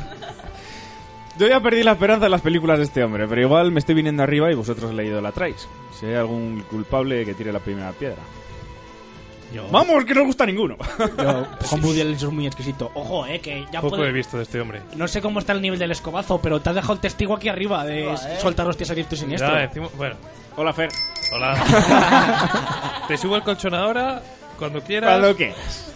Yo 1.39 1.47
ya 1.47 1.59
perdí 1.61 1.81
la 1.81 1.93
esperanza 1.93 2.25
en 2.25 2.31
las 2.31 2.41
películas 2.41 2.77
de 2.77 2.83
este 2.83 3.03
hombre, 3.03 3.27
pero 3.27 3.41
igual 3.41 3.71
me 3.71 3.79
estoy 3.79 3.95
viniendo 3.95 4.21
arriba 4.21 4.51
y 4.51 4.53
vosotros 4.55 4.93
leído 4.93 5.19
la 5.19 5.31
traéis. 5.31 5.67
Si 5.99 6.05
hay 6.05 6.13
algún 6.13 6.61
culpable 6.69 7.25
que 7.25 7.33
tire 7.33 7.51
la 7.51 7.57
primera 7.59 7.91
piedra. 7.93 8.21
¡Vamos, 9.71 10.05
que 10.05 10.13
no 10.13 10.21
os 10.21 10.27
gusta 10.27 10.45
ninguno! 10.45 10.77
Yo, 11.17 11.47
Allen 11.91 12.13
es 12.13 12.23
muy 12.25 12.47
exquisito. 12.47 12.91
Ojo, 12.93 13.25
eh, 13.25 13.39
que 13.39 13.65
ya 13.71 13.81
Poco 13.81 13.97
puede- 13.97 14.09
he 14.09 14.13
visto 14.13 14.37
de 14.37 14.43
este 14.43 14.59
hombre. 14.61 14.81
No 14.95 15.07
sé 15.07 15.21
cómo 15.21 15.39
está 15.39 15.53
el 15.53 15.61
nivel 15.61 15.77
del 15.79 15.91
escobazo, 15.91 16.39
pero 16.41 16.61
te 16.61 16.69
has 16.69 16.75
dejado 16.75 16.93
el 16.93 16.99
testigo 16.99 17.35
aquí 17.35 17.49
arriba 17.49 17.83
de 17.85 18.05
Va, 18.05 18.13
eh. 18.15 18.37
soltar 18.41 18.67
hostias 18.67 18.89
a 18.91 18.93
y 18.93 19.03
siniestro. 19.15 19.49
Ya, 19.51 19.63
encima- 19.63 19.89
bueno. 19.97 20.15
Hola, 20.57 20.73
Fer. 20.73 20.89
Hola. 21.33 21.55
Te 23.07 23.17
subo 23.17 23.35
el 23.37 23.43
colchón 23.43 23.73
ahora, 23.73 24.21
cuando 24.59 24.81
quieras. 24.81 25.11
Cuando 25.19 25.35
quieras. 25.35 25.93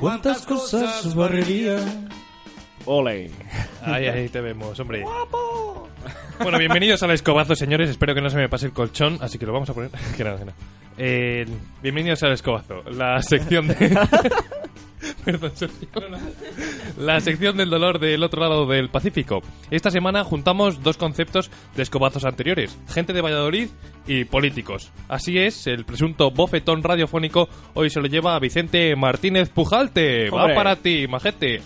¿Cuántas 0.00 0.46
cosas 0.46 1.14
barrería? 1.14 1.76
Ole. 2.86 3.30
Ahí, 3.82 4.06
ahí 4.06 4.28
te 4.30 4.40
vemos, 4.40 4.80
hombre. 4.80 5.04
Bueno, 6.42 6.58
bienvenidos 6.58 7.02
al 7.02 7.10
escobazo, 7.10 7.54
señores. 7.54 7.90
Espero 7.90 8.14
que 8.14 8.22
no 8.22 8.30
se 8.30 8.38
me 8.38 8.48
pase 8.48 8.64
el 8.64 8.72
colchón, 8.72 9.18
así 9.20 9.38
que 9.38 9.44
lo 9.44 9.52
vamos 9.52 9.68
a 9.68 9.74
poner. 9.74 9.90
que 10.16 10.24
nada, 10.24 10.38
que 10.38 10.44
nada. 10.46 10.56
Eh, 10.96 11.46
bienvenidos 11.82 12.22
al 12.22 12.32
escobazo, 12.32 12.82
la 12.90 13.20
sección 13.20 13.68
de. 13.68 13.74
Perdón, 15.24 15.52
Sergio. 15.54 15.88
La 16.98 17.20
sección 17.20 17.56
del 17.56 17.70
dolor 17.70 17.98
del 17.98 18.22
otro 18.22 18.40
lado 18.40 18.66
del 18.66 18.88
Pacífico. 18.88 19.42
Esta 19.70 19.90
semana 19.90 20.24
juntamos 20.24 20.82
dos 20.82 20.96
conceptos 20.96 21.50
de 21.76 21.82
escobazos 21.82 22.24
anteriores: 22.24 22.78
gente 22.88 23.12
de 23.12 23.20
Valladolid 23.20 23.68
y 24.06 24.24
políticos. 24.24 24.90
Así 25.08 25.38
es, 25.38 25.66
el 25.66 25.84
presunto 25.84 26.30
bofetón 26.30 26.82
radiofónico 26.82 27.48
hoy 27.74 27.90
se 27.90 28.00
lo 28.00 28.06
lleva 28.06 28.34
a 28.34 28.40
Vicente 28.40 28.96
Martínez 28.96 29.50
Pujalte. 29.50 30.30
Va 30.30 30.54
para 30.54 30.76
ti, 30.76 31.06
majete. 31.08 31.60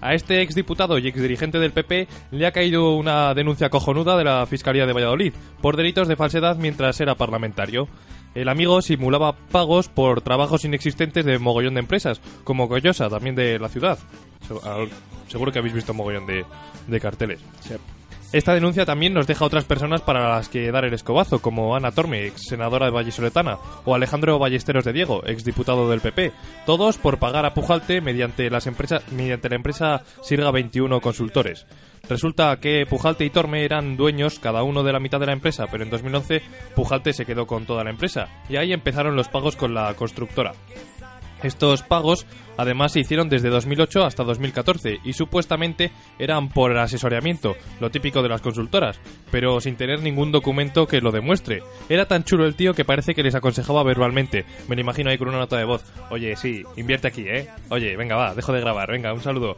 A 0.00 0.14
este 0.14 0.42
exdiputado 0.42 0.98
y 0.98 1.08
exdirigente 1.08 1.58
del 1.58 1.72
PP 1.72 2.08
le 2.30 2.46
ha 2.46 2.52
caído 2.52 2.94
una 2.94 3.34
denuncia 3.34 3.70
cojonuda 3.70 4.16
de 4.16 4.24
la 4.24 4.46
Fiscalía 4.46 4.86
de 4.86 4.92
Valladolid 4.92 5.32
por 5.60 5.76
delitos 5.76 6.08
de 6.08 6.16
falsedad 6.16 6.56
mientras 6.56 7.00
era 7.00 7.14
parlamentario. 7.14 7.88
El 8.34 8.50
amigo 8.50 8.82
simulaba 8.82 9.32
pagos 9.34 9.88
por 9.88 10.20
trabajos 10.20 10.64
inexistentes 10.66 11.24
de 11.24 11.38
mogollón 11.38 11.74
de 11.74 11.80
empresas, 11.80 12.20
como 12.44 12.68
Goyosa, 12.68 13.08
también 13.08 13.34
de 13.34 13.58
la 13.58 13.70
ciudad. 13.70 13.98
Seguro 15.28 15.50
que 15.50 15.58
habéis 15.58 15.74
visto 15.74 15.94
mogollón 15.94 16.26
de, 16.26 16.44
de 16.86 17.00
carteles. 17.00 17.40
Esta 18.36 18.52
denuncia 18.52 18.84
también 18.84 19.14
nos 19.14 19.26
deja 19.26 19.46
otras 19.46 19.64
personas 19.64 20.02
para 20.02 20.28
las 20.28 20.50
que 20.50 20.70
dar 20.70 20.84
el 20.84 20.92
escobazo, 20.92 21.40
como 21.40 21.74
Ana 21.74 21.90
Torme, 21.90 22.26
ex 22.26 22.48
senadora 22.48 22.84
de 22.84 22.92
Vallesoletana, 22.92 23.56
o 23.86 23.94
Alejandro 23.94 24.38
Ballesteros 24.38 24.84
de 24.84 24.92
Diego, 24.92 25.22
ex 25.26 25.42
diputado 25.42 25.88
del 25.88 26.02
PP, 26.02 26.32
todos 26.66 26.98
por 26.98 27.18
pagar 27.18 27.46
a 27.46 27.54
Pujalte 27.54 28.02
mediante, 28.02 28.50
las 28.50 28.68
mediante 29.10 29.48
la 29.48 29.56
empresa 29.56 30.02
Sirga 30.20 30.50
21 30.50 31.00
Consultores. 31.00 31.66
Resulta 32.10 32.54
que 32.60 32.84
Pujalte 32.84 33.24
y 33.24 33.30
Torme 33.30 33.64
eran 33.64 33.96
dueños 33.96 34.38
cada 34.38 34.62
uno 34.62 34.82
de 34.82 34.92
la 34.92 35.00
mitad 35.00 35.18
de 35.18 35.26
la 35.26 35.32
empresa, 35.32 35.66
pero 35.72 35.84
en 35.84 35.88
2011 35.88 36.42
Pujalte 36.74 37.14
se 37.14 37.24
quedó 37.24 37.46
con 37.46 37.64
toda 37.64 37.84
la 37.84 37.90
empresa, 37.90 38.28
y 38.50 38.56
ahí 38.56 38.74
empezaron 38.74 39.16
los 39.16 39.28
pagos 39.28 39.56
con 39.56 39.72
la 39.72 39.94
constructora. 39.94 40.52
Estos 41.46 41.82
pagos 41.82 42.26
además 42.56 42.92
se 42.92 43.00
hicieron 43.00 43.28
desde 43.28 43.50
2008 43.50 44.04
hasta 44.04 44.24
2014 44.24 44.98
y 45.04 45.12
supuestamente 45.12 45.92
eran 46.18 46.48
por 46.48 46.76
asesoramiento, 46.76 47.54
lo 47.78 47.90
típico 47.90 48.20
de 48.20 48.28
las 48.28 48.40
consultoras, 48.40 49.00
pero 49.30 49.60
sin 49.60 49.76
tener 49.76 50.02
ningún 50.02 50.32
documento 50.32 50.88
que 50.88 51.00
lo 51.00 51.12
demuestre. 51.12 51.62
Era 51.88 52.06
tan 52.06 52.24
chulo 52.24 52.46
el 52.46 52.56
tío 52.56 52.74
que 52.74 52.84
parece 52.84 53.14
que 53.14 53.22
les 53.22 53.36
aconsejaba 53.36 53.84
verbalmente. 53.84 54.44
Me 54.66 54.74
lo 54.74 54.80
imagino 54.80 55.08
ahí 55.08 55.18
con 55.18 55.28
una 55.28 55.38
nota 55.38 55.56
de 55.56 55.64
voz. 55.64 55.84
Oye, 56.10 56.34
sí, 56.34 56.64
invierte 56.76 57.06
aquí, 57.08 57.22
¿eh? 57.28 57.48
Oye, 57.70 57.96
venga, 57.96 58.16
va, 58.16 58.34
dejo 58.34 58.52
de 58.52 58.60
grabar, 58.60 58.90
venga, 58.90 59.12
un 59.12 59.22
saludo. 59.22 59.56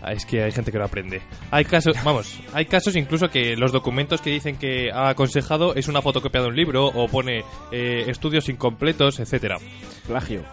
Ah, 0.00 0.12
Es 0.12 0.26
que 0.26 0.42
hay 0.42 0.52
gente 0.52 0.70
que 0.70 0.78
no 0.78 0.84
aprende. 0.84 1.22
Hay 1.50 1.64
casos, 1.64 1.96
vamos, 2.04 2.40
hay 2.52 2.66
casos 2.66 2.96
incluso 2.96 3.28
que 3.28 3.56
los 3.56 3.72
documentos 3.72 4.20
que 4.20 4.30
dicen 4.30 4.56
que 4.56 4.90
ha 4.90 5.08
aconsejado 5.10 5.74
es 5.74 5.88
una 5.88 6.02
fotocopia 6.02 6.40
de 6.42 6.48
un 6.48 6.56
libro 6.56 6.86
o 6.86 7.08
pone 7.08 7.42
eh, 7.72 8.04
estudios 8.06 8.48
incompletos, 8.48 9.20
etcétera. 9.20 9.56
Plagio. 10.06 10.44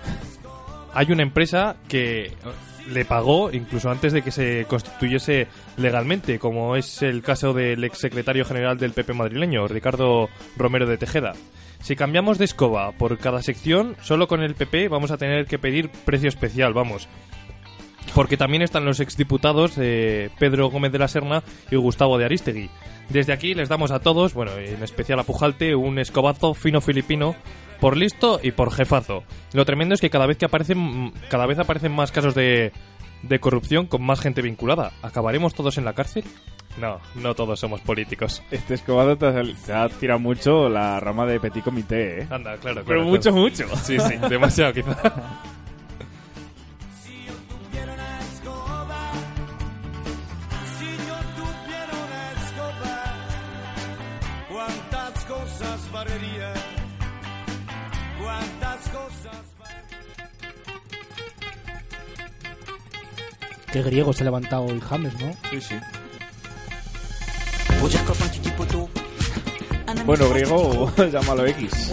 Hay 0.94 1.12
una 1.12 1.24
empresa 1.24 1.78
que 1.88 2.34
le 2.90 3.06
pagó 3.06 3.52
incluso 3.52 3.90
antes 3.90 4.14
de 4.14 4.22
que 4.22 4.32
se 4.32 4.66
constituyese 4.68 5.48
legalmente, 5.78 6.40
como 6.40 6.76
es 6.76 7.02
el 7.02 7.22
caso 7.22 7.54
del 7.54 7.84
exsecretario 7.84 8.46
general 8.46 8.78
del 8.78 8.92
PP 8.92 9.14
madrileño, 9.14 9.68
Ricardo 9.68 10.30
Romero 10.58 10.86
de 10.88 10.98
Tejeda. 10.98 11.34
Si 11.82 11.96
cambiamos 11.96 12.38
de 12.38 12.46
escoba 12.46 12.92
por 12.92 13.18
cada 13.18 13.42
sección, 13.42 13.96
solo 14.02 14.28
con 14.28 14.44
el 14.44 14.56
PP 14.56 14.88
vamos 14.88 15.12
a 15.12 15.18
tener 15.18 15.46
que 15.46 15.60
pedir 15.60 15.90
precio 15.90 16.30
especial, 16.30 16.74
vamos. 16.74 17.08
Porque 18.14 18.38
también 18.38 18.62
están 18.62 18.86
los 18.86 19.00
exdiputados 19.00 19.74
eh, 19.78 20.30
Pedro 20.38 20.70
Gómez 20.70 20.92
de 20.92 21.00
la 21.00 21.08
Serna 21.08 21.44
y 21.72 21.76
Gustavo 21.78 22.18
de 22.18 22.26
Aristegui. 22.26 22.70
Desde 23.12 23.34
aquí 23.34 23.54
les 23.54 23.68
damos 23.68 23.92
a 23.92 24.00
todos, 24.00 24.34
bueno, 24.34 24.54
en 24.58 24.82
especial 24.84 25.20
a 25.20 25.24
Pujalte, 25.24 25.76
un 25.76 26.00
escobazo 26.00 26.54
fino 26.54 26.80
filipino 26.80 27.36
por 27.82 27.98
listo 27.98 28.40
y 28.42 28.52
por 28.52 28.72
jefazo. 28.72 29.24
Lo 29.52 29.66
tremendo 29.66 29.94
es 29.94 30.00
que 30.00 30.10
cada 30.10 30.28
vez 30.28 30.38
que 30.38 30.46
aparecen, 30.46 31.12
cada 31.30 31.46
vez 31.46 31.60
aparecen 31.60 31.92
más 31.92 32.14
casos 32.14 32.36
de, 32.36 32.72
de 33.24 33.40
corrupción 33.40 33.86
con 33.88 34.02
más 34.02 34.22
gente 34.22 34.42
vinculada. 34.42 34.94
¿Acabaremos 35.02 35.54
todos 35.54 35.78
en 35.78 35.84
la 35.84 35.94
cárcel? 35.94 36.24
No, 36.80 37.02
no 37.16 37.36
todos 37.36 37.60
somos 37.60 37.82
políticos. 37.82 38.42
Este 38.50 38.76
escobazo 38.76 39.18
te, 39.18 39.74
ha 39.74 39.90
tirado 39.90 40.20
mucho 40.20 40.70
la 40.70 41.02
rama 41.02 41.26
de 41.26 41.38
Petit 41.42 41.66
Comité, 41.66 42.22
¿eh? 42.22 42.28
Anda, 42.30 42.56
claro. 42.58 42.84
Pero 42.86 43.02
claro, 43.02 43.04
mucho, 43.04 43.32
claro. 43.32 43.42
mucho. 43.42 43.76
Sí, 43.76 44.00
sí, 44.00 44.16
demasiado 44.30 44.72
quizá. 44.72 44.96
barrería, 56.04 56.52
cuántas 58.20 58.90
cosas. 58.90 59.42
Qué 63.72 63.84
griego 63.84 64.12
se 64.12 64.24
ha 64.24 64.26
levantado 64.26 64.64
hoy 64.64 64.82
James, 64.82 65.14
¿no? 65.22 65.32
Sí, 65.50 65.62
sí. 65.62 65.76
Bueno, 70.06 70.30
griego, 70.30 70.92
llámalo 71.12 71.46
X. 71.46 71.90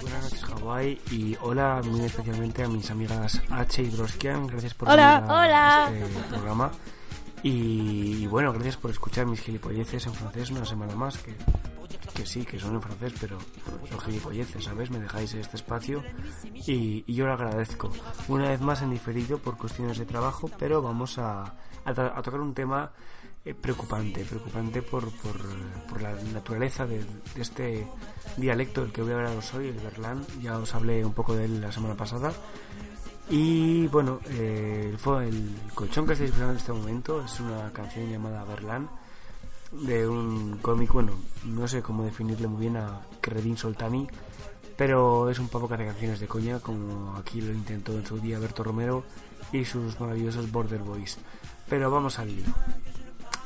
Buenas 0.00 0.22
noches, 0.22 0.44
Hawái. 0.44 1.00
Y 1.10 1.36
hola 1.40 1.80
muy 1.84 2.04
especialmente 2.04 2.62
a 2.62 2.68
mis 2.68 2.90
amigas 2.90 3.40
H 3.50 3.82
y 3.82 3.88
Broskian. 3.88 4.46
Gracias 4.46 4.74
por 4.74 4.88
Hola. 4.88 5.20
venir 5.20 5.30
a 5.30 5.40
Hola. 5.40 5.90
este 5.94 6.20
programa. 6.28 6.70
Y, 7.42 8.26
bueno, 8.26 8.52
gracias 8.52 8.76
por 8.76 8.90
escuchar 8.90 9.26
mis 9.26 9.40
gilipolleces 9.40 10.06
en 10.06 10.14
francés 10.14 10.50
una 10.50 10.64
semana 10.64 10.94
más. 10.94 11.18
Que, 11.18 11.34
que 12.14 12.26
sí, 12.26 12.44
que 12.44 12.58
son 12.58 12.74
en 12.74 12.82
francés, 12.82 13.14
pero 13.20 13.38
son 13.88 14.00
gilipolleces, 14.00 14.64
¿sabes? 14.64 14.90
Me 14.90 14.98
dejáis 14.98 15.32
este 15.34 15.56
espacio 15.56 16.02
y, 16.66 17.04
y 17.06 17.14
yo 17.14 17.26
lo 17.26 17.32
agradezco. 17.32 17.90
Una 18.28 18.50
vez 18.50 18.60
más 18.60 18.82
en 18.82 18.90
diferido 18.90 19.38
por 19.38 19.56
cuestiones 19.56 19.98
de 19.98 20.04
trabajo, 20.04 20.50
pero 20.58 20.82
vamos 20.82 21.18
a, 21.18 21.54
a, 21.84 22.22
tocar 22.22 22.40
un 22.40 22.52
tema 22.52 22.90
eh, 23.44 23.54
preocupante, 23.54 24.24
preocupante 24.24 24.82
por, 24.82 25.10
por, 25.10 25.38
por 25.88 26.02
la 26.02 26.12
naturaleza 26.32 26.86
de, 26.86 26.98
de 26.98 27.42
este 27.42 27.86
dialecto 28.36 28.82
del 28.82 28.92
que 28.92 29.02
voy 29.02 29.12
a 29.12 29.16
hablaros 29.16 29.54
hoy, 29.54 29.68
el 29.68 29.80
berlán. 29.80 30.26
Ya 30.42 30.58
os 30.58 30.74
hablé 30.74 31.04
un 31.04 31.14
poco 31.14 31.34
de 31.34 31.46
él 31.46 31.60
la 31.60 31.72
semana 31.72 31.96
pasada. 31.96 32.32
Y 33.30 33.86
bueno, 33.86 34.18
eh, 34.28 34.92
el, 34.92 35.56
colchón 35.74 36.04
que 36.06 36.14
estáis 36.14 36.30
escuchando 36.30 36.52
en 36.52 36.58
este 36.58 36.72
momento 36.72 37.24
es 37.24 37.38
una 37.40 37.72
canción 37.72 38.10
llamada 38.10 38.44
Berlán 38.44 38.90
de 39.70 40.08
un 40.08 40.58
cómic, 40.58 40.92
bueno, 40.92 41.12
no 41.44 41.68
sé 41.68 41.80
cómo 41.80 42.02
definirle 42.04 42.48
muy 42.48 42.60
bien 42.62 42.76
a 42.76 43.02
Keredin 43.20 43.56
Soltani, 43.56 44.08
pero 44.76 45.30
es 45.30 45.38
un 45.38 45.48
pavo 45.48 45.68
que 45.68 45.74
hace 45.74 45.86
canciones 45.86 46.18
de 46.18 46.26
coña, 46.26 46.58
como 46.58 47.14
aquí 47.16 47.40
lo 47.40 47.52
intentó 47.52 47.92
en 47.92 48.04
su 48.04 48.18
día 48.18 48.40
Berto 48.40 48.64
Romero 48.64 49.04
y 49.52 49.64
sus 49.64 50.00
maravillosos 50.00 50.50
Border 50.50 50.80
Boys. 50.80 51.18
Pero 51.68 51.88
vamos 51.88 52.18
al 52.18 52.34
lío. 52.34 52.46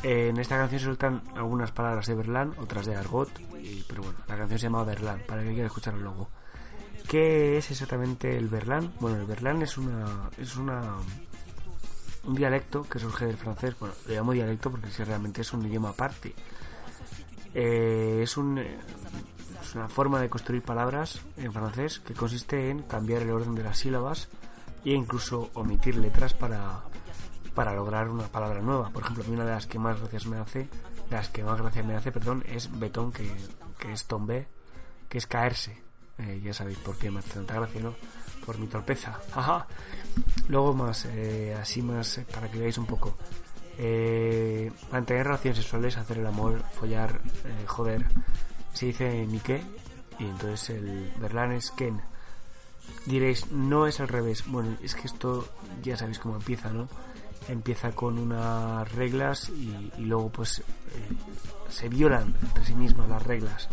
En 0.02 0.38
esta 0.38 0.56
canción 0.56 0.78
se 0.80 0.84
sueltan 0.86 1.22
algunas 1.34 1.72
palabras 1.72 2.06
de 2.06 2.14
Berlán, 2.14 2.54
otras 2.58 2.86
de 2.86 2.96
Argot, 2.96 3.28
y- 3.62 3.84
pero 3.86 4.02
bueno, 4.02 4.18
la 4.28 4.36
canción 4.38 4.58
se 4.58 4.66
llama 4.66 4.84
Berlán, 4.84 5.20
para 5.26 5.42
que 5.42 5.52
quiera 5.52 5.66
escuchar 5.66 5.92
el 5.94 6.04
logo. 6.04 6.30
¿Qué 7.08 7.58
es 7.58 7.70
exactamente 7.70 8.36
el 8.36 8.48
Berlán? 8.48 8.92
Bueno, 9.00 9.18
el 9.18 9.26
Berlán 9.26 9.62
es 9.62 9.78
una 9.78 10.30
es 10.38 10.56
una 10.56 10.96
un 12.26 12.34
dialecto 12.34 12.84
que 12.84 12.98
surge 12.98 13.26
del 13.26 13.36
francés. 13.36 13.76
Bueno, 13.78 13.94
le 14.06 14.14
llamo 14.14 14.32
dialecto 14.32 14.70
porque 14.70 14.90
si 14.90 15.04
realmente 15.04 15.42
es 15.42 15.52
un 15.52 15.66
idioma 15.66 15.90
aparte. 15.90 16.34
Eh, 17.54 18.20
es, 18.22 18.36
un, 18.36 18.60
una 19.74 19.88
forma 19.88 20.20
de 20.20 20.28
construir 20.28 20.62
palabras 20.62 21.20
en 21.36 21.52
francés 21.52 22.00
que 22.00 22.14
consiste 22.14 22.70
en 22.70 22.82
cambiar 22.82 23.22
el 23.22 23.30
orden 23.30 23.54
de 23.54 23.62
las 23.62 23.78
sílabas 23.78 24.28
e 24.84 24.90
incluso 24.90 25.50
omitir 25.54 25.96
letras 25.96 26.34
para, 26.34 26.82
para 27.54 27.74
lograr 27.74 28.08
una 28.08 28.26
palabra 28.26 28.60
nueva. 28.60 28.90
Por 28.90 29.02
ejemplo, 29.02 29.24
una 29.28 29.44
de 29.44 29.52
las 29.52 29.66
que 29.66 29.78
más 29.78 30.00
gracias 30.00 30.26
me 30.26 30.38
hace, 30.38 30.68
de 31.10 31.16
las 31.16 31.28
que 31.28 31.44
más 31.44 31.60
gracias 31.60 31.84
me 31.84 31.94
hace, 31.94 32.12
perdón, 32.12 32.44
es 32.48 32.76
betón, 32.78 33.12
que, 33.12 33.30
que 33.78 33.92
es 33.92 34.06
tombé, 34.06 34.48
que 35.08 35.18
es 35.18 35.26
caerse. 35.26 35.83
Eh, 36.18 36.40
ya 36.44 36.54
sabéis 36.54 36.78
por 36.78 36.96
qué 36.96 37.10
me 37.10 37.18
hace 37.18 37.34
tanta 37.34 37.54
gracia, 37.54 37.80
¿no? 37.80 37.94
Por 38.44 38.58
mi 38.58 38.66
torpeza. 38.66 39.18
Ajá. 39.32 39.66
Luego 40.48 40.74
más, 40.74 41.06
eh, 41.06 41.56
así 41.60 41.82
más, 41.82 42.18
eh, 42.18 42.26
para 42.32 42.50
que 42.50 42.58
veáis 42.58 42.78
un 42.78 42.86
poco. 42.86 43.16
Eh, 43.78 44.70
mantener 44.92 45.26
relaciones 45.26 45.58
sexuales, 45.58 45.96
hacer 45.96 46.18
el 46.18 46.26
amor, 46.26 46.62
follar, 46.78 47.20
eh, 47.44 47.64
joder, 47.66 48.06
se 48.72 48.86
dice 48.86 49.26
ni 49.26 49.40
qué, 49.40 49.62
y 50.20 50.24
entonces 50.24 50.70
el 50.70 51.12
Berlán 51.18 51.52
es 51.52 51.72
Ken. 51.72 52.00
Diréis, 53.06 53.50
no 53.50 53.86
es 53.86 53.98
al 54.00 54.08
revés. 54.08 54.44
Bueno, 54.46 54.76
es 54.82 54.94
que 54.94 55.08
esto 55.08 55.48
ya 55.82 55.96
sabéis 55.96 56.18
cómo 56.18 56.36
empieza, 56.36 56.70
¿no? 56.70 56.88
Empieza 57.48 57.92
con 57.92 58.18
unas 58.18 58.90
reglas 58.92 59.48
y, 59.50 59.90
y 59.98 60.02
luego 60.04 60.30
pues 60.30 60.60
eh, 60.60 60.62
se 61.68 61.88
violan 61.88 62.34
entre 62.42 62.64
sí 62.64 62.74
mismas 62.74 63.08
las 63.08 63.22
reglas. 63.22 63.68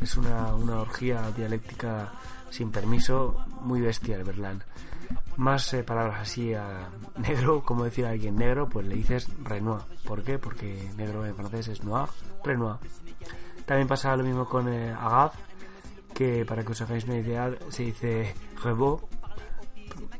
Es 0.00 0.16
una, 0.16 0.54
una 0.54 0.80
orgía 0.80 1.30
dialéctica 1.36 2.12
sin 2.50 2.70
permiso, 2.70 3.44
muy 3.62 3.80
bestia 3.80 4.16
el 4.16 4.24
Berlán. 4.24 4.62
Más 5.36 5.72
eh, 5.74 5.82
palabras 5.82 6.20
así 6.22 6.54
a 6.54 6.88
negro, 7.18 7.62
como 7.62 7.84
decir 7.84 8.06
a 8.06 8.10
alguien 8.10 8.36
negro, 8.36 8.68
pues 8.68 8.86
le 8.86 8.94
dices 8.96 9.28
Renoir. 9.44 9.82
¿Por 10.04 10.22
qué? 10.22 10.38
Porque 10.38 10.90
negro 10.96 11.24
en 11.26 11.34
francés 11.34 11.68
es 11.68 11.84
noir, 11.84 12.08
Renoir. 12.44 12.76
También 13.66 13.86
pasa 13.88 14.16
lo 14.16 14.24
mismo 14.24 14.46
con 14.48 14.68
eh, 14.68 14.94
que 16.14 16.44
para 16.44 16.64
que 16.64 16.72
os 16.72 16.80
hagáis 16.82 17.04
una 17.04 17.18
idea 17.18 17.50
se 17.68 17.84
dice 17.84 18.34
rebo, 18.62 19.08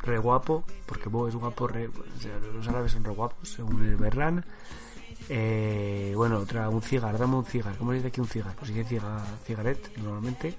re 0.03 0.19
guapo, 0.19 0.65
porque 0.87 1.09
bo 1.09 1.27
es 1.29 1.35
guapo, 1.35 1.67
re- 1.67 1.91
los 2.55 2.69
árabes 2.69 2.93
son 2.93 3.05
re 3.05 3.13
guapos, 3.13 3.49
según 3.49 3.85
el 3.85 3.97
Berlán. 3.97 4.45
Eh, 5.33 6.13
bueno, 6.17 6.39
otra, 6.39 6.69
un 6.69 6.83
cigar, 6.83 7.17
dame 7.17 7.37
un 7.37 7.45
cigar. 7.45 7.77
¿Cómo 7.77 7.93
se 7.93 7.97
dice 7.99 8.09
aquí 8.09 8.21
un 8.21 8.27
cigar? 8.27 8.53
Pues 8.57 8.75
dice 8.75 8.85
ciga- 8.97 9.25
cigarette 9.47 9.97
normalmente. 9.99 10.57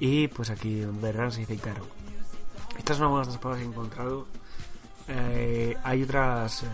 Y 0.00 0.28
pues 0.28 0.48
aquí 0.48 0.80
en 0.80 0.98
Berlán 1.00 1.30
se 1.30 1.40
dice 1.40 1.58
caro. 1.58 1.86
Estas 2.78 2.96
son 2.96 3.04
algunas 3.06 3.26
de 3.26 3.32
las 3.34 3.42
palabras 3.42 3.60
que 3.62 3.66
he 3.68 3.70
encontrado. 3.70 4.26
Eh, 5.08 5.76
hay 5.84 6.02
otras. 6.02 6.62
eh, 6.62 6.66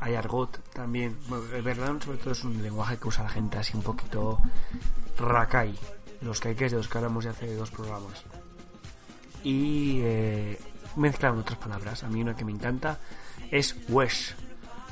hay 0.00 0.14
argot 0.14 0.58
también. 0.72 1.14
Bueno, 1.28 1.44
el 1.54 2.00
sobre 2.00 2.18
todo, 2.18 2.32
es 2.32 2.42
un 2.44 2.62
lenguaje 2.62 2.96
que 2.96 3.08
usa 3.08 3.24
la 3.24 3.30
gente 3.30 3.58
así 3.58 3.76
un 3.76 3.82
poquito 3.82 4.38
rakai. 5.18 5.74
Los 6.22 6.40
caiques 6.40 6.70
de 6.72 6.78
los 6.78 6.88
que 6.88 6.96
hablamos 6.96 7.24
ya 7.24 7.32
hace 7.32 7.54
dos 7.54 7.70
programas. 7.70 8.24
Y 9.44 10.00
eh, 10.02 10.58
mezclan 10.96 11.38
otras 11.38 11.58
palabras. 11.58 12.02
A 12.02 12.08
mí 12.08 12.22
una 12.22 12.34
que 12.34 12.46
me 12.46 12.52
encanta 12.52 12.98
es 13.50 13.76
wesh. 13.90 14.34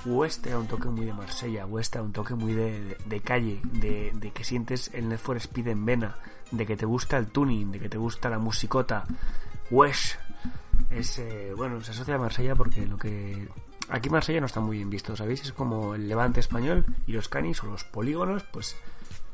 West 0.04 0.42
te 0.42 0.50
da 0.50 0.58
un 0.58 0.66
toque 0.66 0.88
muy 0.88 1.06
de 1.06 1.12
Marsella, 1.12 1.66
West 1.66 1.92
te 1.92 1.98
da 1.98 2.04
un 2.04 2.12
toque 2.12 2.34
muy 2.34 2.52
de, 2.52 3.20
calle, 3.24 3.60
de, 3.64 4.32
que 4.34 4.44
sientes 4.44 4.90
el 4.92 5.08
Need 5.08 5.18
for 5.18 5.36
Speed 5.36 5.68
en 5.68 5.84
vena, 5.84 6.16
de 6.50 6.66
que 6.66 6.76
te 6.76 6.86
gusta 6.86 7.16
el 7.16 7.28
tuning, 7.28 7.72
de 7.72 7.80
que 7.80 7.88
te 7.88 7.98
gusta 7.98 8.28
la 8.28 8.38
musicota. 8.38 9.04
West 9.70 10.16
es, 10.90 11.18
eh, 11.18 11.52
bueno, 11.56 11.82
se 11.82 11.92
asocia 11.92 12.16
a 12.16 12.18
Marsella 12.18 12.54
porque 12.54 12.86
lo 12.86 12.98
que... 12.98 13.48
Aquí 13.88 14.08
Marsella 14.08 14.40
no 14.40 14.46
está 14.46 14.60
muy 14.60 14.78
bien 14.78 14.88
visto, 14.88 15.14
¿sabéis? 15.14 15.42
Es 15.42 15.52
como 15.52 15.94
el 15.94 16.08
levante 16.08 16.40
español 16.40 16.86
y 17.06 17.12
los 17.12 17.28
canis 17.28 17.62
o 17.62 17.66
los 17.66 17.84
polígonos, 17.84 18.42
pues 18.44 18.76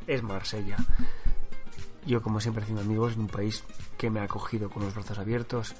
es 0.06 0.22
Marsella. 0.22 0.76
Yo, 2.06 2.22
como 2.22 2.40
siempre, 2.40 2.62
haciendo 2.62 2.82
amigos 2.82 3.14
en 3.14 3.20
un 3.20 3.28
país 3.28 3.62
que 3.96 4.10
me 4.10 4.20
ha 4.20 4.24
acogido 4.24 4.70
con 4.70 4.82
los 4.82 4.94
brazos 4.94 5.18
abiertos. 5.18 5.74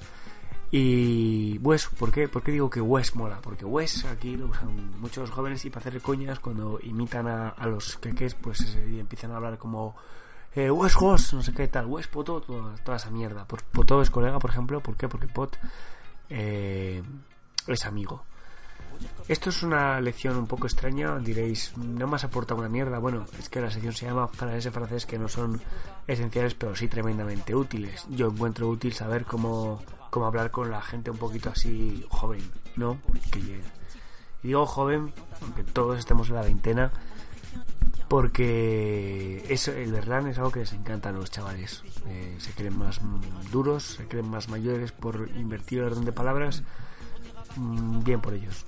Y 0.72 1.58
Wes, 1.58 1.88
¿por 1.98 2.12
qué? 2.12 2.28
¿Por 2.28 2.42
qué 2.42 2.52
digo 2.52 2.70
que 2.70 2.80
Wes 2.80 3.16
mola? 3.16 3.40
Porque 3.42 3.64
Wes 3.64 4.04
aquí 4.04 4.36
lo 4.36 4.46
usan 4.46 5.00
muchos 5.00 5.30
jóvenes 5.30 5.64
y 5.64 5.70
para 5.70 5.88
hacer 5.88 6.00
coñas 6.00 6.38
cuando 6.38 6.78
imitan 6.82 7.26
a, 7.26 7.66
los 7.66 7.96
queques, 7.96 8.34
pues 8.34 8.76
eh, 8.76 9.00
empiezan 9.00 9.32
a 9.32 9.36
hablar 9.36 9.58
como 9.58 9.96
eh, 10.54 10.70
Wes 10.70 10.94
Hoss, 10.96 11.34
no 11.34 11.42
sé 11.42 11.52
qué 11.52 11.66
tal, 11.66 11.86
Wes 11.86 12.06
Poto, 12.06 12.40
toda, 12.40 12.76
toda 12.76 12.96
esa 12.98 13.10
mierda. 13.10 13.44
Por, 13.46 13.62
Poto 13.64 14.00
es 14.00 14.10
colega, 14.10 14.38
por 14.38 14.50
ejemplo, 14.50 14.80
¿por 14.80 14.96
qué? 14.96 15.08
Porque 15.08 15.26
Pot 15.26 15.58
eh, 16.28 17.02
es 17.66 17.84
amigo. 17.84 18.24
Esto 19.28 19.50
es 19.50 19.62
una 19.62 20.00
lección 20.00 20.36
un 20.36 20.46
poco 20.46 20.66
extraña, 20.66 21.18
diréis, 21.18 21.76
no 21.76 22.06
me 22.06 22.16
has 22.16 22.24
aportado 22.24 22.60
una 22.60 22.68
mierda. 22.68 22.98
Bueno, 22.98 23.26
es 23.38 23.48
que 23.48 23.60
la 23.60 23.70
sección 23.70 23.94
se 23.94 24.06
llama 24.06 24.28
frases 24.28 24.72
francés 24.72 25.06
que 25.06 25.18
no 25.18 25.28
son 25.28 25.60
esenciales, 26.06 26.54
pero 26.54 26.76
sí 26.76 26.88
tremendamente 26.88 27.54
útiles. 27.54 28.06
Yo 28.10 28.28
encuentro 28.28 28.68
útil 28.68 28.92
saber 28.92 29.24
cómo, 29.24 29.82
cómo 30.10 30.26
hablar 30.26 30.50
con 30.50 30.70
la 30.70 30.82
gente 30.82 31.10
un 31.10 31.16
poquito 31.16 31.50
así 31.50 32.04
joven, 32.10 32.42
¿no? 32.76 32.98
Que, 33.30 33.62
y 34.42 34.48
digo 34.48 34.66
joven, 34.66 35.12
aunque 35.42 35.64
todos 35.64 35.98
estemos 35.98 36.28
en 36.28 36.34
la 36.34 36.42
veintena, 36.42 36.92
porque 38.08 39.44
eso, 39.48 39.72
el 39.72 39.92
Berlán 39.92 40.26
es 40.26 40.38
algo 40.38 40.50
que 40.50 40.60
les 40.60 40.72
encanta 40.72 41.10
a 41.10 41.12
los 41.12 41.30
chavales. 41.30 41.84
Eh, 42.08 42.36
se 42.38 42.52
creen 42.52 42.76
más 42.76 43.00
duros, 43.52 43.84
se 43.84 44.08
creen 44.08 44.28
más 44.28 44.48
mayores 44.48 44.90
por 44.90 45.30
invertir 45.36 45.78
el 45.78 45.84
orden 45.84 46.04
de 46.04 46.10
palabras. 46.10 46.64
Mm, 47.54 48.02
bien 48.02 48.20
por 48.20 48.34
ellos. 48.34 48.64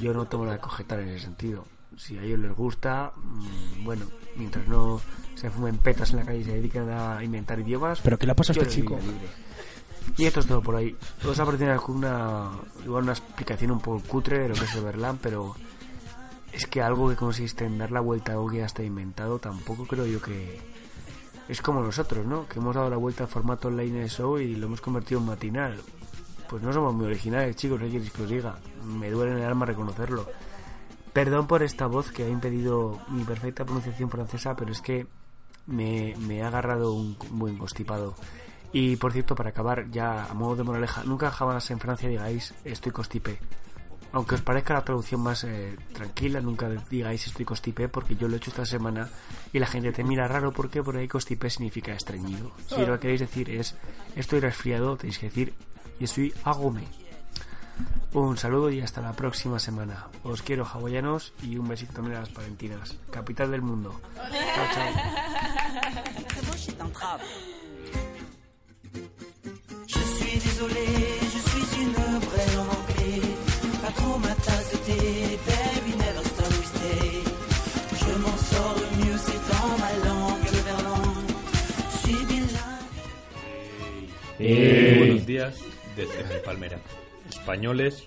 Yo 0.00 0.12
no 0.12 0.26
tomo 0.26 0.44
la 0.44 0.52
de 0.52 0.58
cogetar 0.58 1.00
en 1.00 1.08
ese 1.08 1.24
sentido. 1.24 1.64
Si 1.96 2.18
a 2.18 2.22
ellos 2.22 2.40
les 2.40 2.52
gusta, 2.52 3.12
mm, 3.16 3.84
bueno, 3.84 4.04
mientras 4.36 4.66
no 4.68 5.00
se 5.34 5.50
fumen 5.50 5.78
petas 5.78 6.10
en 6.10 6.16
la 6.18 6.24
calle 6.24 6.40
y 6.40 6.44
se 6.44 6.52
dediquen 6.52 6.90
a 6.90 7.24
inventar 7.24 7.58
idiomas. 7.58 8.00
¿Pero 8.02 8.18
qué 8.18 8.26
le 8.26 8.34
pasa 8.34 8.52
a 8.52 8.56
yo 8.56 8.62
este 8.62 8.74
chico? 8.74 8.96
libre. 8.96 9.28
Y 10.16 10.26
esto 10.26 10.40
es 10.40 10.46
todo 10.46 10.62
por 10.62 10.76
ahí. 10.76 10.96
Os 11.26 11.38
ha 11.38 11.44
parecido 11.44 11.80
una, 11.88 12.50
igual 12.84 13.04
una 13.04 13.12
explicación 13.12 13.72
un 13.72 13.80
poco 13.80 14.02
cutre 14.06 14.40
de 14.40 14.48
lo 14.48 14.54
que 14.54 14.64
es 14.64 14.74
el 14.74 14.84
Berlán, 14.84 15.18
pero 15.22 15.54
es 16.52 16.66
que 16.66 16.82
algo 16.82 17.08
que 17.08 17.16
consiste 17.16 17.64
en 17.64 17.78
dar 17.78 17.90
la 17.90 18.00
vuelta 18.00 18.32
a 18.32 18.34
algo 18.34 18.48
que 18.48 18.58
ya 18.58 18.66
está 18.66 18.82
inventado, 18.82 19.38
tampoco 19.38 19.86
creo 19.86 20.06
yo 20.06 20.20
que. 20.20 20.60
Es 21.48 21.60
como 21.60 21.82
nosotros, 21.82 22.24
¿no? 22.24 22.46
Que 22.46 22.60
hemos 22.60 22.74
dado 22.74 22.88
la 22.88 22.96
vuelta 22.96 23.24
al 23.24 23.28
formato 23.28 23.68
online 23.68 24.00
de 24.00 24.08
show 24.08 24.38
y 24.38 24.54
lo 24.54 24.66
hemos 24.66 24.80
convertido 24.80 25.20
en 25.20 25.26
matinal. 25.26 25.80
Pues 26.48 26.62
no 26.62 26.72
somos 26.72 26.94
muy 26.94 27.06
originales, 27.06 27.56
chicos, 27.56 27.80
no 27.80 27.86
queréis 27.86 28.12
que 28.12 28.22
os 28.22 28.28
diga. 28.28 28.58
Me 28.84 29.10
duele 29.10 29.32
en 29.32 29.38
el 29.38 29.44
alma 29.44 29.66
reconocerlo. 29.66 30.26
Perdón 31.12 31.46
por 31.46 31.62
esta 31.62 31.86
voz 31.86 32.12
que 32.12 32.24
ha 32.24 32.28
impedido 32.28 33.00
mi 33.08 33.24
perfecta 33.24 33.64
pronunciación 33.64 34.08
francesa, 34.08 34.54
pero 34.54 34.72
es 34.72 34.80
que 34.80 35.06
me, 35.66 36.14
me 36.18 36.42
ha 36.42 36.48
agarrado 36.48 36.94
un 36.94 37.16
buen 37.30 37.58
constipado. 37.58 38.14
Y 38.72 38.96
por 38.96 39.12
cierto, 39.12 39.34
para 39.34 39.50
acabar, 39.50 39.90
ya 39.90 40.24
a 40.24 40.34
modo 40.34 40.56
de 40.56 40.62
moraleja, 40.64 41.04
nunca 41.04 41.30
jamás 41.30 41.70
en 41.70 41.78
Francia 41.78 42.08
digáis 42.08 42.54
estoy 42.64 42.92
constipé. 42.92 43.38
Aunque 44.12 44.34
os 44.34 44.42
parezca 44.42 44.74
la 44.74 44.84
traducción 44.84 45.22
más 45.22 45.44
eh, 45.44 45.74
tranquila, 45.92 46.40
nunca 46.40 46.68
digáis 46.68 47.26
estoy 47.26 47.46
constipé 47.46 47.88
porque 47.88 48.14
yo 48.14 48.28
lo 48.28 48.34
he 48.34 48.36
hecho 48.36 48.50
esta 48.50 48.66
semana 48.66 49.08
y 49.52 49.58
la 49.58 49.66
gente 49.66 49.90
te 49.90 50.04
mira 50.04 50.28
raro 50.28 50.52
porque 50.52 50.82
por 50.82 50.96
ahí 50.96 51.08
constipé 51.08 51.48
significa 51.48 51.92
estreñido. 51.92 52.52
Si 52.66 52.84
lo 52.84 52.94
que 52.94 53.00
queréis 53.00 53.20
decir 53.20 53.48
es 53.48 53.74
estoy 54.14 54.40
resfriado, 54.40 54.96
tenéis 54.96 55.18
que 55.18 55.26
decir 55.26 55.54
y 55.98 56.04
estoy 56.04 56.34
agome. 56.44 56.84
Un 58.12 58.36
saludo 58.36 58.70
y 58.70 58.82
hasta 58.82 59.00
la 59.00 59.14
próxima 59.14 59.58
semana. 59.58 60.08
Os 60.24 60.42
quiero 60.42 60.66
hawaianos 60.66 61.32
y 61.42 61.56
un 61.56 61.68
besito 61.68 61.94
también 61.94 62.16
a 62.16 62.20
las 62.20 62.28
palentinas. 62.28 62.98
Capital 63.10 63.50
del 63.50 63.62
mundo. 63.62 63.98
Chao, 64.14 64.66
chao. 64.74 64.92
Je 68.94 69.98
suis 70.14 70.38
désolé, 70.38 70.86
je 71.34 71.40
suis 71.50 71.82
une 71.82 71.92
vraie 71.92 72.56
anglais. 72.58 73.22
Pas 73.82 73.92
trop 73.92 74.18
ma 74.18 74.34
tasse 74.34 74.70
de 74.72 74.76
thé, 74.86 75.38
baby 75.46 75.92
never 75.96 76.24
stop 76.24 76.52
we 76.58 76.66
stay. 76.66 77.22
Je 78.00 78.12
m'en 78.18 78.36
sors 78.36 78.76
le 78.82 79.04
mieux, 79.04 79.18
c'est 79.18 79.42
dans 79.52 79.78
ma 79.82 79.92
langue, 80.06 80.44
le 80.44 80.60
verlan. 80.68 81.14
Je 81.92 81.96
suis 82.08 82.24
bilingue. 82.26 82.90
Eh, 84.40 84.94
buenos 84.98 85.26
días 85.26 85.54
desde 85.96 86.42
Palmera. 86.44 86.76
Españoles, 87.30 88.04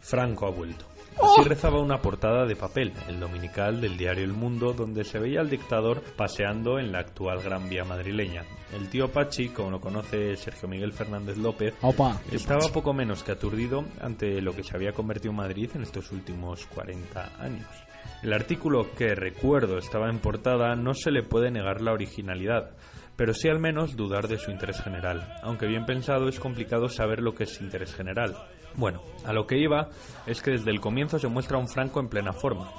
Franco 0.00 0.46
ha 0.46 0.50
vuelto. 0.50 0.84
Así 1.22 1.48
rezaba 1.48 1.80
una 1.80 2.00
portada 2.02 2.44
de 2.44 2.56
papel, 2.56 2.92
el 3.08 3.18
dominical 3.18 3.80
del 3.80 3.96
diario 3.96 4.24
El 4.24 4.32
Mundo, 4.32 4.72
donde 4.74 5.04
se 5.04 5.18
veía 5.18 5.40
al 5.40 5.48
dictador 5.48 6.02
paseando 6.16 6.78
en 6.78 6.92
la 6.92 6.98
actual 6.98 7.42
Gran 7.42 7.68
Vía 7.68 7.84
madrileña. 7.84 8.44
El 8.74 8.88
tío 8.90 9.08
Pachi, 9.10 9.48
como 9.48 9.70
lo 9.70 9.80
conoce 9.80 10.36
Sergio 10.36 10.68
Miguel 10.68 10.92
Fernández 10.92 11.38
López, 11.38 11.74
Opa. 11.80 12.20
estaba 12.30 12.68
poco 12.68 12.92
menos 12.92 13.22
que 13.22 13.32
aturdido 13.32 13.84
ante 14.00 14.40
lo 14.42 14.54
que 14.54 14.62
se 14.62 14.76
había 14.76 14.92
convertido 14.92 15.32
Madrid 15.32 15.70
en 15.74 15.82
estos 15.82 16.12
últimos 16.12 16.66
40 16.66 17.42
años. 17.42 17.66
El 18.22 18.32
artículo 18.32 18.94
que 18.96 19.14
recuerdo 19.14 19.78
estaba 19.78 20.10
en 20.10 20.18
portada 20.18 20.74
no 20.74 20.94
se 20.94 21.10
le 21.10 21.22
puede 21.22 21.50
negar 21.50 21.80
la 21.80 21.92
originalidad, 21.92 22.70
pero 23.16 23.32
sí 23.32 23.48
al 23.48 23.58
menos 23.58 23.96
dudar 23.96 24.28
de 24.28 24.38
su 24.38 24.50
interés 24.50 24.80
general. 24.82 25.34
Aunque 25.42 25.66
bien 25.66 25.86
pensado 25.86 26.28
es 26.28 26.38
complicado 26.38 26.88
saber 26.88 27.20
lo 27.20 27.34
que 27.34 27.44
es 27.44 27.60
interés 27.60 27.94
general. 27.94 28.36
Bueno, 28.76 29.00
a 29.24 29.32
lo 29.32 29.46
que 29.46 29.58
iba 29.58 29.88
es 30.26 30.42
que 30.42 30.52
desde 30.52 30.70
el 30.70 30.80
comienzo 30.80 31.18
se 31.18 31.28
muestra 31.28 31.58
un 31.58 31.68
Franco 31.68 32.00
en 32.00 32.08
plena 32.08 32.32
forma. 32.32 32.70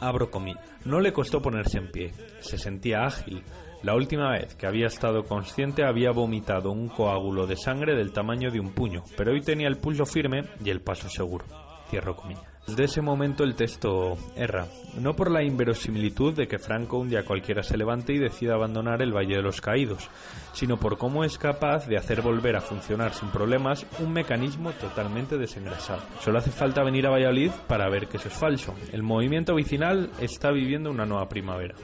Abro 0.00 0.30
comillas. 0.30 0.62
No 0.84 1.00
le 1.00 1.12
costó 1.12 1.40
ponerse 1.40 1.78
en 1.78 1.90
pie. 1.90 2.12
Se 2.40 2.58
sentía 2.58 3.04
ágil. 3.04 3.42
La 3.82 3.94
última 3.94 4.32
vez 4.32 4.54
que 4.54 4.66
había 4.66 4.86
estado 4.86 5.24
consciente 5.24 5.84
había 5.84 6.10
vomitado 6.10 6.70
un 6.70 6.88
coágulo 6.88 7.46
de 7.46 7.56
sangre 7.56 7.94
del 7.94 8.12
tamaño 8.12 8.50
de 8.50 8.60
un 8.60 8.72
puño, 8.72 9.04
pero 9.16 9.32
hoy 9.32 9.40
tenía 9.40 9.68
el 9.68 9.78
pulso 9.78 10.04
firme 10.04 10.42
y 10.64 10.70
el 10.70 10.80
paso 10.80 11.08
seguro. 11.08 11.44
Cierro 11.88 12.16
comillas. 12.16 12.57
Desde 12.68 12.84
ese 12.84 13.00
momento 13.00 13.44
el 13.44 13.54
texto 13.54 14.18
erra, 14.36 14.66
no 15.00 15.16
por 15.16 15.30
la 15.30 15.42
inverosimilitud 15.42 16.34
de 16.34 16.46
que 16.46 16.58
Franco 16.58 16.98
un 16.98 17.08
día 17.08 17.24
cualquiera 17.24 17.62
se 17.62 17.78
levante 17.78 18.12
y 18.12 18.18
decida 18.18 18.54
abandonar 18.54 19.00
el 19.00 19.16
Valle 19.16 19.36
de 19.36 19.42
los 19.42 19.62
Caídos, 19.62 20.10
sino 20.52 20.78
por 20.78 20.98
cómo 20.98 21.24
es 21.24 21.38
capaz 21.38 21.86
de 21.86 21.96
hacer 21.96 22.20
volver 22.20 22.56
a 22.56 22.60
funcionar 22.60 23.14
sin 23.14 23.30
problemas 23.30 23.86
un 24.00 24.12
mecanismo 24.12 24.72
totalmente 24.72 25.38
desengrasado. 25.38 26.02
Solo 26.20 26.40
hace 26.40 26.50
falta 26.50 26.82
venir 26.82 27.06
a 27.06 27.10
Valladolid 27.10 27.52
para 27.66 27.88
ver 27.88 28.06
que 28.06 28.18
eso 28.18 28.28
es 28.28 28.34
falso. 28.34 28.74
El 28.92 29.02
movimiento 29.02 29.54
vecinal 29.54 30.10
está 30.20 30.50
viviendo 30.50 30.90
una 30.90 31.06
nueva 31.06 31.26
primavera. 31.26 31.74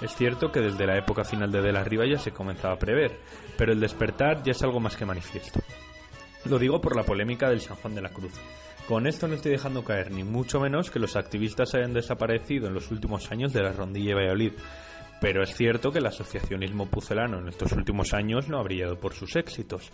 Es 0.00 0.14
cierto 0.14 0.52
que 0.52 0.60
desde 0.60 0.86
la 0.86 0.98
época 0.98 1.24
final 1.24 1.50
de 1.50 1.62
De 1.62 1.72
la 1.72 1.82
Riva 1.82 2.06
ya 2.06 2.18
se 2.18 2.30
comenzaba 2.30 2.74
a 2.74 2.78
prever, 2.78 3.18
pero 3.58 3.72
el 3.72 3.80
despertar 3.80 4.44
ya 4.44 4.52
es 4.52 4.62
algo 4.62 4.78
más 4.78 4.96
que 4.96 5.04
manifiesto. 5.04 5.58
Lo 6.44 6.60
digo 6.60 6.80
por 6.80 6.94
la 6.94 7.02
polémica 7.02 7.48
del 7.48 7.60
San 7.60 7.76
Juan 7.76 7.96
de 7.96 8.02
la 8.02 8.10
Cruz. 8.10 8.34
Con 8.92 9.06
esto 9.06 9.26
no 9.26 9.36
estoy 9.36 9.52
dejando 9.52 9.84
caer 9.84 10.10
ni 10.10 10.22
mucho 10.22 10.60
menos 10.60 10.90
que 10.90 10.98
los 10.98 11.16
activistas 11.16 11.74
hayan 11.74 11.94
desaparecido 11.94 12.66
en 12.68 12.74
los 12.74 12.90
últimos 12.90 13.32
años 13.32 13.50
de 13.54 13.62
la 13.62 13.72
rondilla 13.72 14.14
Valladolid. 14.14 14.52
Pero 15.18 15.42
es 15.42 15.54
cierto 15.54 15.90
que 15.90 16.00
el 16.00 16.06
asociacionismo 16.06 16.90
pucelano 16.90 17.38
en 17.38 17.48
estos 17.48 17.72
últimos 17.72 18.12
años 18.12 18.50
no 18.50 18.58
ha 18.58 18.62
brillado 18.62 19.00
por 19.00 19.14
sus 19.14 19.34
éxitos. 19.34 19.90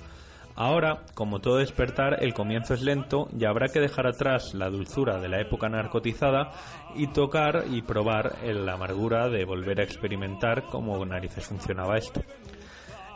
Ahora, 0.56 1.04
como 1.14 1.38
todo 1.38 1.58
despertar, 1.58 2.24
el 2.24 2.34
comienzo 2.34 2.74
es 2.74 2.82
lento 2.82 3.28
y 3.38 3.44
habrá 3.44 3.68
que 3.68 3.78
dejar 3.78 4.08
atrás 4.08 4.52
la 4.54 4.68
dulzura 4.68 5.20
de 5.20 5.28
la 5.28 5.40
época 5.40 5.68
narcotizada 5.68 6.50
y 6.96 7.06
tocar 7.06 7.66
y 7.70 7.82
probar 7.82 8.38
la 8.44 8.72
amargura 8.72 9.28
de 9.28 9.44
volver 9.44 9.78
a 9.78 9.84
experimentar 9.84 10.64
cómo 10.64 11.06
narices 11.06 11.46
funcionaba 11.46 11.98
esto. 11.98 12.20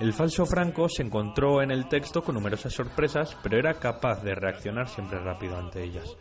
El 0.01 0.12
falso 0.12 0.44
Franco 0.47 0.89
se 0.89 1.02
encontró 1.02 1.62
en 1.62 1.70
el 1.70 1.89
texto 1.89 2.23
con 2.23 2.35
numerosas 2.35 2.73
sorpresas, 2.73 3.36
pero 3.43 3.59
era 3.59 3.74
capaz 3.74 4.23
de 4.23 4.35
reaccionar 4.35 4.89
siempre 4.89 5.19
rápido 5.20 5.56
ante 5.56 5.85
ellas. 5.85 6.16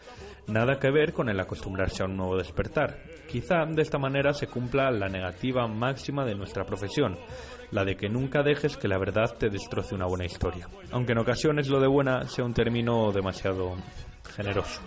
Nada 0.48 0.77
que 0.80 0.91
ver 0.91 1.14
con 1.14 1.30
el 1.30 1.39
acostumbrarse 1.39 2.03
a 2.03 2.06
un 2.06 2.18
nuevo 2.18 2.38
despertar. 2.38 2.98
Quizá 3.27 3.65
de 3.65 3.81
esta 3.81 3.98
manera 3.98 4.34
se 4.34 4.48
cumpla 4.48 4.91
la 4.91 5.07
negativa 5.07 5.68
máxima 5.68 6.26
de 6.26 6.35
nuestra 6.35 6.65
profesión, 6.65 7.18
la 7.72 7.85
de 7.85 7.95
que 7.95 8.10
nunca 8.10 8.43
dejes 8.43 8.77
que 8.77 8.88
la 8.88 8.99
verdad 8.99 9.35
te 9.38 9.49
destroce 9.49 9.95
una 9.95 10.07
buena 10.07 10.26
historia, 10.26 10.68
aunque 10.91 11.14
en 11.14 11.19
ocasiones 11.19 11.69
lo 11.69 11.80
de 11.80 11.88
buena 11.88 12.27
sea 12.27 12.45
un 12.45 12.53
término 12.53 13.11
demasiado 13.11 13.76
generoso. 14.35 14.81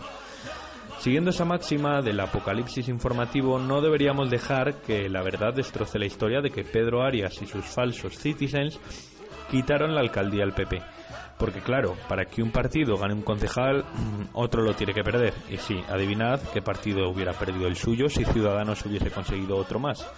Siguiendo 1.04 1.28
esa 1.28 1.44
máxima 1.44 2.00
del 2.00 2.18
apocalipsis 2.18 2.88
informativo, 2.88 3.58
no 3.58 3.82
deberíamos 3.82 4.30
dejar 4.30 4.80
que 4.80 5.10
la 5.10 5.22
verdad 5.22 5.52
destroce 5.52 5.98
la 5.98 6.06
historia 6.06 6.40
de 6.40 6.48
que 6.48 6.64
Pedro 6.64 7.02
Arias 7.02 7.42
y 7.42 7.46
sus 7.46 7.66
falsos 7.66 8.16
citizens 8.16 8.80
quitaron 9.50 9.94
la 9.94 10.00
alcaldía 10.00 10.44
al 10.44 10.54
PP. 10.54 10.80
Porque 11.38 11.60
claro, 11.60 11.94
para 12.08 12.24
que 12.24 12.42
un 12.42 12.50
partido 12.50 12.96
gane 12.96 13.12
un 13.12 13.20
concejal, 13.20 13.84
otro 14.32 14.62
lo 14.62 14.72
tiene 14.72 14.94
que 14.94 15.04
perder. 15.04 15.34
Y 15.50 15.58
sí, 15.58 15.78
adivinad 15.90 16.40
qué 16.54 16.62
partido 16.62 17.10
hubiera 17.10 17.34
perdido 17.34 17.66
el 17.66 17.76
suyo 17.76 18.08
si 18.08 18.24
Ciudadanos 18.24 18.86
hubiese 18.86 19.10
conseguido 19.10 19.58
otro 19.58 19.78
más. 19.78 20.10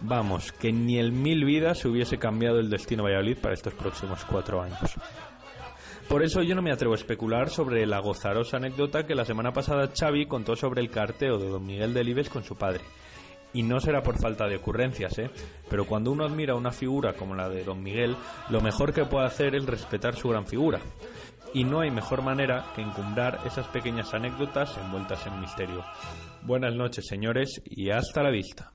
Vamos, 0.00 0.50
que 0.50 0.72
ni 0.72 0.98
en 0.98 1.22
mil 1.22 1.44
vidas 1.44 1.78
se 1.78 1.88
hubiese 1.88 2.18
cambiado 2.18 2.58
el 2.58 2.68
destino 2.68 3.04
de 3.04 3.12
Valladolid 3.12 3.38
para 3.40 3.54
estos 3.54 3.74
próximos 3.74 4.24
cuatro 4.24 4.60
años. 4.60 4.96
Por 6.12 6.22
eso 6.22 6.42
yo 6.42 6.54
no 6.54 6.60
me 6.60 6.70
atrevo 6.70 6.92
a 6.92 6.98
especular 6.98 7.48
sobre 7.48 7.86
la 7.86 7.98
gozarosa 7.98 8.58
anécdota 8.58 9.06
que 9.06 9.14
la 9.14 9.24
semana 9.24 9.54
pasada 9.54 9.88
Xavi 9.98 10.26
contó 10.26 10.54
sobre 10.54 10.82
el 10.82 10.90
carteo 10.90 11.38
de 11.38 11.48
don 11.48 11.64
Miguel 11.64 11.94
Delibes 11.94 12.28
con 12.28 12.44
su 12.44 12.54
padre. 12.54 12.82
Y 13.54 13.62
no 13.62 13.80
será 13.80 14.02
por 14.02 14.20
falta 14.20 14.46
de 14.46 14.56
ocurrencias, 14.56 15.18
¿eh? 15.18 15.30
Pero 15.70 15.86
cuando 15.86 16.12
uno 16.12 16.26
admira 16.26 16.54
una 16.54 16.70
figura 16.70 17.14
como 17.14 17.34
la 17.34 17.48
de 17.48 17.64
don 17.64 17.82
Miguel, 17.82 18.14
lo 18.50 18.60
mejor 18.60 18.92
que 18.92 19.06
puede 19.06 19.24
hacer 19.24 19.54
es 19.54 19.64
respetar 19.64 20.14
su 20.14 20.28
gran 20.28 20.46
figura. 20.46 20.80
Y 21.54 21.64
no 21.64 21.80
hay 21.80 21.90
mejor 21.90 22.20
manera 22.20 22.66
que 22.76 22.82
encumbrar 22.82 23.40
esas 23.46 23.66
pequeñas 23.68 24.12
anécdotas 24.12 24.76
envueltas 24.76 25.26
en 25.26 25.40
misterio. 25.40 25.82
Buenas 26.42 26.74
noches, 26.74 27.06
señores, 27.06 27.62
y 27.64 27.88
hasta 27.88 28.22
la 28.22 28.30
vista. 28.30 28.71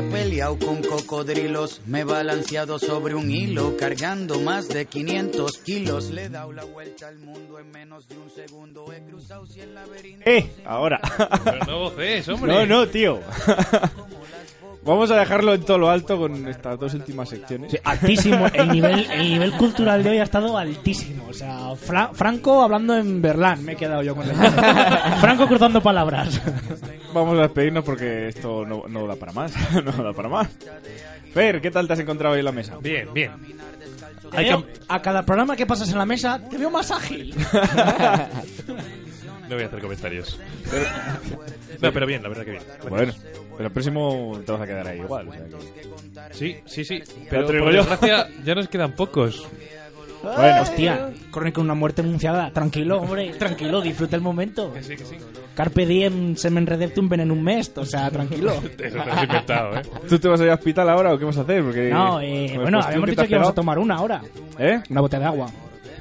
He 0.00 0.02
peleado 0.02 0.58
con 0.58 0.82
cocodrilos, 0.82 1.82
me 1.86 2.00
he 2.00 2.04
balanceado 2.04 2.78
sobre 2.78 3.14
un 3.14 3.30
hilo, 3.30 3.76
cargando 3.76 4.40
más 4.40 4.68
de 4.68 4.86
500 4.86 5.58
kilos. 5.58 6.10
Le 6.10 6.24
he 6.24 6.28
dado 6.28 6.52
la 6.52 6.64
vuelta 6.64 7.08
al 7.08 7.18
mundo 7.18 7.58
en 7.58 7.70
menos 7.70 8.08
de 8.08 8.16
un 8.16 8.30
segundo. 8.30 8.90
He 8.92 9.02
cruzado 9.02 9.46
100 9.46 9.74
laberintos. 9.74 10.26
¡Eh! 10.26 10.50
Ahora. 10.64 11.00
Pero 11.44 11.64
no 11.66 11.78
voces, 11.80 12.28
hombre. 12.30 12.52
No, 12.52 12.66
no, 12.66 12.88
tío. 12.88 13.20
Vamos 14.82 15.10
a 15.10 15.16
dejarlo 15.16 15.52
en 15.52 15.62
todo 15.62 15.76
lo 15.76 15.90
alto 15.90 16.16
con 16.18 16.48
estas 16.48 16.78
dos 16.78 16.94
últimas 16.94 17.28
secciones. 17.28 17.70
Sí, 17.70 17.78
altísimo. 17.84 18.46
El 18.54 18.68
nivel, 18.68 19.10
el 19.10 19.28
nivel 19.28 19.52
cultural 19.52 20.02
de 20.02 20.10
hoy 20.10 20.18
ha 20.18 20.22
estado 20.22 20.56
altísimo. 20.56 21.19
O 21.30 21.32
sea, 21.32 21.74
Fra- 21.76 22.10
Franco 22.12 22.62
hablando 22.62 22.96
en 22.96 23.22
Berlán, 23.22 23.64
me 23.64 23.72
he 23.72 23.76
quedado 23.76 24.02
yo 24.02 24.14
con 24.14 24.28
él. 24.28 24.34
Franco 25.20 25.46
cruzando 25.46 25.80
palabras. 25.80 26.40
Vamos 27.14 27.38
a 27.38 27.42
despedirnos 27.42 27.84
porque 27.84 28.28
esto 28.28 28.64
no, 28.66 28.84
no 28.88 29.06
da 29.06 29.16
para 29.16 29.32
más. 29.32 29.52
no 29.84 29.92
da 29.92 30.12
para 30.12 30.28
más. 30.28 30.48
Fer, 31.32 31.60
¿qué 31.60 31.70
tal 31.70 31.86
te 31.86 31.92
has 31.94 32.00
encontrado 32.00 32.34
hoy 32.34 32.40
en 32.40 32.44
la 32.44 32.52
mesa? 32.52 32.76
Bien, 32.80 33.08
bien. 33.14 33.30
Veo- 34.32 34.64
a 34.88 35.02
cada 35.02 35.24
programa 35.24 35.56
que 35.56 35.66
pasas 35.66 35.88
en 35.90 35.98
la 35.98 36.06
mesa 36.06 36.40
te 36.48 36.56
veo 36.58 36.70
más 36.70 36.90
ágil. 36.90 37.34
No 39.48 39.56
voy 39.56 39.64
a 39.64 39.66
hacer 39.66 39.80
comentarios. 39.80 40.38
No, 41.80 41.92
pero 41.92 42.06
bien, 42.06 42.22
la 42.22 42.28
verdad 42.28 42.44
que 42.44 42.52
bien. 42.52 42.62
Bueno, 42.88 43.12
pero 43.56 43.66
el 43.66 43.72
próximo 43.72 44.40
te 44.46 44.52
vas 44.52 44.60
a 44.60 44.66
quedar 44.66 44.86
ahí 44.86 45.00
igual. 45.00 45.26
o 45.28 45.32
sea 45.32 45.42
que- 45.44 46.34
Sí, 46.34 46.56
sí, 46.66 46.84
sí. 46.84 47.02
Pero 47.28 47.46
te 47.46 47.54
digo 47.54 47.64
por 47.64 47.74
yo. 47.74 47.80
desgracia 47.80 48.28
ya 48.44 48.54
nos 48.54 48.68
quedan 48.68 48.92
pocos. 48.92 49.44
Bueno, 50.22 50.62
hostia, 50.62 51.10
corre 51.30 51.52
con 51.52 51.64
una 51.64 51.74
muerte 51.74 52.02
anunciada. 52.02 52.50
Tranquilo, 52.52 53.00
hombre, 53.00 53.30
tranquilo, 53.38 53.80
disfruta 53.80 54.16
el 54.16 54.22
momento. 54.22 54.72
sí, 54.80 54.96
que 54.96 55.04
sí. 55.04 55.16
Carpe 55.54 55.84
diem, 55.86 56.36
semen 56.36 56.66
redeptum 56.66 57.08
venenum 57.08 57.48
est. 57.48 57.76
O 57.78 57.84
sea, 57.84 58.10
tranquilo. 58.10 58.52
Eso 58.78 58.98
te 59.02 59.10
has 59.10 59.22
inventado, 59.24 59.76
¿eh? 59.76 59.82
¿Tú 60.08 60.18
te 60.18 60.28
vas 60.28 60.40
a 60.40 60.44
ir 60.44 60.50
al 60.50 60.58
hospital 60.58 60.88
ahora 60.88 61.12
o 61.14 61.18
qué 61.18 61.24
vas 61.24 61.38
a 61.38 61.42
hacer? 61.42 61.62
Porque 61.62 61.90
No, 61.90 62.20
eh, 62.20 62.52
bueno, 62.56 62.80
habíamos 62.80 63.06
te 63.06 63.10
dicho 63.12 63.22
que 63.24 63.30
íbamos 63.32 63.50
a 63.50 63.54
tomar 63.54 63.78
una 63.78 63.96
ahora. 63.96 64.22
¿Eh? 64.58 64.80
Una 64.90 65.00
botella 65.00 65.20
de 65.22 65.26
agua. 65.26 65.46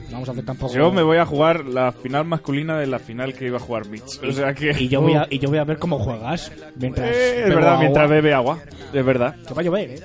No 0.07 0.13
vamos 0.13 0.29
a 0.29 0.31
hacer 0.31 0.45
tampoco. 0.45 0.73
Yo 0.73 0.91
me 0.91 1.03
voy 1.03 1.17
a 1.17 1.25
jugar 1.25 1.65
la 1.65 1.91
final 1.91 2.25
masculina 2.25 2.79
de 2.79 2.87
la 2.87 2.97
final 2.99 3.33
que 3.33 3.45
iba 3.45 3.57
a 3.57 3.59
jugar 3.59 3.87
Mitch. 3.87 4.23
O 4.27 4.31
sea 4.31 4.53
que... 4.55 4.71
Y 4.79 4.87
yo 4.87 5.01
voy 5.01 5.13
a, 5.13 5.27
y 5.29 5.37
yo 5.39 5.49
voy 5.49 5.59
a 5.59 5.63
ver 5.63 5.77
cómo 5.77 5.99
juegas. 5.99 6.51
Mientras 6.75 7.07
Eh, 7.09 7.39
es 7.41 7.43
bebo 7.45 7.55
verdad, 7.57 7.69
agua. 7.73 7.79
mientras 7.81 8.09
bebe 8.09 8.33
agua. 8.33 8.59
Es 8.91 9.05
verdad. 9.05 9.35
Que 9.47 9.53
va 9.53 9.61
a 9.61 9.63
llover, 9.65 9.89
¿eh? 9.91 9.99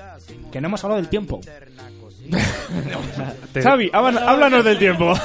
Que 0.51 0.61
no 0.61 0.67
hemos 0.67 0.83
hablado 0.83 1.01
del 1.01 1.09
tiempo. 1.09 1.41
Xavi, 3.61 3.89
háblanos 3.93 4.21
háblanos 4.23 4.65
del 4.65 4.77
tiempo. 4.79 5.13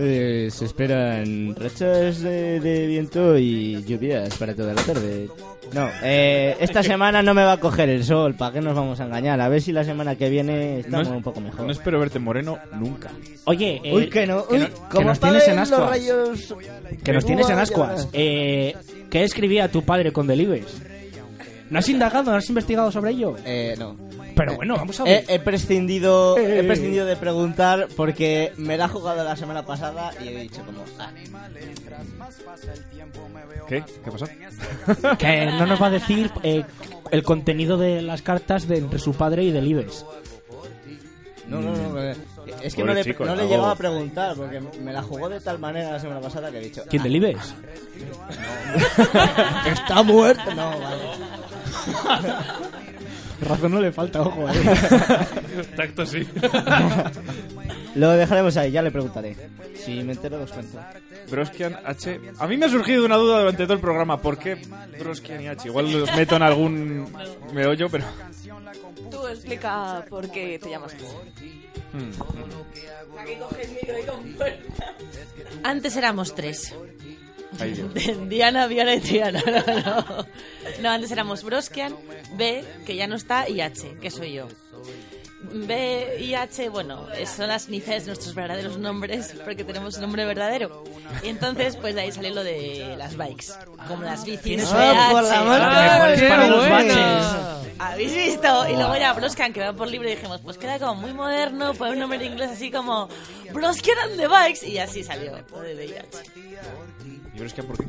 Eh, 0.00 0.48
se 0.52 0.66
esperan 0.66 1.56
rachas 1.56 2.20
de, 2.20 2.60
de 2.60 2.86
viento 2.86 3.36
y 3.36 3.82
lluvias 3.82 4.32
para 4.36 4.54
toda 4.54 4.72
la 4.72 4.82
tarde. 4.82 5.28
No, 5.72 5.88
eh, 6.04 6.56
esta 6.60 6.84
semana 6.84 7.20
no 7.20 7.34
me 7.34 7.42
va 7.42 7.52
a 7.54 7.56
coger 7.56 7.88
el 7.88 8.04
sol, 8.04 8.34
¿para 8.34 8.52
qué 8.52 8.60
nos 8.60 8.76
vamos 8.76 9.00
a 9.00 9.06
engañar? 9.06 9.40
A 9.40 9.48
ver 9.48 9.60
si 9.60 9.72
la 9.72 9.82
semana 9.82 10.14
que 10.14 10.28
viene 10.30 10.80
estamos 10.80 11.08
No 11.08 11.14
es- 11.14 11.16
un 11.16 11.22
poco 11.24 11.40
mejor. 11.40 11.66
No 11.66 11.72
espero 11.72 11.98
verte 11.98 12.20
moreno 12.20 12.58
nunca. 12.74 13.10
Oye, 13.46 13.80
eh, 13.82 13.92
Uy, 13.92 14.08
que 14.08 14.24
no, 14.24 14.44
uy, 14.48 14.58
que 14.60 14.70
¿cómo 14.88 15.08
nos 15.08 15.18
tienes 15.18 15.48
en 15.48 15.56
paren 15.56 15.70
los 15.70 15.72
ascuas. 15.72 15.90
rayos? 15.90 16.54
Que 17.02 17.12
nos 17.12 17.24
tienes 17.26 17.48
en 17.50 17.56
Uy, 17.56 17.62
ascuas. 17.62 18.08
Eh, 18.12 18.76
¿Qué 19.10 19.24
escribía 19.24 19.68
tu 19.68 19.82
padre 19.84 20.12
con 20.12 20.28
Delibes? 20.28 20.80
¿No 21.70 21.78
has 21.78 21.88
indagado, 21.88 22.30
no 22.30 22.36
has 22.36 22.48
investigado 22.48 22.90
sobre 22.90 23.10
ello? 23.12 23.36
Eh, 23.44 23.74
no. 23.78 23.96
Pero 24.34 24.54
bueno, 24.54 24.76
vamos 24.76 24.98
a 25.00 25.04
ver. 25.04 25.24
he 25.28 25.38
prescindido, 25.40 26.38
Eh, 26.38 26.60
he 26.60 26.64
prescindido 26.64 27.04
de 27.06 27.16
preguntar 27.16 27.88
porque 27.96 28.52
me 28.56 28.76
la 28.76 28.84
he 28.84 28.88
jugado 28.88 29.24
la 29.24 29.36
semana 29.36 29.66
pasada 29.66 30.12
y 30.24 30.28
he 30.28 30.40
dicho 30.42 30.62
como... 30.64 30.84
ah, 30.98 31.10
¿Qué? 33.68 33.82
¿Qué 34.04 34.10
pasó? 34.10 34.26
Que 35.18 35.46
no 35.46 35.66
nos 35.66 35.82
va 35.82 35.86
a 35.88 35.90
decir 35.90 36.30
eh, 36.42 36.64
el 37.10 37.22
contenido 37.22 37.76
de 37.76 38.00
las 38.02 38.22
cartas 38.22 38.66
de 38.68 38.78
entre 38.78 38.98
su 38.98 39.12
padre 39.14 39.42
y 39.44 39.50
del 39.50 39.66
Ives. 39.66 40.06
No, 41.48 41.60
no, 41.60 41.74
no. 41.74 42.02
eh, 42.02 42.14
Es 42.62 42.74
que 42.74 42.82
Pobre 42.82 42.92
no 42.94 42.98
le, 42.98 43.04
chico, 43.04 43.24
no 43.24 43.34
le 43.34 43.46
llegaba 43.48 43.72
a 43.72 43.76
preguntar 43.76 44.36
porque 44.36 44.60
me 44.60 44.92
la 44.92 45.02
jugó 45.02 45.28
de 45.28 45.40
tal 45.40 45.58
manera 45.58 45.92
la 45.92 45.98
semana 46.00 46.20
pasada 46.20 46.50
que 46.50 46.58
he 46.58 46.60
dicho... 46.60 46.82
¿Quién 46.88 47.00
ah, 47.00 47.04
del 47.04 47.16
Ives? 47.16 47.54
Está 49.66 50.02
muerto. 50.02 50.54
No, 50.54 50.70
vale. 50.78 51.02
Razón 53.40 53.72
no 53.72 53.80
le 53.80 53.92
falta, 53.92 54.20
ojo. 54.22 54.48
eh. 54.48 55.66
Tacto 55.76 56.04
sí. 56.04 56.26
Lo 57.94 58.10
dejaremos 58.10 58.56
ahí, 58.56 58.70
ya 58.72 58.82
le 58.82 58.90
preguntaré. 58.90 59.36
Si 59.74 60.02
me 60.02 60.12
entero, 60.12 60.42
os 60.42 60.50
cuento. 60.52 60.78
Broskian 61.30 61.76
H. 61.84 62.20
A 62.38 62.46
mí 62.46 62.56
me 62.56 62.66
ha 62.66 62.68
surgido 62.68 63.04
una 63.04 63.16
duda 63.16 63.40
durante 63.40 63.62
todo 63.64 63.74
el 63.74 63.80
programa. 63.80 64.20
¿Por 64.20 64.38
qué 64.38 64.56
Broskian 64.98 65.40
y 65.40 65.48
H? 65.48 65.68
Igual 65.68 65.92
los 65.92 66.14
meto 66.16 66.36
en 66.36 66.42
algún 66.42 67.06
meollo, 67.52 67.88
pero. 67.88 68.04
Tú 69.10 69.26
explica 69.28 70.04
por 70.08 70.30
qué 70.30 70.58
te 70.58 70.70
llamas 70.70 70.94
así. 70.94 71.04
Hmm. 71.92 72.10
Antes 75.64 75.96
éramos 75.96 76.34
tres. 76.34 76.74
Ay, 77.60 77.72
Dios. 77.72 78.28
Diana, 78.28 78.66
Viana 78.66 78.94
y 78.94 79.00
Triana. 79.00 79.42
No, 79.44 79.80
no. 79.80 80.26
No, 80.82 80.90
antes 80.90 81.10
éramos 81.10 81.42
Broskian, 81.42 81.96
B, 82.36 82.64
que 82.86 82.94
ya 82.96 83.06
no 83.06 83.16
está, 83.16 83.48
y 83.48 83.60
H, 83.60 83.96
que 84.00 84.10
soy 84.10 84.32
yo. 84.34 84.48
B 85.50 86.16
y 86.20 86.34
H, 86.34 86.68
bueno, 86.68 87.06
son 87.36 87.48
las 87.48 87.68
iniciales 87.68 88.04
de 88.04 88.08
nuestros 88.10 88.34
verdaderos 88.34 88.76
nombres, 88.78 89.34
porque 89.44 89.64
tenemos 89.64 89.94
un 89.96 90.02
nombre 90.02 90.24
verdadero. 90.24 90.84
Y 91.22 91.28
entonces, 91.28 91.76
pues 91.76 91.94
de 91.94 92.02
ahí 92.02 92.12
sale 92.12 92.30
lo 92.30 92.42
de 92.44 92.94
las 92.98 93.16
bikes, 93.16 93.46
como 93.86 94.02
las 94.02 94.24
bicis. 94.24 94.42
Tienes- 94.42 94.68
BH. 94.70 94.76
Ah, 94.76 95.08
por 95.12 95.22
la 95.22 95.42
madre. 95.44 96.16
Mejores 96.16 96.22
para 96.30 96.46
los 96.48 96.68
bueno. 96.68 96.94
baches. 96.94 97.74
¿Habéis 97.78 98.14
visto? 98.14 98.68
Y 98.68 98.72
luego 98.74 98.96
ya 98.96 99.12
Broscan, 99.12 99.52
que 99.52 99.60
va 99.60 99.72
por 99.72 99.88
libre, 99.88 100.12
y 100.12 100.16
dijimos, 100.16 100.40
pues 100.42 100.58
queda 100.58 100.78
como 100.80 100.96
muy 100.96 101.12
moderno, 101.12 101.72
poner 101.74 101.94
un 101.94 102.00
nombre 102.00 102.18
en 102.18 102.32
inglés 102.32 102.50
así 102.50 102.70
como 102.72 103.08
Broscan 103.52 103.96
and 104.04 104.16
the 104.16 104.26
Bikes, 104.28 104.66
y 104.66 104.78
así 104.78 105.04
salió 105.04 105.30
lo 105.52 105.60
de 105.60 105.74
VIH. 105.74 106.08
¿Y 107.34 107.38
Broskian 107.38 107.66
por 107.66 107.78
qué? 107.78 107.84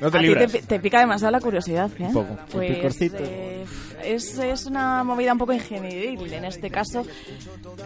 no 0.00 0.10
te 0.10 0.18
libras. 0.20 0.52
te, 0.52 0.62
te 0.62 0.80
pica 0.80 1.00
demasiado 1.00 1.32
la 1.32 1.40
curiosidad, 1.40 1.90
¿eh? 1.98 2.04
Un 2.04 2.12
poco. 2.12 2.36
Pues, 2.50 3.00
eh, 3.00 3.64
es, 4.04 4.38
es 4.38 4.66
una 4.66 5.04
movida 5.04 5.32
un 5.32 5.38
poco 5.38 5.52
ingenieril. 5.52 6.32
En 6.32 6.44
este 6.44 6.70
caso, 6.70 7.04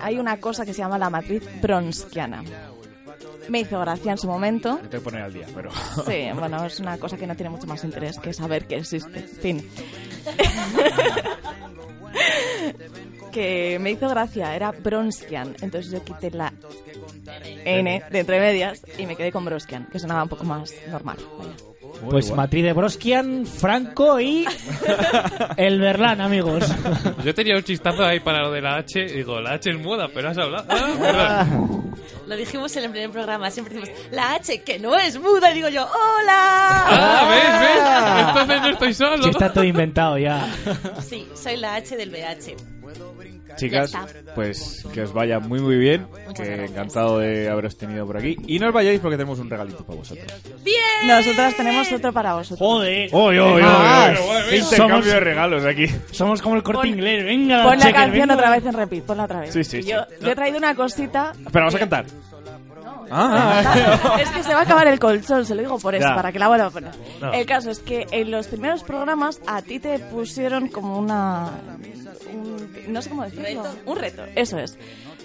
hay 0.00 0.18
una 0.18 0.38
cosa 0.38 0.64
que 0.64 0.72
se 0.72 0.78
llama 0.78 0.98
la 0.98 1.10
matriz 1.10 1.42
bronskiana. 1.60 2.42
Me 3.48 3.60
hizo 3.60 3.78
gracia 3.80 4.12
en 4.12 4.18
su 4.18 4.26
momento. 4.26 4.78
Que 4.90 5.00
poner 5.00 5.22
al 5.22 5.32
día, 5.32 5.46
pero. 5.54 5.70
Sí, 6.06 6.28
bueno, 6.34 6.64
es 6.64 6.80
una 6.80 6.98
cosa 6.98 7.16
que 7.16 7.26
no 7.26 7.34
tiene 7.34 7.50
mucho 7.50 7.66
más 7.66 7.82
interés 7.84 8.18
que 8.18 8.32
saber 8.32 8.66
que 8.66 8.76
existe. 8.76 9.22
Fin. 9.22 9.66
que 13.32 13.78
me 13.80 13.92
hizo 13.92 14.08
gracia, 14.08 14.54
era 14.54 14.72
Bronskian. 14.72 15.56
Entonces 15.60 15.90
yo 15.90 16.04
quité 16.04 16.30
la 16.30 16.52
N 17.64 18.02
de 18.10 18.18
entre 18.18 18.40
medias 18.40 18.82
y 18.98 19.06
me 19.06 19.16
quedé 19.16 19.30
con 19.32 19.44
Bronskian, 19.44 19.86
que 19.86 19.98
sonaba 19.98 20.22
un 20.22 20.28
poco 20.28 20.44
más 20.44 20.72
normal. 20.90 21.16
vaya. 21.38 21.50
Pues 22.10 22.30
matriz 22.32 22.62
de 22.64 22.72
Broskian, 22.72 23.44
Franco 23.46 24.20
y 24.20 24.44
el 25.56 25.80
Berlán, 25.80 26.20
amigos. 26.20 26.64
Yo 27.24 27.34
tenía 27.34 27.56
un 27.56 27.62
chistazo 27.62 28.04
ahí 28.04 28.20
para 28.20 28.42
lo 28.42 28.52
de 28.52 28.60
la 28.60 28.76
H. 28.76 29.04
Digo, 29.06 29.40
la 29.40 29.54
H 29.54 29.70
es 29.70 29.78
muda, 29.78 30.06
pero 30.12 30.28
has 30.28 30.38
hablado. 30.38 30.66
Ah. 30.70 31.46
Lo 32.26 32.36
dijimos 32.36 32.76
en 32.76 32.84
el 32.84 32.90
primer 32.90 33.10
programa, 33.10 33.50
siempre 33.50 33.74
decimos, 33.74 33.98
la 34.12 34.34
H, 34.34 34.62
que 34.62 34.78
no 34.78 34.96
es 34.96 35.18
muda, 35.18 35.50
y 35.50 35.54
digo 35.54 35.70
yo, 35.70 35.84
¡Hola! 35.86 36.84
Ah, 36.86 37.28
¿ves, 37.30 37.60
ves? 37.60 38.28
Entonces 38.28 38.60
no 38.62 38.68
estoy 38.68 38.94
solo. 38.94 39.22
Sí, 39.24 39.30
está 39.30 39.52
todo 39.52 39.64
inventado 39.64 40.18
ya. 40.18 40.46
Sí, 41.00 41.26
soy 41.34 41.56
la 41.56 41.76
H 41.76 41.96
del 41.96 42.10
VH. 42.10 42.54
Chicas, 43.58 43.92
pues 44.34 44.84
que 44.92 45.02
os 45.02 45.12
vaya 45.12 45.38
muy 45.40 45.60
muy 45.60 45.76
bien. 45.76 46.06
Que 46.34 46.44
gracias. 46.44 46.70
encantado 46.70 47.18
de 47.18 47.48
haberos 47.48 47.76
tenido 47.76 48.06
por 48.06 48.16
aquí. 48.16 48.36
Y 48.46 48.58
no 48.58 48.68
os 48.68 48.72
vayáis 48.72 49.00
porque 49.00 49.16
tenemos 49.16 49.38
un 49.38 49.50
regalito 49.50 49.84
para 49.84 49.98
vosotros. 49.98 50.26
¡Bien! 50.64 50.78
Nosotras 51.06 51.54
tenemos 51.56 51.90
otro 51.92 52.12
para 52.12 52.34
vosotros. 52.34 52.58
Joder. 52.58 53.10
¡Oy, 53.12 53.38
oy, 53.38 53.62
oy, 53.62 54.56
Intercambio 54.58 55.12
de 55.12 55.20
regalos 55.20 55.64
aquí. 55.64 55.86
Somos 56.10 56.40
como 56.40 56.56
el 56.56 56.62
corte 56.62 56.80
Pon- 56.82 56.88
inglés. 56.88 57.24
Venga, 57.24 57.62
Pon 57.62 57.72
la 57.72 57.78
checker, 57.78 57.94
canción 57.94 58.28
venga. 58.28 58.34
otra 58.34 58.50
vez 58.50 58.66
en 58.66 58.72
repeat, 58.72 59.04
ponla 59.04 59.24
otra 59.24 59.40
vez. 59.40 59.52
Sí, 59.52 59.64
sí. 59.64 59.82
Yo, 59.82 59.98
yo 60.20 60.30
he 60.30 60.34
traído 60.34 60.58
una 60.58 60.74
cosita. 60.74 61.32
Espera, 61.32 61.64
vamos 61.64 61.74
a 61.74 61.78
cantar. 61.78 62.04
Es 64.20 64.28
que 64.30 64.42
se 64.42 64.52
va 64.54 64.60
a 64.60 64.62
acabar 64.62 64.86
el 64.86 64.98
colchón, 64.98 65.44
se 65.46 65.54
lo 65.54 65.62
digo 65.62 65.78
por 65.78 65.94
eso, 65.94 66.08
Ya. 66.08 66.14
para 66.14 66.32
que 66.32 66.38
la 66.38 66.48
vuelva 66.48 66.66
a 66.66 66.70
poner. 66.70 66.92
No. 67.20 67.32
El 67.32 67.46
caso 67.46 67.70
es 67.70 67.78
que 67.80 68.06
en 68.10 68.30
los 68.30 68.46
primeros 68.48 68.82
programas 68.84 69.40
a 69.46 69.62
ti 69.62 69.78
te 69.80 69.98
pusieron 69.98 70.68
como 70.68 70.98
una. 70.98 71.50
un- 72.32 72.68
no 72.92 73.00
sé 73.02 73.08
cómo 73.10 73.24
decirlo. 73.24 73.64
Un 73.86 73.96
reto, 73.96 74.24
eso 74.34 74.58
es. 74.58 74.76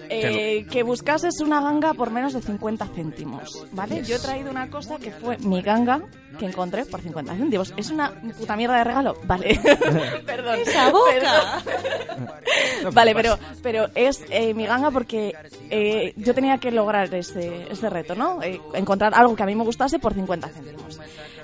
Eh, 0.09 0.65
que 0.69 0.83
buscases 0.83 1.39
una 1.41 1.61
ganga 1.61 1.93
por 1.93 2.11
menos 2.11 2.33
de 2.33 2.41
50 2.41 2.87
céntimos, 2.87 3.65
¿vale? 3.71 4.03
Yo 4.03 4.15
he 4.15 4.19
traído 4.19 4.51
una 4.51 4.69
cosa 4.69 4.97
que 4.97 5.11
fue 5.11 5.37
mi 5.39 5.61
ganga 5.61 6.01
que 6.37 6.45
encontré 6.45 6.85
por 6.85 7.01
50 7.01 7.35
céntimos. 7.35 7.73
¿Es 7.77 7.89
una 7.89 8.11
puta 8.37 8.55
mierda 8.55 8.77
de 8.77 8.83
regalo? 8.83 9.17
Vale. 9.23 9.59
Perdón. 10.25 10.59
¡Esa 10.59 10.91
boca! 10.91 11.11
Perdón. 11.13 12.93
vale, 12.93 13.15
pero, 13.15 13.37
pero 13.61 13.87
es 13.95 14.23
eh, 14.29 14.53
mi 14.53 14.65
ganga 14.65 14.91
porque 14.91 15.33
eh, 15.69 16.13
yo 16.17 16.33
tenía 16.33 16.57
que 16.57 16.71
lograr 16.71 17.13
este, 17.13 17.71
este 17.71 17.89
reto, 17.89 18.15
¿no? 18.15 18.41
Eh, 18.41 18.59
encontrar 18.73 19.13
algo 19.15 19.35
que 19.35 19.43
a 19.43 19.45
mí 19.45 19.55
me 19.55 19.63
gustase 19.63 19.99
por 19.99 20.13
50 20.13 20.47
céntimos. 20.49 20.99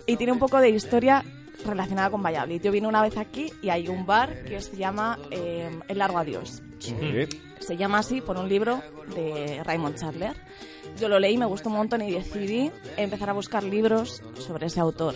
Y 0.06 0.18
tiene 0.18 0.34
un 0.34 0.40
poco 0.40 0.60
de 0.60 0.69
historia 0.69 1.23
relacionada 1.65 2.10
con 2.10 2.23
Valladolid. 2.23 2.61
Yo 2.61 2.72
vine 2.72 2.88
una 2.88 3.02
vez 3.02 3.18
aquí 3.18 3.52
y 3.61 3.69
hay 3.69 3.88
un 3.88 4.06
bar 4.06 4.44
que 4.44 4.60
se 4.61 4.77
llama 4.77 5.18
eh, 5.31 5.69
El 5.88 5.98
Largo 5.98 6.18
Adiós. 6.19 6.61
Se 7.60 7.77
llama 7.77 7.99
así 7.99 8.22
por 8.22 8.38
un 8.38 8.48
libro 8.48 8.81
de 9.15 9.61
Raymond 9.64 9.98
Chandler. 9.98 10.36
Yo 10.99 11.10
lo 11.10 11.19
leí, 11.19 11.38
me 11.38 11.45
gustó 11.45 11.69
un 11.69 11.76
montón 11.76 12.02
y 12.02 12.11
decidí 12.11 12.72
empezar 12.98 13.30
a 13.30 13.34
buscar 13.34 13.64
libros 13.64 14.23
sobre 14.38 14.68
ese 14.68 14.80
autor. 14.80 15.15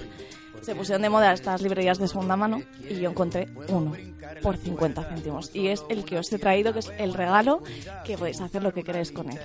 Se 0.62 0.76
pusieron 0.76 1.02
de 1.02 1.10
moda 1.10 1.34
estas 1.34 1.62
librerías 1.62 2.00
de 2.00 2.08
segunda 2.08 2.38
mano 2.38 2.62
y 2.90 2.96
yo 2.96 3.10
encontré 3.10 3.50
uno 3.68 3.94
por 4.42 4.56
50 4.58 5.04
céntimos. 5.04 5.54
Y 5.54 5.68
es 5.68 5.84
el 5.90 6.06
que 6.06 6.18
os 6.18 6.32
he 6.32 6.40
traído, 6.40 6.72
que 6.72 6.80
es 6.80 6.92
el 6.98 7.14
regalo 7.14 7.62
que 8.06 8.18
podéis 8.18 8.40
hacer 8.40 8.64
lo 8.64 8.74
que 8.74 8.84
queráis 8.84 9.12
con 9.12 9.30
él. 9.30 9.40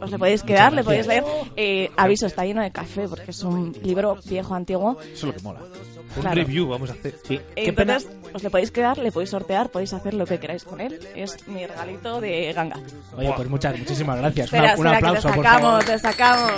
Os 0.00 0.10
le 0.10 0.18
podéis 0.18 0.42
quedar, 0.42 0.72
le 0.72 0.84
podéis 0.84 1.06
leer. 1.06 1.24
Eh, 1.56 1.90
aviso, 1.96 2.26
está 2.26 2.44
lleno 2.44 2.62
de 2.62 2.70
café 2.70 3.08
porque 3.08 3.32
es 3.32 3.42
un 3.42 3.74
libro 3.82 4.18
viejo, 4.24 4.54
antiguo. 4.54 4.96
Eso 5.00 5.12
es 5.12 5.24
lo 5.24 5.32
que 5.34 5.42
mola. 5.42 5.60
Un 6.16 6.22
Claro. 6.22 6.34
review 6.36 6.66
vamos 6.68 6.90
a 6.90 6.94
hacer. 6.94 7.14
Entonces, 7.54 8.08
os 8.32 8.42
le 8.42 8.50
podéis 8.50 8.70
quedar, 8.72 8.98
le 8.98 9.12
podéis 9.12 9.30
sortear, 9.30 9.70
podéis 9.70 9.92
hacer 9.92 10.14
lo 10.14 10.26
que 10.26 10.38
queráis 10.40 10.64
con 10.64 10.80
él. 10.80 10.98
Es 11.14 11.46
mi 11.46 11.64
regalito 11.66 12.20
de 12.20 12.52
ganga. 12.52 12.76
Oye, 13.16 13.32
pues 13.36 13.48
muchas, 13.48 13.78
muchísimas 13.78 14.18
gracias. 14.18 14.46
Espera, 14.46 14.62
Una- 14.62 14.80
un 14.80 14.86
espera, 14.86 14.98
aplauso, 14.98 15.28
que 15.28 15.32
te 15.32 15.36
por 15.36 15.44
favor. 15.46 15.84
sacamos, 15.84 15.84
te 15.86 15.98
sacamos. 15.98 16.52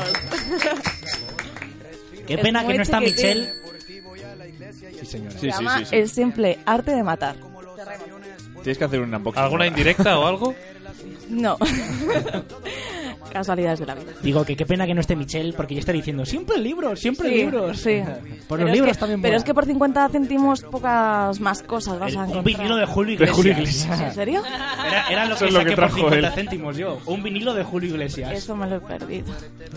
Qué 2.26 2.34
Es 2.34 2.40
pena 2.40 2.66
que 2.66 2.74
no 2.74 2.82
está 2.82 2.98
chiquitín. 3.00 3.26
Michelle. 3.26 3.52
Sí, 5.00 5.06
señora. 5.06 5.38
Se 5.38 5.46
llama 5.48 5.82
El 5.90 6.08
simple 6.08 6.58
arte 6.64 6.92
de 6.94 7.02
matar. 7.02 7.36
Tienes 8.62 8.78
que 8.78 8.84
hacer 8.84 9.00
un 9.00 9.12
unboxing. 9.14 9.42
¿Alguna 9.42 9.64
ahora. 9.64 9.66
indirecta 9.66 10.18
o 10.18 10.26
algo? 10.26 10.54
No. 11.28 11.58
Casualidades 13.32 13.80
de 13.80 13.86
la 13.86 13.94
vida. 13.94 14.12
Digo 14.22 14.44
que 14.44 14.56
qué 14.56 14.66
pena 14.66 14.86
que 14.86 14.94
no 14.94 15.00
esté 15.00 15.16
Michelle 15.16 15.52
porque 15.54 15.74
ya 15.74 15.80
está 15.80 15.92
diciendo 15.92 16.24
siempre 16.24 16.58
libros, 16.58 17.00
siempre 17.00 17.28
Sí, 17.28 17.34
libros. 17.36 17.78
Sí. 17.80 18.02
Por 18.48 18.58
Pero 18.58 18.68
los 18.68 18.68
es 18.68 18.72
libros 18.74 18.96
que- 18.96 19.00
también 19.00 19.22
Pero 19.22 19.32
mola. 19.32 19.38
es 19.38 19.44
que 19.44 19.54
por 19.54 19.64
50 19.66 20.08
céntimos 20.10 20.60
pocas 20.62 21.40
más 21.40 21.62
cosas 21.62 21.98
vas 21.98 22.14
a 22.14 22.18
Un 22.24 22.30
encontrar. 22.30 22.44
vinilo 22.44 22.76
de 22.76 22.86
Julio 22.86 23.08
De 23.18 23.24
Iglesias. 23.24 23.36
Julio 23.36 23.52
Iglesias. 23.52 24.00
¿En 24.00 24.14
serio? 24.14 24.42
Era, 24.86 25.08
era 25.08 25.26
lo 25.26 25.36
que 25.36 25.46
es 25.46 25.52
lo 25.52 25.60
que 25.60 25.66
por 25.66 25.74
trajo 25.76 25.94
50 25.96 26.28
él. 26.28 26.32
céntimos 26.34 26.76
yo. 26.76 26.98
Un 27.06 27.22
vinilo 27.22 27.54
de 27.54 27.62
Julio 27.64 27.90
Iglesias. 27.90 28.30
Eso 28.32 28.54
me 28.56 28.66
lo 28.68 28.76
he 28.76 28.80
perdido. 28.80 29.32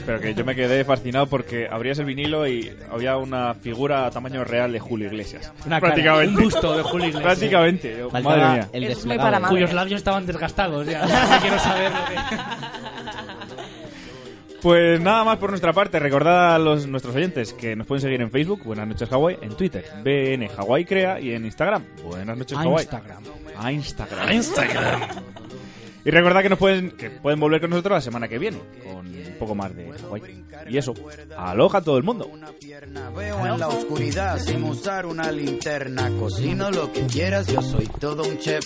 Pero 0.05 0.19
que 0.19 0.33
yo 0.33 0.43
me 0.45 0.55
quedé 0.55 0.83
fascinado 0.83 1.27
porque 1.27 1.67
abrías 1.71 1.99
el 1.99 2.05
vinilo 2.05 2.47
y 2.47 2.71
había 2.91 3.15
una 3.17 3.53
figura 3.53 4.05
a 4.05 4.11
tamaño 4.11 4.43
real 4.43 4.71
de 4.71 4.79
Julio 4.79 5.07
Iglesias. 5.07 5.51
Una 5.65 5.79
cara, 5.79 5.93
Prácticamente. 5.93 6.37
un 6.37 6.43
busto 6.43 6.75
de 6.75 6.83
Julio 6.83 7.07
Iglesias. 7.07 7.23
Prácticamente. 7.23 7.95
Yo, 7.99 8.09
Faltaba 8.09 8.35
madre 8.37 8.53
mía. 8.53 8.69
el 8.73 8.83
Es 8.85 9.05
muy 9.05 9.17
para 9.17 9.39
madre. 9.39 9.55
Cuyos 9.55 9.73
labios 9.73 9.97
estaban 9.99 10.25
desgastados 10.25 10.85
ya. 10.87 11.05
No 11.05 11.37
quiero 11.41 11.59
saber 11.59 11.91
lo 11.91 12.05
que... 12.05 12.15
Pues 14.65 14.99
nada 14.99 15.23
más 15.23 15.37
por 15.37 15.51
nuestra 15.51 15.73
parte. 15.73 15.99
Recordad 15.99 16.55
a 16.55 16.57
los, 16.57 16.87
nuestros 16.87 17.15
oyentes 17.15 17.53
que 17.53 17.75
nos 17.75 17.85
pueden 17.85 18.01
seguir 18.01 18.19
en 18.21 18.31
Facebook, 18.31 18.63
Buenas 18.63 18.87
noches 18.87 19.07
Hawaii, 19.11 19.37
en 19.39 19.55
Twitter, 19.55 19.85
BN 20.03 20.49
Hawaii 20.57 20.85
Crea 20.85 21.19
y 21.19 21.33
en 21.33 21.45
Instagram, 21.45 21.83
Buenas 22.03 22.35
noches 22.35 22.57
A 22.57 22.61
Hawaii. 22.61 22.81
Instagram. 22.81 23.23
A 23.59 23.71
Instagram. 23.71 24.27
A 24.27 24.33
Instagram. 24.33 25.01
Y 26.03 26.09
recordad 26.09 26.41
que 26.41 26.49
nos 26.49 26.57
pueden, 26.57 26.89
que 26.91 27.11
pueden 27.11 27.39
volver 27.39 27.61
con 27.61 27.69
nosotros 27.69 27.97
la 27.97 28.01
semana 28.01 28.27
que 28.27 28.39
viene, 28.39 28.57
con 28.83 29.05
un 29.05 29.35
poco 29.37 29.53
más 29.53 29.75
de 29.75 29.91
Hawái. 29.91 30.43
Y 30.67 30.77
eso, 30.77 30.95
aloja 31.37 31.77
a 31.77 31.81
todo 31.81 31.97
el 31.97 32.03
mundo. 32.03 32.31
Veo 33.15 33.45
en 33.45 33.59
la 33.59 33.67
oscuridad 33.67 34.39
sin 34.39 34.63
usar 34.63 35.05
una 35.05 35.31
linterna. 35.31 36.09
Cocino 36.19 36.71
lo 36.71 36.91
que 36.91 37.01
quieras, 37.05 37.45
yo 37.45 37.61
soy 37.61 37.87
todo 37.99 38.23
un 38.23 38.39
chef. 38.39 38.65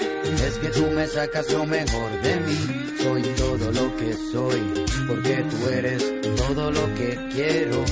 Es 0.23 0.57
que 0.59 0.69
tú 0.69 0.85
me 0.91 1.07
sacas 1.07 1.51
lo 1.51 1.65
mejor 1.65 2.21
de 2.21 2.35
mí. 2.41 2.95
Soy 3.01 3.21
todo 3.37 3.71
lo 3.71 3.95
que 3.97 4.13
soy. 4.31 4.85
Porque 5.07 5.43
tú 5.49 5.69
eres 5.69 6.03
todo 6.35 6.71
lo 6.71 6.93
que 6.95 7.17
quiero 7.33 7.83